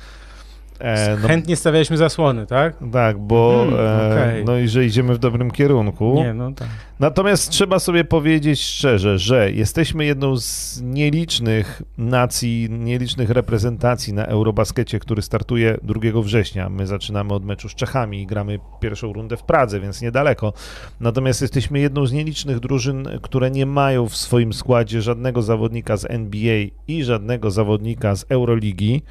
E, 0.79 1.17
no, 1.21 1.27
Chętnie 1.27 1.55
stawialiśmy 1.55 1.97
zasłony, 1.97 2.47
tak? 2.47 2.73
tak, 2.91 3.17
bo 3.19 3.63
Mhm, 3.63 4.39
e, 4.39 4.43
no 4.45 4.57
i 4.57 4.67
że 4.67 4.85
idziemy 4.85 5.13
w 5.13 5.17
dobrym 5.17 5.51
kierunku. 5.51 6.13
Nie, 6.15 6.33
no 6.33 6.51
tak. 6.51 6.67
Natomiast 6.99 7.49
trzeba 7.49 7.79
sobie 7.79 8.03
powiedzieć 8.03 8.61
szczerze, 8.61 9.19
że 9.19 9.51
jesteśmy 9.51 10.05
jedną 10.05 10.37
z 10.37 10.81
nielicznych 10.83 11.81
nacji, 11.97 12.67
nielicznych 12.69 13.29
reprezentacji 13.29 14.13
na 14.13 14.25
Eurobaskecie, 14.25 14.99
który 14.99 15.21
startuje 15.21 15.77
2 15.83 16.21
września. 16.21 16.69
My 16.69 16.87
zaczynamy 16.87 17.33
od 17.33 17.45
meczu 17.45 17.69
z 17.69 17.75
Czechami 17.75 18.21
i 18.21 18.25
gramy 18.25 18.59
pierwszą 18.79 19.13
rundę 19.13 19.37
w 19.37 19.43
Pradze, 19.43 19.79
więc 19.79 20.01
niedaleko. 20.01 20.53
Natomiast 20.99 21.41
jesteśmy 21.41 21.79
jedną 21.79 22.05
z 22.05 22.11
nielicznych 22.11 22.59
drużyn, 22.59 23.07
które 23.21 23.51
nie 23.51 23.65
mają 23.65 24.09
w 24.09 24.15
swoim 24.15 24.53
składzie 24.53 25.01
żadnego 25.01 25.41
zawodnika 25.41 25.97
z 25.97 26.05
NBA 26.05 26.65
i 26.87 27.03
żadnego 27.03 27.51
zawodnika 27.51 28.15
z 28.15 28.25
Euroligi. 28.29 29.01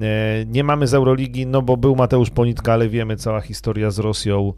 E, 0.00 0.44
Nie 0.46 0.64
mamy 0.64 0.86
z 0.86 0.94
Euroligi, 0.94 1.46
no 1.46 1.62
bo 1.62 1.76
był 1.76 1.96
Mateusz 1.96 2.30
Ponitka, 2.30 2.72
ale 2.72 2.88
wiemy 2.88 3.16
cała 3.16 3.40
historia 3.40 3.90
z 3.90 3.98
Rosją 3.98 4.52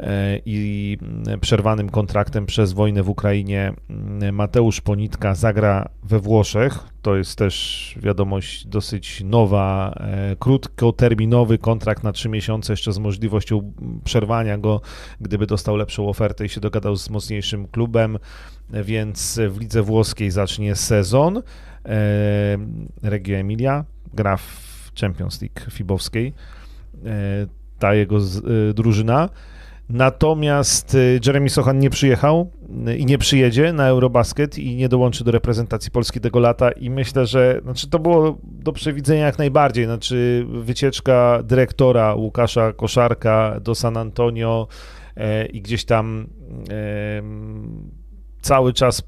e, 0.00 0.38
i 0.46 0.98
przerwanym 1.40 1.90
kontraktem 1.90 2.46
przez 2.46 2.72
wojnę 2.72 3.02
w 3.02 3.08
Ukrainie. 3.08 3.72
Mm, 3.90 4.34
Mateusz 4.34 4.80
Ponitka 4.80 5.34
zagra 5.34 5.88
we 6.02 6.18
Włoszech. 6.18 6.78
To 7.02 7.16
jest 7.16 7.38
też 7.38 7.94
wiadomość 8.02 8.66
dosyć 8.66 9.22
nowa, 9.24 9.94
e, 10.00 10.36
krótkoterminowy 10.36 11.58
kontrakt 11.58 12.04
na 12.04 12.12
trzy 12.12 12.28
miesiące, 12.28 12.72
jeszcze 12.72 12.92
z 12.92 12.98
możliwością 12.98 13.72
przerwania 14.04 14.58
go, 14.58 14.80
gdyby 15.20 15.46
dostał 15.46 15.76
lepszą 15.76 16.08
ofertę 16.08 16.44
i 16.44 16.48
się 16.48 16.60
dogadał 16.60 16.96
z 16.96 17.10
mocniejszym 17.10 17.68
klubem, 17.68 18.18
więc 18.70 19.40
w 19.48 19.60
lidze 19.60 19.82
włoskiej 19.82 20.30
zacznie 20.30 20.74
sezon. 20.74 21.42
Reggio 23.02 23.36
Emilia 23.36 23.84
gra 24.14 24.36
w 24.36 24.69
Champions 25.00 25.42
League 25.42 25.70
fibowskiej, 25.70 26.34
e, 27.04 27.46
ta 27.78 27.94
jego 27.94 28.16
e, 28.18 28.74
drużyna. 28.74 29.28
Natomiast 29.88 30.94
e, 30.94 30.98
Jeremy 31.26 31.50
Sochan 31.50 31.78
nie 31.78 31.90
przyjechał 31.90 32.50
i 32.98 33.06
nie 33.06 33.18
przyjedzie 33.18 33.72
na 33.72 33.86
Eurobasket 33.86 34.58
i 34.58 34.76
nie 34.76 34.88
dołączy 34.88 35.24
do 35.24 35.30
reprezentacji 35.30 35.90
Polski 35.90 36.20
tego 36.20 36.40
lata 36.40 36.70
i 36.70 36.90
myślę, 36.90 37.26
że 37.26 37.60
znaczy 37.62 37.90
to 37.90 37.98
było 37.98 38.38
do 38.42 38.72
przewidzenia 38.72 39.26
jak 39.26 39.38
najbardziej, 39.38 39.84
znaczy 39.84 40.46
wycieczka 40.48 41.42
dyrektora 41.44 42.14
Łukasza 42.14 42.72
Koszarka 42.72 43.60
do 43.60 43.74
San 43.74 43.96
Antonio 43.96 44.68
i 45.52 45.62
gdzieś 45.62 45.84
tam 45.84 46.26
cały 48.40 48.72
czas 48.72 49.02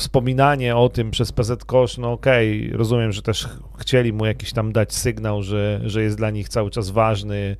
wspominanie 0.00 0.76
o 0.76 0.88
tym 0.88 1.10
przez 1.10 1.32
PZ 1.32 1.64
Kosz, 1.64 1.98
no 1.98 2.12
okej, 2.12 2.70
rozumiem, 2.72 3.12
że 3.12 3.22
też 3.22 3.46
ch- 3.46 3.58
chcieli 3.78 4.12
mu 4.12 4.26
jakiś 4.26 4.52
tam 4.52 4.72
dać 4.72 4.94
sygnał, 4.94 5.42
że, 5.42 5.80
że 5.84 6.02
jest 6.02 6.16
dla 6.16 6.30
nich 6.30 6.48
cały 6.48 6.70
czas 6.70 6.90
ważny 6.90 7.56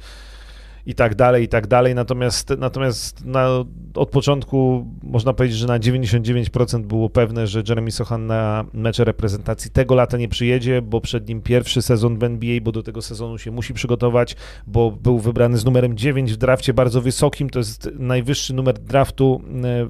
i 0.87 0.95
tak 0.95 1.15
dalej, 1.15 1.45
i 1.45 1.49
tak 1.49 1.67
dalej, 1.67 1.95
natomiast, 1.95 2.53
natomiast 2.59 3.25
na, 3.25 3.49
od 3.95 4.11
początku 4.11 4.87
można 5.03 5.33
powiedzieć, 5.33 5.59
że 5.59 5.67
na 5.67 5.79
99% 5.79 6.83
było 6.83 7.11
pewne, 7.11 7.47
że 7.47 7.63
Jeremy 7.69 7.91
Sochan 7.91 8.27
na 8.27 8.65
mecze 8.73 9.05
reprezentacji 9.05 9.71
tego 9.71 9.95
lata 9.95 10.17
nie 10.17 10.29
przyjedzie, 10.29 10.83
bo 10.83 11.01
przed 11.01 11.29
nim 11.29 11.43
pierwszy 11.43 11.83
sezon 11.83 12.19
w 12.19 12.25
NBA, 12.25 12.61
bo 12.61 12.73
do 12.73 12.83
tego 12.83 13.03
sezonu 13.03 13.39
się 13.39 13.51
musi 13.51 13.75
przygotować, 13.75 14.37
bo 14.67 14.91
był 14.91 15.19
wybrany 15.19 15.59
z 15.59 15.65
numerem 15.65 15.97
9 15.97 16.33
w 16.33 16.37
drafcie 16.37 16.75
bardzo 16.75 17.01
wysokim, 17.01 17.51
to 17.51 17.59
jest 17.59 17.91
najwyższy 17.99 18.55
numer 18.55 18.79
draftu, 18.79 19.43
e, 19.65 19.89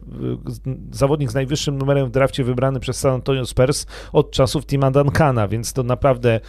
zawodnik 0.90 1.30
z 1.30 1.34
najwyższym 1.34 1.78
numerem 1.78 2.06
w 2.06 2.10
drafcie 2.10 2.44
wybrany 2.44 2.80
przez 2.80 2.96
San 2.96 3.14
Antonio 3.14 3.46
Spurs 3.46 3.86
od 4.12 4.30
czasów 4.30 4.66
Tima 4.66 4.90
Duncana, 4.90 5.48
więc 5.48 5.72
to 5.72 5.82
naprawdę 5.82 6.40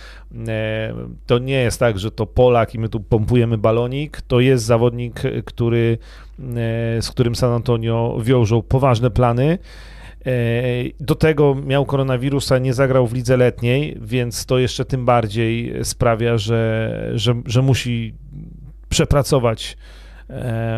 e, 0.47 0.93
to 1.25 1.39
nie 1.39 1.61
jest 1.61 1.79
tak, 1.79 1.99
że 1.99 2.11
to 2.11 2.25
Polak 2.25 2.75
i 2.75 2.79
my 2.79 2.89
tu 2.89 2.99
pompujemy 2.99 3.57
balonik, 3.57 4.21
to 4.31 4.39
jest 4.39 4.65
zawodnik, 4.65 5.21
który, 5.45 5.97
e, 6.39 7.01
z 7.01 7.09
którym 7.11 7.35
San 7.35 7.51
Antonio 7.51 8.17
wiążą 8.23 8.61
poważne 8.61 9.09
plany. 9.09 9.57
E, 10.25 10.31
Do 10.99 11.15
tego 11.15 11.55
miał 11.55 11.85
koronawirusa, 11.85 12.57
nie 12.57 12.73
zagrał 12.73 13.07
w 13.07 13.13
lidze 13.13 13.37
letniej, 13.37 13.97
więc 14.01 14.45
to 14.45 14.59
jeszcze 14.59 14.85
tym 14.85 15.05
bardziej 15.05 15.73
sprawia, 15.83 16.37
że, 16.37 17.11
że, 17.15 17.41
że 17.45 17.61
musi 17.61 18.13
przepracować 18.89 19.77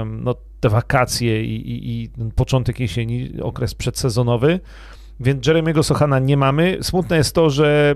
no, 0.06 0.36
te 0.60 0.70
wakacje 0.70 1.44
i, 1.44 1.72
i, 1.72 2.04
i 2.04 2.10
początek 2.36 2.80
jesieni, 2.80 3.42
okres 3.42 3.76
przedsezonowy. 3.76 4.60
Więc 5.20 5.48
Jeremiego 5.48 5.84
Sochana 5.84 6.20
nie 6.20 6.38
mamy. 6.38 6.78
Smutne 6.82 7.18
jest 7.18 7.36
to, 7.36 7.50
że 7.50 7.96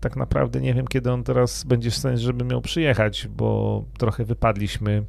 tak 0.00 0.16
naprawdę 0.16 0.60
nie 0.60 0.74
wiem, 0.74 0.86
kiedy 0.86 1.12
on 1.12 1.24
teraz 1.24 1.64
będzie 1.64 1.90
w 1.90 1.94
stanie, 1.96 2.18
żeby 2.18 2.44
miał 2.44 2.60
przyjechać, 2.60 3.28
bo 3.36 3.84
trochę 3.98 4.24
wypadliśmy 4.24 5.04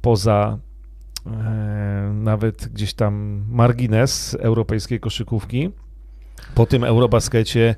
poza 0.00 0.58
e, 1.26 1.30
nawet 2.14 2.68
gdzieś 2.68 2.94
tam 2.94 3.44
margines 3.50 4.36
europejskiej 4.40 5.00
koszykówki. 5.00 5.70
Po 6.54 6.66
tym 6.66 6.84
Eurobaskecie 6.84 7.74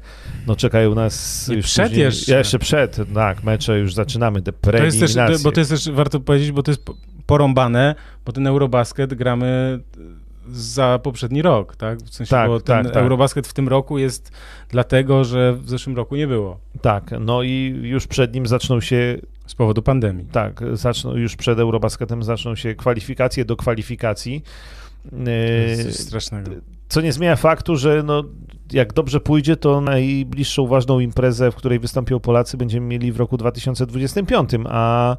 no 0.47 0.56
czekają 0.56 0.94
nas 0.94 1.48
I 1.48 1.56
już 1.56 1.66
przed 1.66 1.86
później, 1.89 2.05
jeszcze. 2.05 2.39
jeszcze 2.39 2.59
przed, 2.59 2.97
tak, 3.15 3.44
mecze 3.44 3.78
już 3.78 3.94
zaczynamy, 3.94 4.43
te 4.43 4.52
To 4.52 4.77
jest 4.77 5.01
też, 5.01 5.12
preeliminacje. 5.15 5.44
bo 5.44 5.52
to 5.52 5.60
jest 5.60 5.70
też, 5.70 5.90
warto 5.90 6.20
powiedzieć, 6.20 6.52
bo 6.52 6.62
to 6.62 6.70
jest 6.70 6.85
po- 6.85 6.94
porąbane, 7.27 7.94
bo 8.27 8.32
ten 8.32 8.47
Eurobasket 8.47 9.15
gramy 9.15 9.81
za 10.52 10.98
poprzedni 11.02 11.42
rok, 11.42 11.76
tak? 11.76 11.98
W 11.98 12.14
sensie, 12.14 12.30
Tak, 12.30 12.48
bo 12.48 12.60
ten 12.60 12.84
tak, 12.84 12.94
tak. 12.94 13.02
Eurobasket 13.02 13.46
w 13.46 13.52
tym 13.52 13.68
roku 13.68 13.98
jest 13.98 14.30
dlatego, 14.68 15.24
że 15.24 15.52
w 15.54 15.68
zeszłym 15.68 15.96
roku 15.96 16.16
nie 16.16 16.26
było 16.26 16.58
Tak, 16.82 17.10
no 17.20 17.42
i 17.42 17.80
już 17.82 18.06
przed 18.06 18.34
nim 18.34 18.46
zaczną 18.46 18.80
się, 18.80 19.18
z 19.46 19.54
powodu 19.54 19.82
pandemii. 19.82 20.24
tak, 20.32 20.60
zaczną, 20.72 21.14
już 21.16 21.36
przed 21.36 21.58
Eurobasketem 21.58 22.22
zaczną 22.22 22.54
się 22.54 22.74
kwalifikacje 22.74 23.44
do 23.44 23.56
kwalifikacji. 23.56 24.42
To 25.24 25.30
jest 25.30 25.82
coś 25.82 25.86
Yy, 25.86 25.92
strasznego. 25.92 26.50
Co 26.88 27.00
nie 27.00 27.12
zmienia 27.12 27.36
faktu, 27.36 27.76
że 27.76 28.02
no, 28.06 28.24
jak 28.72 28.92
dobrze 28.92 29.20
pójdzie, 29.20 29.56
to 29.56 29.80
najbliższą 29.80 30.66
ważną 30.66 31.00
imprezę, 31.00 31.50
w 31.50 31.54
której 31.54 31.78
wystąpią 31.78 32.20
Polacy, 32.20 32.56
będziemy 32.56 32.86
mieli 32.86 33.12
w 33.12 33.16
roku 33.16 33.36
2025, 33.36 34.50
a, 34.68 35.16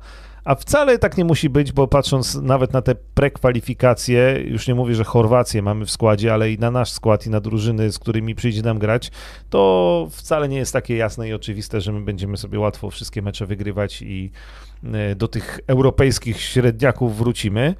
a 0.49 0.55
wcale 0.55 0.99
tak 0.99 1.17
nie 1.17 1.25
musi 1.25 1.49
być, 1.49 1.71
bo 1.71 1.87
patrząc 1.87 2.35
nawet 2.35 2.73
na 2.73 2.81
te 2.81 2.95
prekwalifikacje, 2.95 4.43
już 4.45 4.67
nie 4.67 4.75
mówię, 4.75 4.95
że 4.95 5.03
Chorwację 5.03 5.61
mamy 5.61 5.85
w 5.85 5.91
składzie, 5.91 6.33
ale 6.33 6.51
i 6.51 6.57
na 6.57 6.71
nasz 6.71 6.91
skład 6.91 7.27
i 7.27 7.29
na 7.29 7.39
drużyny, 7.39 7.91
z 7.91 7.99
którymi 7.99 8.35
przyjdzie 8.35 8.61
nam 8.61 8.79
grać, 8.79 9.11
to 9.49 10.07
wcale 10.11 10.49
nie 10.49 10.57
jest 10.57 10.73
takie 10.73 10.95
jasne 10.95 11.29
i 11.29 11.33
oczywiste, 11.33 11.81
że 11.81 11.91
my 11.91 12.01
będziemy 12.01 12.37
sobie 12.37 12.59
łatwo 12.59 12.89
wszystkie 12.89 13.21
mecze 13.21 13.45
wygrywać 13.45 14.01
i 14.01 14.31
e, 14.93 15.15
do 15.15 15.27
tych 15.27 15.59
europejskich 15.67 16.41
średniaków 16.41 17.17
wrócimy. 17.17 17.75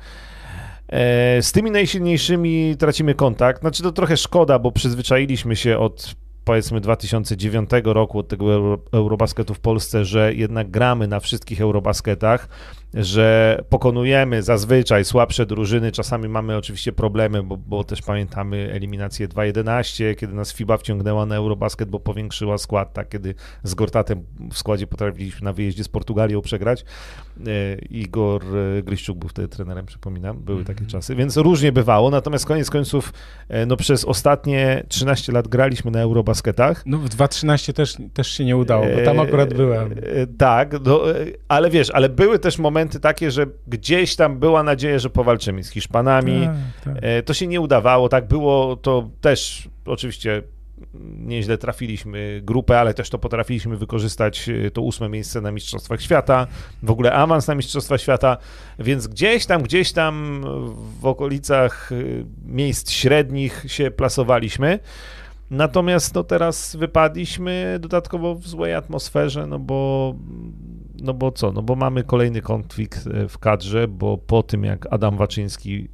E, 0.88 1.42
Z 1.42 1.52
tymi 1.52 1.72
najsilniejszymi 1.72 2.76
tracimy 2.80 3.16
kontakt. 3.16 3.62
Znaczy 3.62 3.84
to 3.84 3.92
trochę 3.92 4.18
szkoda, 4.18 4.60
bo 4.60 4.72
przyzwyczailiśmy 4.72 5.56
się 5.56 5.78
od 5.78 6.16
powiedzmy 6.50 6.82
2009 6.82 7.70
roku, 7.84 8.20
od 8.20 8.28
tego 8.28 8.54
Euro, 8.54 8.78
Eurobasketu 8.92 9.54
w 9.54 9.60
Polsce, 9.60 10.06
że 10.06 10.34
jednak 10.34 10.70
gramy 10.70 11.08
na 11.08 11.20
wszystkich 11.20 11.62
Eurobasketach, 11.62 12.50
że 12.94 13.60
pokonujemy 13.70 14.44
zazwyczaj 14.44 15.06
słabsze 15.06 15.46
drużyny. 15.46 15.92
Czasami 15.92 16.28
mamy 16.30 16.58
oczywiście 16.58 16.92
problemy, 16.92 17.44
bo, 17.44 17.58
bo 17.58 17.84
też 17.84 18.02
pamiętamy 18.02 18.72
eliminację 18.74 19.28
2.11, 19.28 20.16
kiedy 20.16 20.34
nas 20.34 20.54
FIBA 20.54 20.78
wciągnęła 20.78 21.26
na 21.26 21.36
Eurobasket, 21.36 21.90
bo 21.90 22.00
powiększyła 22.00 22.58
skład, 22.58 22.94
tak, 22.94 23.10
kiedy 23.10 23.36
z 23.64 23.74
Gortatem 23.74 24.24
w 24.52 24.58
składzie 24.58 24.88
potrafiliśmy 24.88 25.46
na 25.46 25.54
wyjeździe 25.54 25.84
z 25.84 25.88
Portugalią 25.88 26.42
przegrać. 26.42 26.86
E, 27.48 27.76
Igor 27.76 28.44
e, 28.80 28.84
Gryściuk 28.84 29.18
był 29.18 29.30
wtedy 29.30 29.48
trenerem, 29.48 29.86
przypominam, 29.86 30.38
były 30.38 30.64
takie 30.64 30.80
Mhm. 30.80 30.90
czasy, 30.90 31.16
więc 31.16 31.38
różnie 31.38 31.72
bywało, 31.72 32.10
natomiast 32.10 32.46
koniec 32.46 32.70
końców 32.70 33.14
e, 33.50 33.66
no 33.66 33.78
przez 33.78 34.06
ostatnie 34.06 34.84
13 34.88 35.32
lat 35.32 35.48
graliśmy 35.48 35.92
na 35.92 36.02
Eurobasketach. 36.02 36.84
No 36.86 36.98
w 36.98 37.10
2013 37.10 37.74
też, 37.74 37.98
też 38.14 38.28
się 38.28 38.46
nie 38.46 38.58
udało, 38.58 38.86
bo 38.96 39.06
tam 39.06 39.20
akurat 39.20 39.54
byłem. 39.54 39.96
Tak, 40.38 40.76
no, 40.86 41.02
ale 41.48 41.70
wiesz, 41.70 41.90
ale 41.92 42.10
były 42.10 42.40
też 42.40 42.60
momenty 42.60 42.79
takie, 42.88 43.32
że 43.32 43.46
gdzieś 43.68 44.16
tam 44.16 44.40
była 44.40 44.64
nadzieja, 44.64 45.00
że 45.00 45.10
powalczymy 45.10 45.64
z 45.64 45.70
Hiszpanami. 45.70 46.48
Tak, 46.84 46.94
tak. 46.94 47.04
E, 47.04 47.24
To 47.24 47.34
się 47.34 47.48
nie 47.48 47.62
udawało, 47.62 48.10
tak 48.10 48.28
było, 48.28 48.76
to 48.76 49.10
też 49.22 49.70
oczywiście 49.86 50.44
nieźle 51.18 51.58
trafiliśmy 51.58 52.42
grupę, 52.44 52.80
ale 52.80 52.94
też 52.94 53.10
to 53.10 53.18
potrafiliśmy 53.18 53.78
wykorzystać 53.78 54.50
e, 54.50 54.72
to 54.72 54.82
ósme 54.82 55.10
miejsce 55.10 55.42
na 55.42 55.52
Mistrzostwach 55.52 56.02
Świata, 56.02 56.48
w 56.84 56.92
ogóle 56.92 57.14
awans 57.14 57.48
na 57.48 57.56
Mistrzostwa 57.56 57.98
Świata, 57.98 58.38
więc 58.80 59.08
gdzieś 59.08 59.46
tam, 59.46 59.64
gdzieś 59.64 59.92
tam 59.92 60.44
w 61.02 61.06
okolicach 61.06 61.92
e, 61.92 61.96
miejsc 62.46 62.92
średnich 62.92 63.66
się 63.68 63.92
plasowaliśmy. 63.92 64.80
Natomiast 65.52 66.16
no 66.16 66.24
teraz 66.24 66.76
wypadliśmy 66.76 67.78
dodatkowo 67.80 68.36
w 68.36 68.48
złej 68.48 68.74
atmosferze, 68.74 69.48
no 69.48 69.60
bo, 69.60 70.16
no 71.04 71.14
bo 71.14 71.32
co, 71.32 71.52
no 71.52 71.62
bo 71.62 71.76
mamy 71.76 72.04
kolejny 72.04 72.42
konflikt 72.42 73.08
e, 73.08 73.28
w 73.28 73.38
kadrze, 73.38 73.88
bo 73.88 74.18
po 74.18 74.44
tym 74.44 74.64
jak 74.64 74.94
Adam 74.94 75.18
Waczyński 75.18 75.90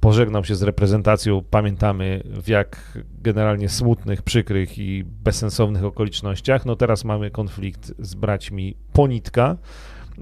pożegnał 0.00 0.44
się 0.44 0.54
z 0.54 0.62
reprezentacją, 0.62 1.44
pamiętamy 1.50 2.22
w 2.24 2.48
jak 2.48 2.98
generalnie 3.22 3.68
smutnych, 3.68 4.22
przykrych 4.22 4.78
i 4.78 5.04
bezsensownych 5.04 5.84
okolicznościach, 5.84 6.66
no 6.66 6.76
teraz 6.76 7.04
mamy 7.04 7.30
konflikt 7.30 7.92
z 7.98 8.14
braćmi 8.14 8.76
Ponitka. 8.92 9.56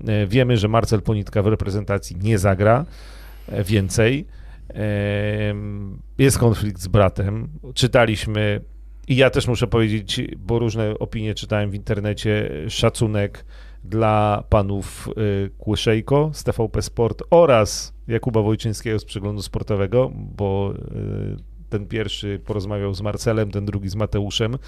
E, 0.06 0.26
Wiemy, 0.26 0.56
że 0.56 0.68
Marcel 0.68 1.02
Ponitka 1.02 1.43
w 1.43 1.47
reprezentacji 1.47 2.16
nie 2.16 2.39
zagra 2.39 2.86
e, 3.48 3.64
więcej. 3.64 4.26
Jest 6.18 6.39
konflikt 6.39 6.81
z 6.81 6.89
bratem. 6.89 7.48
Czytaliśmy, 7.74 8.60
i 9.09 9.16
ja 9.16 9.31
też 9.31 9.48
muszę 9.48 9.66
powiedzieć, 9.66 10.20
bo 10.39 10.59
różne 10.59 10.98
opinie 10.98 11.35
czytałem 11.35 11.70
w 11.70 11.74
internecie, 11.74 12.51
szacunek 12.68 13.44
dla 13.85 14.44
panów 14.48 15.09
y, 15.19 15.51
Kłyszejko 15.59 16.31
z 16.32 16.44
TVP 16.44 16.82
Sport 16.82 17.23
oraz 17.31 17.94
Jakuba 18.09 18.43
Wojczyńskiego 18.43 18.98
z 18.98 19.05
Przeglądu 19.05 19.43
Sportowego, 19.43 20.11
bo 20.15 20.74
y, 20.74 21.53
ten 21.74 21.86
pierwszy 21.86 22.40
porozmawiał 22.44 22.94
z 22.94 23.02
Marcelem, 23.02 23.51
ten 23.51 23.66
drugi 23.66 23.88
z 23.88 23.94
Mateuszem 23.94 24.55
y, 24.55 24.59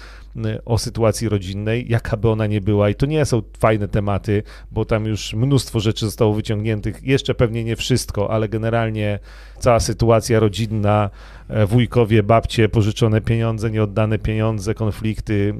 o 0.65 0.77
sytuacji 0.77 1.29
rodzinnej, 1.29 1.85
jaka 1.89 2.17
by 2.17 2.29
ona 2.29 2.47
nie 2.47 2.61
była. 2.61 2.89
I 2.89 2.95
to 2.95 3.05
nie 3.05 3.25
są 3.25 3.41
fajne 3.59 3.87
tematy, 3.87 4.43
bo 4.71 4.85
tam 4.85 5.05
już 5.05 5.33
mnóstwo 5.33 5.79
rzeczy 5.79 6.05
zostało 6.05 6.33
wyciągniętych. 6.33 7.03
Jeszcze 7.03 7.35
pewnie 7.35 7.63
nie 7.63 7.75
wszystko, 7.75 8.31
ale 8.31 8.49
generalnie 8.49 9.19
cała 9.59 9.79
sytuacja 9.79 10.39
rodzinna, 10.39 11.09
e, 11.49 11.65
wujkowie, 11.65 12.23
babcie, 12.23 12.69
pożyczone 12.69 13.21
pieniądze, 13.21 13.71
nieoddane 13.71 14.19
pieniądze, 14.19 14.73
konflikty, 14.73 15.53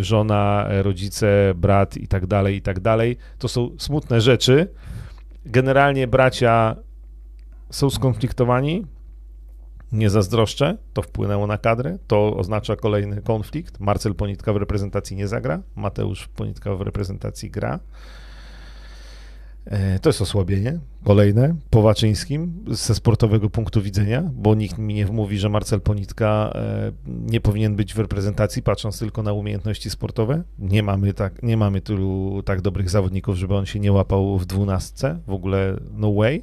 e, 0.00 0.04
żona, 0.04 0.66
e, 0.68 0.82
rodzice, 0.82 1.52
brat 1.56 1.96
i 1.96 2.08
tak 2.08 2.26
dalej, 2.26 2.56
i 2.56 2.62
tak 2.62 2.80
dalej. 2.80 3.16
To 3.38 3.48
są 3.48 3.70
smutne 3.78 4.20
rzeczy. 4.20 4.68
Generalnie 5.46 6.06
bracia 6.06 6.76
są 7.70 7.90
skonfliktowani. 7.90 8.84
Nie 9.92 10.10
zazdroszczę, 10.10 10.76
to 10.92 11.02
wpłynęło 11.02 11.46
na 11.46 11.58
kadrę, 11.58 11.98
to 12.06 12.36
oznacza 12.36 12.76
kolejny 12.76 13.22
konflikt. 13.22 13.80
Marcel 13.80 14.14
Ponitka 14.14 14.52
w 14.52 14.56
reprezentacji 14.56 15.16
nie 15.16 15.28
zagra, 15.28 15.62
Mateusz 15.76 16.28
Ponitka 16.28 16.74
w 16.74 16.80
reprezentacji 16.80 17.50
gra. 17.50 17.80
E, 19.64 19.98
To 19.98 20.08
jest 20.08 20.22
osłabienie 20.22 20.78
kolejne 21.04 21.54
po 21.70 21.82
Waczyńskim 21.82 22.64
ze 22.70 22.94
sportowego 22.94 23.50
punktu 23.50 23.82
widzenia, 23.82 24.30
bo 24.34 24.54
nikt 24.54 24.78
mi 24.78 24.94
nie 24.94 25.06
wmówi, 25.06 25.38
że 25.38 25.48
Marcel 25.48 25.80
Ponitka 25.80 26.52
e, 26.54 26.92
nie 27.06 27.40
powinien 27.40 27.76
być 27.76 27.94
w 27.94 27.98
reprezentacji, 27.98 28.62
patrząc 28.62 28.98
tylko 28.98 29.22
na 29.22 29.32
umiejętności 29.32 29.90
sportowe. 29.90 30.42
Nie 30.58 30.82
mamy, 30.82 31.14
tak, 31.14 31.42
nie 31.42 31.56
mamy 31.56 31.80
tylu 31.80 32.42
tak 32.44 32.60
dobrych 32.60 32.90
zawodników, 32.90 33.36
żeby 33.36 33.54
on 33.54 33.66
się 33.66 33.80
nie 33.80 33.92
łapał 33.92 34.38
w 34.38 34.46
dwunastce, 34.46 35.18
w 35.26 35.32
ogóle 35.32 35.76
no 35.92 36.12
way. 36.12 36.42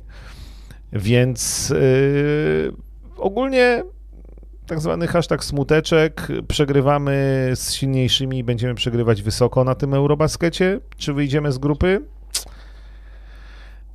Więc 0.94 1.72
e, 1.72 2.89
ogólnie 3.20 3.84
tak 4.68 4.80
zwany 4.80 5.08
hashtag 5.08 5.44
smuteczek, 5.44 6.28
przegrywamy 6.48 7.12
z 7.56 7.74
silniejszymi 7.74 8.38
i 8.38 8.44
będziemy 8.44 8.76
przegrywać 8.76 9.22
wysoko 9.22 9.64
na 9.64 9.76
tym 9.76 9.94
Eurobaskecie. 9.94 10.80
Czy 10.98 11.14
wyjdziemy 11.14 11.52
z 11.52 11.58
grupy? 11.58 12.02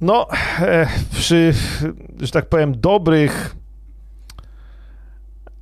No, 0.00 0.28
e, 0.60 0.86
przy, 1.12 1.54
że 2.20 2.32
tak 2.32 2.48
powiem, 2.48 2.80
dobrych 2.80 3.56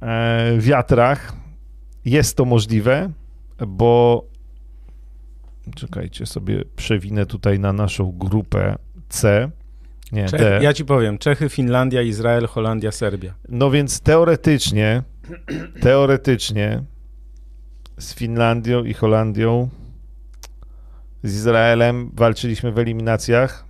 e, 0.03 0.59
wiatrach 0.59 1.33
jest 2.05 2.37
to 2.37 2.45
możliwe, 2.45 3.11
bo 3.67 4.25
czekajcie, 5.77 6.27
sobie 6.27 6.65
przewinę 6.77 7.27
tutaj 7.27 7.59
na 7.59 7.73
naszą 7.73 8.13
grupę 8.13 8.77
C. 9.09 9.51
Nie, 10.13 10.27
Czech, 10.29 10.41
D. 10.41 10.59
ja 10.63 10.73
ci 10.73 10.85
powiem, 10.85 11.19
Czechy, 11.19 11.49
Finlandia, 11.49 12.03
Izrael, 12.03 12.47
Holandia, 12.47 12.93
Serbia. 12.93 13.35
No 13.49 13.71
więc 13.71 14.01
teoretycznie, 14.01 15.03
teoretycznie 15.81 16.83
z 17.99 18.15
Finlandią 18.15 18.85
i 18.85 18.95
Holandią, 18.95 19.69
z 21.23 21.35
Izraelem 21.35 22.11
walczyliśmy 22.15 22.73
w 22.73 22.79
eliminacjach. 22.79 23.65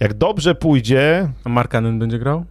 Jak 0.00 0.14
dobrze 0.14 0.54
pójdzie, 0.54 1.28
A 1.44 1.48
Markanen 1.48 1.98
będzie 1.98 2.18
grał? 2.18 2.44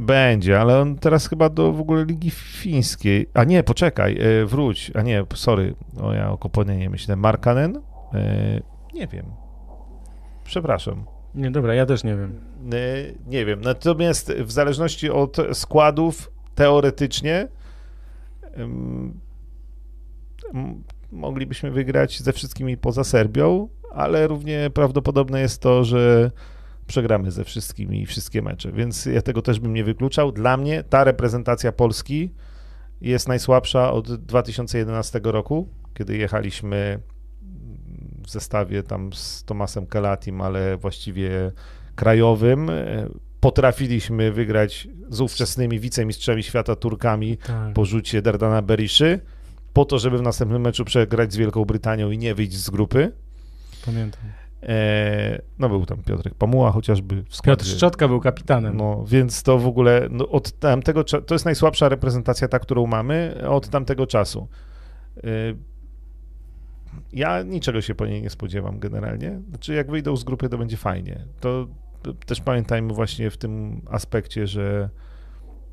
będzie, 0.00 0.60
ale 0.60 0.80
on 0.80 0.96
teraz 0.98 1.28
chyba 1.28 1.48
do 1.48 1.72
w 1.72 1.80
ogóle 1.80 2.04
Ligi 2.04 2.30
Fińskiej. 2.30 3.26
A 3.34 3.44
nie, 3.44 3.62
poczekaj, 3.62 4.18
e, 4.20 4.46
wróć. 4.46 4.90
A 4.94 5.02
nie, 5.02 5.24
sorry, 5.34 5.74
o 6.00 6.12
ja 6.12 6.30
o 6.30 6.38
Koponie 6.38 6.76
nie 6.76 6.90
myślę. 6.90 7.16
Markanen? 7.16 7.76
E, 8.14 8.60
Nie 8.94 9.06
wiem. 9.06 9.26
Przepraszam. 10.46 11.04
Nie, 11.34 11.50
dobra, 11.50 11.74
ja 11.74 11.86
też 11.86 12.04
nie 12.04 12.16
wiem. 12.16 12.40
Nie 13.26 13.44
wiem. 13.44 13.60
Natomiast 13.60 14.32
w 14.32 14.52
zależności 14.52 15.10
od 15.10 15.36
składów, 15.52 16.32
teoretycznie 16.54 17.48
em, 18.52 19.20
m- 20.54 20.82
moglibyśmy 21.12 21.70
wygrać 21.70 22.22
ze 22.22 22.32
wszystkimi 22.32 22.76
poza 22.76 23.04
Serbią, 23.04 23.68
ale 23.92 24.26
równie 24.26 24.70
prawdopodobne 24.74 25.40
jest 25.40 25.62
to, 25.62 25.84
że 25.84 26.30
przegramy 26.86 27.30
ze 27.30 27.44
wszystkimi 27.44 28.06
wszystkie 28.06 28.42
mecze, 28.42 28.72
więc 28.72 29.06
ja 29.06 29.22
tego 29.22 29.42
też 29.42 29.60
bym 29.60 29.74
nie 29.74 29.84
wykluczał. 29.84 30.32
Dla 30.32 30.56
mnie 30.56 30.82
ta 30.82 31.04
reprezentacja 31.04 31.72
Polski 31.72 32.30
jest 33.00 33.28
najsłabsza 33.28 33.92
od 33.92 34.16
2011 34.16 35.20
roku, 35.24 35.68
kiedy 35.94 36.16
jechaliśmy 36.16 37.00
w 38.26 38.30
zestawie 38.30 38.82
tam 38.82 39.12
z 39.12 39.44
Tomasem 39.44 39.86
Kalatim, 39.86 40.40
ale 40.40 40.76
właściwie 40.76 41.52
krajowym. 41.94 42.70
Potrafiliśmy 43.40 44.32
wygrać 44.32 44.88
z 45.08 45.20
ówczesnymi 45.20 45.80
wicemistrzami 45.80 46.42
świata 46.42 46.76
Turkami 46.76 47.36
Tak. 47.36 47.72
po 47.74 47.84
rzucie 47.84 48.22
Dardana 48.22 48.62
Beriszy, 48.62 49.20
po 49.72 49.84
to, 49.84 49.98
żeby 49.98 50.18
w 50.18 50.22
następnym 50.22 50.62
meczu 50.62 50.84
przegrać 50.84 51.32
z 51.32 51.36
Wielką 51.36 51.64
Brytanią 51.64 52.10
i 52.10 52.18
nie 52.18 52.34
wyjść 52.34 52.56
z 52.56 52.70
grupy. 52.70 53.12
Pamiętam. 53.86 54.22
E, 54.62 55.42
no 55.58 55.68
był 55.68 55.86
tam 55.86 56.02
Piotrek 56.02 56.34
Pamuła 56.34 56.72
chociażby 56.72 57.24
w 57.28 57.36
składzie. 57.36 57.56
Piotr 57.56 57.76
Szczotka 57.76 58.08
był 58.08 58.20
kapitanem. 58.20 58.76
No, 58.76 59.04
więc 59.08 59.42
to 59.42 59.58
w 59.58 59.66
ogóle 59.66 60.08
no, 60.10 60.28
od 60.28 60.52
tamtego 60.52 61.04
to 61.04 61.34
jest 61.34 61.44
najsłabsza 61.44 61.88
reprezentacja 61.88 62.48
ta, 62.48 62.58
którą 62.58 62.86
mamy 62.86 63.34
od 63.48 63.68
tamtego 63.68 64.06
czasu. 64.06 64.48
Ja 67.12 67.42
niczego 67.42 67.80
się 67.80 67.94
po 67.94 68.06
niej 68.06 68.22
nie 68.22 68.30
spodziewam 68.30 68.78
generalnie. 68.78 69.40
Znaczy, 69.48 69.74
jak 69.74 69.90
wyjdą 69.90 70.16
z 70.16 70.24
grupy, 70.24 70.48
to 70.48 70.58
będzie 70.58 70.76
fajnie. 70.76 71.24
To 71.40 71.66
też 72.26 72.40
pamiętajmy 72.40 72.94
właśnie 72.94 73.30
w 73.30 73.36
tym 73.36 73.82
aspekcie, 73.90 74.46
że, 74.46 74.90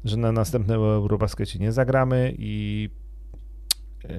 że 0.06 0.18
na 0.18 0.32
następnym 0.32 0.80
Eurobaskecie 0.82 1.60
nie 1.60 1.72
zagramy 1.72 2.34
i 2.38 2.90
yy, 4.04 4.10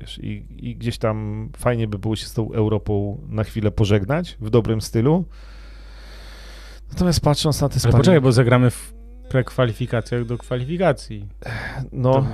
wiesz, 0.00 0.18
i, 0.18 0.46
i 0.68 0.76
gdzieś 0.76 0.98
tam 0.98 1.48
fajnie 1.56 1.88
by 1.88 1.98
było 1.98 2.16
się 2.16 2.26
z 2.26 2.34
tą 2.34 2.52
Europą 2.52 3.20
na 3.28 3.44
chwilę 3.44 3.70
pożegnać 3.70 4.36
w 4.40 4.50
dobrym 4.50 4.80
stylu. 4.80 5.24
Natomiast 6.92 7.20
patrząc 7.20 7.60
na 7.60 7.68
te 7.68 7.74
Ale 7.74 7.80
sparingi- 7.80 7.96
poczekaj, 7.96 8.20
bo 8.20 8.32
zagramy 8.32 8.70
w 8.70 8.94
prekwalifikacjach 9.28 10.24
do 10.24 10.38
kwalifikacji. 10.38 11.28
no, 11.92 12.12
To, 12.12 12.26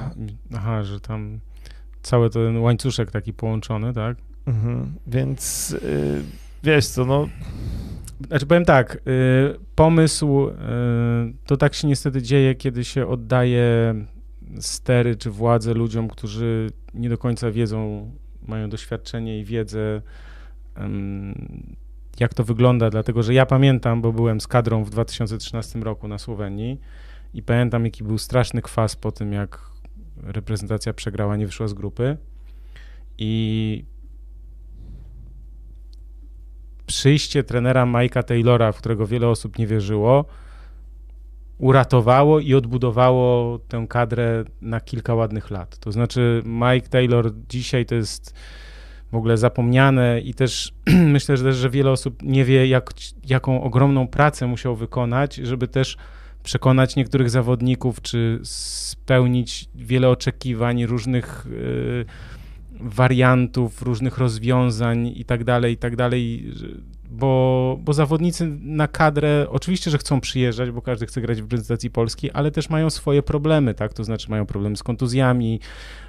aha, 0.56 0.82
że 0.82 1.00
tam 1.00 1.40
cały 2.02 2.30
ten 2.30 2.58
łańcuszek 2.58 3.10
taki 3.10 3.32
połączony, 3.32 3.92
tak? 3.92 4.16
mhm, 4.46 4.94
więc 5.06 5.70
yy, 5.82 6.22
wiesz 6.62 6.86
co, 6.86 7.04
no 7.04 7.28
Znaczy 8.26 8.46
powiem 8.46 8.64
tak, 8.64 8.94
y, 8.96 9.00
pomysł, 9.74 10.48
y, 10.48 10.52
to 11.46 11.56
tak 11.56 11.74
się 11.74 11.88
niestety 11.88 12.22
dzieje, 12.22 12.54
kiedy 12.54 12.84
się 12.84 13.06
oddaje 13.06 13.94
stery 14.60 15.16
czy 15.16 15.30
władzę 15.30 15.74
ludziom, 15.74 16.08
którzy 16.08 16.70
nie 16.94 17.08
do 17.08 17.18
końca 17.18 17.50
wiedzą, 17.50 18.10
mają 18.48 18.70
doświadczenie 18.70 19.38
i 19.38 19.44
wiedzę, 19.44 20.02
jak 22.20 22.34
to 22.34 22.44
wygląda, 22.44 22.90
dlatego 22.90 23.22
że 23.22 23.34
ja 23.34 23.46
pamiętam, 23.46 24.02
bo 24.02 24.12
byłem 24.12 24.40
z 24.40 24.46
kadrą 24.46 24.84
w 24.84 24.90
2013 24.90 25.78
roku 25.78 26.08
na 26.08 26.18
Słowenii 26.18 26.80
i 27.34 27.42
pamiętam, 27.42 27.84
jaki 27.84 28.04
był 28.04 28.18
straszny 28.18 28.62
kwas 28.62 28.96
po 28.96 29.12
tym, 29.12 29.32
jak 29.32 29.69
reprezentacja 30.22 30.92
przegrała, 30.92 31.36
nie 31.36 31.46
wyszła 31.46 31.68
z 31.68 31.74
grupy 31.74 32.16
i 33.18 33.84
przyjście 36.86 37.44
trenera 37.44 37.84
Mike'a 37.84 38.22
Taylora, 38.22 38.72
w 38.72 38.78
którego 38.78 39.06
wiele 39.06 39.28
osób 39.28 39.58
nie 39.58 39.66
wierzyło, 39.66 40.24
uratowało 41.58 42.40
i 42.40 42.54
odbudowało 42.54 43.58
tę 43.58 43.86
kadrę 43.88 44.44
na 44.60 44.80
kilka 44.80 45.14
ładnych 45.14 45.50
lat. 45.50 45.78
To 45.78 45.92
znaczy, 45.92 46.42
Mike 46.44 46.88
Taylor 46.88 47.32
dzisiaj 47.48 47.86
to 47.86 47.94
jest 47.94 48.34
w 49.12 49.14
ogóle 49.14 49.36
zapomniane 49.36 50.20
i 50.20 50.34
też 50.34 50.72
myślę, 51.16 51.36
że, 51.36 51.44
też, 51.44 51.56
że 51.56 51.70
wiele 51.70 51.90
osób 51.90 52.22
nie 52.22 52.44
wie, 52.44 52.66
jak, 52.66 52.90
jaką 53.26 53.62
ogromną 53.62 54.08
pracę 54.08 54.46
musiał 54.46 54.76
wykonać, 54.76 55.34
żeby 55.34 55.68
też 55.68 55.96
przekonać 56.42 56.96
niektórych 56.96 57.30
zawodników, 57.30 58.02
czy 58.02 58.40
spełnić 58.42 59.68
wiele 59.74 60.08
oczekiwań 60.08 60.86
różnych. 60.86 61.46
Yy, 61.50 62.04
wariantów, 62.82 63.82
różnych 63.82 64.18
rozwiązań 64.18 65.12
i 65.16 65.24
tak 65.24 65.44
dalej, 65.44 65.74
i 65.74 65.76
tak 65.76 65.96
dalej, 65.96 66.52
bo, 67.10 67.78
bo 67.80 67.92
zawodnicy 67.92 68.46
na 68.60 68.88
kadrę 68.88 69.46
oczywiście, 69.48 69.90
że 69.90 69.98
chcą 69.98 70.20
przyjeżdżać, 70.20 70.70
bo 70.70 70.82
każdy 70.82 71.06
chce 71.06 71.20
grać 71.20 71.38
w 71.38 71.44
reprezentacji 71.44 71.90
Polski, 71.90 72.30
ale 72.30 72.50
też 72.50 72.70
mają 72.70 72.90
swoje 72.90 73.22
problemy, 73.22 73.74
tak, 73.74 73.92
to 73.92 74.04
znaczy 74.04 74.30
mają 74.30 74.46
problemy 74.46 74.76
z 74.76 74.82
kontuzjami, 74.82 75.60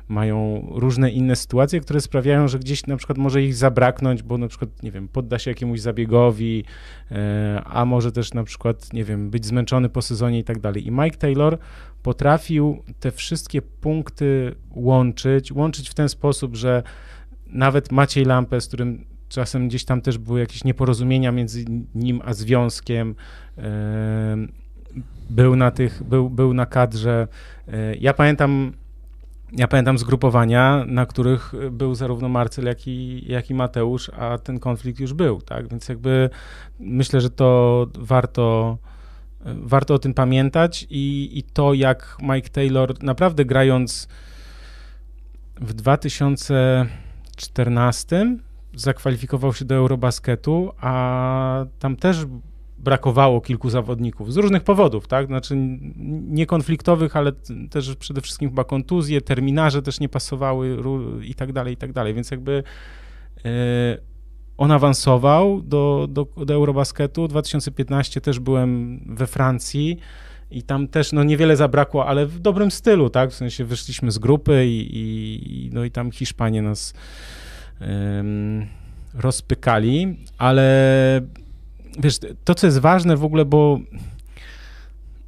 mają 0.07 0.67
różne 0.71 1.11
inne 1.11 1.35
sytuacje, 1.35 1.79
które 1.79 2.01
sprawiają, 2.01 2.47
że 2.47 2.59
gdzieś 2.59 2.87
na 2.87 2.97
przykład 2.97 3.17
może 3.17 3.43
ich 3.43 3.55
zabraknąć, 3.55 4.23
bo 4.23 4.37
na 4.37 4.47
przykład, 4.47 4.83
nie 4.83 4.91
wiem, 4.91 5.07
podda 5.07 5.39
się 5.39 5.51
jakiemuś 5.51 5.79
zabiegowi, 5.79 6.63
e, 7.11 7.61
a 7.65 7.85
może 7.85 8.11
też 8.11 8.33
na 8.33 8.43
przykład, 8.43 8.93
nie 8.93 9.03
wiem, 9.03 9.29
być 9.29 9.45
zmęczony 9.45 9.89
po 9.89 10.01
sezonie 10.01 10.39
i 10.39 10.43
tak 10.43 10.59
dalej. 10.59 10.87
I 10.87 10.91
Mike 10.91 11.17
Taylor 11.17 11.57
potrafił 12.03 12.83
te 12.99 13.11
wszystkie 13.11 13.61
punkty 13.61 14.55
łączyć, 14.69 15.51
łączyć 15.51 15.89
w 15.89 15.93
ten 15.93 16.09
sposób, 16.09 16.55
że 16.55 16.83
nawet 17.47 17.91
Maciej 17.91 18.25
Lampę, 18.25 18.61
z 18.61 18.67
którym 18.67 19.10
czasem 19.31 19.67
gdzieś 19.67 19.85
tam 19.85 20.01
też 20.01 20.17
były 20.17 20.39
jakieś 20.39 20.63
nieporozumienia 20.63 21.31
między 21.31 21.65
nim 21.95 22.21
a 22.25 22.33
związkiem, 22.33 23.15
em, 23.57 24.51
był 25.29 25.55
na 25.55 25.71
tych, 25.71 26.03
był, 26.03 26.29
był 26.29 26.53
na 26.53 26.65
kadrze. 26.65 27.27
E, 27.67 27.95
Ja 27.95 28.13
pamiętam, 28.13 28.73
ja 29.51 29.67
pamiętam 29.67 29.97
zgrupowania, 29.97 30.85
na 30.87 31.05
których 31.05 31.53
był 31.71 31.95
zarówno 31.95 32.29
Marcel, 32.29 32.65
jak 32.65 32.87
i, 32.87 33.25
jak 33.27 33.49
i 33.49 33.53
Mateusz, 33.53 34.09
a 34.09 34.37
ten 34.37 34.59
konflikt 34.59 34.99
już 34.99 35.13
był, 35.13 35.41
tak? 35.41 35.67
Więc 35.67 35.89
jakby 35.89 36.29
myślę, 36.79 37.21
że 37.21 37.29
to 37.29 37.87
warto, 37.99 38.77
warto 39.45 39.93
o 39.93 39.99
tym 39.99 40.13
pamiętać 40.13 40.87
i, 40.89 41.29
i 41.33 41.43
to, 41.43 41.73
jak 41.73 42.17
Mike 42.21 42.49
Taylor 42.49 43.03
naprawdę 43.03 43.45
grając 43.45 44.07
w 45.61 45.73
2014 45.73 48.37
zakwalifikował 48.75 49.53
się 49.53 49.65
do 49.65 49.75
Eurobasketu, 49.75 50.71
a 50.79 51.65
tam 51.79 51.95
też 51.95 52.25
brakowało 52.77 53.41
kilku 53.41 53.69
zawodników 53.69 54.33
z 54.33 54.37
różnych 54.37 54.63
powodów, 54.63 55.07
tak? 55.07 55.27
Znaczy 55.27 55.53
n- 55.53 55.93
nie 56.27 56.45
konfliktowych, 56.45 57.15
ale 57.15 57.31
też 57.69 57.95
przede 57.95 58.21
wszystkim 58.21 58.49
chyba 58.49 58.63
kontuzje, 58.63 59.21
terminarze 59.21 59.81
też 59.81 59.99
nie 59.99 60.09
pasowały 60.09 60.77
i 61.23 61.35
tak 61.35 61.53
dalej, 61.53 61.73
i 61.73 61.77
tak 61.77 61.93
dalej, 61.93 62.13
więc 62.13 62.31
jakby 62.31 62.63
e, 63.45 63.51
on 64.57 64.71
awansował 64.71 65.61
do, 65.61 66.07
do, 66.09 66.27
do 66.45 66.53
Eurobasketu. 66.53 67.27
2015 67.27 68.21
też 68.21 68.39
byłem 68.39 68.99
we 69.09 69.27
Francji 69.27 69.97
i 70.51 70.63
tam 70.63 70.87
też 70.87 71.11
no 71.11 71.23
niewiele 71.23 71.55
zabrakło, 71.55 72.05
ale 72.05 72.25
w 72.25 72.39
dobrym 72.39 72.71
stylu, 72.71 73.09
tak? 73.09 73.29
W 73.31 73.35
sensie 73.35 73.65
wyszliśmy 73.65 74.11
z 74.11 74.19
grupy 74.19 74.65
i, 74.67 74.89
i, 74.93 75.69
no 75.73 75.83
i 75.83 75.91
tam 75.91 76.11
Hiszpanie 76.11 76.61
nas 76.61 76.93
rozpykali, 79.13 80.17
ale 80.37 81.21
wiesz, 81.99 82.19
to 82.43 82.55
co 82.55 82.67
jest 82.67 82.79
ważne 82.79 83.17
w 83.17 83.23
ogóle, 83.23 83.45
bo 83.45 83.79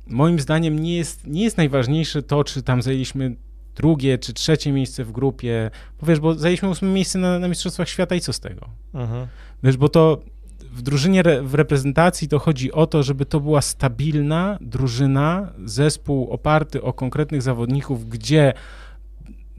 moim 0.07 0.39
zdaniem 0.39 0.79
nie 0.79 0.97
jest, 0.97 1.27
nie 1.27 1.43
jest 1.43 1.57
najważniejsze 1.57 2.23
to, 2.23 2.43
czy 2.43 2.63
tam 2.63 2.81
zajęliśmy 2.81 3.35
drugie 3.75 4.17
czy 4.17 4.33
trzecie 4.33 4.71
miejsce 4.71 5.03
w 5.03 5.11
grupie, 5.11 5.71
bo 6.01 6.07
wiesz, 6.07 6.19
bo 6.19 6.33
zajęliśmy 6.33 6.69
ósme 6.69 6.87
miejsce 6.87 7.19
na, 7.19 7.39
na 7.39 7.47
Mistrzostwach 7.47 7.89
Świata 7.89 8.15
i 8.15 8.21
co 8.21 8.33
z 8.33 8.39
tego? 8.39 8.69
mhm. 8.93 9.27
Wiesz, 9.63 9.77
bo 9.77 9.89
to 9.89 10.21
w 10.59 10.81
drużynie, 10.81 11.23
w 11.43 11.53
reprezentacji 11.53 12.27
to 12.27 12.39
chodzi 12.39 12.71
o 12.71 12.87
to, 12.87 13.03
żeby 13.03 13.25
to 13.25 13.39
była 13.39 13.61
stabilna 13.61 14.57
drużyna, 14.61 15.53
zespół 15.65 16.29
oparty 16.29 16.81
o 16.81 16.93
konkretnych 16.93 17.41
zawodników, 17.41 18.09
gdzie 18.09 18.53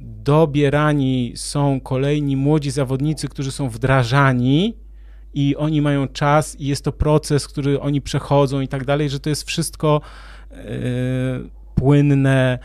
dobierani 0.05 1.33
są 1.37 1.81
kolejni 1.81 2.37
młodzi 2.37 2.71
zawodnicy, 2.71 3.29
którzy 3.29 3.53
są 3.53 3.69
wdrażani 3.69 4.77
i 5.35 5.57
oni 5.57 5.83
mają 5.83 6.09
czas 6.09 6.61
i 6.61 6.67
jest 6.67 6.85
to 6.85 6.93
proces, 6.93 7.49
który 7.49 7.81
oni 7.81 8.01
przechodzą 8.01 8.61
i 8.61 8.69
tak 8.69 8.85
dalej, 8.85 9.11
że 9.11 9.21
to 9.21 9.29
jest 9.29 9.45
wszystko 9.45 10.01
e, 10.51 10.57
płynne, 11.75 12.59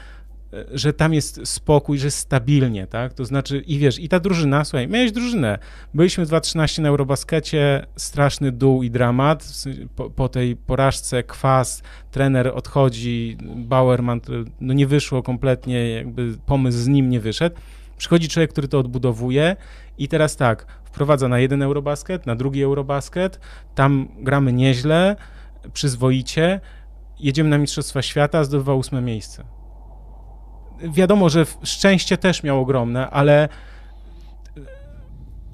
że 0.71 0.93
tam 0.93 1.13
jest 1.13 1.47
spokój, 1.47 1.97
że 1.97 2.07
jest 2.07 2.17
stabilnie, 2.17 2.87
tak? 2.87 3.13
To 3.13 3.25
znaczy, 3.25 3.63
i 3.67 3.79
wiesz, 3.79 3.99
i 3.99 4.09
ta 4.09 4.19
drużyna, 4.19 4.65
słuchaj, 4.65 4.87
miałeś 4.87 5.11
drużynę. 5.11 5.59
Byliśmy 5.93 6.25
w 6.25 6.27
2013 6.27 6.81
na 6.81 6.89
Eurobaskecie, 6.89 7.85
straszny 7.95 8.51
dół 8.51 8.83
i 8.83 8.91
dramat. 8.91 9.63
Po, 9.95 10.09
po 10.09 10.29
tej 10.29 10.55
porażce, 10.55 11.23
kwas, 11.23 11.83
trener 12.11 12.51
odchodzi, 12.55 13.37
Bauerman, 13.55 14.21
no 14.61 14.73
nie 14.73 14.87
wyszło 14.87 15.23
kompletnie, 15.23 15.89
jakby 15.89 16.37
pomysł 16.45 16.77
z 16.77 16.87
nim 16.87 17.09
nie 17.09 17.19
wyszedł. 17.19 17.55
Przychodzi 17.97 18.27
człowiek, 18.27 18.51
który 18.51 18.67
to 18.67 18.79
odbudowuje 18.79 19.55
i 19.97 20.07
teraz 20.07 20.35
tak, 20.35 20.65
wprowadza 20.83 21.27
na 21.27 21.39
jeden 21.39 21.61
Eurobasket, 21.61 22.25
na 22.25 22.35
drugi 22.35 22.63
Eurobasket, 22.63 23.39
tam 23.75 24.07
gramy 24.19 24.53
nieźle, 24.53 25.15
przyzwoicie, 25.73 26.61
jedziemy 27.19 27.49
na 27.49 27.57
Mistrzostwa 27.57 28.01
Świata, 28.01 28.43
zdobywa 28.43 28.73
ósme 28.73 29.01
miejsce. 29.01 29.58
Wiadomo, 30.83 31.29
że 31.29 31.45
szczęście 31.63 32.17
też 32.17 32.43
miał 32.43 32.61
ogromne, 32.61 33.09
ale 33.09 33.49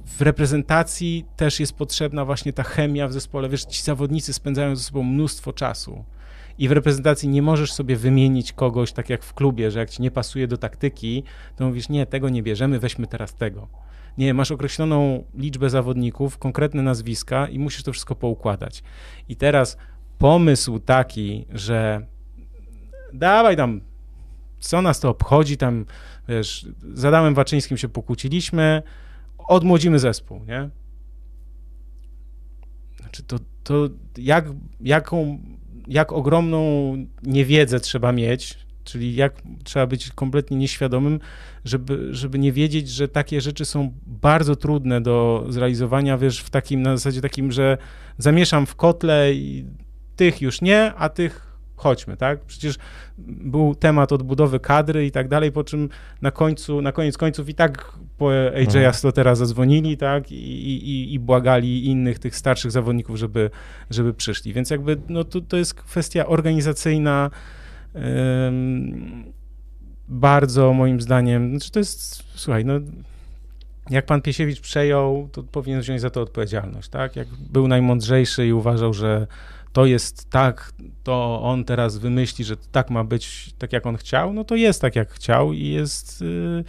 w 0.06 0.22
reprezentacji 0.22 1.26
też 1.36 1.60
jest 1.60 1.74
potrzebna 1.74 2.26
właśnie 2.26 2.54
ta 2.54 2.64
chemia 2.64 3.08
w 3.08 3.14
zespole. 3.14 3.50
Wiesz, 3.50 3.66
ci 3.66 3.84
zawodnicy 3.84 4.34
spędzają 4.34 4.76
ze 4.76 4.84
sobą 4.84 5.04
mnóstwo 5.04 5.54
czasu. 5.54 6.04
I 6.58 6.68
w 6.68 6.72
reprezentacji 6.72 7.30
nie 7.30 7.42
możesz 7.42 7.74
sobie 7.74 7.96
wymienić 7.96 8.54
kogoś, 8.54 8.92
tak 8.92 9.10
jak 9.10 9.24
w 9.24 9.34
klubie, 9.34 9.72
że 9.72 9.80
jak 9.80 9.90
ci 9.90 10.02
nie 10.02 10.12
pasuje 10.12 10.48
do 10.48 10.58
taktyki, 10.58 11.24
to 11.56 11.68
mówisz, 11.68 11.90
nie, 11.90 12.06
tego 12.06 12.30
nie 12.30 12.44
bierzemy, 12.44 12.80
weźmy 12.80 13.08
teraz 13.08 13.34
tego. 13.34 13.68
Nie, 14.18 14.34
masz 14.34 14.52
określoną 14.52 15.24
liczbę 15.34 15.70
zawodników, 15.70 16.38
konkretne 16.38 16.82
nazwiska 16.82 17.48
i 17.48 17.60
musisz 17.60 17.84
to 17.84 17.92
wszystko 17.92 18.16
poukładać. 18.16 18.84
I 19.30 19.36
teraz 19.36 19.78
pomysł 20.18 20.80
taki, 20.80 21.46
że 21.50 22.06
dawaj 23.14 23.58
tam, 23.58 23.82
co 24.60 24.82
nas 24.82 25.00
to 25.00 25.10
obchodzi, 25.10 25.58
tam, 25.58 25.86
wiesz, 26.28 26.68
z 26.94 27.06
Adamem 27.06 27.34
Waczyńskim 27.34 27.78
się 27.78 27.90
pokłóciliśmy, 27.90 28.84
odmłodzimy 29.38 30.00
zespół, 30.00 30.42
nie? 30.48 30.70
Znaczy 33.00 33.24
to, 33.24 33.40
to 33.64 33.90
jak, 34.18 34.46
jaką, 34.82 35.40
jak 35.88 36.12
ogromną 36.14 36.94
niewiedzę 37.24 37.80
trzeba 37.80 38.12
mieć, 38.12 38.66
czyli 38.84 39.16
jak 39.16 39.42
trzeba 39.64 39.88
być 39.88 40.12
kompletnie 40.12 40.58
nieświadomym, 40.58 41.20
żeby, 41.66 42.08
żeby 42.12 42.40
nie 42.40 42.52
wiedzieć, 42.52 42.90
że 42.90 43.08
takie 43.08 43.42
rzeczy 43.42 43.66
są 43.66 43.94
bardzo 44.06 44.56
trudne 44.56 45.02
do 45.02 45.46
zrealizowania, 45.50 46.18
wiesz, 46.18 46.40
w 46.40 46.50
takim, 46.50 46.82
na 46.82 46.98
zasadzie 46.98 47.22
takim, 47.22 47.52
że 47.52 47.78
zamieszam 48.18 48.66
w 48.66 48.76
kotle 48.76 49.34
i 49.34 49.66
tych 50.16 50.42
już 50.42 50.62
nie, 50.62 50.94
a 50.94 51.10
tych 51.10 51.55
chodźmy, 51.76 52.18
tak? 52.18 52.40
Przecież 52.40 52.76
był 53.18 53.76
temat 53.76 54.12
odbudowy 54.12 54.60
kadry 54.60 55.06
i 55.06 55.12
tak 55.12 55.28
dalej, 55.28 55.52
po 55.52 55.64
czym 55.64 55.90
na 56.22 56.32
końcu, 56.32 56.82
na 56.82 56.92
koniec 56.92 57.18
końców 57.18 57.50
i 57.50 57.56
tak 57.56 57.92
po 58.18 58.26
AJ'a 58.26 58.78
mhm. 58.78 58.94
Slotera 58.94 59.36
zadzwonili, 59.36 59.98
tak? 59.98 60.32
I, 60.32 60.36
i, 60.36 61.14
I 61.14 61.20
błagali 61.20 61.86
innych 61.86 62.20
tych 62.20 62.36
starszych 62.36 62.72
zawodników, 62.72 63.18
żeby, 63.18 63.50
żeby 63.90 64.14
przyszli. 64.14 64.54
Więc 64.54 64.70
jakby, 64.70 64.98
no 65.10 65.24
to, 65.24 65.42
to 65.42 65.58
jest 65.58 65.74
kwestia 65.74 66.26
organizacyjna, 66.26 67.32
bardzo 70.08 70.74
moim 70.74 71.02
zdaniem, 71.02 71.50
znaczy 71.50 71.72
to 71.72 71.80
jest, 71.80 72.24
słuchaj, 72.36 72.66
no 72.66 72.74
jak 73.90 74.06
pan 74.06 74.22
Piesiewicz 74.22 74.62
przejął, 74.62 75.30
to 75.32 75.44
powinien 75.44 75.82
wziąć 75.82 76.02
za 76.02 76.10
to 76.10 76.22
odpowiedzialność, 76.22 76.90
tak? 76.90 77.16
Jak 77.16 77.28
był 77.28 77.68
najmądrzejszy 77.68 78.48
i 78.48 78.54
uważał, 78.54 78.94
że 78.94 79.28
to 79.76 79.86
jest 79.86 80.30
tak, 80.30 80.72
to 81.04 81.42
on 81.44 81.66
teraz 81.66 81.98
wymyśli, 81.98 82.46
że 82.46 82.58
tak 82.58 82.90
ma 82.90 83.04
być, 83.04 83.54
tak 83.58 83.74
jak 83.74 83.86
on 83.86 83.98
chciał, 83.98 84.34
no 84.34 84.44
to 84.44 84.56
jest 84.56 84.82
tak, 84.82 84.96
jak 84.96 85.12
chciał 85.12 85.54
i 85.54 85.68
jest 85.68 86.22
yy, 86.22 86.64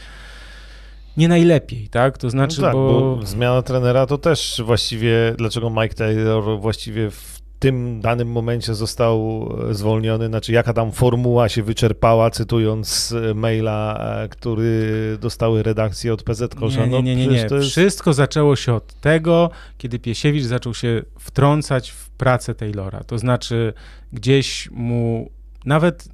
nie 1.16 1.28
najlepiej, 1.28 1.88
tak? 1.88 2.18
To 2.18 2.30
znaczy, 2.30 2.60
no 2.60 2.66
tak, 2.66 2.74
bo... 2.74 3.16
bo... 3.16 3.26
Zmiana 3.26 3.62
trenera 3.62 4.06
to 4.06 4.18
też 4.18 4.62
właściwie, 4.64 5.34
dlaczego 5.38 5.70
Mike 5.70 5.94
Taylor 5.94 6.60
właściwie 6.60 7.10
w 7.10 7.35
tym 7.58 8.00
danym 8.00 8.28
momencie 8.28 8.74
został 8.74 9.48
e, 9.70 9.74
zwolniony, 9.74 10.26
znaczy 10.26 10.52
jaka 10.52 10.72
tam 10.72 10.92
formuła 10.92 11.48
się 11.48 11.62
wyczerpała, 11.62 12.30
cytując 12.30 13.14
e, 13.30 13.34
maila, 13.34 13.98
e, 14.24 14.28
który 14.28 14.92
dostały 15.20 15.62
redakcje 15.62 16.12
od 16.12 16.22
PZ 16.22 16.54
Kosza. 16.54 16.86
Nie, 16.86 17.02
nie, 17.02 17.16
nie, 17.16 17.16
nie. 17.16 17.26
nie. 17.26 17.36
Jest... 17.36 17.70
Wszystko 17.70 18.12
zaczęło 18.12 18.56
się 18.56 18.74
od 18.74 18.94
tego, 19.00 19.50
kiedy 19.78 19.98
Piesiewicz 19.98 20.44
zaczął 20.44 20.74
się 20.74 21.02
wtrącać 21.18 21.90
w 21.90 22.10
pracę 22.10 22.54
Taylora. 22.54 23.04
To 23.04 23.18
znaczy 23.18 23.72
gdzieś 24.12 24.70
mu 24.70 25.30
nawet 25.64 26.08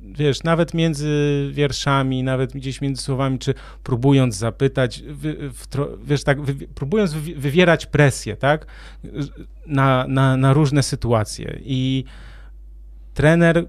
wiesz, 0.00 0.42
nawet 0.42 0.74
między 0.74 1.48
wierszami, 1.52 2.22
nawet 2.22 2.52
gdzieś 2.52 2.80
między 2.80 3.02
słowami, 3.02 3.38
czy 3.38 3.54
próbując 3.82 4.36
zapytać, 4.36 5.02
wiesz, 6.04 6.24
tak, 6.24 6.38
próbując 6.74 7.12
wywierać 7.12 7.86
presję, 7.86 8.36
tak, 8.36 8.66
na, 9.66 10.06
na, 10.08 10.36
na 10.36 10.52
różne 10.52 10.82
sytuacje. 10.82 11.58
I 11.62 12.04
trener 13.14 13.66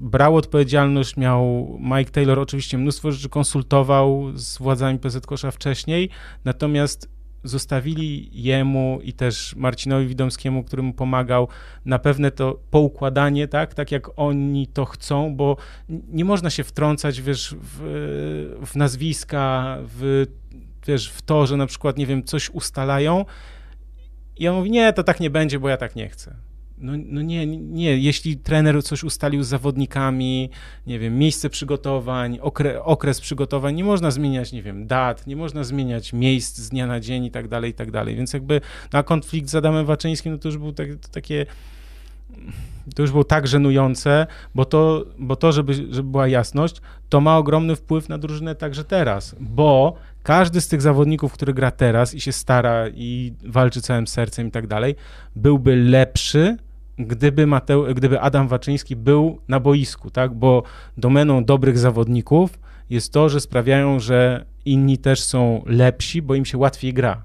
brał 0.00 0.36
odpowiedzialność, 0.36 1.16
miał 1.16 1.68
Mike 1.80 2.10
Taylor 2.10 2.38
oczywiście 2.38 2.78
mnóstwo 2.78 3.12
rzeczy 3.12 3.28
konsultował 3.28 4.32
z 4.34 4.58
władzami 4.58 4.98
PZ 4.98 5.26
Kosza 5.26 5.50
wcześniej, 5.50 6.10
natomiast 6.44 7.13
zostawili 7.44 8.30
jemu 8.32 8.98
i 9.02 9.12
też 9.12 9.56
Marcinowi 9.56 10.06
Widomskiemu, 10.06 10.64
który 10.64 10.82
mu 10.82 10.92
pomagał, 10.92 11.48
na 11.84 11.98
pewne 11.98 12.30
to 12.30 12.60
poukładanie, 12.70 13.48
tak, 13.48 13.74
tak 13.74 13.92
jak 13.92 14.10
oni 14.16 14.66
to 14.66 14.84
chcą, 14.84 15.36
bo 15.36 15.56
nie 15.88 16.24
można 16.24 16.50
się 16.50 16.64
wtrącać, 16.64 17.22
wiesz, 17.22 17.54
w, 17.60 17.80
w 18.66 18.76
nazwiska, 18.76 19.78
w, 19.82 20.26
wiesz, 20.86 21.10
w 21.10 21.22
to, 21.22 21.46
że 21.46 21.56
na 21.56 21.66
przykład, 21.66 21.98
nie 21.98 22.06
wiem, 22.06 22.24
coś 22.24 22.50
ustalają 22.50 23.24
i 24.36 24.48
on 24.48 24.56
mówi, 24.56 24.70
nie, 24.70 24.92
to 24.92 25.04
tak 25.04 25.20
nie 25.20 25.30
będzie, 25.30 25.58
bo 25.58 25.68
ja 25.68 25.76
tak 25.76 25.96
nie 25.96 26.08
chcę. 26.08 26.36
No, 26.78 26.92
no 27.06 27.22
nie, 27.22 27.46
nie, 27.46 27.98
jeśli 27.98 28.36
trener 28.36 28.82
coś 28.82 29.04
ustalił 29.04 29.42
z 29.42 29.48
zawodnikami, 29.48 30.50
nie 30.86 30.98
wiem, 30.98 31.18
miejsce 31.18 31.50
przygotowań, 31.50 32.38
okre, 32.42 32.82
okres 32.82 33.20
przygotowań, 33.20 33.74
nie 33.74 33.84
można 33.84 34.10
zmieniać, 34.10 34.52
nie 34.52 34.62
wiem, 34.62 34.86
dat, 34.86 35.26
nie 35.26 35.36
można 35.36 35.64
zmieniać 35.64 36.12
miejsc 36.12 36.58
z 36.58 36.68
dnia 36.68 36.86
na 36.86 37.00
dzień 37.00 37.24
i 37.24 37.30
tak 37.30 37.48
dalej, 37.48 37.70
i 37.70 37.74
tak 37.74 37.90
dalej. 37.90 38.16
Więc 38.16 38.32
jakby 38.32 38.60
na 38.92 39.02
konflikt 39.02 39.48
z 39.48 39.54
Adamem 39.54 39.86
Waczyńskim, 39.86 40.32
no 40.32 40.38
to 40.38 40.48
już 40.48 40.58
był 40.58 40.72
tak, 40.72 40.88
to 41.02 41.08
takie 41.08 41.46
to 42.94 43.02
już 43.02 43.10
było 43.10 43.24
tak 43.24 43.46
żenujące, 43.46 44.26
bo 44.54 44.64
to, 44.64 45.04
bo 45.18 45.36
to 45.36 45.52
żeby, 45.52 45.74
żeby 45.74 46.10
była 46.10 46.28
jasność, 46.28 46.80
to 47.08 47.20
ma 47.20 47.38
ogromny 47.38 47.76
wpływ 47.76 48.08
na 48.08 48.18
drużynę 48.18 48.54
także 48.54 48.84
teraz, 48.84 49.36
bo 49.40 49.94
każdy 50.22 50.60
z 50.60 50.68
tych 50.68 50.82
zawodników, 50.82 51.32
który 51.32 51.54
gra 51.54 51.70
teraz 51.70 52.14
i 52.14 52.20
się 52.20 52.32
stara 52.32 52.88
i 52.88 53.32
walczy 53.46 53.80
całym 53.80 54.06
sercem 54.06 54.48
i 54.48 54.50
tak 54.50 54.66
dalej, 54.66 54.94
byłby 55.36 55.76
lepszy, 55.76 56.56
gdyby, 56.98 57.46
Mateu, 57.46 57.84
gdyby 57.94 58.20
Adam 58.20 58.48
Waczyński 58.48 58.96
był 58.96 59.38
na 59.48 59.60
boisku, 59.60 60.10
tak? 60.10 60.34
Bo 60.34 60.62
domeną 60.96 61.44
dobrych 61.44 61.78
zawodników 61.78 62.58
jest 62.90 63.12
to, 63.12 63.28
że 63.28 63.40
sprawiają, 63.40 64.00
że 64.00 64.44
inni 64.64 64.98
też 64.98 65.20
są 65.20 65.62
lepsi, 65.66 66.22
bo 66.22 66.34
im 66.34 66.44
się 66.44 66.58
łatwiej 66.58 66.94
gra. 66.94 67.24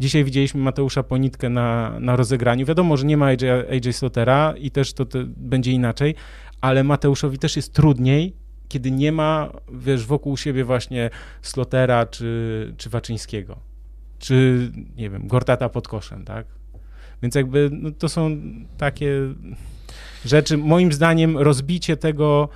Dzisiaj 0.00 0.24
widzieliśmy 0.24 0.60
Mateusza 0.60 1.02
Ponitkę 1.02 1.48
na, 1.48 1.96
na 2.00 2.16
rozegraniu. 2.16 2.66
Wiadomo, 2.66 2.96
że 2.96 3.06
nie 3.06 3.16
ma 3.16 3.26
AJ, 3.26 3.50
AJ 3.70 3.92
Slotera 3.92 4.54
i 4.58 4.70
też 4.70 4.92
to, 4.92 5.06
to 5.06 5.18
będzie 5.36 5.72
inaczej, 5.72 6.14
ale 6.60 6.84
Mateuszowi 6.84 7.38
też 7.38 7.56
jest 7.56 7.72
trudniej, 7.72 8.36
kiedy 8.68 8.90
nie 8.90 9.12
ma, 9.12 9.52
wiesz, 9.72 10.06
wokół 10.06 10.36
siebie 10.36 10.64
właśnie 10.64 11.10
Slotera 11.42 12.06
czy, 12.06 12.74
czy 12.76 12.90
Waczyńskiego, 12.90 13.56
czy, 14.18 14.70
nie 14.96 15.10
wiem, 15.10 15.26
Gortata 15.26 15.68
pod 15.68 15.88
koszem, 15.88 16.24
tak? 16.24 16.46
Więc 17.22 17.34
jakby 17.34 17.70
no, 17.72 17.90
to 17.90 18.08
są 18.08 18.36
takie 18.78 19.12
rzeczy, 20.24 20.56
moim 20.56 20.92
zdaniem 20.92 21.38
rozbicie 21.38 21.96
tego, 21.96 22.48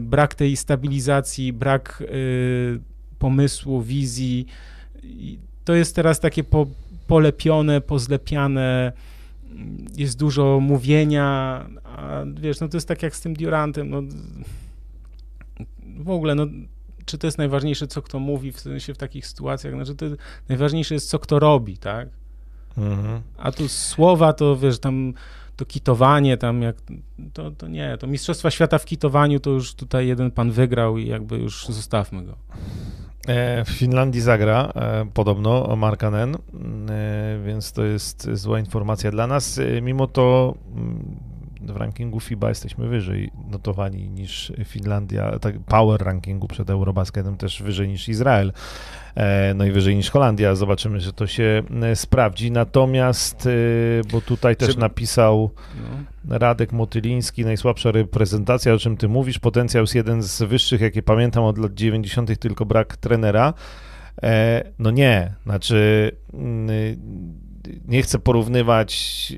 brak 0.00 0.34
tej 0.34 0.56
stabilizacji, 0.56 1.52
brak 1.52 2.00
y, 2.00 2.80
pomysłu, 3.18 3.82
wizji, 3.82 4.46
to 5.64 5.74
jest 5.74 5.96
teraz 5.96 6.20
takie 6.20 6.44
po, 6.44 6.66
polepione, 7.06 7.80
pozlepiane, 7.80 8.92
jest 9.96 10.18
dużo 10.18 10.60
mówienia, 10.60 11.66
a 11.84 12.24
wiesz, 12.40 12.60
no 12.60 12.68
to 12.68 12.76
jest 12.76 12.88
tak 12.88 13.02
jak 13.02 13.16
z 13.16 13.20
tym 13.20 13.34
Durantem, 13.34 13.90
no 13.90 14.02
w 15.96 16.10
ogóle, 16.10 16.34
no 16.34 16.46
czy 17.04 17.18
to 17.18 17.26
jest 17.26 17.38
najważniejsze, 17.38 17.86
co 17.86 18.02
kto 18.02 18.18
mówi, 18.18 18.52
w 18.52 18.60
sensie 18.60 18.94
w 18.94 18.98
takich 18.98 19.26
sytuacjach, 19.26 19.74
znaczy 19.74 19.94
to 19.94 20.06
najważniejsze 20.48 20.94
jest, 20.94 21.08
co 21.08 21.18
kto 21.18 21.38
robi, 21.38 21.78
tak? 21.78 22.08
Mhm. 22.78 23.20
A 23.38 23.52
tu 23.52 23.68
słowa, 23.68 24.32
to 24.32 24.56
wiesz, 24.56 24.78
tam 24.78 25.14
to 25.56 25.64
kitowanie, 25.64 26.36
tam 26.36 26.62
jak, 26.62 26.76
to, 27.32 27.50
to 27.50 27.68
nie, 27.68 27.96
to 27.98 28.06
Mistrzostwa 28.06 28.50
Świata 28.50 28.78
w 28.78 28.84
kitowaniu 28.84 29.40
to 29.40 29.50
już 29.50 29.74
tutaj 29.74 30.06
jeden 30.06 30.30
pan 30.30 30.50
wygrał 30.50 30.98
i 30.98 31.08
jakby 31.08 31.38
już 31.38 31.66
zostawmy 31.66 32.24
go. 32.24 32.36
E, 33.26 33.64
w 33.64 33.68
Finlandii 33.68 34.20
zagra 34.20 34.72
e, 34.74 35.06
podobno 35.14 35.76
Markanen, 35.76 36.34
e, 36.34 36.38
więc 37.46 37.72
to 37.72 37.84
jest 37.84 38.28
zła 38.32 38.58
informacja 38.58 39.10
dla 39.10 39.26
nas. 39.26 39.60
Mimo 39.82 40.06
to 40.06 40.54
mm, 40.76 41.31
w 41.66 41.76
rankingu 41.76 42.20
FIBA 42.20 42.48
jesteśmy 42.48 42.88
wyżej 42.88 43.30
notowani 43.50 44.08
niż 44.08 44.52
Finlandia, 44.64 45.38
tak 45.38 45.58
power 45.58 46.02
rankingu 46.02 46.48
przed 46.48 46.70
Eurobasketem 46.70 47.36
też 47.36 47.62
wyżej 47.62 47.88
niż 47.88 48.08
Izrael, 48.08 48.52
no 49.54 49.64
i 49.64 49.70
wyżej 49.70 49.96
niż 49.96 50.10
Holandia. 50.10 50.54
Zobaczymy, 50.54 51.00
że 51.00 51.12
to 51.12 51.26
się 51.26 51.62
sprawdzi. 51.94 52.50
Natomiast, 52.50 53.48
bo 54.12 54.20
tutaj 54.20 54.56
też 54.56 54.76
napisał 54.76 55.50
no. 56.24 56.38
Radek 56.38 56.72
Motyliński, 56.72 57.44
najsłabsza 57.44 57.92
reprezentacja, 57.92 58.74
o 58.74 58.78
czym 58.78 58.96
ty 58.96 59.08
mówisz, 59.08 59.38
potencjał 59.38 59.82
jest 59.82 59.94
jeden 59.94 60.22
z 60.22 60.42
wyższych, 60.42 60.80
jakie 60.80 61.02
pamiętam 61.02 61.44
od 61.44 61.58
lat 61.58 61.74
90., 61.74 62.38
tylko 62.38 62.66
brak 62.66 62.96
trenera. 62.96 63.54
No 64.78 64.90
nie, 64.90 65.34
znaczy 65.44 66.10
mm, 66.34 66.68
nie 67.88 68.02
chcę 68.02 68.18
porównywać 68.18 69.32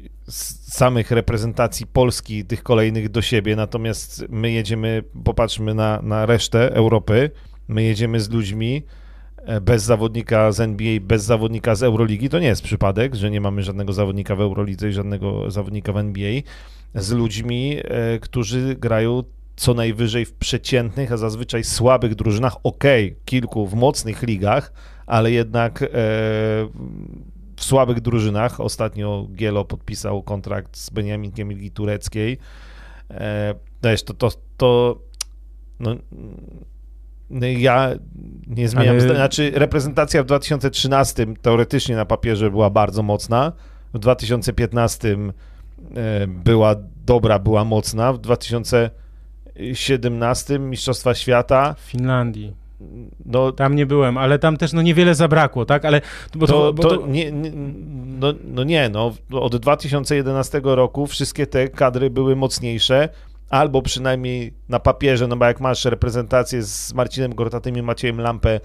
samych 0.68 1.10
reprezentacji 1.10 1.86
Polski, 1.86 2.44
tych 2.44 2.62
kolejnych 2.62 3.08
do 3.08 3.22
siebie, 3.22 3.56
natomiast 3.56 4.24
my 4.28 4.50
jedziemy, 4.50 5.04
popatrzmy 5.24 5.74
na, 5.74 6.02
na 6.02 6.26
resztę 6.26 6.74
Europy, 6.74 7.30
my 7.68 7.82
jedziemy 7.82 8.20
z 8.20 8.30
ludźmi 8.30 8.82
e, 9.36 9.60
bez 9.60 9.82
zawodnika 9.82 10.52
z 10.52 10.60
NBA, 10.60 11.00
bez 11.00 11.24
zawodnika 11.24 11.74
z 11.74 11.82
Euroligi, 11.82 12.28
to 12.28 12.38
nie 12.38 12.46
jest 12.46 12.62
przypadek, 12.62 13.14
że 13.14 13.30
nie 13.30 13.40
mamy 13.40 13.62
żadnego 13.62 13.92
zawodnika 13.92 14.36
w 14.36 14.40
Eurolidze 14.40 14.88
i 14.88 14.92
żadnego 14.92 15.50
zawodnika 15.50 15.92
w 15.92 15.98
NBA, 15.98 16.40
z 16.94 17.12
ludźmi, 17.12 17.76
e, 17.84 18.18
którzy 18.18 18.76
grają 18.76 19.22
co 19.56 19.74
najwyżej 19.74 20.24
w 20.24 20.32
przeciętnych, 20.32 21.12
a 21.12 21.16
zazwyczaj 21.16 21.64
słabych 21.64 22.14
drużynach, 22.14 22.56
okay, 22.62 23.16
kilku 23.24 23.66
w 23.66 23.74
mocnych 23.74 24.22
ligach, 24.22 24.72
ale 25.06 25.30
jednak 25.30 25.82
e, 25.82 25.88
w 27.56 27.64
słabych 27.64 28.00
drużynach. 28.00 28.60
Ostatnio 28.60 29.26
Gielo 29.34 29.64
podpisał 29.64 30.22
kontrakt 30.22 30.76
z 30.76 30.90
Beniaminkiem 30.90 31.52
Ligi 31.52 31.70
Tureckiej. 31.70 32.38
E, 33.10 33.54
wiesz, 33.82 34.02
to, 34.02 34.14
to, 34.14 34.30
to 34.56 34.98
no, 35.80 35.96
no 37.30 37.46
ja 37.46 37.90
nie 38.46 38.68
zmieniam. 38.68 38.96
Ale... 39.00 39.14
Znaczy, 39.14 39.52
reprezentacja 39.54 40.22
w 40.22 40.26
2013 40.26 41.26
teoretycznie 41.42 41.96
na 41.96 42.04
papierze 42.04 42.50
była 42.50 42.70
bardzo 42.70 43.02
mocna. 43.02 43.52
W 43.94 43.98
2015 43.98 45.16
e, 45.96 46.26
była 46.26 46.74
dobra, 47.06 47.38
była 47.38 47.64
mocna. 47.64 48.12
W 48.12 48.18
2017 48.18 50.58
Mistrzostwa 50.58 51.14
Świata. 51.14 51.74
W 51.74 51.80
Finlandii. 51.80 52.63
No, 53.26 53.52
tam 53.52 53.74
nie 53.74 53.86
byłem, 53.86 54.18
ale 54.18 54.38
tam 54.38 54.56
też 54.56 54.72
no 54.72 54.82
niewiele 54.82 55.14
zabrakło, 55.14 55.64
tak? 55.64 55.84
Ale 55.84 56.00
bo 56.34 56.46
to, 56.46 56.72
bo 56.72 56.82
to, 56.82 56.96
to... 56.96 57.06
Nie, 57.06 57.32
nie, 57.32 57.52
no, 58.20 58.32
no 58.44 58.64
nie, 58.64 58.88
no 58.88 59.14
od 59.32 59.56
2011 59.56 60.60
roku 60.64 61.06
wszystkie 61.06 61.46
te 61.46 61.68
kadry 61.68 62.10
były 62.10 62.36
mocniejsze 62.36 63.08
albo 63.50 63.82
przynajmniej 63.82 64.54
na 64.68 64.80
papierze, 64.80 65.26
no 65.26 65.36
bo 65.36 65.44
jak 65.44 65.60
masz 65.60 65.84
reprezentację 65.84 66.62
z 66.62 66.94
Marcinem 66.94 67.34
Gortatym 67.34 67.76
i 67.76 67.82
Maciejem 67.82 68.20
Lampę, 68.20 68.60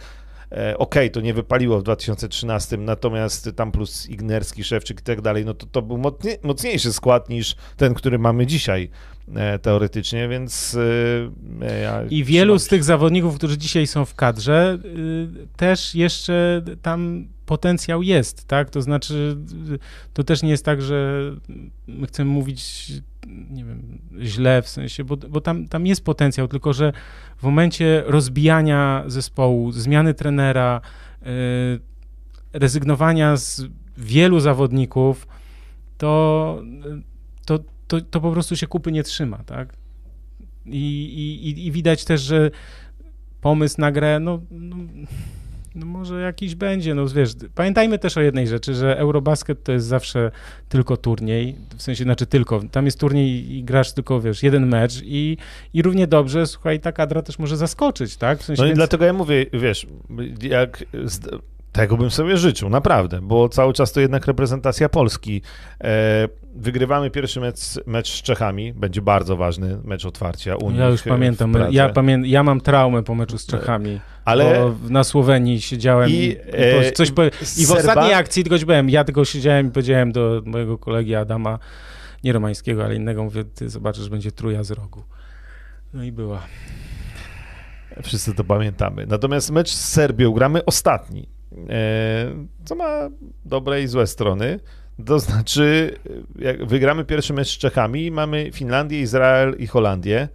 e, 0.51 0.77
ok, 0.77 0.95
to 1.13 1.21
nie 1.21 1.33
wypaliło 1.33 1.79
w 1.79 1.83
2013, 1.83 2.77
natomiast 2.77 3.49
tam 3.55 3.71
plus 3.71 4.09
Ignerski, 4.09 4.63
Szewczyk 4.63 4.99
i 4.99 5.03
tak 5.03 5.21
dalej, 5.21 5.45
no 5.45 5.53
to, 5.53 5.65
to 5.65 5.81
był 5.81 6.01
mocniejszy 6.43 6.93
skład 6.93 7.29
niż 7.29 7.55
ten, 7.77 7.93
który 7.93 8.19
mamy 8.19 8.47
dzisiaj 8.47 8.89
e, 9.35 9.59
teoretycznie, 9.59 10.27
więc 10.27 10.77
e, 11.61 11.81
ja 11.81 12.03
I 12.09 12.23
wielu 12.23 12.59
z 12.59 12.67
tych 12.67 12.83
zawodników, 12.83 13.35
którzy 13.35 13.57
dzisiaj 13.57 13.87
są 13.87 14.05
w 14.05 14.15
kadrze, 14.15 14.77
też 15.57 15.95
jeszcze 15.95 16.61
tam 16.81 17.27
potencjał 17.49 18.03
jest, 18.03 18.47
tak? 18.47 18.69
To 18.69 18.81
znaczy, 18.81 19.37
to 20.13 20.23
też 20.23 20.43
nie 20.43 20.49
jest 20.49 20.65
tak, 20.65 20.81
że 20.81 21.21
my 21.87 22.07
chcemy 22.07 22.31
mówić, 22.31 22.91
nie 23.27 23.65
wiem, 23.65 23.99
źle 24.21 24.61
w 24.61 24.69
sensie, 24.69 25.03
bo, 25.03 25.17
bo 25.17 25.41
tam, 25.41 25.67
tam 25.67 25.85
jest 25.87 26.03
potencjał, 26.03 26.47
tylko 26.47 26.73
że 26.73 26.93
w 27.37 27.43
momencie 27.43 28.03
rozbijania 28.05 29.03
zespołu, 29.07 29.71
zmiany 29.71 30.13
trenera, 30.13 30.81
yy, 31.21 31.29
rezygnowania 32.53 33.37
z 33.37 33.61
wielu 33.97 34.39
zawodników, 34.39 35.27
to, 35.97 36.61
to, 37.45 37.59
to, 37.87 38.01
to 38.01 38.21
po 38.21 38.31
prostu 38.31 38.55
się 38.55 38.67
kupy 38.67 38.91
nie 38.91 39.03
trzyma, 39.03 39.37
tak? 39.45 39.73
I, 40.65 40.85
i, 41.43 41.67
i 41.67 41.71
widać 41.71 42.05
też, 42.05 42.21
że 42.21 42.51
pomysł 43.41 43.81
na 43.81 43.91
grę, 43.91 44.19
no, 44.19 44.41
no 44.51 44.75
no 45.75 45.85
może 45.85 46.21
jakiś 46.21 46.55
będzie, 46.55 46.95
no 46.95 47.07
wiesz, 47.07 47.29
pamiętajmy 47.55 47.99
też 47.99 48.17
o 48.17 48.21
jednej 48.21 48.47
rzeczy, 48.47 48.73
że 48.73 48.97
Eurobasket 48.97 49.63
to 49.63 49.71
jest 49.71 49.85
zawsze 49.85 50.31
tylko 50.69 50.97
turniej, 50.97 51.55
w 51.77 51.81
sensie, 51.81 52.03
znaczy 52.03 52.25
tylko, 52.25 52.61
tam 52.71 52.85
jest 52.85 52.99
turniej 52.99 53.53
i 53.53 53.63
grasz 53.63 53.93
tylko, 53.93 54.21
wiesz, 54.21 54.43
jeden 54.43 54.67
mecz 54.67 55.01
i, 55.03 55.37
i 55.73 55.81
równie 55.81 56.07
dobrze, 56.07 56.47
słuchaj, 56.47 56.79
ta 56.79 56.91
kadra 56.91 57.21
też 57.21 57.39
może 57.39 57.57
zaskoczyć, 57.57 58.17
tak? 58.17 58.39
W 58.39 58.43
sensie, 58.43 58.61
no 58.61 58.65
i 58.65 58.69
więc... 58.69 58.77
dlatego 58.77 59.05
ja 59.05 59.13
mówię, 59.13 59.45
wiesz, 59.53 59.87
jak... 60.41 60.85
Tego 61.71 61.97
bym 61.97 62.11
sobie 62.11 62.37
życzył, 62.37 62.69
naprawdę, 62.69 63.21
bo 63.21 63.49
cały 63.49 63.73
czas 63.73 63.91
to 63.91 63.99
jednak 63.99 64.27
reprezentacja 64.27 64.89
Polski. 64.89 65.41
E, 65.83 66.27
wygrywamy 66.55 67.11
pierwszy 67.11 67.39
mecz, 67.39 67.59
mecz 67.85 68.09
z 68.09 68.21
Czechami, 68.21 68.73
będzie 68.73 69.01
bardzo 69.01 69.37
ważny 69.37 69.77
mecz 69.83 70.05
otwarcia 70.05 70.55
Unii. 70.55 70.79
Ja 70.79 70.87
już 70.87 71.03
pamiętam, 71.03 71.53
ja, 71.71 71.89
pamię 71.89 72.21
ja 72.23 72.43
mam 72.43 72.61
traumę 72.61 73.03
po 73.03 73.15
meczu 73.15 73.37
z 73.37 73.45
Czechami, 73.45 73.99
ale 74.25 74.73
na 74.89 75.03
Słowenii 75.03 75.61
siedziałem 75.61 76.09
i, 76.09 76.13
i, 76.13 76.93
coś 76.93 77.11
po, 77.11 77.23
i 77.57 77.65
w 77.65 77.71
ostatniej 77.71 78.13
akcji 78.13 78.43
tylko 78.43 78.65
byłem, 78.65 78.89
ja 78.89 79.03
tylko 79.03 79.25
siedziałem 79.25 79.67
i 79.67 79.71
powiedziałem 79.71 80.11
do 80.11 80.41
mojego 80.45 80.77
kolegi 80.77 81.15
Adama, 81.15 81.59
nie 82.23 82.33
romańskiego, 82.33 82.85
ale 82.85 82.95
innego, 82.95 83.23
mówię, 83.23 83.43
ty 83.43 83.69
zobaczysz, 83.69 84.09
będzie 84.09 84.31
truja 84.31 84.63
z 84.63 84.71
rogu. 84.71 85.03
No 85.93 86.03
i 86.03 86.11
była. 86.11 86.41
Wszyscy 88.03 88.33
to 88.33 88.43
pamiętamy. 88.43 89.05
Natomiast 89.07 89.51
mecz 89.51 89.69
z 89.69 89.89
Serbią 89.89 90.31
gramy 90.31 90.65
ostatni, 90.65 91.29
e, 91.69 92.35
co 92.65 92.75
ma 92.75 93.09
dobre 93.45 93.83
i 93.83 93.87
złe 93.87 94.07
strony. 94.07 94.59
To 95.05 95.19
znaczy, 95.19 95.95
jak 96.39 96.65
wygramy 96.65 97.05
pierwszy 97.05 97.33
mecz 97.33 97.47
z 97.47 97.57
Czechami, 97.57 98.11
mamy 98.11 98.49
Finlandię, 98.53 99.01
Izrael 99.01 99.55
i 99.59 99.67
Holandię. 99.67 100.27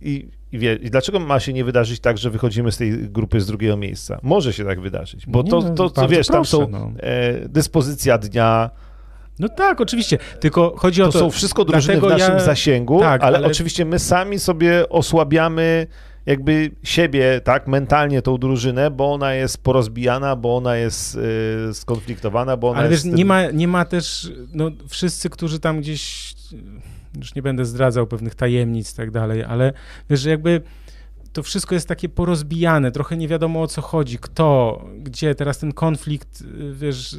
I, 0.00 0.28
i, 0.52 0.58
wie, 0.58 0.74
I, 0.74 0.90
dlaczego 0.90 1.20
ma 1.20 1.40
się 1.40 1.52
nie 1.52 1.64
wydarzyć 1.64 2.00
tak, 2.00 2.18
że 2.18 2.30
wychodzimy 2.30 2.72
z 2.72 2.76
tej 2.76 2.92
grupy 2.92 3.40
z 3.40 3.46
drugiego 3.46 3.76
miejsca? 3.76 4.18
Może 4.22 4.52
się 4.52 4.64
tak 4.64 4.80
wydarzyć, 4.80 5.26
bo 5.26 5.42
to, 5.42 5.62
to, 5.62 5.70
to, 5.70 5.90
to 5.90 6.08
wiesz, 6.08 6.26
proszę, 6.26 6.32
tam 6.32 6.44
są 6.44 6.68
no. 6.68 6.92
e, 7.00 7.48
dyspozycja 7.48 8.18
dnia, 8.18 8.70
no 9.38 9.48
tak, 9.48 9.80
oczywiście. 9.80 10.18
Tylko 10.40 10.74
chodzi 10.76 11.02
o 11.02 11.06
to. 11.06 11.12
To 11.12 11.18
są 11.18 11.30
wszystko 11.30 11.64
drużyny 11.64 12.00
w 12.00 12.02
naszym 12.02 12.34
ja... 12.34 12.40
zasięgu, 12.40 13.00
tak, 13.00 13.22
ale, 13.22 13.38
ale, 13.38 13.46
oczywiście 13.46 13.84
my 13.84 13.98
sami 13.98 14.38
sobie 14.38 14.88
osłabiamy 14.88 15.86
jakby 16.28 16.70
siebie, 16.82 17.40
tak, 17.44 17.68
mentalnie 17.68 18.22
tą 18.22 18.38
drużynę, 18.38 18.90
bo 18.90 19.12
ona 19.12 19.34
jest 19.34 19.62
porozbijana, 19.62 20.36
bo 20.36 20.56
ona 20.56 20.76
jest 20.76 21.18
y, 21.70 21.74
skonfliktowana, 21.74 22.56
bo 22.56 22.70
ona 22.70 22.78
Ale 22.78 22.90
jest... 22.90 23.04
wiesz, 23.04 23.14
nie 23.14 23.24
ma, 23.24 23.50
nie 23.50 23.68
ma 23.68 23.84
też, 23.84 24.32
no 24.52 24.70
wszyscy, 24.88 25.30
którzy 25.30 25.60
tam 25.60 25.80
gdzieś, 25.80 26.34
już 27.18 27.34
nie 27.34 27.42
będę 27.42 27.64
zdradzał 27.64 28.06
pewnych 28.06 28.34
tajemnic 28.34 28.92
i 28.92 28.96
tak 28.96 29.10
dalej, 29.10 29.44
ale 29.44 29.72
wiesz, 30.10 30.20
że 30.20 30.30
jakby 30.30 30.62
to 31.32 31.42
wszystko 31.42 31.74
jest 31.74 31.88
takie 31.88 32.08
porozbijane, 32.08 32.92
trochę 32.92 33.16
nie 33.16 33.28
wiadomo 33.28 33.62
o 33.62 33.66
co 33.66 33.82
chodzi, 33.82 34.18
kto, 34.18 34.84
gdzie, 34.98 35.34
teraz 35.34 35.58
ten 35.58 35.72
konflikt, 35.72 36.44
wiesz, 36.72 37.16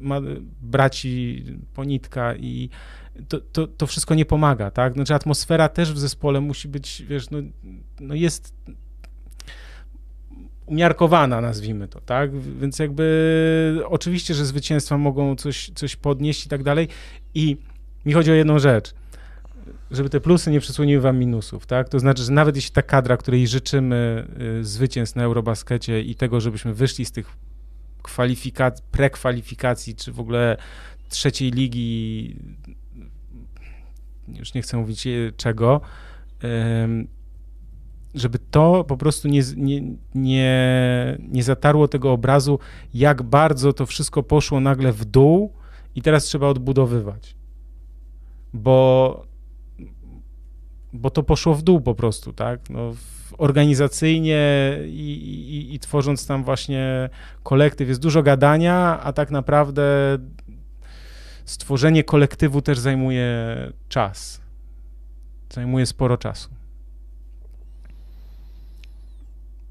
ma 0.00 0.20
braci 0.62 1.44
ponitka 1.74 2.34
i 2.36 2.70
to, 3.28 3.40
to, 3.40 3.66
to 3.66 3.86
wszystko 3.86 4.14
nie 4.14 4.24
pomaga, 4.24 4.70
tak? 4.70 4.94
Znaczy 4.94 5.14
atmosfera 5.14 5.68
też 5.68 5.92
w 5.92 5.98
zespole 5.98 6.40
musi 6.40 6.68
być, 6.68 7.02
wiesz, 7.08 7.30
no, 7.30 7.38
no 8.00 8.14
jest 8.14 8.54
umiarkowana, 10.66 11.40
nazwijmy 11.40 11.88
to, 11.88 12.00
tak? 12.00 12.40
Więc 12.40 12.78
jakby 12.78 13.82
oczywiście, 13.84 14.34
że 14.34 14.46
zwycięstwa 14.46 14.98
mogą 14.98 15.36
coś, 15.36 15.70
coś 15.74 15.96
podnieść 15.96 16.46
i 16.46 16.48
tak 16.48 16.62
dalej 16.62 16.88
i 17.34 17.56
mi 18.06 18.12
chodzi 18.12 18.30
o 18.30 18.34
jedną 18.34 18.58
rzecz, 18.58 18.94
żeby 19.90 20.10
te 20.10 20.20
plusy 20.20 20.50
nie 20.50 20.60
przysłoniły 20.60 21.00
wam 21.02 21.18
minusów, 21.18 21.66
tak? 21.66 21.88
To 21.88 21.98
znaczy, 21.98 22.22
że 22.22 22.32
nawet 22.32 22.56
jeśli 22.56 22.72
ta 22.72 22.82
kadra, 22.82 23.16
której 23.16 23.48
życzymy 23.48 24.26
y, 24.60 24.64
zwycięstw 24.64 25.16
na 25.16 25.22
Eurobaskecie 25.22 26.02
i 26.02 26.14
tego, 26.14 26.40
żebyśmy 26.40 26.74
wyszli 26.74 27.04
z 27.04 27.12
tych 27.12 27.36
kwalifikacji, 28.02 28.84
prekwalifikacji, 28.90 29.94
czy 29.94 30.12
w 30.12 30.20
ogóle 30.20 30.56
trzeciej 31.08 31.50
ligi 31.50 32.36
już 34.38 34.54
nie 34.54 34.62
chcę 34.62 34.76
mówić 34.76 35.06
e, 35.06 35.10
czego, 35.36 35.80
żeby 38.14 38.38
to 38.50 38.84
po 38.84 38.96
prostu 38.96 39.28
nie, 39.28 39.42
nie, 39.56 39.82
nie, 40.14 41.18
nie 41.28 41.42
zatarło 41.42 41.88
tego 41.88 42.12
obrazu, 42.12 42.58
jak 42.94 43.22
bardzo 43.22 43.72
to 43.72 43.86
wszystko 43.86 44.22
poszło 44.22 44.60
nagle 44.60 44.92
w 44.92 45.04
dół 45.04 45.52
i 45.94 46.02
teraz 46.02 46.24
trzeba 46.24 46.46
odbudowywać. 46.48 47.36
Bo, 48.52 49.22
bo 50.92 51.10
to 51.10 51.22
poszło 51.22 51.54
w 51.54 51.62
dół 51.62 51.80
po 51.80 51.94
prostu, 51.94 52.32
tak? 52.32 52.70
No, 52.70 52.94
organizacyjnie 53.38 54.78
i, 54.86 55.12
i, 55.70 55.74
i 55.74 55.78
tworząc 55.78 56.26
tam 56.26 56.44
właśnie 56.44 57.08
kolektyw 57.42 57.88
jest 57.88 58.00
dużo 58.00 58.22
gadania, 58.22 59.00
a 59.02 59.12
tak 59.12 59.30
naprawdę 59.30 60.18
stworzenie 61.50 62.04
kolektywu 62.04 62.62
też 62.62 62.78
zajmuje 62.78 63.26
czas. 63.88 64.40
Zajmuje 65.50 65.86
sporo 65.86 66.18
czasu. 66.18 66.48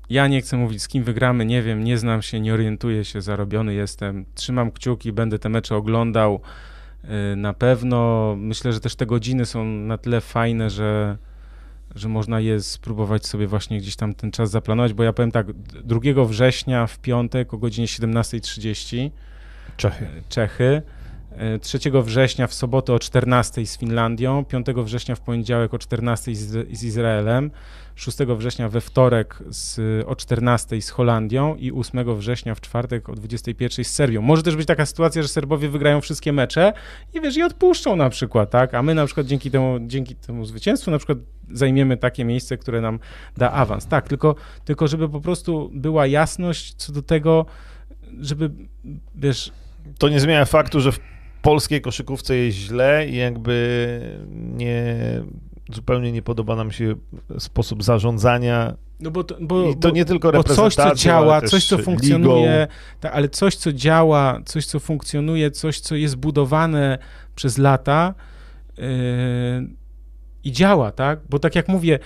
Ja 0.09 0.27
nie 0.27 0.41
chcę 0.41 0.57
mówić, 0.57 0.81
z 0.81 0.87
kim 0.87 1.03
wygramy, 1.03 1.45
nie 1.45 1.61
wiem, 1.61 1.83
nie 1.83 1.97
znam 1.97 2.21
się, 2.21 2.39
nie 2.39 2.53
orientuję 2.53 3.05
się, 3.05 3.21
zarobiony 3.21 3.73
jestem. 3.73 4.25
Trzymam 4.35 4.71
kciuki, 4.71 5.11
będę 5.11 5.39
te 5.39 5.49
mecze 5.49 5.75
oglądał 5.75 6.41
y, 7.03 7.35
na 7.35 7.53
pewno. 7.53 8.35
Myślę, 8.37 8.73
że 8.73 8.79
też 8.79 8.95
te 8.95 9.05
godziny 9.05 9.45
są 9.45 9.65
na 9.65 9.97
tyle 9.97 10.21
fajne, 10.21 10.69
że, 10.69 11.17
że 11.95 12.09
można 12.09 12.39
je 12.39 12.61
spróbować 12.61 13.25
sobie 13.25 13.47
właśnie 13.47 13.77
gdzieś 13.77 13.95
tam 13.95 14.13
ten 14.13 14.31
czas 14.31 14.51
zaplanować, 14.51 14.93
bo 14.93 15.03
ja 15.03 15.13
powiem 15.13 15.31
tak, 15.31 15.53
2 15.53 16.25
września 16.25 16.87
w 16.87 16.99
piątek 16.99 17.53
o 17.53 17.57
godzinie 17.57 17.87
17.30 17.87 19.09
Czechy. 19.77 20.07
Czechy 20.29 20.81
3 21.61 21.79
września 22.03 22.47
w 22.47 22.53
sobotę 22.53 22.93
o 22.93 22.99
14 22.99 23.65
z 23.65 23.77
Finlandią, 23.77 24.45
5 24.45 24.65
września 24.75 25.15
w 25.15 25.21
poniedziałek 25.21 25.73
o 25.73 25.79
14 25.79 26.35
z, 26.35 26.77
z 26.77 26.83
Izraelem, 26.83 27.51
6 27.95 28.17
września 28.17 28.69
we 28.69 28.81
wtorek 28.81 29.43
z, 29.49 29.79
o 30.07 30.15
14 30.15 30.81
z 30.81 30.89
Holandią 30.89 31.55
i 31.55 31.71
8 31.71 32.15
września 32.15 32.55
w 32.55 32.61
czwartek 32.61 33.09
o 33.09 33.15
21 33.15 33.85
z 33.85 33.87
Serbią. 33.87 34.21
Może 34.21 34.43
też 34.43 34.55
być 34.55 34.67
taka 34.67 34.85
sytuacja, 34.85 35.21
że 35.21 35.27
Serbowie 35.27 35.69
wygrają 35.69 36.01
wszystkie 36.01 36.33
mecze 36.33 36.73
i 37.13 37.21
wiesz, 37.21 37.37
i 37.37 37.43
odpuszczą 37.43 37.95
na 37.95 38.09
przykład, 38.09 38.49
tak? 38.49 38.73
A 38.73 38.83
my 38.83 38.95
na 38.95 39.05
przykład 39.05 39.27
dzięki 39.27 39.51
temu, 39.51 39.77
dzięki 39.81 40.15
temu 40.15 40.45
zwycięstwu 40.45 40.91
na 40.91 40.97
przykład 40.97 41.17
zajmiemy 41.51 41.97
takie 41.97 42.25
miejsce, 42.25 42.57
które 42.57 42.81
nam 42.81 42.99
da 43.37 43.51
awans. 43.51 43.87
Tak, 43.87 44.07
tylko, 44.07 44.35
tylko 44.65 44.87
żeby 44.87 45.09
po 45.09 45.21
prostu 45.21 45.71
była 45.73 46.07
jasność 46.07 46.73
co 46.73 46.93
do 46.93 47.01
tego, 47.01 47.45
żeby, 48.19 48.51
wiesz... 49.15 49.51
To 49.97 50.09
nie 50.09 50.19
zmienia 50.19 50.45
faktu, 50.45 50.79
że 50.79 50.91
w 50.91 50.99
polskiej 51.41 51.81
koszykówce 51.81 52.35
jest 52.35 52.57
źle 52.57 53.07
i 53.07 53.15
jakby 53.15 53.99
nie 54.31 54.95
zupełnie 55.73 56.11
nie 56.11 56.21
podoba 56.21 56.55
nam 56.55 56.71
się 56.71 56.95
sposób 57.39 57.83
zarządzania. 57.83 58.73
No 58.99 59.11
bo 59.11 59.23
to, 59.23 59.35
bo, 59.41 59.69
I 59.69 59.77
to 59.77 59.89
nie 59.89 60.05
tylko 60.05 60.31
bo 60.31 60.43
coś, 60.43 60.75
co 60.75 60.95
działa, 60.95 61.41
coś, 61.41 61.65
co 61.65 61.77
funkcjonuje, 61.77 62.67
ta, 62.99 63.11
ale 63.11 63.29
coś, 63.29 63.55
co 63.55 63.73
działa, 63.73 64.41
coś, 64.45 64.65
co 64.65 64.79
funkcjonuje, 64.79 65.51
coś, 65.51 65.79
co 65.79 65.95
jest 65.95 66.15
budowane 66.15 66.97
przez 67.35 67.57
lata 67.57 68.13
yy, 68.77 68.83
i 70.43 70.51
działa, 70.51 70.91
tak? 70.91 71.19
Bo 71.29 71.39
tak 71.39 71.55
jak 71.55 71.67
mówię, 71.67 71.99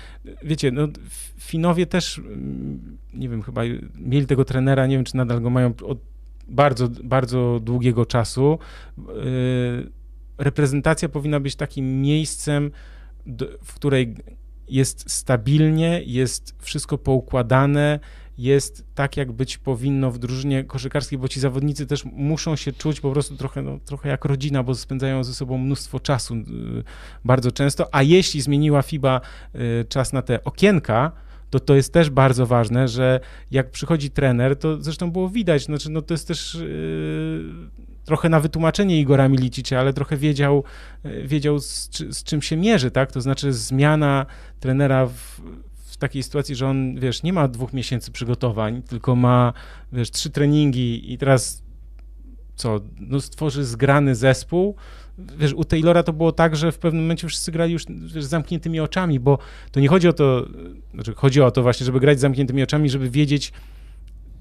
wiecie, 0.44 0.72
no, 0.72 0.88
Finowie 1.40 1.86
też, 1.86 2.18
mm, 2.18 2.98
nie 3.14 3.30
wiem, 3.30 3.42
chyba 3.42 3.62
mieli 3.96 4.26
tego 4.26 4.46
trenera, 4.46 4.88
nie 4.88 4.96
wiem, 4.96 5.06
czy 5.06 5.18
nadal 5.18 5.42
go 5.42 5.50
mają 5.50 5.74
od 5.86 6.13
bardzo, 6.48 6.90
bardzo 7.04 7.60
długiego 7.62 8.06
czasu. 8.06 8.60
Yy, 8.98 9.92
reprezentacja 10.38 11.10
powinna 11.10 11.40
być 11.40 11.56
takim 11.56 12.02
miejscem, 12.02 12.72
w 13.64 13.74
której 13.76 14.16
jest 14.68 15.12
stabilnie, 15.12 16.02
jest 16.06 16.56
wszystko 16.60 16.98
poukładane, 16.98 18.00
jest 18.38 18.86
tak, 18.96 19.18
jak 19.18 19.32
być 19.32 19.58
powinno 19.58 20.12
w 20.12 20.20
drużynie 20.20 20.64
koszykarskiej, 20.64 21.20
bo 21.20 21.28
ci 21.28 21.40
zawodnicy 21.40 21.88
też 21.88 22.06
muszą 22.06 22.56
się 22.56 22.72
czuć 22.72 23.00
po 23.00 23.12
prostu 23.12 23.38
trochę, 23.38 23.62
no, 23.62 23.80
trochę 23.86 24.10
jak 24.10 24.26
rodzina, 24.26 24.64
bo 24.64 24.76
spędzają 24.76 25.24
ze 25.24 25.34
sobą 25.34 25.58
mnóstwo 25.58 26.00
czasu 26.00 26.36
y, 26.36 26.44
bardzo 27.26 27.52
często, 27.52 27.96
a 27.96 28.04
jeśli 28.04 28.42
zmieniła 28.42 28.82
FIBA 28.82 29.22
y, 29.56 29.86
czas 29.90 30.14
na 30.14 30.22
te 30.22 30.44
okienka, 30.44 31.12
to 31.54 31.60
to 31.60 31.76
jest 31.76 31.94
też 31.94 32.10
bardzo 32.10 32.46
ważne, 32.46 32.88
że 32.88 33.20
jak 33.52 33.72
przychodzi 33.72 34.10
trener, 34.10 34.56
to 34.56 34.82
zresztą 34.82 35.12
było 35.12 35.30
widać, 35.30 35.66
znaczy, 35.66 35.92
no 35.92 36.02
to 36.02 36.14
jest 36.14 36.28
też 36.28 36.54
yy, 36.54 37.44
trochę 38.06 38.30
na 38.30 38.40
wytłumaczenie 38.40 39.00
Igora 39.00 39.30
Milicicia, 39.30 39.80
ale 39.80 39.94
trochę 39.94 40.18
wiedział, 40.18 40.64
yy, 41.04 41.28
wiedział 41.28 41.60
z, 41.60 41.90
z, 42.10 42.24
czym 42.24 42.42
się 42.42 42.58
mierzy, 42.58 42.92
tak? 42.92 43.12
To 43.12 43.22
znaczy 43.22 43.54
zmiana 43.54 44.26
trenera 44.60 45.06
w, 45.06 45.42
w 45.76 45.98
takiej 45.98 46.24
sytuacji, 46.24 46.56
że 46.56 46.68
on, 46.68 47.00
wiesz, 47.00 47.24
nie 47.24 47.34
ma 47.34 47.48
dwóch 47.48 47.74
miesięcy 47.74 48.12
przygotowań, 48.12 48.82
tylko 48.82 49.16
ma, 49.16 49.54
wiesz, 49.92 50.12
trzy 50.12 50.30
treningi 50.30 51.14
i 51.14 51.18
teraz 51.18 51.64
co, 52.56 52.80
no 53.00 53.22
stworzy 53.22 53.66
zgrany 53.66 54.16
zespół, 54.16 54.76
wiesz, 55.18 55.54
u 55.54 55.64
Taylora 55.64 56.04
to 56.04 56.14
było 56.14 56.32
tak, 56.32 56.56
że 56.56 56.72
w 56.72 56.78
pewnym 56.78 57.04
momencie 57.04 57.28
wszyscy 57.28 57.52
grali 57.52 57.74
już 57.74 57.86
wiesz, 58.14 58.24
z 58.24 58.30
zamkniętymi 58.30 58.80
oczami, 58.80 59.20
bo 59.20 59.38
to 59.72 59.80
nie 59.80 59.88
chodzi 59.88 60.08
o 60.08 60.14
to, 60.14 60.46
znaczy 60.94 61.14
chodzi 61.14 61.42
o 61.42 61.52
to 61.52 61.62
właśnie, 61.62 61.86
żeby 61.86 62.00
grać 62.00 62.18
z 62.18 62.22
zamkniętymi 62.22 62.64
oczami, 62.64 62.90
żeby 62.90 63.10
wiedzieć, 63.10 63.54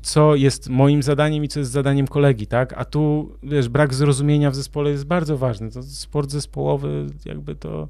co 0.03 0.35
jest 0.35 0.69
moim 0.69 1.03
zadaniem 1.03 1.45
i 1.45 1.49
co 1.49 1.61
jest 1.61 1.73
zadaniem 1.73 2.09
kolegi, 2.09 2.47
tak? 2.47 2.73
A 2.77 2.85
tu, 2.85 3.33
wiesz, 3.43 3.69
brak 3.69 3.95
zrozumienia 3.95 4.51
w 4.51 4.55
zespole 4.55 4.91
jest 4.91 5.05
bardzo 5.05 5.39
ważny. 5.39 5.71
To 5.71 5.83
sport 5.83 6.31
zespołowy, 6.31 7.07
jakby 7.25 7.55
to... 7.55 7.89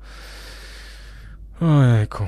Ojejku. 1.60 2.24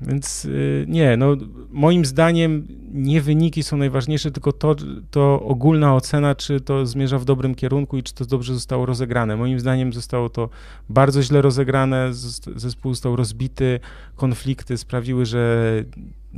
Więc 0.00 0.44
y, 0.44 0.84
nie, 0.88 1.16
no 1.16 1.36
moim 1.70 2.04
zdaniem 2.04 2.66
nie 2.92 3.20
wyniki 3.20 3.62
są 3.62 3.76
najważniejsze, 3.76 4.30
tylko 4.30 4.52
to, 4.52 4.76
to 5.10 5.42
ogólna 5.42 5.94
ocena, 5.94 6.34
czy 6.34 6.60
to 6.60 6.86
zmierza 6.86 7.18
w 7.18 7.24
dobrym 7.24 7.54
kierunku 7.54 7.98
i 7.98 8.02
czy 8.02 8.14
to 8.14 8.24
dobrze 8.24 8.54
zostało 8.54 8.86
rozegrane. 8.86 9.36
Moim 9.36 9.60
zdaniem 9.60 9.92
zostało 9.92 10.28
to 10.28 10.48
bardzo 10.88 11.22
źle 11.22 11.42
rozegrane, 11.42 12.08
zespół 12.56 12.94
został 12.94 13.16
rozbity, 13.16 13.80
konflikty 14.16 14.78
sprawiły, 14.78 15.26
że 15.26 15.84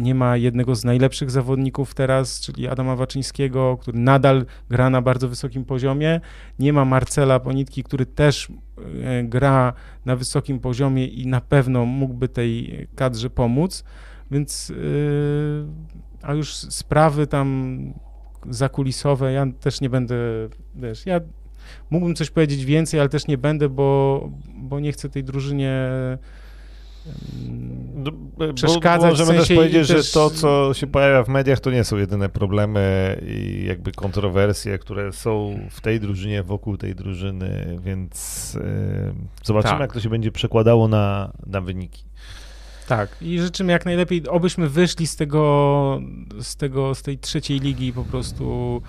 nie 0.01 0.15
ma 0.15 0.37
jednego 0.37 0.75
z 0.75 0.85
najlepszych 0.85 1.31
zawodników 1.31 1.95
teraz, 1.95 2.41
czyli 2.41 2.69
Adama 2.69 2.97
Waczyńskiego, 2.97 3.79
który 3.81 3.99
nadal 3.99 4.47
gra 4.71 4.91
na 4.91 5.03
bardzo 5.03 5.29
wysokim 5.29 5.65
poziomie. 5.65 6.21
Nie 6.59 6.73
ma 6.73 6.85
Marcela 6.85 7.41
Ponitki, 7.41 7.85
który 7.85 8.07
też 8.07 8.49
e, 9.03 9.25
gra 9.25 9.73
na 10.05 10.17
wysokim 10.17 10.61
poziomie 10.61 11.07
i 11.07 11.27
na 11.27 11.41
pewno 11.41 11.85
mógłby 11.85 12.29
tej 12.29 12.87
kadrze 12.97 13.31
pomóc. 13.31 13.85
Więc, 14.31 14.71
e, 14.71 16.27
a 16.27 16.35
już 16.35 16.55
sprawy 16.55 17.27
tam 17.27 17.79
zakulisowe, 18.51 19.33
ja 19.33 19.47
też 19.61 19.81
nie 19.81 19.91
będę, 19.91 20.17
wiesz, 20.75 21.07
ja 21.07 21.21
mógłbym 21.91 22.15
coś 22.15 22.31
powiedzieć 22.31 22.65
więcej, 22.65 23.01
ale 23.01 23.09
też 23.09 23.27
nie 23.27 23.39
będę, 23.39 23.69
bo, 23.69 24.31
bo 24.55 24.81
nie 24.81 24.93
chcę 24.93 25.09
tej 25.09 25.25
drużynie 25.25 25.89
przeszkadzać. 28.55 29.19
Bo 29.19 29.25
możemy 29.25 29.33
w 29.33 29.37
sensie 29.37 29.49
też 29.49 29.57
powiedzieć, 29.57 29.89
też... 29.89 30.07
że 30.07 30.13
to, 30.13 30.31
co 30.31 30.75
się 30.75 30.87
pojawia 30.87 31.23
w 31.23 31.29
mediach, 31.29 31.61
to 31.61 31.71
nie 31.71 31.85
są 31.85 31.97
jedyne 31.97 32.29
problemy 32.29 33.17
i 33.27 33.65
jakby 33.67 33.93
kontrowersje, 33.93 34.79
które 34.79 35.13
są 35.13 35.61
w 35.71 35.81
tej 35.81 36.01
drużynie, 36.01 36.43
wokół 36.43 36.77
tej 36.77 36.95
drużyny, 36.95 37.79
więc 37.85 38.55
yy, 38.55 39.15
zobaczymy, 39.45 39.73
tak. 39.73 39.81
jak 39.81 39.93
to 39.93 40.01
się 40.01 40.09
będzie 40.09 40.33
przekładało 40.33 40.89
na, 40.89 41.33
na 41.47 41.61
wyniki. 41.61 42.05
Tak, 42.89 43.17
i 43.23 43.39
życzymy 43.41 43.73
jak 43.73 43.85
najlepiej, 43.85 44.29
obyśmy 44.29 44.69
wyszli 44.69 45.07
z 45.07 45.17
tego, 45.17 46.01
z 46.41 46.57
tego, 46.57 46.95
z 46.95 47.03
tej 47.03 47.19
trzeciej 47.19 47.61
ligi 47.61 47.93
po 47.93 48.05
prostu. 48.05 48.83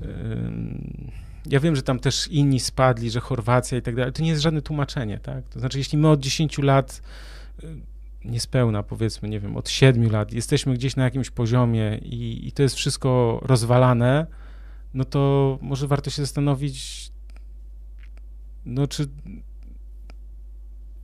Yy 0.00 1.19
ja 1.46 1.60
wiem, 1.60 1.76
że 1.76 1.82
tam 1.82 1.98
też 1.98 2.28
inni 2.28 2.60
spadli, 2.60 3.10
że 3.10 3.20
Chorwacja 3.20 3.78
i 3.78 3.82
tak 3.82 3.94
dalej. 3.94 4.12
To 4.12 4.22
nie 4.22 4.28
jest 4.28 4.42
żadne 4.42 4.62
tłumaczenie, 4.62 5.18
tak? 5.18 5.48
To 5.48 5.60
znaczy, 5.60 5.78
jeśli 5.78 5.98
my 5.98 6.08
od 6.08 6.20
10 6.20 6.58
lat, 6.58 7.02
y, 7.64 7.66
niespełna 8.24 8.82
powiedzmy, 8.82 9.28
nie 9.28 9.40
wiem, 9.40 9.56
od 9.56 9.70
7 9.70 10.10
lat, 10.10 10.32
jesteśmy 10.32 10.74
gdzieś 10.74 10.96
na 10.96 11.04
jakimś 11.04 11.30
poziomie 11.30 11.98
i, 12.02 12.48
i 12.48 12.52
to 12.52 12.62
jest 12.62 12.74
wszystko 12.74 13.40
rozwalane, 13.42 14.26
no 14.94 15.04
to 15.04 15.58
może 15.62 15.86
warto 15.86 16.10
się 16.10 16.22
zastanowić, 16.22 17.10
no 18.64 18.86
czy, 18.86 19.06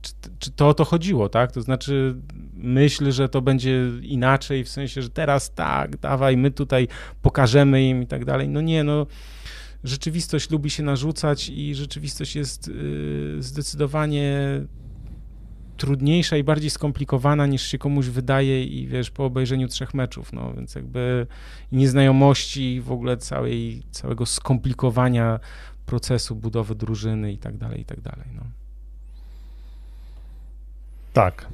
czy, 0.01 0.11
czy 0.39 0.51
to 0.51 0.67
o 0.67 0.73
to 0.73 0.85
chodziło, 0.85 1.29
tak? 1.29 1.51
To 1.51 1.61
znaczy, 1.61 2.15
myśl, 2.53 3.11
że 3.11 3.29
to 3.29 3.41
będzie 3.41 3.91
inaczej, 4.01 4.63
w 4.63 4.69
sensie, 4.69 5.01
że 5.01 5.09
teraz 5.09 5.53
tak, 5.53 5.97
dawaj, 5.97 6.37
my 6.37 6.51
tutaj 6.51 6.87
pokażemy 7.21 7.83
im 7.83 8.03
i 8.03 8.07
tak 8.07 8.25
dalej. 8.25 8.49
No 8.49 8.61
nie, 8.61 8.83
no 8.83 9.07
rzeczywistość 9.87 10.49
lubi 10.49 10.69
się 10.69 10.83
narzucać 10.83 11.49
i 11.49 11.75
rzeczywistość 11.75 12.35
jest 12.35 12.67
y, 12.67 13.35
zdecydowanie 13.39 14.37
trudniejsza 15.77 16.37
i 16.37 16.43
bardziej 16.43 16.69
skomplikowana 16.69 17.45
niż 17.45 17.61
się 17.61 17.77
komuś 17.77 18.05
wydaje 18.05 18.63
i 18.63 18.87
wiesz, 18.87 19.11
po 19.11 19.25
obejrzeniu 19.25 19.67
trzech 19.67 19.93
meczów, 19.93 20.33
no 20.33 20.53
więc 20.53 20.75
jakby 20.75 21.27
nieznajomości 21.71 22.81
w 22.81 22.91
ogóle 22.91 23.17
całej, 23.17 23.83
całego 23.91 24.25
skomplikowania 24.25 25.39
procesu 25.85 26.35
budowy 26.35 26.75
drużyny 26.75 27.33
i 27.33 27.37
tak 27.37 27.57
dalej, 27.57 27.81
i 27.81 27.85
tak 27.85 28.01
dalej, 28.01 28.27
no. 28.35 28.41
Tak. 31.13 31.47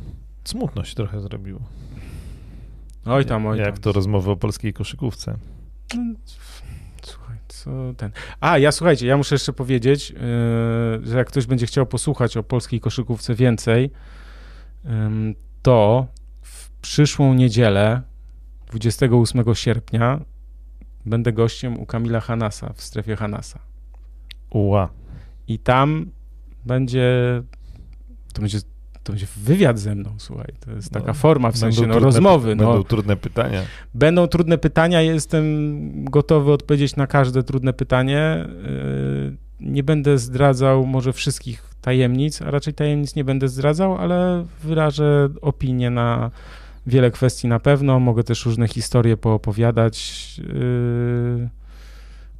Smutno 0.44 0.84
się 0.84 0.96
trochę 0.96 1.22
zrobiło. 1.22 1.60
Oj 3.06 3.26
tam, 3.26 3.46
oj 3.46 3.58
tam. 3.58 3.66
Jak 3.66 3.80
to 3.80 3.92
rozmowy 3.92 4.32
o 4.32 4.36
polskiej 4.36 4.74
koszykówce. 4.74 5.38
No, 5.96 6.14
co 7.64 7.94
ten. 7.98 8.12
A, 8.40 8.58
ja 8.58 8.72
słuchajcie, 8.72 9.08
ja 9.08 9.18
muszę 9.18 9.36
jeszcze 9.36 9.54
powiedzieć, 9.54 10.10
yy, 10.10 10.18
że 11.04 11.18
jak 11.18 11.28
ktoś 11.28 11.46
będzie 11.46 11.66
chciał 11.66 11.86
posłuchać 11.86 12.38
o 12.38 12.44
polskiej 12.44 12.80
koszykówce 12.80 13.36
więcej, 13.36 13.92
yy, 14.84 14.92
to 15.62 16.08
w 16.42 16.70
przyszłą 16.70 17.34
niedzielę, 17.34 18.02
28 18.68 19.56
sierpnia, 19.56 20.20
będę 21.06 21.34
gościem 21.34 21.80
u 21.80 21.86
Kamila 21.86 22.20
Hanasa 22.20 22.74
w 22.74 22.82
strefie 22.82 23.16
Hanasa. 23.16 23.60
Uła. 24.50 24.90
I 25.48 25.60
tam 25.60 26.12
będzie, 26.66 27.42
to 28.34 28.42
będzie 28.42 28.60
to 29.04 29.14
będzie 29.14 29.28
wywiad 29.38 29.80
ze 29.80 29.96
mną, 29.96 30.10
słuchaj, 30.18 30.54
to 30.66 30.72
jest 30.72 30.92
taka 30.92 31.08
no, 31.08 31.14
forma, 31.14 31.52
w 31.52 31.58
sensie 31.58 31.82
no, 31.82 31.88
trudne, 31.88 32.06
rozmowy. 32.06 32.48
Będą 32.48 32.74
no. 32.74 32.84
trudne 32.84 33.16
pytania. 33.16 33.62
Będą 33.94 34.28
trudne 34.28 34.58
pytania, 34.58 35.02
jestem 35.02 36.06
gotowy 36.06 36.52
odpowiedzieć 36.52 36.96
na 36.96 37.08
każde 37.08 37.44
trudne 37.44 37.74
pytanie. 37.74 38.48
Yy, 38.64 39.38
nie 39.60 39.84
będę 39.84 40.18
zdradzał 40.18 40.86
może 40.86 41.14
wszystkich 41.14 41.64
tajemnic, 41.82 42.42
a 42.42 42.52
raczej 42.52 42.74
tajemnic 42.74 43.16
nie 43.16 43.24
będę 43.24 43.48
zdradzał, 43.48 43.98
ale 43.98 44.46
wyrażę 44.64 45.30
opinię 45.42 45.90
na 45.90 46.32
wiele 46.88 47.12
kwestii 47.12 47.48
na 47.48 47.60
pewno. 47.60 48.00
Mogę 48.00 48.24
też 48.24 48.46
różne 48.46 48.68
historie 48.68 49.18
poopowiadać. 49.18 50.38
Yy, 50.38 51.50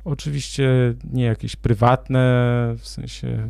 Oczywiście 0.06 0.94
nie 1.14 1.24
jakieś 1.24 1.56
prywatne, 1.56 2.76
w 2.78 2.88
sensie 2.88 3.48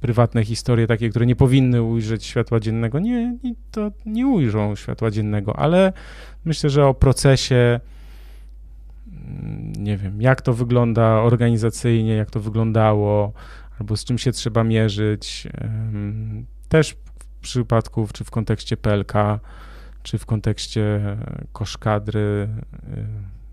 prywatne 0.00 0.44
historie 0.44 0.86
takie, 0.86 1.10
które 1.10 1.26
nie 1.26 1.36
powinny 1.36 1.82
ujrzeć 1.82 2.24
światła 2.24 2.60
dziennego, 2.60 2.98
nie, 2.98 3.38
nie, 3.44 3.54
to 3.70 3.90
nie 4.06 4.26
ujrzą 4.26 4.76
światła 4.76 5.10
dziennego, 5.10 5.56
ale 5.56 5.92
myślę, 6.44 6.70
że 6.70 6.86
o 6.86 6.94
procesie, 6.94 7.80
mm, 9.06 9.72
nie 9.72 9.96
wiem, 9.96 10.22
jak 10.22 10.42
to 10.42 10.54
wygląda 10.54 11.06
organizacyjnie, 11.22 12.14
jak 12.14 12.30
to 12.30 12.40
wyglądało, 12.40 13.32
albo 13.80 13.96
z 13.96 14.04
czym 14.04 14.18
się 14.18 14.32
trzeba 14.32 14.64
mierzyć, 14.64 15.48
też 16.68 16.96
w 17.18 17.40
przypadku, 17.40 18.08
czy 18.12 18.24
w 18.24 18.30
kontekście 18.30 18.76
PLK, 18.76 19.12
czy 20.02 20.18
w 20.18 20.26
kontekście 20.26 21.16
koszkadry, 21.52 22.48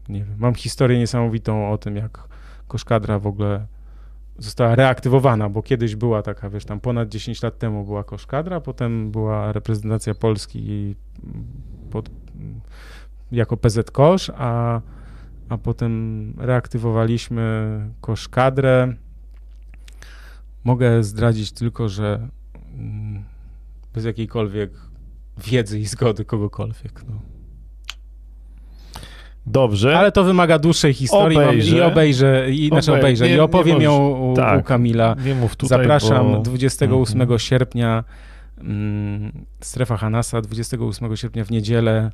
nie 0.09 0.23
wiem, 0.23 0.35
mam 0.37 0.55
historię 0.55 0.99
niesamowitą 0.99 1.71
o 1.71 1.77
tym, 1.77 1.95
jak 1.95 2.27
koszkadra 2.67 3.19
w 3.19 3.27
ogóle 3.27 3.65
została 4.37 4.75
reaktywowana, 4.75 5.49
bo 5.49 5.63
kiedyś 5.63 5.95
była 5.95 6.21
taka, 6.21 6.49
wiesz, 6.49 6.65
tam 6.65 6.79
ponad 6.79 7.09
10 7.09 7.43
lat 7.43 7.57
temu 7.57 7.85
była 7.85 8.03
koszkadra, 8.03 8.61
potem 8.61 9.11
była 9.11 9.51
reprezentacja 9.51 10.15
Polski 10.15 10.95
pod, 11.91 12.09
jako 13.31 13.57
PZ 13.57 13.91
Kosz, 13.91 14.31
a, 14.37 14.81
a 15.49 15.57
potem 15.57 16.33
reaktywowaliśmy 16.37 17.79
koszkadrę. 18.01 18.93
Mogę 20.63 21.03
zdradzić 21.03 21.51
tylko, 21.51 21.89
że 21.89 22.27
mm, 22.73 23.23
bez 23.93 24.05
jakiejkolwiek 24.05 24.71
wiedzy 25.37 25.79
i 25.79 25.85
zgody 25.85 26.25
kogokolwiek. 26.25 27.03
No. 27.09 27.36
Dobrze. 29.47 29.97
Ale 29.97 30.11
to 30.11 30.23
wymaga 30.23 30.59
dłuższej 30.59 30.93
historii 30.93 31.37
obejrzę. 31.37 31.77
i 31.77 31.81
obejrzę, 31.81 32.51
i, 32.51 32.67
znaczy 32.67 32.93
obejrzę, 32.93 33.29
nie, 33.29 33.35
i 33.35 33.39
opowiem 33.39 33.81
ją 33.81 34.07
u, 34.07 34.35
tak, 34.35 34.59
u, 34.59 34.63
Kamila. 34.63 35.15
Nie 35.25 35.35
mów 35.35 35.55
tutaj, 35.55 35.77
Zapraszam 35.77 36.31
bo... 36.31 36.39
28 36.39 37.21
mhm. 37.21 37.39
sierpnia, 37.39 38.03
mm, 38.57 39.45
strefa 39.61 39.97
Hanasa, 39.97 40.41
28 40.41 41.17
sierpnia 41.17 41.43
w 41.45 41.51
niedzielę 41.51 42.11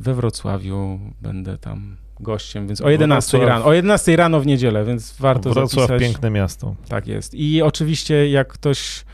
we 0.00 0.14
Wrocławiu 0.14 0.98
będę 1.20 1.58
tam 1.58 1.96
gościem, 2.20 2.66
więc 2.66 2.80
o 2.80 2.90
11 2.90 3.38
Wrocław, 3.38 3.48
rano, 3.48 3.64
o 3.64 3.72
11 3.72 4.16
rano 4.16 4.40
w 4.40 4.46
niedzielę, 4.46 4.84
więc 4.84 5.16
warto 5.18 5.50
Wrocław 5.50 5.88
zapisać. 5.88 6.00
piękne 6.00 6.30
miasto. 6.30 6.74
Tak 6.88 7.06
jest. 7.06 7.34
I 7.34 7.62
oczywiście 7.62 8.30
jak 8.30 8.48
ktoś 8.48 9.04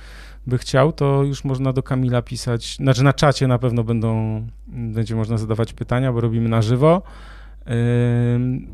by 0.49 0.59
chciał, 0.59 0.93
to 0.93 1.25
już 1.25 1.45
można 1.45 1.73
do 1.73 1.83
Kamila 1.83 2.23
pisać, 2.23 2.77
znaczy 2.77 3.05
na 3.05 3.13
czacie 3.13 3.47
na 3.47 3.59
pewno 3.59 3.85
będą, 3.85 4.43
będzie 4.67 5.15
można 5.15 5.39
zadawać 5.39 5.73
pytania, 5.73 6.13
bo 6.13 6.21
robimy 6.21 6.49
na 6.49 6.63
żywo, 6.63 7.03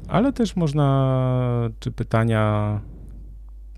ale 0.09 0.33
też 0.33 0.57
można, 0.57 1.71
czy 1.81 1.93
pytania 1.93 2.81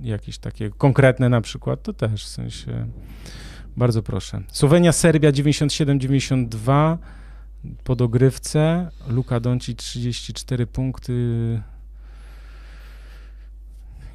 jakieś 0.01 0.39
takie 0.39 0.71
konkretne 0.71 1.29
na 1.29 1.41
przykład, 1.41 1.83
to 1.83 1.93
też 1.93 2.25
w 2.25 2.29
sensie 2.29 2.87
bardzo 3.77 4.03
proszę. 4.03 4.43
Słowenia, 4.49 4.93
Serbia 4.93 5.33
97-92 5.33 6.97
po 7.85 7.97
dogrywce, 7.97 8.91
Luka 9.09 9.41
Donci 9.41 9.77
34 9.77 10.67
punkty, 10.67 11.13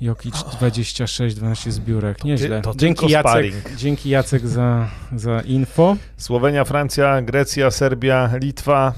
Jokic 0.01 0.43
26, 0.43 1.35
12 1.35 1.71
zbiórek. 1.71 2.23
Nieźle. 2.23 2.61
To 2.61 2.73
dzięki, 2.75 3.11
Jacek, 3.11 3.75
dzięki 3.77 4.09
Jacek 4.09 4.47
za, 4.47 4.87
za 5.15 5.41
info. 5.41 5.97
Słowenia, 6.17 6.65
Francja, 6.65 7.21
Grecja, 7.21 7.71
Serbia, 7.71 8.29
Litwa, 8.41 8.93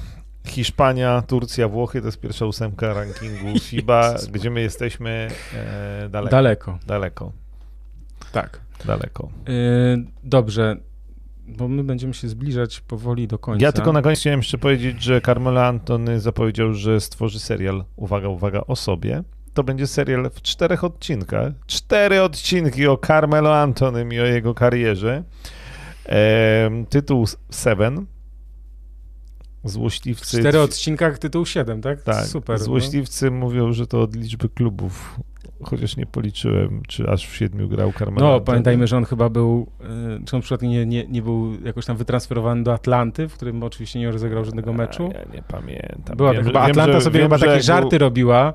Hiszpania, 0.46 1.22
Turcja, 1.26 1.68
Włochy 1.68 2.00
to 2.00 2.06
jest 2.06 2.20
pierwsza 2.20 2.46
ósemka 2.46 2.94
rankingu 2.94 3.58
FIBA, 3.68 4.14
gdzie 4.32 4.50
my 4.50 4.60
jesteśmy 4.60 5.28
e, 5.54 6.08
daleko. 6.08 6.30
Daleko. 6.30 6.78
Daleko. 6.86 7.32
Tak. 8.32 8.60
Daleko. 8.84 9.28
E, 9.48 9.52
dobrze, 10.24 10.76
bo 11.46 11.68
my 11.68 11.84
będziemy 11.84 12.14
się 12.14 12.28
zbliżać 12.28 12.80
powoli 12.80 13.28
do 13.28 13.38
końca. 13.38 13.64
Ja 13.64 13.72
tylko 13.72 13.92
na 13.92 14.02
koniec 14.02 14.20
chciałem 14.20 14.40
jeszcze 14.40 14.58
powiedzieć, 14.58 15.02
że 15.02 15.20
Carmelo 15.20 15.64
Antony 15.64 16.20
zapowiedział, 16.20 16.74
że 16.74 17.00
stworzy 17.00 17.40
serial, 17.40 17.84
uwaga, 17.96 18.28
uwaga, 18.28 18.60
o 18.66 18.76
sobie 18.76 19.22
to 19.54 19.64
będzie 19.64 19.86
serial 19.86 20.30
w 20.30 20.42
czterech 20.42 20.84
odcinkach. 20.84 21.52
Cztery 21.66 22.22
odcinki 22.22 22.86
o 22.86 22.96
Carmelo 22.96 23.56
Antonym 23.56 24.12
i 24.12 24.20
o 24.20 24.24
jego 24.24 24.54
karierze. 24.54 25.22
E, 26.06 26.70
tytuł 26.88 27.26
Seven. 27.50 28.06
Złośliwcy. 29.64 30.36
W 30.36 30.40
cztery 30.40 30.60
odcinkach 30.60 31.18
tytuł 31.18 31.46
7, 31.46 31.80
tak? 31.80 32.02
Tak. 32.02 32.26
Super. 32.26 32.58
No. 32.58 32.64
Złośliwcy 32.64 33.30
no. 33.30 33.36
mówią, 33.36 33.72
że 33.72 33.86
to 33.86 34.02
od 34.02 34.16
liczby 34.16 34.48
klubów. 34.48 35.20
Chociaż 35.62 35.96
nie 35.96 36.06
policzyłem, 36.06 36.82
czy 36.88 37.10
aż 37.10 37.26
w 37.26 37.36
siedmiu 37.36 37.68
grał 37.68 37.92
Carmelo. 37.92 38.28
No, 38.28 38.40
pamiętajmy, 38.40 38.86
że 38.86 38.96
on 38.96 39.04
chyba 39.04 39.28
był, 39.28 39.66
e, 39.80 40.24
czy 40.24 40.36
on 40.36 40.42
przykład 40.42 40.62
nie, 40.62 40.86
nie, 40.86 41.06
nie 41.06 41.22
był 41.22 41.60
jakoś 41.64 41.86
tam 41.86 41.96
wytransferowany 41.96 42.62
do 42.62 42.74
Atlanty, 42.74 43.28
w 43.28 43.34
którym 43.34 43.62
oczywiście 43.62 43.98
nie 43.98 44.10
rozegrał 44.10 44.44
żadnego 44.44 44.72
meczu. 44.72 45.10
Ja 45.14 45.34
nie 45.34 45.42
pamiętam. 45.42 46.16
Była 46.16 46.32
wiem, 46.32 46.44
chyba, 46.44 46.60
Atlanta 46.60 46.92
że, 46.92 47.00
sobie 47.00 47.20
wiem, 47.20 47.30
chyba 47.30 47.38
takie 47.46 47.62
żarty 47.62 47.88
był... 47.88 47.98
robiła, 47.98 48.54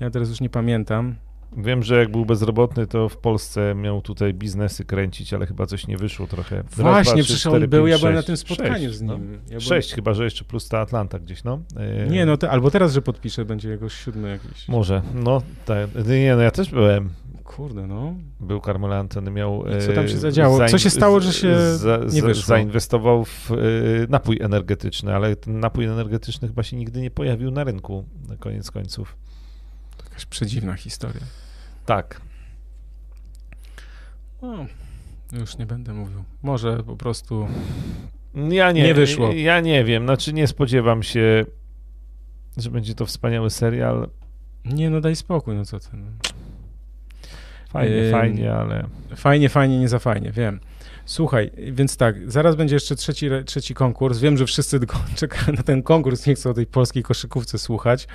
ja 0.00 0.10
teraz 0.10 0.28
już 0.28 0.40
nie 0.40 0.50
pamiętam. 0.50 1.14
Wiem, 1.56 1.82
że 1.82 1.98
jak 1.98 2.10
był 2.10 2.26
bezrobotny, 2.26 2.86
to 2.86 3.08
w 3.08 3.16
Polsce 3.16 3.74
miał 3.74 4.02
tutaj 4.02 4.34
biznesy 4.34 4.84
kręcić, 4.84 5.34
ale 5.34 5.46
chyba 5.46 5.66
coś 5.66 5.86
nie 5.86 5.96
wyszło 5.96 6.26
trochę. 6.26 6.64
Właśnie, 6.76 7.22
przecież 7.22 7.46
on 7.46 7.68
był, 7.68 7.86
ja 7.86 7.98
byłem 7.98 8.14
na 8.14 8.22
tym 8.22 8.36
spotkaniu 8.36 8.74
sześć, 8.74 8.94
z 8.94 9.02
no. 9.02 9.14
nim. 9.14 9.38
Ja 9.50 9.60
sześć 9.60 9.88
byłem... 9.88 9.96
chyba, 9.96 10.14
że 10.14 10.24
jeszcze 10.24 10.44
plus 10.44 10.68
ta 10.68 10.78
Atlanta 10.78 11.18
gdzieś, 11.18 11.44
no. 11.44 11.60
E, 11.76 12.06
nie, 12.06 12.26
no 12.26 12.36
te, 12.36 12.50
albo 12.50 12.70
teraz, 12.70 12.92
że 12.92 13.02
podpiszę, 13.02 13.44
będzie 13.44 13.70
jakoś 13.70 13.94
siódmy 13.94 14.30
jakiś. 14.30 14.68
Może, 14.68 15.02
no 15.14 15.42
tak. 15.64 15.90
Nie, 16.08 16.36
no 16.36 16.42
ja 16.42 16.50
też 16.50 16.70
byłem. 16.70 17.10
Kurde, 17.44 17.86
no. 17.86 18.14
Był 18.40 18.60
Carmelo 18.60 18.96
Antony, 18.96 19.30
miał... 19.30 19.64
I 19.66 19.86
co 19.86 19.92
tam 19.92 20.08
się 20.08 20.14
e, 20.14 20.18
zadziało? 20.18 20.66
Co 20.68 20.78
się 20.78 20.90
stało, 20.90 21.20
że 21.20 21.32
się 21.32 21.76
za, 21.76 21.98
nie 22.12 22.22
wyszło? 22.22 22.42
Zainwestował 22.42 23.24
w 23.24 23.50
e, 23.50 23.56
napój 24.08 24.38
energetyczny, 24.40 25.14
ale 25.14 25.36
ten 25.36 25.60
napój 25.60 25.84
energetyczny 25.84 26.48
chyba 26.48 26.62
się 26.62 26.76
nigdy 26.76 27.00
nie 27.00 27.10
pojawił 27.10 27.50
na 27.50 27.64
rynku, 27.64 28.04
na 28.28 28.36
koniec 28.36 28.70
końców. 28.70 29.16
Jakaś 30.20 30.26
przedziwna 30.26 30.74
historia. 30.74 31.20
Tak. 31.86 32.20
No, 34.42 34.66
już 35.32 35.58
nie 35.58 35.66
będę 35.66 35.92
mówił. 35.92 36.24
Może 36.42 36.82
po 36.82 36.96
prostu 36.96 37.48
ja 38.50 38.72
nie, 38.72 38.82
nie 38.82 38.94
wyszło. 38.94 39.32
Ja 39.32 39.60
nie 39.60 39.84
wiem, 39.84 40.04
znaczy 40.04 40.32
nie 40.32 40.46
spodziewam 40.46 41.02
się, 41.02 41.44
że 42.56 42.70
będzie 42.70 42.94
to 42.94 43.06
wspaniały 43.06 43.50
serial. 43.50 44.08
Nie, 44.64 44.90
no 44.90 45.00
daj 45.00 45.16
spokój, 45.16 45.54
no 45.54 45.64
co 45.64 45.80
ty. 45.80 45.88
No. 45.92 46.06
Fajnie, 47.68 47.96
yy, 47.96 48.12
fajnie, 48.12 48.52
ale... 48.52 48.86
Fajnie, 49.16 49.48
fajnie, 49.48 49.78
nie 49.78 49.88
za 49.88 49.98
fajnie, 49.98 50.32
wiem. 50.32 50.60
Słuchaj, 51.04 51.50
więc 51.72 51.96
tak, 51.96 52.30
zaraz 52.30 52.56
będzie 52.56 52.76
jeszcze 52.76 52.96
trzeci, 52.96 53.28
trzeci 53.46 53.74
konkurs. 53.74 54.18
Wiem, 54.18 54.36
że 54.36 54.46
wszyscy 54.46 54.80
czekają 55.16 55.56
na 55.56 55.62
ten 55.62 55.82
konkurs, 55.82 56.26
nie 56.26 56.34
chcą 56.34 56.50
o 56.50 56.54
tej 56.54 56.66
polskiej 56.66 57.02
koszykówce 57.02 57.58
słuchać 57.58 58.08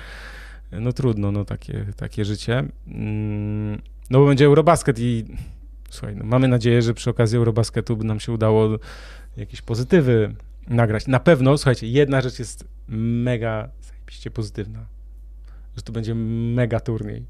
no 0.72 0.92
trudno, 0.92 1.32
no 1.32 1.44
takie, 1.44 1.86
takie 1.96 2.24
życie. 2.24 2.64
Mm, 2.86 3.82
no 4.10 4.18
bo 4.18 4.26
będzie 4.26 4.46
Eurobasket 4.46 4.98
i 4.98 5.24
słuchaj, 5.90 6.16
no 6.16 6.24
mamy 6.24 6.48
nadzieję, 6.48 6.82
że 6.82 6.94
przy 6.94 7.10
okazji 7.10 7.38
Eurobasketu 7.38 7.96
by 7.96 8.04
nam 8.04 8.20
się 8.20 8.32
udało 8.32 8.68
jakieś 9.36 9.62
pozytywy 9.62 10.34
nagrać. 10.68 11.06
Na 11.06 11.20
pewno, 11.20 11.58
słuchajcie, 11.58 11.86
jedna 11.86 12.20
rzecz 12.20 12.38
jest 12.38 12.64
mega 12.88 13.68
zajebiście 13.80 14.30
pozytywna, 14.30 14.86
że 15.76 15.82
to 15.82 15.92
będzie 15.92 16.14
mega 16.54 16.80
turniej. 16.80 17.24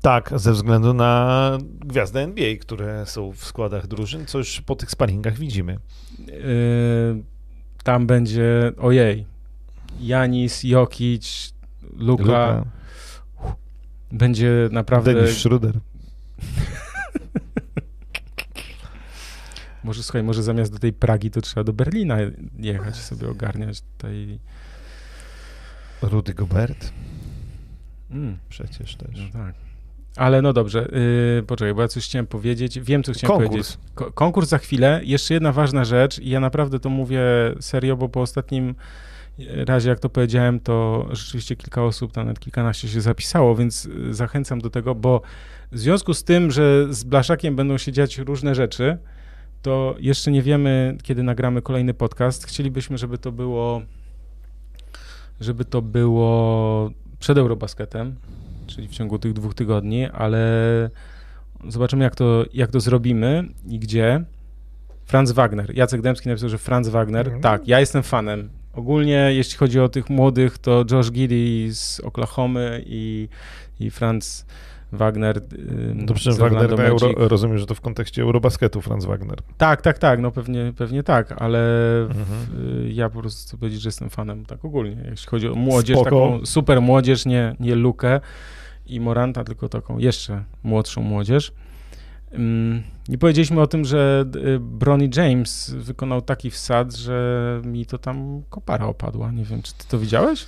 Tak, 0.00 0.32
ze 0.36 0.52
względu 0.52 0.94
na 0.94 1.58
gwiazdy 1.80 2.20
NBA, 2.20 2.56
które 2.60 3.06
są 3.06 3.32
w 3.32 3.44
składach 3.44 3.86
drużyn, 3.86 4.26
co 4.26 4.38
już 4.38 4.60
po 4.60 4.76
tych 4.76 4.90
sparingach 4.90 5.38
widzimy. 5.38 5.78
Yy, 6.18 6.26
tam 7.82 8.06
będzie, 8.06 8.72
ojej, 8.78 9.26
Janis, 10.00 10.64
Jokic, 10.64 11.54
Luka, 11.98 12.22
Luka. 12.22 12.64
będzie 14.12 14.68
naprawdę... 14.72 15.14
Dennis 15.14 15.38
Schroeder. 15.38 15.74
może 19.84 20.02
słuchaj, 20.02 20.22
może 20.22 20.42
zamiast 20.42 20.72
do 20.72 20.78
tej 20.78 20.92
Pragi 20.92 21.30
to 21.30 21.40
trzeba 21.40 21.64
do 21.64 21.72
Berlina 21.72 22.16
jechać 22.58 22.96
sobie 22.96 23.28
ogarniać 23.28 23.80
tutaj... 23.80 24.38
Rudy 26.02 26.34
Gobert? 26.34 26.92
Mm. 28.10 28.38
Przecież 28.48 28.96
też. 28.96 29.20
No 29.20 29.40
tak. 29.40 29.54
Ale 30.16 30.42
no 30.42 30.52
dobrze, 30.52 30.88
yy, 31.36 31.42
poczekaj, 31.42 31.74
bo 31.74 31.82
ja 31.82 31.88
coś 31.88 32.04
chciałem 32.04 32.26
powiedzieć. 32.26 32.80
Wiem, 32.80 33.02
co 33.02 33.12
chciałem 33.12 33.38
konkurs. 33.38 33.50
powiedzieć. 33.50 33.78
Ko 33.94 34.12
konkurs 34.12 34.48
za 34.48 34.58
chwilę. 34.58 35.00
Jeszcze 35.04 35.34
jedna 35.34 35.52
ważna 35.52 35.84
rzecz 35.84 36.18
i 36.18 36.30
ja 36.30 36.40
naprawdę 36.40 36.80
to 36.80 36.90
mówię 36.90 37.22
serio, 37.60 37.96
bo 37.96 38.08
po 38.08 38.20
ostatnim 38.20 38.74
razie, 39.66 39.90
jak 39.90 40.00
to 40.00 40.08
powiedziałem, 40.08 40.60
to 40.60 41.06
rzeczywiście 41.10 41.56
kilka 41.56 41.84
osób, 41.84 42.12
tam 42.12 42.24
nawet 42.24 42.40
kilkanaście 42.40 42.88
się 42.88 43.00
zapisało, 43.00 43.56
więc 43.56 43.84
y, 43.84 44.14
zachęcam 44.14 44.60
do 44.60 44.70
tego, 44.70 44.94
bo 44.94 45.20
w 45.72 45.78
związku 45.78 46.14
z 46.14 46.24
tym, 46.24 46.50
że 46.50 46.94
z 46.94 47.04
Blaszakiem 47.04 47.56
będą 47.56 47.78
się 47.78 47.92
dziać 47.92 48.18
różne 48.18 48.54
rzeczy, 48.54 48.98
to 49.62 49.94
jeszcze 49.98 50.30
nie 50.30 50.42
wiemy, 50.42 50.96
kiedy 51.02 51.22
nagramy 51.22 51.62
kolejny 51.62 51.94
podcast. 51.94 52.46
Chcielibyśmy, 52.46 52.98
żeby 52.98 53.18
to 53.18 53.32
było 53.32 53.82
żeby 55.40 55.64
to 55.64 55.82
było 55.82 56.90
przed 57.18 57.38
Eurobasketem, 57.38 58.16
czyli 58.66 58.88
w 58.88 58.90
ciągu 58.90 59.18
tych 59.18 59.32
dwóch 59.32 59.54
tygodni, 59.54 60.06
ale 60.06 60.40
zobaczymy, 61.68 62.04
jak 62.04 62.14
to, 62.14 62.44
jak 62.54 62.70
to 62.70 62.80
zrobimy 62.80 63.48
i 63.68 63.78
gdzie. 63.78 64.24
Franz 65.04 65.32
Wagner. 65.32 65.76
Jacek 65.76 66.00
Dębski 66.00 66.28
napisał, 66.28 66.48
że 66.48 66.58
Franz 66.58 66.88
Wagner. 66.88 67.26
Mhm. 67.26 67.42
Tak, 67.42 67.68
ja 67.68 67.80
jestem 67.80 68.02
fanem. 68.02 68.48
Ogólnie, 68.76 69.28
jeśli 69.32 69.56
chodzi 69.58 69.80
o 69.80 69.88
tych 69.88 70.10
młodych, 70.10 70.58
to 70.58 70.84
Josh 70.90 71.10
Giddy 71.12 71.74
z 71.74 72.00
Oklahomy 72.00 72.82
i, 72.86 73.28
i 73.80 73.90
Franz 73.90 74.46
Wagner. 74.92 75.40
Dobrze, 75.94 76.32
z 76.32 76.38
Wagner, 76.38 76.80
Euro, 76.80 77.28
rozumiem, 77.28 77.58
że 77.58 77.66
to 77.66 77.74
w 77.74 77.80
kontekście 77.80 78.22
Eurobasketu 78.22 78.80
Franz 78.82 79.04
Wagner. 79.04 79.38
Tak, 79.58 79.82
tak, 79.82 79.98
tak, 79.98 80.20
no 80.20 80.30
pewnie, 80.30 80.72
pewnie 80.76 81.02
tak, 81.02 81.34
ale 81.42 81.58
Mhm. 82.02 82.24
w, 82.28 82.88
ja 82.92 83.10
po 83.10 83.20
prostu 83.20 83.48
chcę 83.48 83.56
powiedzieć, 83.56 83.80
że 83.80 83.88
jestem 83.88 84.10
fanem 84.10 84.44
tak 84.46 84.64
ogólnie, 84.64 84.96
jeśli 85.10 85.28
chodzi 85.28 85.48
o 85.48 85.54
młodzież, 85.54 85.96
Spoko. 85.96 86.04
taką 86.10 86.46
super 86.46 86.82
młodzież, 86.82 87.26
nie, 87.26 87.56
nie 87.60 87.74
Lukę 87.74 88.20
i 88.86 89.00
Moranta, 89.00 89.44
tylko 89.44 89.68
taką 89.68 89.98
jeszcze 89.98 90.44
młodszą 90.62 91.02
młodzież. 91.02 91.52
Ym, 92.34 92.82
Nie 93.08 93.18
powiedzieliśmy 93.18 93.60
o 93.60 93.66
tym, 93.66 93.84
że 93.84 94.24
y, 94.36 94.58
Bronny 94.60 95.08
James 95.16 95.70
wykonał 95.78 96.22
taki 96.22 96.50
wsad, 96.50 96.94
że 96.94 97.60
mi 97.64 97.86
to 97.86 97.98
tam 97.98 98.42
kopara 98.50 98.86
opadła. 98.86 99.30
Nie 99.32 99.44
wiem, 99.44 99.62
czy 99.62 99.74
ty 99.74 99.84
to 99.88 99.98
widziałeś? 99.98 100.46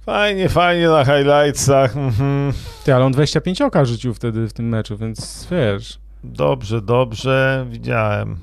Fajnie, 0.00 0.48
fajnie 0.48 0.88
na 0.88 1.04
highlightsach. 1.04 1.96
Mhm. 1.96 2.52
Ty, 2.84 2.94
ale 2.94 3.04
on 3.04 3.12
25 3.12 3.62
oka 3.62 3.84
rzucił 3.84 4.14
wtedy 4.14 4.48
w 4.48 4.52
tym 4.52 4.68
meczu, 4.68 4.96
więc 4.96 5.48
wiesz, 5.50 5.98
Dobrze, 6.24 6.82
dobrze, 6.82 7.66
widziałem. 7.70 8.30
Ja, 8.30 8.36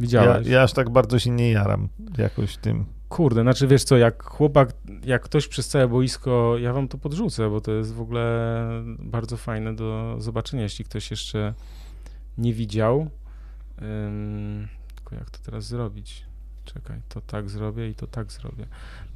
widziałeś. 0.00 0.46
ja 0.46 0.62
aż 0.62 0.72
tak 0.72 0.90
bardzo 0.90 1.18
się 1.18 1.30
nie 1.30 1.50
jaram 1.52 1.88
jakoś 2.18 2.56
tym. 2.56 2.84
Kurde, 3.08 3.42
znaczy 3.42 3.66
wiesz 3.66 3.84
co, 3.84 3.96
jak 3.96 4.22
chłopak, 4.22 4.72
jak 5.04 5.22
ktoś 5.22 5.48
przez 5.48 5.68
całe 5.68 5.88
boisko, 5.88 6.58
ja 6.58 6.72
wam 6.72 6.88
to 6.88 6.98
podrzucę, 6.98 7.50
bo 7.50 7.60
to 7.60 7.72
jest 7.72 7.94
w 7.94 8.00
ogóle 8.00 8.66
bardzo 8.98 9.36
fajne 9.36 9.74
do 9.74 10.16
zobaczenia, 10.18 10.62
jeśli 10.62 10.84
ktoś 10.84 11.10
jeszcze 11.10 11.54
nie 12.38 12.52
widział. 12.52 13.10
Ym, 13.82 14.68
tylko 14.94 15.14
jak 15.14 15.30
to 15.30 15.38
teraz 15.44 15.66
zrobić? 15.66 16.26
Czekaj, 16.64 17.00
to 17.08 17.20
tak 17.20 17.50
zrobię 17.50 17.88
i 17.88 17.94
to 17.94 18.06
tak 18.06 18.32
zrobię. 18.32 18.66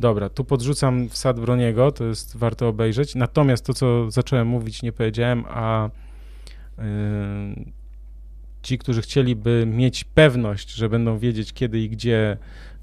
Dobra, 0.00 0.28
tu 0.28 0.44
podrzucam 0.44 1.08
wsad 1.08 1.40
Broniego, 1.40 1.92
to 1.92 2.04
jest 2.04 2.36
warto 2.36 2.68
obejrzeć. 2.68 3.14
Natomiast 3.14 3.66
to, 3.66 3.74
co 3.74 4.10
zacząłem 4.10 4.48
mówić, 4.48 4.82
nie 4.82 4.92
powiedziałem, 4.92 5.44
a 5.48 5.90
ym, 6.78 7.72
ci, 8.62 8.78
którzy 8.78 9.02
chcieliby 9.02 9.66
mieć 9.66 10.04
pewność, 10.04 10.70
że 10.70 10.88
będą 10.88 11.18
wiedzieć 11.18 11.52
kiedy 11.52 11.80
i 11.80 11.88
gdzie 11.88 12.36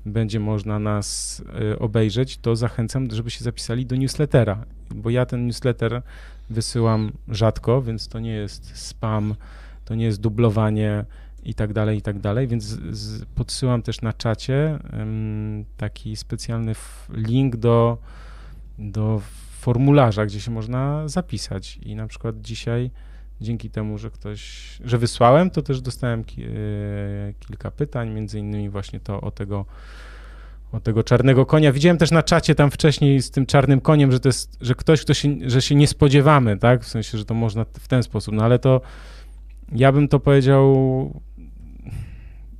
będzie 0.07 0.39
można 0.39 0.79
nas 0.79 1.41
y, 1.73 1.79
obejrzeć, 1.79 2.37
to 2.37 2.55
zachęcam, 2.55 3.07
żeby 3.11 3.31
się 3.31 3.43
zapisali 3.43 3.85
do 3.85 3.95
newslettera, 3.95 4.65
bo 4.95 5.09
ja 5.09 5.25
ten 5.25 5.47
newsletter 5.47 6.01
wysyłam 6.49 7.11
rzadko, 7.27 7.81
więc 7.81 8.07
to 8.07 8.19
nie 8.19 8.33
jest 8.33 8.77
spam, 8.77 9.35
to 9.85 9.95
nie 9.95 10.05
jest 10.05 10.21
dublowanie 10.21 11.05
i 11.43 11.53
tak 11.53 11.73
dalej, 11.73 11.97
i 11.97 12.01
tak 12.01 12.19
dalej, 12.19 12.47
więc 12.47 12.63
z, 12.63 12.97
z, 12.97 13.25
podsyłam 13.25 13.81
też 13.81 14.01
na 14.01 14.13
czacie 14.13 14.79
taki 15.77 16.15
specjalny 16.15 16.73
link 17.09 17.55
do, 17.55 17.97
do 18.79 19.21
formularza, 19.59 20.25
gdzie 20.25 20.41
się 20.41 20.51
można 20.51 21.07
zapisać. 21.07 21.77
I 21.77 21.95
na 21.95 22.07
przykład 22.07 22.41
dzisiaj 22.41 22.91
dzięki 23.41 23.69
temu, 23.69 23.97
że 23.97 24.11
ktoś, 24.11 24.41
że 24.85 24.97
wysłałem, 24.97 25.49
to 25.49 25.61
też 25.61 25.81
dostałem 25.81 26.23
ki, 26.23 26.43
e, 26.43 26.47
kilka 27.39 27.71
pytań, 27.71 28.09
między 28.09 28.39
innymi 28.39 28.69
właśnie 28.69 28.99
to 28.99 29.21
o 29.21 29.31
tego, 29.31 29.65
o 30.71 30.79
tego 30.79 31.03
czarnego 31.03 31.45
konia. 31.45 31.71
Widziałem 31.71 31.97
też 31.97 32.11
na 32.11 32.23
czacie 32.23 32.55
tam 32.55 32.71
wcześniej 32.71 33.21
z 33.21 33.31
tym 33.31 33.45
czarnym 33.45 33.81
koniem, 33.81 34.11
że 34.11 34.19
to 34.19 34.29
jest, 34.29 34.57
że 34.61 34.75
ktoś, 34.75 35.01
kto 35.01 35.13
się, 35.13 35.35
że 35.45 35.61
się 35.61 35.75
nie 35.75 35.87
spodziewamy, 35.87 36.57
tak, 36.57 36.83
w 36.83 36.87
sensie, 36.87 37.17
że 37.17 37.25
to 37.25 37.33
można 37.33 37.65
w 37.65 37.87
ten 37.87 38.03
sposób, 38.03 38.35
no 38.35 38.43
ale 38.43 38.59
to 38.59 38.81
ja 39.71 39.91
bym 39.91 40.07
to 40.07 40.19
powiedział, 40.19 40.75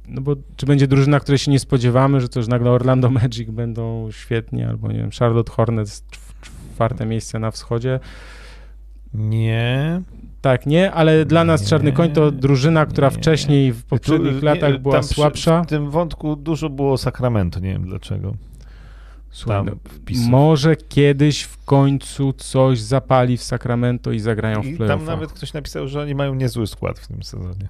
no 0.07 0.21
bo 0.21 0.35
czy 0.55 0.65
będzie 0.65 0.87
drużyna, 0.87 1.19
której 1.19 1.39
się 1.39 1.51
nie 1.51 1.59
spodziewamy, 1.59 2.21
że 2.21 2.29
to 2.29 2.39
już 2.39 2.47
nagle 2.47 2.71
Orlando 2.71 3.09
Magic 3.09 3.49
będą 3.49 4.11
świetnie, 4.11 4.67
albo 4.67 4.91
nie 4.91 4.97
wiem, 4.97 5.09
Charlotte 5.19 5.51
Hornets 5.51 6.03
czw- 6.11 6.49
czwarte 6.73 7.05
miejsce 7.05 7.39
na 7.39 7.51
wschodzie, 7.51 7.99
Nie. 9.13 10.01
Tak, 10.51 10.65
nie, 10.65 10.91
ale 10.91 11.25
dla 11.25 11.43
nas 11.43 11.61
Nie, 11.61 11.67
Czarny 11.67 11.91
Koń 11.91 12.11
to 12.11 12.31
drużyna, 12.31 12.85
która 12.85 13.07
nie. 13.07 13.13
wcześniej 13.15 13.73
w 13.73 13.83
poprzednich 13.83 14.39
Tu- 14.39 14.45
latach 14.45 14.73
nie, 14.73 14.79
była 14.79 14.93
tam 14.95 15.03
przy- 15.03 15.13
słabsza. 15.13 15.61
W 15.63 15.67
tym 15.67 15.89
wątku 15.91 16.35
dużo 16.35 16.69
było 16.69 16.97
Sacramento, 16.97 17.59
nie 17.59 17.71
wiem 17.73 17.85
dlaczego. 17.85 18.33
Słuchaj, 19.31 19.65
Tam 19.65 19.79
wpisów. 19.89 20.27
może 20.27 20.75
kiedyś 20.75 21.41
w 21.43 21.65
końcu 21.65 22.33
coś 22.33 22.79
zapali 22.79 23.37
w 23.37 23.43
Sacramento 23.43 24.11
i 24.11 24.19
zagrają 24.19 24.61
w 24.61 24.65
I 24.65 24.69
tam 24.69 24.77
playoffach. 24.77 25.07
nawet 25.07 25.31
ktoś 25.33 25.53
napisał, 25.53 25.87
że 25.87 26.01
oni 26.01 26.15
mają 26.15 26.35
niezły 26.35 26.67
skład 26.67 26.99
w 26.99 27.07
tym 27.07 27.23
sezonie. 27.23 27.67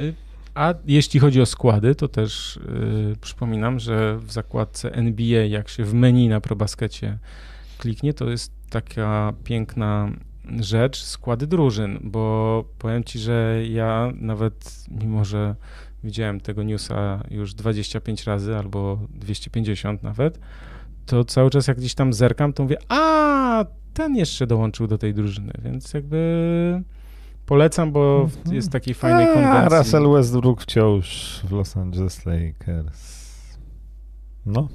Y, 0.00 0.14
A 0.54 0.74
jeśli 0.86 1.20
chodzi 1.20 1.40
o 1.40 1.46
składy, 1.46 1.94
to 1.94 2.08
też 2.08 2.56
y, 2.56 3.16
przypominam, 3.20 3.78
że 3.78 4.18
w 4.18 4.32
zakładce 4.32 4.92
NBA, 4.94 5.44
jak 5.44 5.68
się 5.68 5.84
w 5.84 5.94
menu 5.94 6.28
na 6.28 6.40
ProBaskecie 6.40 7.18
kliknie, 7.78 8.14
to 8.14 8.30
jest 8.30 8.52
taka 8.70 9.32
piękna 9.44 10.08
rzecz, 10.60 11.02
składy 11.02 11.46
drużyn, 11.46 11.98
bo 12.02 12.64
powiem 12.78 13.04
ci, 13.04 13.18
że 13.18 13.60
ja 13.70 14.12
nawet, 14.20 14.84
mimo 14.90 15.24
że 15.24 15.54
widziałem 16.04 16.40
tego 16.40 16.62
newsa 16.62 17.22
już 17.30 17.54
25 17.54 18.24
razy 18.24 18.56
albo 18.56 18.98
250 19.10 20.02
nawet, 20.02 20.38
to 21.06 21.24
cały 21.24 21.50
czas 21.50 21.66
jak 21.66 21.76
gdzieś 21.76 21.94
tam 21.94 22.12
zerkam, 22.12 22.52
to 22.52 22.62
mówię, 22.62 22.76
a 22.88 23.64
ten 23.94 24.16
jeszcze 24.16 24.46
dołączył 24.46 24.86
do 24.86 24.98
tej 24.98 25.14
drużyny, 25.14 25.52
więc 25.64 25.94
jakby 25.94 26.82
polecam, 27.46 27.92
bo 27.92 28.26
w- 28.26 28.52
jest 28.52 28.70
takiej 28.70 28.94
fajnej 28.94 29.26
A, 29.26 29.34
konwencji. 29.34 29.78
Russell 29.78 30.10
Westbrook 30.12 30.62
wciąż 30.62 31.40
w 31.44 31.52
Los 31.52 31.76
Angeles 31.76 32.26
Lakers. 32.26 33.24
No, 34.46 34.68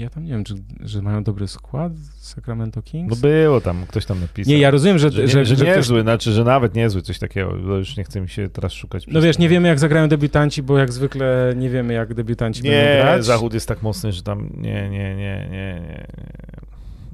Ja 0.00 0.10
tam 0.10 0.24
nie 0.24 0.30
wiem, 0.30 0.44
czy, 0.44 0.54
że 0.80 1.02
mają 1.02 1.24
dobry 1.24 1.48
skład 1.48 1.92
Sacramento 2.18 2.80
no 2.80 2.82
Kings. 2.82 3.20
było 3.20 3.60
tam, 3.60 3.86
ktoś 3.88 4.06
tam 4.06 4.20
napisał. 4.20 4.52
nie, 4.54 4.58
ja 4.58 4.70
rozumiem, 4.70 4.98
że, 4.98 5.10
że, 5.10 5.22
nie, 5.22 5.28
że, 5.28 5.44
że, 5.46 5.56
że 5.56 5.64
ktoś- 5.64 5.76
niezły, 5.76 6.02
znaczy, 6.02 6.32
że 6.32 6.44
nawet 6.44 6.74
niezły, 6.74 7.02
coś 7.02 7.18
takiego. 7.18 7.56
No 7.62 7.74
już 7.76 7.96
nie 7.96 8.04
chce 8.04 8.20
mi 8.20 8.28
się 8.28 8.48
teraz 8.48 8.72
szukać. 8.72 9.06
No 9.06 9.20
wiesz, 9.20 9.38
nie 9.38 9.48
wiemy 9.48 9.68
jak 9.68 9.78
zagrają 9.78 10.08
debiutanci, 10.08 10.62
bo 10.62 10.78
jak 10.78 10.92
zwykle 10.92 11.54
nie 11.56 11.70
wiemy 11.70 11.92
jak 11.94 12.14
debiutanci 12.14 12.62
będą 12.62 12.76
Nie, 12.76 12.98
grać. 13.02 13.24
zachód 13.24 13.54
jest 13.54 13.68
tak 13.68 13.82
mocny, 13.82 14.12
że 14.12 14.22
tam 14.22 14.50
nie, 14.56 14.88
nie, 14.90 15.16
nie, 15.16 15.48
nie, 15.50 15.80
nie, 15.82 16.06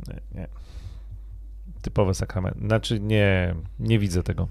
nie, 0.08 0.20
nie. 0.34 0.46
Typowe 1.82 2.14
sakrament. 2.14 2.56
Znaczy 2.66 3.00
nie, 3.00 3.54
nie 3.80 3.98
widzę 3.98 4.22
tego. 4.22 4.48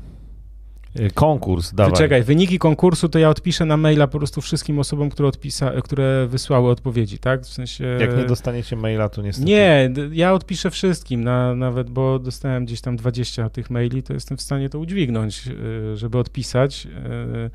Y, 1.00 1.12
Konkurs, 1.14 1.74
dawaj. 1.74 1.94
Czekaj, 1.94 2.24
wyniki 2.24 2.60
konkursu 2.60 3.10
to 3.10 3.20
ja 3.20 3.30
odpiszę 3.30 3.66
na 3.66 3.78
maila 3.78 4.08
po 4.08 4.18
prostu 4.18 4.42
wszystkim 4.42 4.80
osobom, 4.80 5.10
które, 5.10 5.28
odpisa, 5.28 5.72
które 5.82 6.28
wysłały 6.30 6.70
odpowiedzi, 6.70 7.20
tak? 7.20 7.42
W 7.42 7.54
sensie... 7.54 7.98
Jak 8.00 8.18
nie 8.18 8.26
dostaniecie 8.26 8.76
maila, 8.76 9.10
to 9.10 9.22
niestety. 9.22 9.48
Nie, 9.48 9.92
ja 10.12 10.34
odpiszę 10.34 10.72
wszystkim, 10.72 11.24
na, 11.24 11.56
nawet 11.56 11.90
bo 11.90 12.20
dostałem 12.20 12.66
gdzieś 12.66 12.82
tam 12.82 12.96
20 12.96 13.50
tych 13.50 13.70
maili, 13.70 14.04
to 14.04 14.14
jestem 14.14 14.38
w 14.38 14.42
stanie 14.42 14.70
to 14.70 14.80
udźwignąć, 14.80 15.48
y, 15.48 15.98
żeby 15.98 16.18
odpisać, 16.18 16.88
y, 17.46 17.50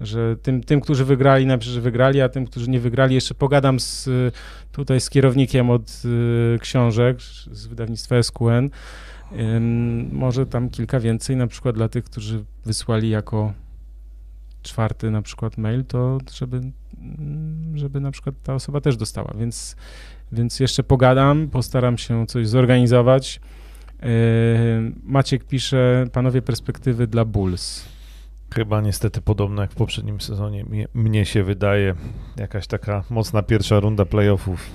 że 0.00 0.36
tym, 0.36 0.62
tym, 0.62 0.80
którzy 0.80 1.04
wygrali, 1.04 1.46
napiszę, 1.46 1.70
że 1.70 1.80
wygrali, 1.80 2.20
a 2.20 2.28
tym, 2.28 2.46
którzy 2.46 2.70
nie 2.70 2.80
wygrali, 2.80 3.14
jeszcze 3.14 3.34
pogadam 3.34 3.80
z, 3.80 4.08
tutaj 4.72 5.00
z 5.00 5.10
kierownikiem 5.10 5.70
od 5.70 6.02
y, 6.04 6.58
książek 6.60 7.22
z 7.22 7.66
wydawnictwa 7.66 8.22
SQN. 8.22 8.70
Może 10.12 10.46
tam 10.46 10.70
kilka 10.70 11.00
więcej, 11.00 11.36
na 11.36 11.46
przykład 11.46 11.74
dla 11.74 11.88
tych, 11.88 12.04
którzy 12.04 12.44
wysłali 12.64 13.10
jako 13.10 13.52
czwarty 14.62 15.10
na 15.10 15.22
przykład 15.22 15.58
mail, 15.58 15.84
to 15.84 16.18
żeby, 16.32 16.60
żeby 17.74 18.00
na 18.00 18.10
przykład 18.10 18.34
ta 18.42 18.54
osoba 18.54 18.80
też 18.80 18.96
dostała, 18.96 19.34
więc 19.38 19.76
więc 20.32 20.60
jeszcze 20.60 20.82
pogadam, 20.82 21.48
postaram 21.48 21.98
się 21.98 22.26
coś 22.26 22.48
zorganizować. 22.48 23.40
Yy, 24.02 24.08
Maciek 25.04 25.44
pisze, 25.44 26.04
panowie 26.12 26.42
perspektywy 26.42 27.06
dla 27.06 27.24
Bulls. 27.24 27.84
Chyba 28.54 28.80
niestety 28.80 29.20
podobno 29.20 29.62
jak 29.62 29.72
w 29.72 29.74
poprzednim 29.74 30.20
sezonie. 30.20 30.64
Mnie, 30.64 30.88
mnie 30.94 31.24
się 31.24 31.44
wydaje 31.44 31.94
jakaś 32.36 32.66
taka 32.66 33.04
mocna 33.10 33.42
pierwsza 33.42 33.80
runda 33.80 34.04
playoffów. 34.04 34.70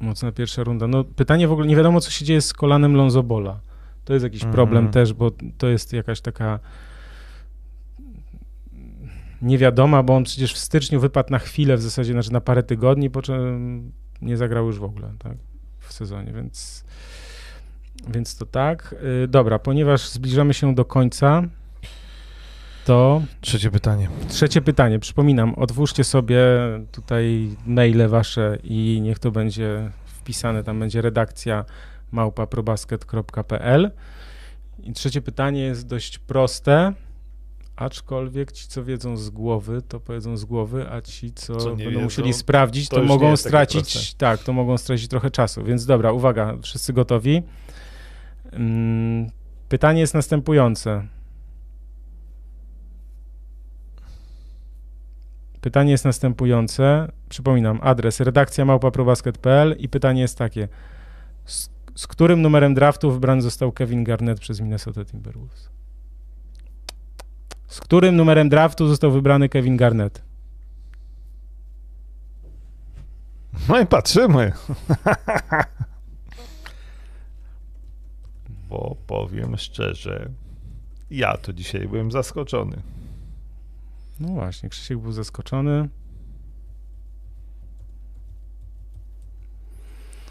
Mocna 0.00 0.32
pierwsza 0.32 0.64
runda. 0.64 0.86
No 0.86 1.04
pytanie 1.04 1.48
w 1.48 1.52
ogóle, 1.52 1.66
nie 1.66 1.76
wiadomo 1.76 2.00
co 2.00 2.10
się 2.10 2.24
dzieje 2.24 2.40
z 2.40 2.52
kolanem 2.52 2.94
Lonzo 2.94 3.22
Bola. 3.22 3.60
To 4.04 4.12
jest 4.12 4.22
jakiś 4.22 4.40
Mhm. 4.42 4.54
problem 4.54 4.90
też, 4.90 5.12
bo 5.12 5.30
to 5.58 5.68
jest 5.68 5.92
jakaś 5.92 6.20
taka 6.20 6.58
niewiadoma, 9.42 10.02
bo 10.02 10.16
on 10.16 10.24
przecież 10.24 10.54
w 10.54 10.58
styczniu 10.58 11.00
wypadł 11.00 11.30
na 11.30 11.38
chwilę, 11.38 11.76
w 11.76 11.82
zasadzie 11.82 12.12
znaczy 12.12 12.32
na 12.32 12.40
parę 12.40 12.62
tygodni, 12.62 13.10
po 13.10 13.22
czym 13.22 13.92
nie 14.22 14.36
zagrał 14.36 14.66
już 14.66 14.78
w 14.78 14.84
ogóle 14.84 15.12
tak, 15.18 15.36
w 15.78 15.92
sezonie, 15.92 16.32
więc, 16.32 16.84
więc 18.08 18.36
to 18.36 18.46
tak. 18.46 18.94
Yy, 19.20 19.28
Dobra, 19.28 19.58
ponieważ 19.58 20.08
zbliżamy 20.08 20.54
się 20.54 20.74
do 20.74 20.84
końca, 20.84 21.42
to 22.84 23.22
Trzecie 23.40 23.70
pytanie. 23.70 24.08
Trzecie 24.28 24.62
pytanie. 24.62 24.98
Przypominam, 24.98 25.54
otwórzcie 25.54 26.04
sobie 26.04 26.38
tutaj 26.92 27.50
maile 27.66 28.08
wasze 28.08 28.58
i 28.64 29.00
niech 29.02 29.18
to 29.18 29.30
będzie 29.30 29.90
wpisane, 30.06 30.64
tam 30.64 30.78
będzie 30.78 31.02
redakcja 31.02 31.64
małpa.probasket.pl. 32.12 33.90
I 34.82 34.92
trzecie 34.92 35.22
pytanie 35.22 35.60
jest 35.60 35.86
dość 35.86 36.18
proste, 36.18 36.92
aczkolwiek 37.76 38.52
ci, 38.52 38.68
co 38.68 38.84
wiedzą 38.84 39.16
z 39.16 39.30
głowy, 39.30 39.82
to 39.88 40.00
powiedzą 40.00 40.36
z 40.36 40.44
głowy, 40.44 40.90
a 40.90 41.00
ci, 41.00 41.32
co, 41.32 41.56
Co 41.56 41.68
będą 41.68 41.90
wiedzą, 41.90 42.00
musieli 42.00 42.32
sprawdzić, 42.32 42.88
to 42.88 42.96
to, 42.96 43.02
mogą 43.02 43.36
stracić, 43.36 44.14
tak, 44.14 44.42
to 44.42 44.52
mogą 44.52 44.78
stracić 44.78 45.08
trochę 45.08 45.30
czasu. 45.30 45.64
Więc 45.64 45.86
dobra, 45.86 46.12
uwaga, 46.12 46.56
wszyscy 46.62 46.92
gotowi. 46.92 47.42
Mm, 48.52 49.30
Pytanie 49.72 50.00
jest 50.00 50.14
następujące. 50.14 51.06
Pytanie 55.60 55.90
jest 55.90 56.04
następujące. 56.04 57.12
Przypominam, 57.28 57.78
adres 57.82 58.20
redakcja 58.20 58.64
małpa.probasket.pl 58.64 59.76
i 59.78 59.88
pytanie 59.88 60.20
jest 60.20 60.38
takie. 60.38 60.68
Z, 61.94 62.06
którym 62.06 62.42
numerem 62.42 62.74
draftu 62.74 63.12
wybrany 63.12 63.42
został 63.42 63.72
Kevin 63.72 64.04
Garnett 64.04 64.40
przez 64.40 64.60
Minnesota 64.60 65.04
Timberwolves? 65.04 65.68
Z 67.66 67.80
którym 67.80 68.16
numerem 68.16 68.48
draftu 68.48 68.88
został 68.88 69.10
wybrany 69.10 69.48
Kevin 69.48 69.76
Garnett? 69.76 70.22
No 73.68 73.80
i 73.80 73.86
patrzymy. 73.86 74.52
Bo 78.68 78.96
powiem 79.06 79.56
szczerze, 79.56 80.30
ja 81.10 81.36
to 81.36 81.52
dzisiaj 81.52 81.88
byłem 81.88 82.12
zaskoczony. 82.12 82.82
No 84.20 84.28
właśnie, 84.28 84.68
Krzysiek 84.68 84.98
był 84.98 85.12
zaskoczony. 85.12 85.88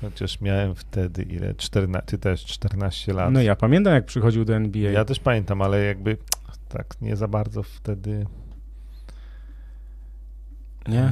Chociaż 0.02 0.42
miałem 0.42 0.76
wtedy 0.76 1.24
ile? 1.24 1.56
14, 1.56 2.06
ty 2.08 2.18
też 2.18 2.46
14 2.46 3.14
lat. 3.14 3.34
No 3.34 3.42
ja 3.42 3.56
pamiętam, 3.56 3.94
jak 3.94 4.06
przychodził 4.06 4.46
do 4.46 4.56
NBA. 4.56 4.92
Ja 4.92 5.06
też 5.06 5.20
pamiętam, 5.20 5.62
ale 5.62 5.84
jakby 5.86 6.18
tak 6.70 7.02
nie 7.02 7.16
za 7.16 7.28
bardzo 7.28 7.64
wtedy 7.64 8.26
Nie? 10.88 11.02
e, 11.04 11.12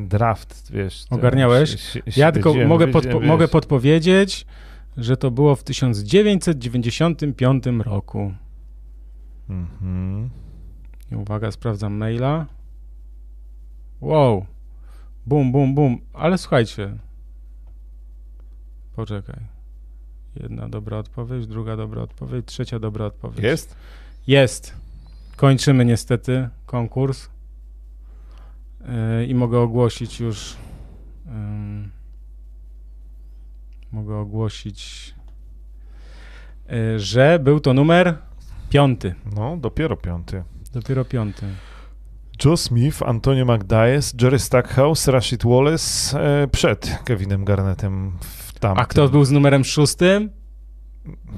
draft, 0.00 0.72
wiesz. 0.72 1.04
Ogarniałeś? 1.10 1.70
się- 1.70 1.76
się- 2.12 2.20
Ja 2.20 2.32
tylko 2.32 2.54
mogę, 2.66 2.86
podpo- 2.86 3.26
mogę 3.26 3.48
podpowiedzieć, 3.48 4.46
że 4.96 5.16
to 5.16 5.30
było 5.30 5.56
w 5.56 5.64
1995 5.64 7.82
roku. 7.82 8.34
Mhm. 9.48 10.30
I 11.12 11.16
uwaga, 11.16 11.50
sprawdzam 11.52 11.92
maila. 11.94 12.46
Wow. 14.00 14.46
Bum, 15.26 15.52
bum, 15.52 15.74
bum. 15.74 15.98
Ale 16.12 16.38
słuchajcie. 16.38 16.96
Poczekaj. 19.00 19.40
Jedna 20.36 20.68
dobra 20.68 20.98
odpowiedź, 20.98 21.46
druga 21.46 21.76
dobra 21.76 22.02
odpowiedź, 22.02 22.46
trzecia 22.46 22.78
dobra 22.78 23.04
odpowiedź. 23.04 23.44
Jest? 23.44 23.76
Jest. 24.26 24.74
Kończymy 25.36 25.84
niestety 25.84 26.48
konkurs. 26.66 27.28
Yy, 28.80 29.26
I 29.26 29.34
mogę 29.34 29.60
ogłosić 29.60 30.20
już. 30.20 30.56
ym, 31.26 31.90
mogę 33.92 34.16
ogłosić, 34.16 35.14
yy, 36.68 36.98
że 36.98 37.38
był 37.38 37.60
to 37.60 37.74
numer 37.74 38.18
piąty. 38.70 39.14
No, 39.36 39.56
dopiero 39.56 39.96
piąty. 39.96 40.44
Dopiero 40.72 41.04
piąty. 41.04 41.46
Joe 42.44 42.56
Smith, 42.56 43.02
Antonio 43.02 43.44
McDyess, 43.44 44.14
Jerry 44.22 44.38
Stackhouse, 44.38 45.08
Rashid 45.08 45.44
Wallace 45.44 46.20
e, 46.20 46.48
przed 46.48 46.98
Kevinem 47.04 47.44
Garnettem 47.44 48.12
w 48.20 48.49
tamtym. 48.60 48.82
A 48.82 48.86
kto 48.86 49.08
był 49.08 49.24
z 49.24 49.30
numerem 49.30 49.64
szóstym? 49.64 50.30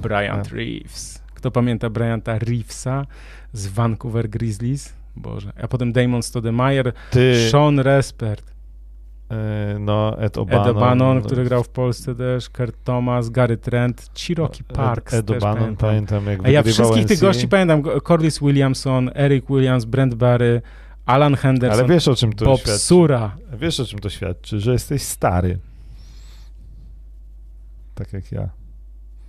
Bryant. 0.02 0.48
Reeves. 0.48 1.22
Kto 1.34 1.50
pamięta 1.50 1.90
Bryanta 1.90 2.38
Reevesa 2.38 3.06
z 3.52 3.66
Vancouver 3.66 4.28
Grizzlies? 4.28 4.92
Boże. 5.16 5.52
A 5.62 5.68
potem 5.68 5.92
Damon 5.92 6.22
Stoudemire, 6.22 6.92
Ty, 7.10 7.48
Sean 7.50 7.78
Respert, 7.78 8.52
e, 9.30 9.76
no, 9.78 10.18
Ed 10.18 10.24
Ed 10.24 10.36
O'Bannon. 10.36 10.74
O'Bannon, 10.74 11.22
który 11.22 11.44
grał 11.44 11.64
w 11.64 11.68
Polsce 11.68 12.14
też, 12.14 12.50
Kurt 12.50 12.84
Thomas, 12.84 13.30
Gary 13.30 13.56
Trent, 13.56 14.10
Cherokee 14.26 14.64
Parks 14.64 15.14
Ed, 15.14 15.30
Ed 15.30 15.36
O'Bannon, 15.36 15.58
pamiętam. 15.58 15.76
pamiętam, 15.76 16.26
jak 16.26 16.46
A 16.46 16.50
ja 16.50 16.62
wszystkich 16.62 17.06
tych 17.06 17.20
gości 17.20 17.48
pamiętam. 17.48 17.82
Corliss 18.08 18.38
Williamson, 18.38 19.10
Eric 19.14 19.46
Williams, 19.50 19.84
Brent 19.84 20.14
Barry, 20.14 20.62
Alan 21.06 21.34
Henderson, 21.34 21.80
Ale 21.80 21.88
wiesz 21.88 22.08
o 22.08 22.14
czym 22.14 22.32
to 22.32 22.44
Bob 22.44 22.60
świadczy? 22.60 22.78
Sura. 22.78 23.36
Wiesz 23.52 23.80
o 23.80 23.84
czym 23.84 23.98
to 23.98 24.10
świadczy? 24.10 24.60
Że 24.60 24.72
jesteś 24.72 25.02
stary. 25.02 25.58
Tak 27.94 28.12
jak 28.12 28.32
ja. 28.32 28.50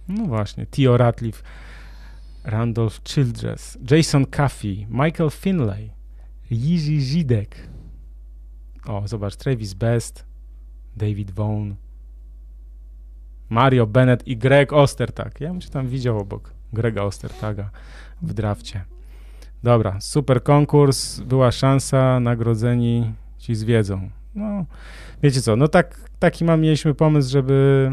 No 0.07 0.26
właśnie, 0.26 0.65
Theo 0.65 0.98
Ratliff, 0.98 1.44
Randolph 2.44 3.03
Childress, 3.03 3.77
Jason 3.91 4.26
Caffey, 4.26 4.88
Michael 4.90 5.30
Finlay, 5.30 5.91
Jiří 6.52 7.02
Zidek. 7.02 7.69
O, 8.85 9.07
zobacz, 9.07 9.35
Travis 9.35 9.73
Best, 9.73 10.26
David 10.95 11.31
Vaughn, 11.31 11.72
Mario 13.49 13.88
Bennett 13.88 14.27
i 14.27 14.38
Greg 14.38 14.73
Ostertag. 14.73 15.41
Ja 15.41 15.49
bym 15.49 15.61
cię 15.61 15.69
tam 15.69 15.88
widział 15.88 16.19
obok 16.19 16.53
Grega 16.73 17.03
Ostertaga 17.03 17.69
w 18.22 18.34
drafcie. 18.34 18.85
Dobra, 19.64 20.02
super 20.02 20.44
konkurs, 20.44 21.19
była 21.19 21.52
szansa, 21.52 22.19
nagrodzeni 22.19 23.14
ci 23.38 23.56
z 23.56 23.64
wiedzą. 23.64 24.10
No, 24.35 24.65
wiecie 25.23 25.41
co, 25.41 25.56
no 25.56 25.68
tak, 25.68 26.10
taki 26.19 26.45
mam, 26.45 26.61
mieliśmy 26.61 26.94
pomysł, 26.94 27.31
żeby 27.31 27.91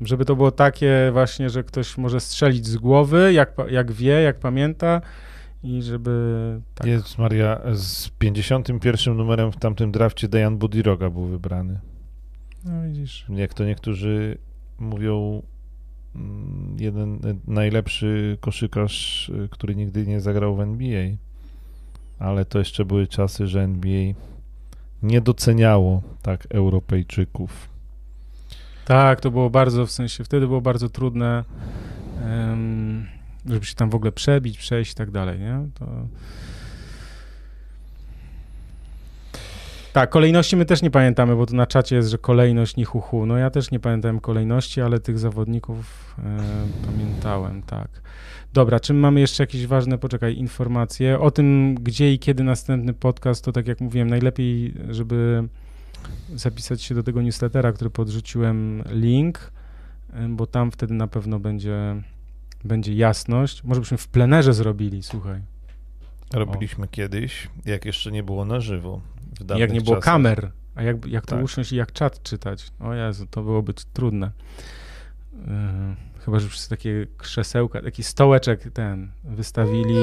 żeby 0.00 0.24
to 0.24 0.36
było 0.36 0.50
takie 0.50 1.10
właśnie, 1.12 1.50
że 1.50 1.64
ktoś 1.64 1.98
może 1.98 2.20
strzelić 2.20 2.66
z 2.66 2.76
głowy, 2.76 3.32
jak, 3.32 3.54
jak 3.70 3.92
wie, 3.92 4.22
jak 4.22 4.38
pamięta 4.38 5.00
i 5.62 5.82
żeby 5.82 6.60
tak. 6.74 6.86
Jezus 6.86 7.18
Maria, 7.18 7.60
z 7.72 8.08
51 8.08 9.16
numerem 9.16 9.52
w 9.52 9.56
tamtym 9.56 9.92
drafcie 9.92 10.28
Dejan 10.28 10.58
Budiroga 10.58 11.10
był 11.10 11.24
wybrany. 11.24 11.80
No 12.64 12.82
widzisz. 12.82 13.26
Jak 13.28 13.54
to 13.54 13.64
niektórzy 13.64 14.38
mówią, 14.78 15.42
mm, 16.14 16.76
jeden 16.78 17.18
najlepszy 17.46 18.38
koszykarz, 18.40 19.30
który 19.50 19.76
nigdy 19.76 20.06
nie 20.06 20.20
zagrał 20.20 20.56
w 20.56 20.60
NBA. 20.60 21.16
Ale 22.18 22.44
to 22.44 22.58
jeszcze 22.58 22.84
były 22.84 23.06
czasy, 23.06 23.46
że 23.46 23.62
NBA 23.62 24.14
nie 25.02 25.20
doceniało 25.20 26.02
tak 26.22 26.46
Europejczyków. 26.50 27.71
Tak, 28.84 29.20
to 29.20 29.30
było 29.30 29.50
bardzo, 29.50 29.86
w 29.86 29.90
sensie 29.90 30.24
wtedy 30.24 30.46
było 30.46 30.60
bardzo 30.60 30.88
trudne, 30.88 31.44
żeby 33.46 33.66
się 33.66 33.74
tam 33.74 33.90
w 33.90 33.94
ogóle 33.94 34.12
przebić, 34.12 34.58
przejść 34.58 34.92
i 34.92 34.94
tak 34.94 35.10
dalej, 35.10 35.40
nie? 35.40 35.68
To... 35.78 35.86
Tak, 39.92 40.10
kolejności 40.10 40.56
my 40.56 40.64
też 40.64 40.82
nie 40.82 40.90
pamiętamy, 40.90 41.36
bo 41.36 41.46
tu 41.46 41.56
na 41.56 41.66
czacie 41.66 41.96
jest, 41.96 42.08
że 42.10 42.18
kolejność 42.18 42.76
ni 42.76 42.84
hu, 42.84 43.00
hu. 43.00 43.26
No 43.26 43.36
ja 43.36 43.50
też 43.50 43.70
nie 43.70 43.80
pamiętałem 43.80 44.20
kolejności, 44.20 44.80
ale 44.80 45.00
tych 45.00 45.18
zawodników 45.18 46.14
e, 46.18 46.22
pamiętałem, 46.86 47.62
tak. 47.62 47.88
Dobra, 48.52 48.80
czym 48.80 48.96
mamy 48.96 49.20
jeszcze 49.20 49.42
jakieś 49.42 49.66
ważne, 49.66 49.98
poczekaj, 49.98 50.36
informacje 50.36 51.20
o 51.20 51.30
tym, 51.30 51.74
gdzie 51.74 52.12
i 52.12 52.18
kiedy 52.18 52.44
następny 52.44 52.92
podcast, 52.92 53.44
to 53.44 53.52
tak 53.52 53.66
jak 53.68 53.80
mówiłem, 53.80 54.10
najlepiej, 54.10 54.74
żeby 54.90 55.48
zapisać 56.34 56.82
się 56.82 56.94
do 56.94 57.02
tego 57.02 57.22
newslettera, 57.22 57.72
który 57.72 57.90
podrzuciłem 57.90 58.82
link, 58.90 59.52
bo 60.28 60.46
tam 60.46 60.70
wtedy 60.70 60.94
na 60.94 61.06
pewno 61.06 61.38
będzie, 61.40 62.02
będzie 62.64 62.94
jasność. 62.94 63.64
Może 63.64 63.80
byśmy 63.80 63.98
w 63.98 64.08
plenerze 64.08 64.54
zrobili, 64.54 65.02
słuchaj. 65.02 65.40
Robiliśmy 66.32 66.88
kiedyś, 66.88 67.48
jak 67.64 67.84
jeszcze 67.84 68.12
nie 68.12 68.22
było 68.22 68.44
na 68.44 68.60
żywo. 68.60 69.00
W 69.40 69.58
Jak 69.58 69.72
nie 69.72 69.80
było 69.80 69.96
czasach. 69.96 70.12
kamer, 70.14 70.50
a 70.74 70.82
jak, 70.82 71.06
jak 71.06 71.26
to 71.26 71.36
Tak. 71.36 71.44
usiąść 71.44 71.72
i 71.72 71.76
jak 71.76 71.92
czat 71.92 72.22
czytać. 72.22 72.70
O 72.80 72.94
Jezu, 72.94 73.26
to 73.26 73.42
byłoby 73.42 73.74
trudne. 73.92 74.30
Yy, 75.32 75.40
chyba, 76.24 76.40
że 76.40 76.48
wszyscy 76.48 76.70
takie 76.70 77.06
krzesełka, 77.18 77.82
taki 77.82 78.02
stołeczek 78.02 78.70
ten 78.72 79.10
wystawili, 79.24 79.94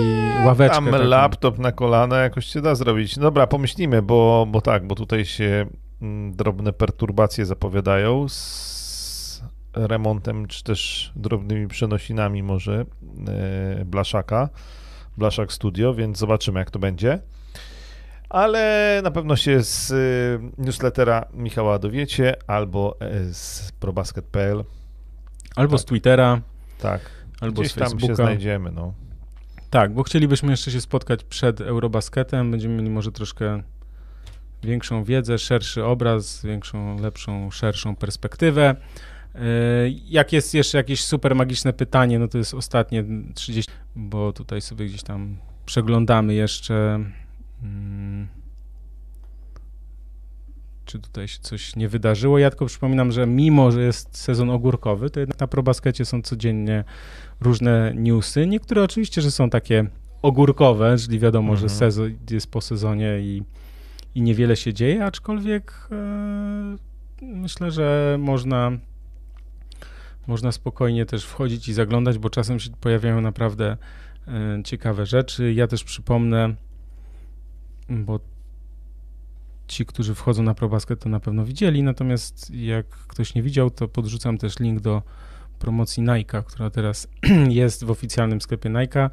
ławeczkę. 0.46 0.76
Tam 0.76 0.86
taką. 0.92 1.04
laptop 1.04 1.60
na 1.60 1.72
kolana 1.72 2.18
jakoś 2.18 2.46
się 2.46 2.62
da 2.62 2.76
zrobić. 2.76 3.20
Dobra, 3.20 3.48
pomyślimy, 3.48 4.02
bo, 4.02 4.48
bo 4.52 4.62
tak, 4.62 4.88
bo 4.88 4.96
tutaj 4.96 5.26
się 5.26 5.66
drobne 6.32 6.74
perturbacje 6.74 7.46
zapowiadają 7.46 8.30
z 8.30 9.44
remontem, 9.74 10.48
czy 10.48 10.64
też 10.64 11.12
drobnymi 11.16 11.68
przenosinami 11.68 12.44
może 12.44 12.86
e, 13.28 13.86
Blaszaka, 13.86 14.50
Blaszak 15.18 15.54
Studio, 15.54 15.94
więc 15.94 16.18
zobaczymy 16.18 16.60
jak 16.60 16.72
to 16.72 16.80
będzie. 16.80 17.20
Ale 18.30 19.00
na 19.04 19.12
pewno 19.12 19.36
się 19.36 19.64
z 19.64 19.92
e, 19.92 20.62
newslettera 20.64 21.26
Michała 21.34 21.80
dowiecie 21.80 22.36
albo 22.48 22.98
e, 23.00 23.34
z 23.34 23.72
probasket.pl. 23.80 24.64
Albo 25.56 25.78
z 25.78 25.82
tak. 25.82 25.88
Twittera, 25.90 26.42
Tak, 26.80 27.02
albo 27.42 27.62
gdzieś 27.62 27.72
z 27.72 27.76
tam 27.76 27.88
się 27.88 27.92
Facebooka. 27.92 28.16
znajdziemy. 28.16 28.72
No. 28.72 28.94
Tak, 29.70 29.94
bo 29.94 30.04
chcielibyśmy 30.04 30.52
jeszcze 30.52 30.72
się 30.72 30.82
spotkać 30.82 31.24
przed 31.24 31.62
Eurobasketem. 31.62 32.52
Będziemy 32.52 32.76
mieli 32.76 32.90
może 32.90 33.12
troszkę 33.12 33.64
większą 34.64 35.04
wiedzę, 35.04 35.38
szerszy 35.38 35.86
obraz, 35.86 36.46
większą, 36.46 37.02
lepszą, 37.02 37.52
szerszą 37.52 37.96
perspektywę. 37.96 38.76
Jak 40.06 40.34
jest 40.34 40.54
jeszcze 40.54 40.78
jakieś 40.78 41.06
super 41.06 41.36
magiczne 41.36 41.74
pytanie, 41.74 42.20
no 42.20 42.28
to 42.28 42.38
jest 42.38 42.54
ostatnie 42.54 43.04
30, 43.34 43.72
bo 43.96 44.34
tutaj 44.34 44.62
sobie 44.62 44.86
gdzieś 44.86 45.04
tam 45.04 45.38
przeglądamy 45.66 46.34
jeszcze. 46.34 47.00
Hmm, 47.62 48.28
czy 50.86 51.00
tutaj 51.00 51.28
się 51.28 51.40
coś 51.40 51.76
nie 51.76 51.90
wydarzyło. 51.90 52.40
Ja 52.40 52.50
tylko 52.50 52.66
przypominam, 52.66 53.12
że 53.12 53.28
mimo, 53.28 53.72
że 53.72 53.82
jest 53.82 54.18
sezon 54.18 54.50
ogórkowy, 54.50 55.10
to 55.10 55.20
jednak 55.20 55.40
na 55.40 55.48
ProBaskecie 55.48 56.06
są 56.06 56.22
codziennie 56.22 56.84
różne 57.42 57.94
newsy. 57.96 58.48
Niektóre 58.48 58.84
oczywiście, 58.84 59.22
że 59.22 59.32
są 59.32 59.50
takie 59.50 59.86
ogórkowe, 60.22 60.96
czyli 60.98 61.20
wiadomo, 61.20 61.52
mhm. 61.54 61.70
że 61.70 61.76
sezon 61.76 62.18
jest 62.32 62.52
po 62.52 62.62
sezonie 62.62 63.20
i, 63.20 63.44
i 64.16 64.22
niewiele 64.22 64.56
się 64.56 64.74
dzieje, 64.74 65.06
aczkolwiek 65.06 65.88
e, 65.92 66.76
myślę, 67.22 67.72
że 67.72 68.18
można 68.20 68.72
można 70.28 70.52
spokojnie 70.52 71.06
też 71.06 71.26
wchodzić 71.26 71.68
i 71.68 71.74
zaglądać, 71.74 72.18
bo 72.18 72.30
czasem 72.30 72.60
się 72.60 72.70
pojawiają 72.82 73.22
naprawdę 73.22 73.78
e, 74.28 74.64
ciekawe 74.64 75.06
rzeczy. 75.06 75.54
Ja 75.54 75.68
też 75.68 75.84
przypomnę, 75.84 76.56
bo 77.90 78.20
ci, 79.68 79.86
którzy 79.86 80.16
wchodzą 80.16 80.44
na 80.44 80.54
ProBasket, 80.54 81.00
to 81.00 81.10
na 81.10 81.20
pewno 81.20 81.46
widzieli, 81.46 81.84
natomiast 81.84 82.52
jak 82.52 82.86
ktoś 82.86 83.36
nie 83.36 83.44
widział, 83.44 83.70
to 83.70 83.88
podrzucam 83.88 84.38
też 84.38 84.60
link 84.60 84.80
do 84.80 85.02
promocji 85.60 86.04
Nike, 86.04 86.44
która 86.44 86.70
teraz 86.70 87.08
jest 87.50 87.84
w 87.84 87.92
oficjalnym 87.92 88.42
sklepie 88.42 88.70
Nike. 88.70 89.10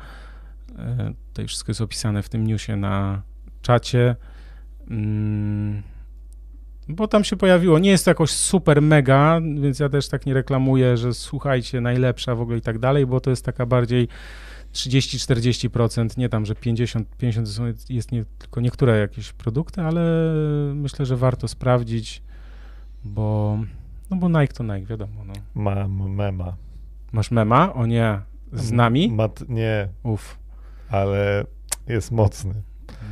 E, 0.78 1.12
tutaj 1.28 1.46
wszystko 1.46 1.70
jest 1.70 1.80
opisane 1.80 2.22
w 2.22 2.28
tym 2.28 2.46
newsie 2.46 2.76
na 2.76 3.22
czacie. 3.62 4.16
Mm, 4.90 5.82
bo 6.88 7.08
tam 7.08 7.24
się 7.24 7.36
pojawiło. 7.36 7.78
Nie 7.78 7.90
jest 7.90 8.04
to 8.04 8.10
jakoś 8.10 8.30
super 8.30 8.82
mega, 8.82 9.40
więc 9.60 9.78
ja 9.78 9.88
też 9.88 10.08
tak 10.08 10.26
nie 10.26 10.34
reklamuję, 10.34 10.96
że 10.96 11.14
słuchajcie, 11.14 11.80
najlepsza 11.80 12.34
w 12.34 12.40
ogóle 12.40 12.58
i 12.58 12.60
tak 12.60 12.78
dalej, 12.78 13.06
bo 13.06 13.20
to 13.20 13.30
jest 13.30 13.44
taka 13.44 13.66
bardziej 13.66 14.08
30-40%, 14.72 16.18
nie 16.18 16.28
tam, 16.28 16.46
że 16.46 16.54
50-50 16.54 17.74
jest 17.90 18.12
nie, 18.12 18.24
tylko 18.38 18.60
niektóre 18.60 18.98
jakieś 18.98 19.32
produkty, 19.32 19.82
ale 19.82 20.02
myślę, 20.74 21.06
że 21.06 21.16
warto 21.16 21.48
sprawdzić, 21.48 22.22
bo 23.04 23.58
no 24.10 24.16
bo 24.16 24.28
Nike 24.28 24.54
to 24.54 24.64
Nike, 24.64 24.86
wiadomo. 24.86 25.24
No. 25.24 25.32
Mam 25.54 26.10
mema. 26.10 26.56
Masz 27.12 27.30
mema? 27.30 27.74
O 27.74 27.86
nie, 27.86 28.20
z 28.52 28.72
nami? 28.72 29.12
Mat, 29.12 29.48
nie. 29.48 29.88
Uf. 30.02 30.38
Ale 30.90 31.44
jest 31.88 32.10
mocny. 32.12 32.54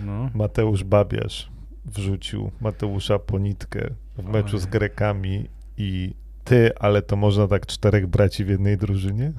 No. 0.04 0.30
Mateusz 0.34 0.84
Babiarz 0.84 1.53
wrzucił 1.84 2.50
Mateusza 2.60 3.18
Ponitkę 3.18 3.90
w 4.18 4.24
meczu 4.24 4.58
z 4.58 4.66
Grekami 4.66 5.48
i 5.78 6.14
ty, 6.44 6.70
ale 6.78 7.02
to 7.02 7.16
można 7.16 7.48
tak 7.48 7.66
czterech 7.66 8.06
braci 8.06 8.44
w 8.44 8.48
jednej 8.48 8.78
drużynie? 8.78 9.32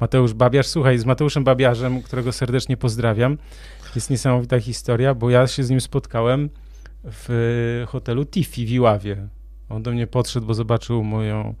Mateusz 0.00 0.34
Babiarz. 0.34 0.66
Słuchaj, 0.66 0.98
z 0.98 1.04
Mateuszem 1.04 1.44
Babiarzem, 1.44 2.02
którego 2.02 2.32
serdecznie 2.32 2.76
pozdrawiam, 2.76 3.38
jest 3.94 4.10
niesamowita 4.10 4.60
historia, 4.60 5.14
bo 5.14 5.30
ja 5.30 5.46
się 5.46 5.64
z 5.64 5.70
nim 5.70 5.80
spotkałem 5.80 6.50
w 7.04 7.84
hotelu 7.88 8.26
Tiffy 8.26 8.66
w 8.66 8.70
Iławie. 8.70 9.28
On 9.68 9.82
do 9.82 9.90
mnie 9.90 10.06
podszedł, 10.06 10.46
bo 10.46 10.54
zobaczył 10.54 11.04
moją 11.04 11.54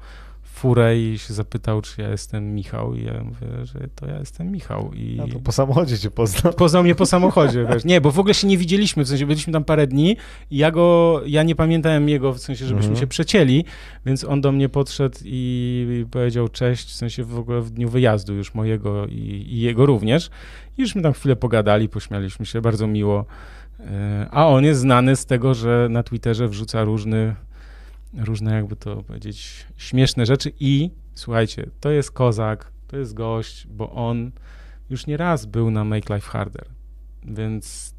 furę 0.54 0.98
i 0.98 1.18
się 1.18 1.34
zapytał, 1.34 1.82
czy 1.82 2.02
ja 2.02 2.08
jestem 2.10 2.54
Michał 2.54 2.94
i 2.94 3.04
ja 3.04 3.24
mówię, 3.24 3.66
że 3.66 3.88
to 3.94 4.06
ja 4.06 4.18
jestem 4.18 4.52
Michał. 4.52 4.90
I... 4.94 5.16
No 5.16 5.28
to 5.28 5.38
po 5.40 5.52
samochodzie 5.52 5.98
cię 5.98 6.10
poznał. 6.10 6.52
Poznał 6.52 6.82
mnie 6.82 6.94
po 6.94 7.06
samochodzie, 7.06 7.66
wiesz. 7.72 7.84
Nie, 7.84 8.00
bo 8.00 8.10
w 8.10 8.18
ogóle 8.18 8.34
się 8.34 8.46
nie 8.46 8.58
widzieliśmy, 8.58 9.04
w 9.04 9.08
sensie 9.08 9.26
byliśmy 9.26 9.52
tam 9.52 9.64
parę 9.64 9.86
dni 9.86 10.16
i 10.50 10.56
ja 10.56 10.70
go, 10.70 11.20
ja 11.26 11.42
nie 11.42 11.54
pamiętałem 11.54 12.08
jego, 12.08 12.32
w 12.32 12.38
sensie, 12.38 12.66
żebyśmy 12.66 12.90
mhm. 12.90 13.00
się 13.00 13.06
przecięli, 13.06 13.64
więc 14.06 14.24
on 14.24 14.40
do 14.40 14.52
mnie 14.52 14.68
podszedł 14.68 15.18
i 15.24 16.06
powiedział 16.10 16.48
cześć, 16.48 16.88
w 16.88 16.94
sensie 16.94 17.24
w 17.24 17.38
ogóle 17.38 17.60
w 17.60 17.70
dniu 17.70 17.88
wyjazdu 17.88 18.34
już 18.34 18.54
mojego 18.54 19.06
i, 19.06 19.46
i 19.48 19.60
jego 19.60 19.86
również. 19.86 20.30
I 20.78 20.82
już 20.82 20.94
my 20.94 21.02
tam 21.02 21.12
chwilę 21.12 21.36
pogadali, 21.36 21.88
pośmialiśmy 21.88 22.46
się, 22.46 22.60
bardzo 22.60 22.86
miło. 22.86 23.24
E, 23.80 24.28
a 24.30 24.46
on 24.46 24.64
jest 24.64 24.80
znany 24.80 25.16
z 25.16 25.26
tego, 25.26 25.54
że 25.54 25.88
na 25.90 26.02
Twitterze 26.02 26.48
wrzuca 26.48 26.84
różny 26.84 27.34
różne, 28.18 28.54
jakby 28.54 28.76
to 28.76 29.02
powiedzieć, 29.02 29.66
śmieszne 29.76 30.26
rzeczy 30.26 30.52
i 30.60 30.90
słuchajcie, 31.14 31.70
to 31.80 31.90
jest 31.90 32.10
kozak, 32.10 32.72
to 32.86 32.96
jest 32.96 33.14
gość, 33.14 33.66
bo 33.66 33.92
on 33.92 34.32
już 34.90 35.06
nie 35.06 35.16
raz 35.16 35.46
był 35.46 35.70
na 35.70 35.84
Make 35.84 36.10
Life 36.10 36.30
Harder, 36.30 36.66
więc, 37.24 37.94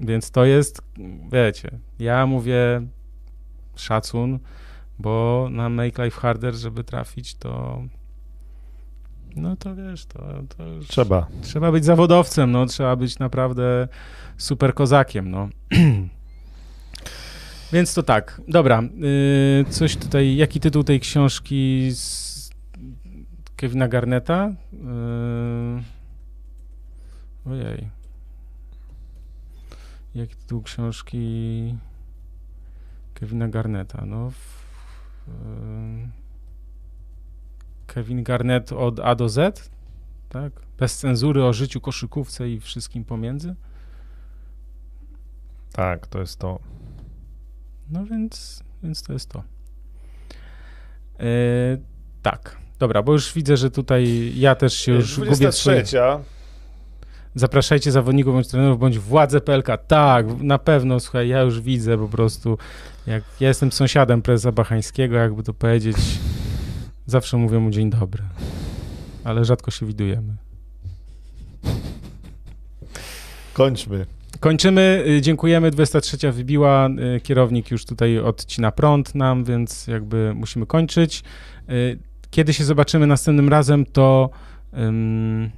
więc 0.00 0.30
to 0.30 0.44
jest, 0.44 0.82
wiecie, 1.32 1.78
ja 1.98 2.26
mówię 2.26 2.86
szacun, 3.76 4.38
bo 4.98 5.48
na 5.50 5.68
Make 5.68 5.98
Life 5.98 6.20
Harder, 6.20 6.54
żeby 6.54 6.84
trafić, 6.84 7.34
to 7.34 7.82
no 9.36 9.56
to 9.56 9.74
wiesz, 9.74 10.06
to, 10.06 10.18
to 10.48 10.64
trzeba. 10.88 11.26
Trzeba 11.42 11.72
być 11.72 11.84
zawodowcem, 11.84 12.52
no, 12.52 12.66
trzeba 12.66 12.96
być 12.96 13.18
naprawdę 13.18 13.88
super 14.36 14.74
kozakiem, 14.74 15.30
no. 15.30 15.48
Więc 17.72 17.94
to 17.94 18.02
tak. 18.02 18.40
Dobra. 18.48 18.82
Yy, 18.82 19.64
coś 19.70 19.96
tutaj, 19.96 20.36
jaki 20.36 20.60
tytuł 20.60 20.84
tej 20.84 21.00
książki 21.00 21.90
z 21.92 22.50
Kevina 23.56 23.88
Garneta? 23.88 24.52
Yy, 24.72 25.82
ojej. 27.52 27.90
Jaki 30.14 30.36
tytuł 30.36 30.62
książki 30.62 31.74
Kevina 33.14 33.48
Garneta? 33.48 34.04
No. 34.06 34.30
W, 34.30 34.66
yy, 35.28 36.08
Kevin 37.86 38.22
Garnett 38.22 38.72
od 38.72 39.00
A 39.00 39.14
do 39.14 39.28
Z, 39.28 39.70
tak? 40.28 40.52
Bez 40.78 40.98
cenzury 40.98 41.44
o 41.44 41.52
życiu, 41.52 41.80
koszykówce 41.80 42.50
i 42.50 42.60
wszystkim 42.60 43.04
pomiędzy. 43.04 43.54
Tak, 45.72 46.06
to 46.06 46.20
jest 46.20 46.38
to. 46.38 46.58
No 47.90 48.04
więc, 48.04 48.62
więc 48.82 49.02
to 49.02 49.12
jest 49.12 49.28
to. 49.28 49.42
Yy, 51.18 51.26
tak, 52.22 52.56
dobra, 52.78 53.02
bo 53.02 53.12
już 53.12 53.32
widzę, 53.32 53.56
że 53.56 53.70
tutaj 53.70 54.32
ja 54.36 54.54
też 54.54 54.74
się 54.74 54.92
już 54.92 55.16
23. 55.16 55.70
gubię 55.70 55.86
swoje... 55.86 56.20
Zapraszajcie 57.34 57.92
zawodników 57.92 58.34
bądź 58.34 58.48
trenerów, 58.48 58.78
bądź 58.78 58.98
władze 58.98 59.40
PLK. 59.40 59.66
Tak, 59.86 60.26
na 60.40 60.58
pewno, 60.58 61.00
słuchaj, 61.00 61.28
ja 61.28 61.40
już 61.40 61.60
widzę 61.60 61.98
po 61.98 62.08
prostu, 62.08 62.58
jak 63.06 63.24
ja 63.40 63.48
jestem 63.48 63.72
sąsiadem 63.72 64.22
prezesa 64.22 64.52
Bachańskiego, 64.52 65.16
jakby 65.16 65.42
to 65.42 65.54
powiedzieć, 65.54 65.96
zawsze 67.06 67.36
mówię 67.36 67.58
mu 67.58 67.70
dzień 67.70 67.90
dobry, 67.90 68.22
ale 69.24 69.44
rzadko 69.44 69.70
się 69.70 69.86
widujemy. 69.86 70.36
Kończmy. 73.52 74.06
Kończymy, 74.40 75.04
y, 75.08 75.20
dziękujemy. 75.20 75.70
23 75.70 76.32
wybiła, 76.32 76.88
y, 77.16 77.20
kierownik 77.20 77.70
już 77.70 77.84
tutaj 77.84 78.18
odcina 78.18 78.72
prąd 78.72 79.14
nam, 79.14 79.44
więc 79.44 79.86
jakby 79.86 80.32
musimy 80.34 80.66
kończyć. 80.66 81.22
Y, 81.70 81.98
kiedy 82.30 82.52
się 82.52 82.64
zobaczymy 82.64 83.06
następnym 83.06 83.48
razem, 83.48 83.86
to... 83.86 84.30
Um... 84.72 85.50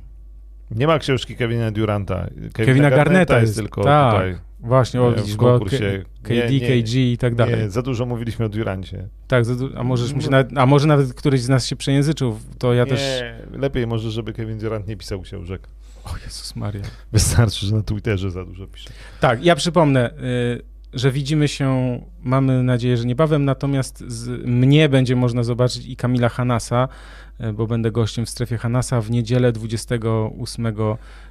Nie 0.71 0.87
ma 0.87 0.99
książki 0.99 1.37
Kevina 1.37 1.71
Duranta. 1.71 2.27
Kevina, 2.27 2.51
Kevina 2.53 2.91
Garneta 2.91 3.41
jest, 3.41 3.47
jest, 3.47 3.59
tylko 3.59 3.85
tak, 3.85 4.13
tutaj. 4.13 4.37
Właśnie, 4.61 5.03
o, 5.03 5.13
widzisz, 5.13 5.35
w 5.35 5.37
konkursie. 5.37 6.05
KD, 6.23 6.35
nie, 6.35 6.61
nie, 6.61 6.83
KG 6.83 6.95
i 7.13 7.19
tak 7.19 7.35
dalej. 7.35 7.57
Nie, 7.57 7.71
za 7.71 7.83
dużo 7.83 8.07
mówiliśmy 8.07 8.45
o 8.45 8.49
Durancie. 8.49 9.09
Tak, 9.29 9.45
a, 9.77 9.83
możesz 9.83 10.15
no. 10.15 10.31
nawet, 10.31 10.59
a 10.59 10.67
może 10.67 10.87
nawet 10.87 11.15
któryś 11.15 11.41
z 11.41 11.49
nas 11.49 11.67
się 11.67 11.77
przejęzyczył, 11.77 12.39
to 12.59 12.75
ja 12.75 12.85
nie, 12.85 12.91
też... 12.91 13.23
lepiej 13.53 13.87
może, 13.87 14.11
żeby 14.11 14.33
Kevin 14.33 14.59
Durant 14.59 14.89
nie 14.89 14.97
pisał 14.97 15.21
książek. 15.21 15.69
O 16.05 16.17
Jezus 16.25 16.57
Maria. 16.57 16.83
Wystarczy, 17.13 17.67
że 17.67 17.77
na 17.77 17.83
Twitterze 17.83 18.31
za 18.31 18.45
dużo 18.45 18.67
pisze. 18.67 18.91
Tak, 19.21 19.45
ja 19.45 19.57
przypomnę, 19.57 20.11
y, 20.11 20.63
że 20.93 21.11
widzimy 21.11 21.49
się, 21.49 22.01
mamy 22.23 22.63
nadzieję, 22.63 22.97
że 22.97 23.05
niebawem, 23.05 23.45
natomiast 23.45 24.05
z, 24.07 24.47
mnie 24.47 24.89
będzie 24.89 25.17
można 25.17 25.43
zobaczyć 25.43 25.87
i 25.87 25.97
Kamila 25.97 26.29
Hanasa, 26.29 26.89
y, 27.41 27.53
bo 27.53 27.67
będę 27.67 27.91
gościem 27.91 28.27
w 28.27 28.31
strefie 28.31 28.59
Hanasa 28.59 29.01
w 29.01 29.11
niedzielę 29.11 29.53
28 29.53 30.67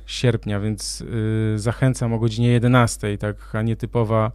sierpnia, 0.06 0.60
więc 0.60 1.02
y, 1.02 1.60
zachęcam 1.60 2.14
o 2.14 2.20
godzinie 2.20 2.48
11, 2.48 3.18
taka 3.18 3.62
nietypowa 3.62 4.32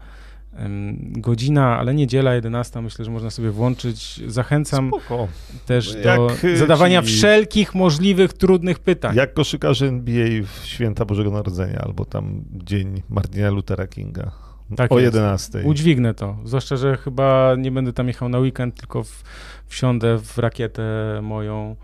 godzina, 1.01 1.79
ale 1.79 1.95
niedziela 1.95 2.35
11, 2.35 2.81
myślę, 2.81 3.05
że 3.05 3.11
można 3.11 3.31
sobie 3.31 3.51
włączyć. 3.51 4.23
Zachęcam 4.27 4.89
Spoko. 4.89 5.29
też 5.67 5.93
do 5.93 5.99
Jak 5.99 6.21
zadawania 6.59 7.03
ci... 7.03 7.09
wszelkich 7.09 7.75
możliwych 7.75 8.33
trudnych 8.33 8.79
pytań. 8.79 9.17
Jak 9.17 9.35
koszykarze 9.35 9.87
NBA 9.87 10.27
w 10.43 10.67
święta 10.67 11.05
Bożego 11.05 11.31
Narodzenia 11.31 11.79
albo 11.79 12.05
tam 12.05 12.45
dzień 12.53 13.03
Martina 13.09 13.51
Luthera 13.51 13.87
Kinga. 13.87 14.33
Tak 14.77 14.93
o 14.93 14.99
jest. 14.99 15.15
11. 15.15 15.63
Udźwignę 15.65 16.15
to. 16.15 16.37
Zwłaszcza, 16.45 16.77
że 16.77 16.97
chyba 16.97 17.55
nie 17.59 17.71
będę 17.71 17.93
tam 17.93 18.09
jechał 18.09 18.29
na 18.29 18.39
weekend, 18.39 18.75
tylko 18.75 19.05
w, 19.05 19.23
wsiądę 19.67 20.19
w 20.19 20.39
rakietę 20.39 20.83
moją 21.23 21.77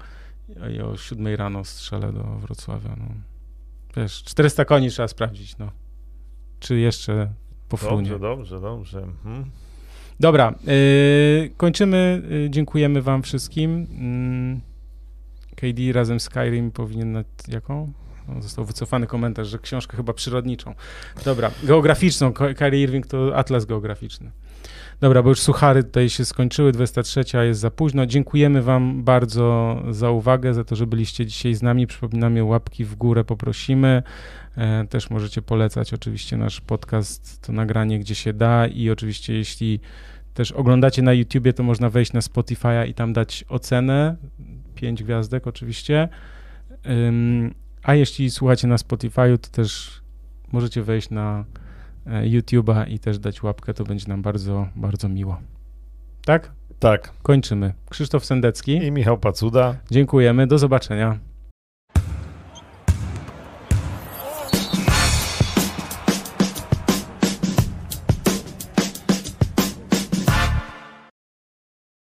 i 0.77 0.81
o 0.81 0.97
7 0.97 1.35
rano 1.35 1.65
strzelę 1.65 2.13
do 2.13 2.23
Wrocławia. 2.23 2.97
No. 2.99 3.05
Wiesz, 3.97 4.23
400 4.25 4.65
koni 4.65 4.91
trzeba 4.91 5.09
sprawdzić, 5.09 5.59
no. 5.59 5.71
Czy 6.61 6.79
jeszcze 6.79 7.33
po 7.73 7.77
frunie. 7.77 8.11
Dobrze, 8.11 8.29
dobrze, 8.29 8.61
dobrze. 8.61 8.99
Mhm. 8.99 9.45
Dobra, 10.21 10.55
yy, 10.67 11.51
kończymy. 11.57 12.23
Yy, 12.31 12.51
dziękujemy 12.51 13.03
wam 13.03 13.23
wszystkim. 13.23 13.87
Yy, 15.57 15.73
KD 15.73 15.93
razem 15.93 16.21
z 16.21 16.23
Skyrim 16.23 16.71
powinien 16.71 17.13
na 17.13 17.25
jaką? 17.49 17.93
No, 18.29 18.43
został 18.43 18.65
wycofany 18.65 19.07
komentarz, 19.07 19.49
że 19.49 19.59
książkę 19.59 19.97
chyba 19.97 20.13
przyrodniczą. 20.13 20.75
Dobra, 21.25 21.51
geograficzną. 21.65 22.33
Kyrie 22.33 22.83
Irving 22.83 23.07
to 23.07 23.37
atlas 23.37 23.65
geograficzny. 23.65 24.31
Dobra, 25.01 25.23
bo 25.23 25.29
już 25.29 25.41
suchary 25.41 25.85
tutaj 25.85 26.09
się 26.09 26.25
skończyły, 26.25 26.73
23 26.73 27.25
jest 27.43 27.61
za 27.61 27.71
późno. 27.71 28.07
Dziękujemy 28.07 28.63
Wam 28.63 29.03
bardzo 29.03 29.77
za 29.91 30.11
uwagę, 30.11 30.55
za 30.55 30.65
to, 30.65 30.77
że 30.77 30.87
byliście 30.87 31.27
dzisiaj 31.27 31.55
z 31.55 31.63
nami. 31.63 31.87
Przypominamy, 31.87 32.45
łapki 32.45 32.85
w 32.85 32.95
górę 32.95 33.25
poprosimy. 33.25 34.03
E, 34.57 34.87
też 34.87 35.11
możecie 35.11 35.43
polecać 35.43 35.95
oczywiście 35.95 36.37
nasz 36.37 36.61
podcast, 36.61 37.43
to 37.43 37.53
nagranie, 37.53 37.99
gdzie 37.99 38.15
się 38.15 38.33
da 38.33 38.67
i 38.67 38.91
oczywiście 38.91 39.35
jeśli 39.35 39.81
też 40.35 40.53
oglądacie 40.53 41.03
na 41.03 41.13
YouTubie, 41.13 41.53
to 41.53 41.63
można 41.63 41.91
wejść 41.91 42.13
na 42.13 42.21
Spotify'a 42.21 42.89
i 42.89 42.95
tam 42.95 43.13
dać 43.13 43.45
ocenę, 43.49 44.17
pięć 44.75 45.03
gwiazdek 45.03 45.47
oczywiście. 45.47 46.09
A 47.83 47.95
jeśli 47.95 48.31
słuchacie 48.31 48.69
na 48.69 48.77
Spotify'u, 48.77 49.39
to 49.39 49.51
też 49.51 50.01
możecie 50.53 50.83
wejść 50.83 51.11
na 51.11 51.45
e, 52.07 52.23
YouTube'a 52.23 52.89
i 52.89 52.99
też 52.99 53.19
dać 53.19 53.43
łapkę, 53.43 53.75
to 53.75 53.85
będzie 53.85 54.09
nam 54.09 54.23
bardzo, 54.23 54.69
bardzo 54.77 55.09
miło. 55.09 55.41
Tak? 56.25 56.53
Tak. 56.79 57.13
Kończymy. 57.23 57.75
Krzysztof 57.91 58.25
Sendecki 58.25 58.73
i 58.73 58.91
Michał 58.91 59.19
Pacuda. 59.19 59.77
Dziękujemy, 59.91 60.47
do 60.47 60.59
zobaczenia. 60.59 61.19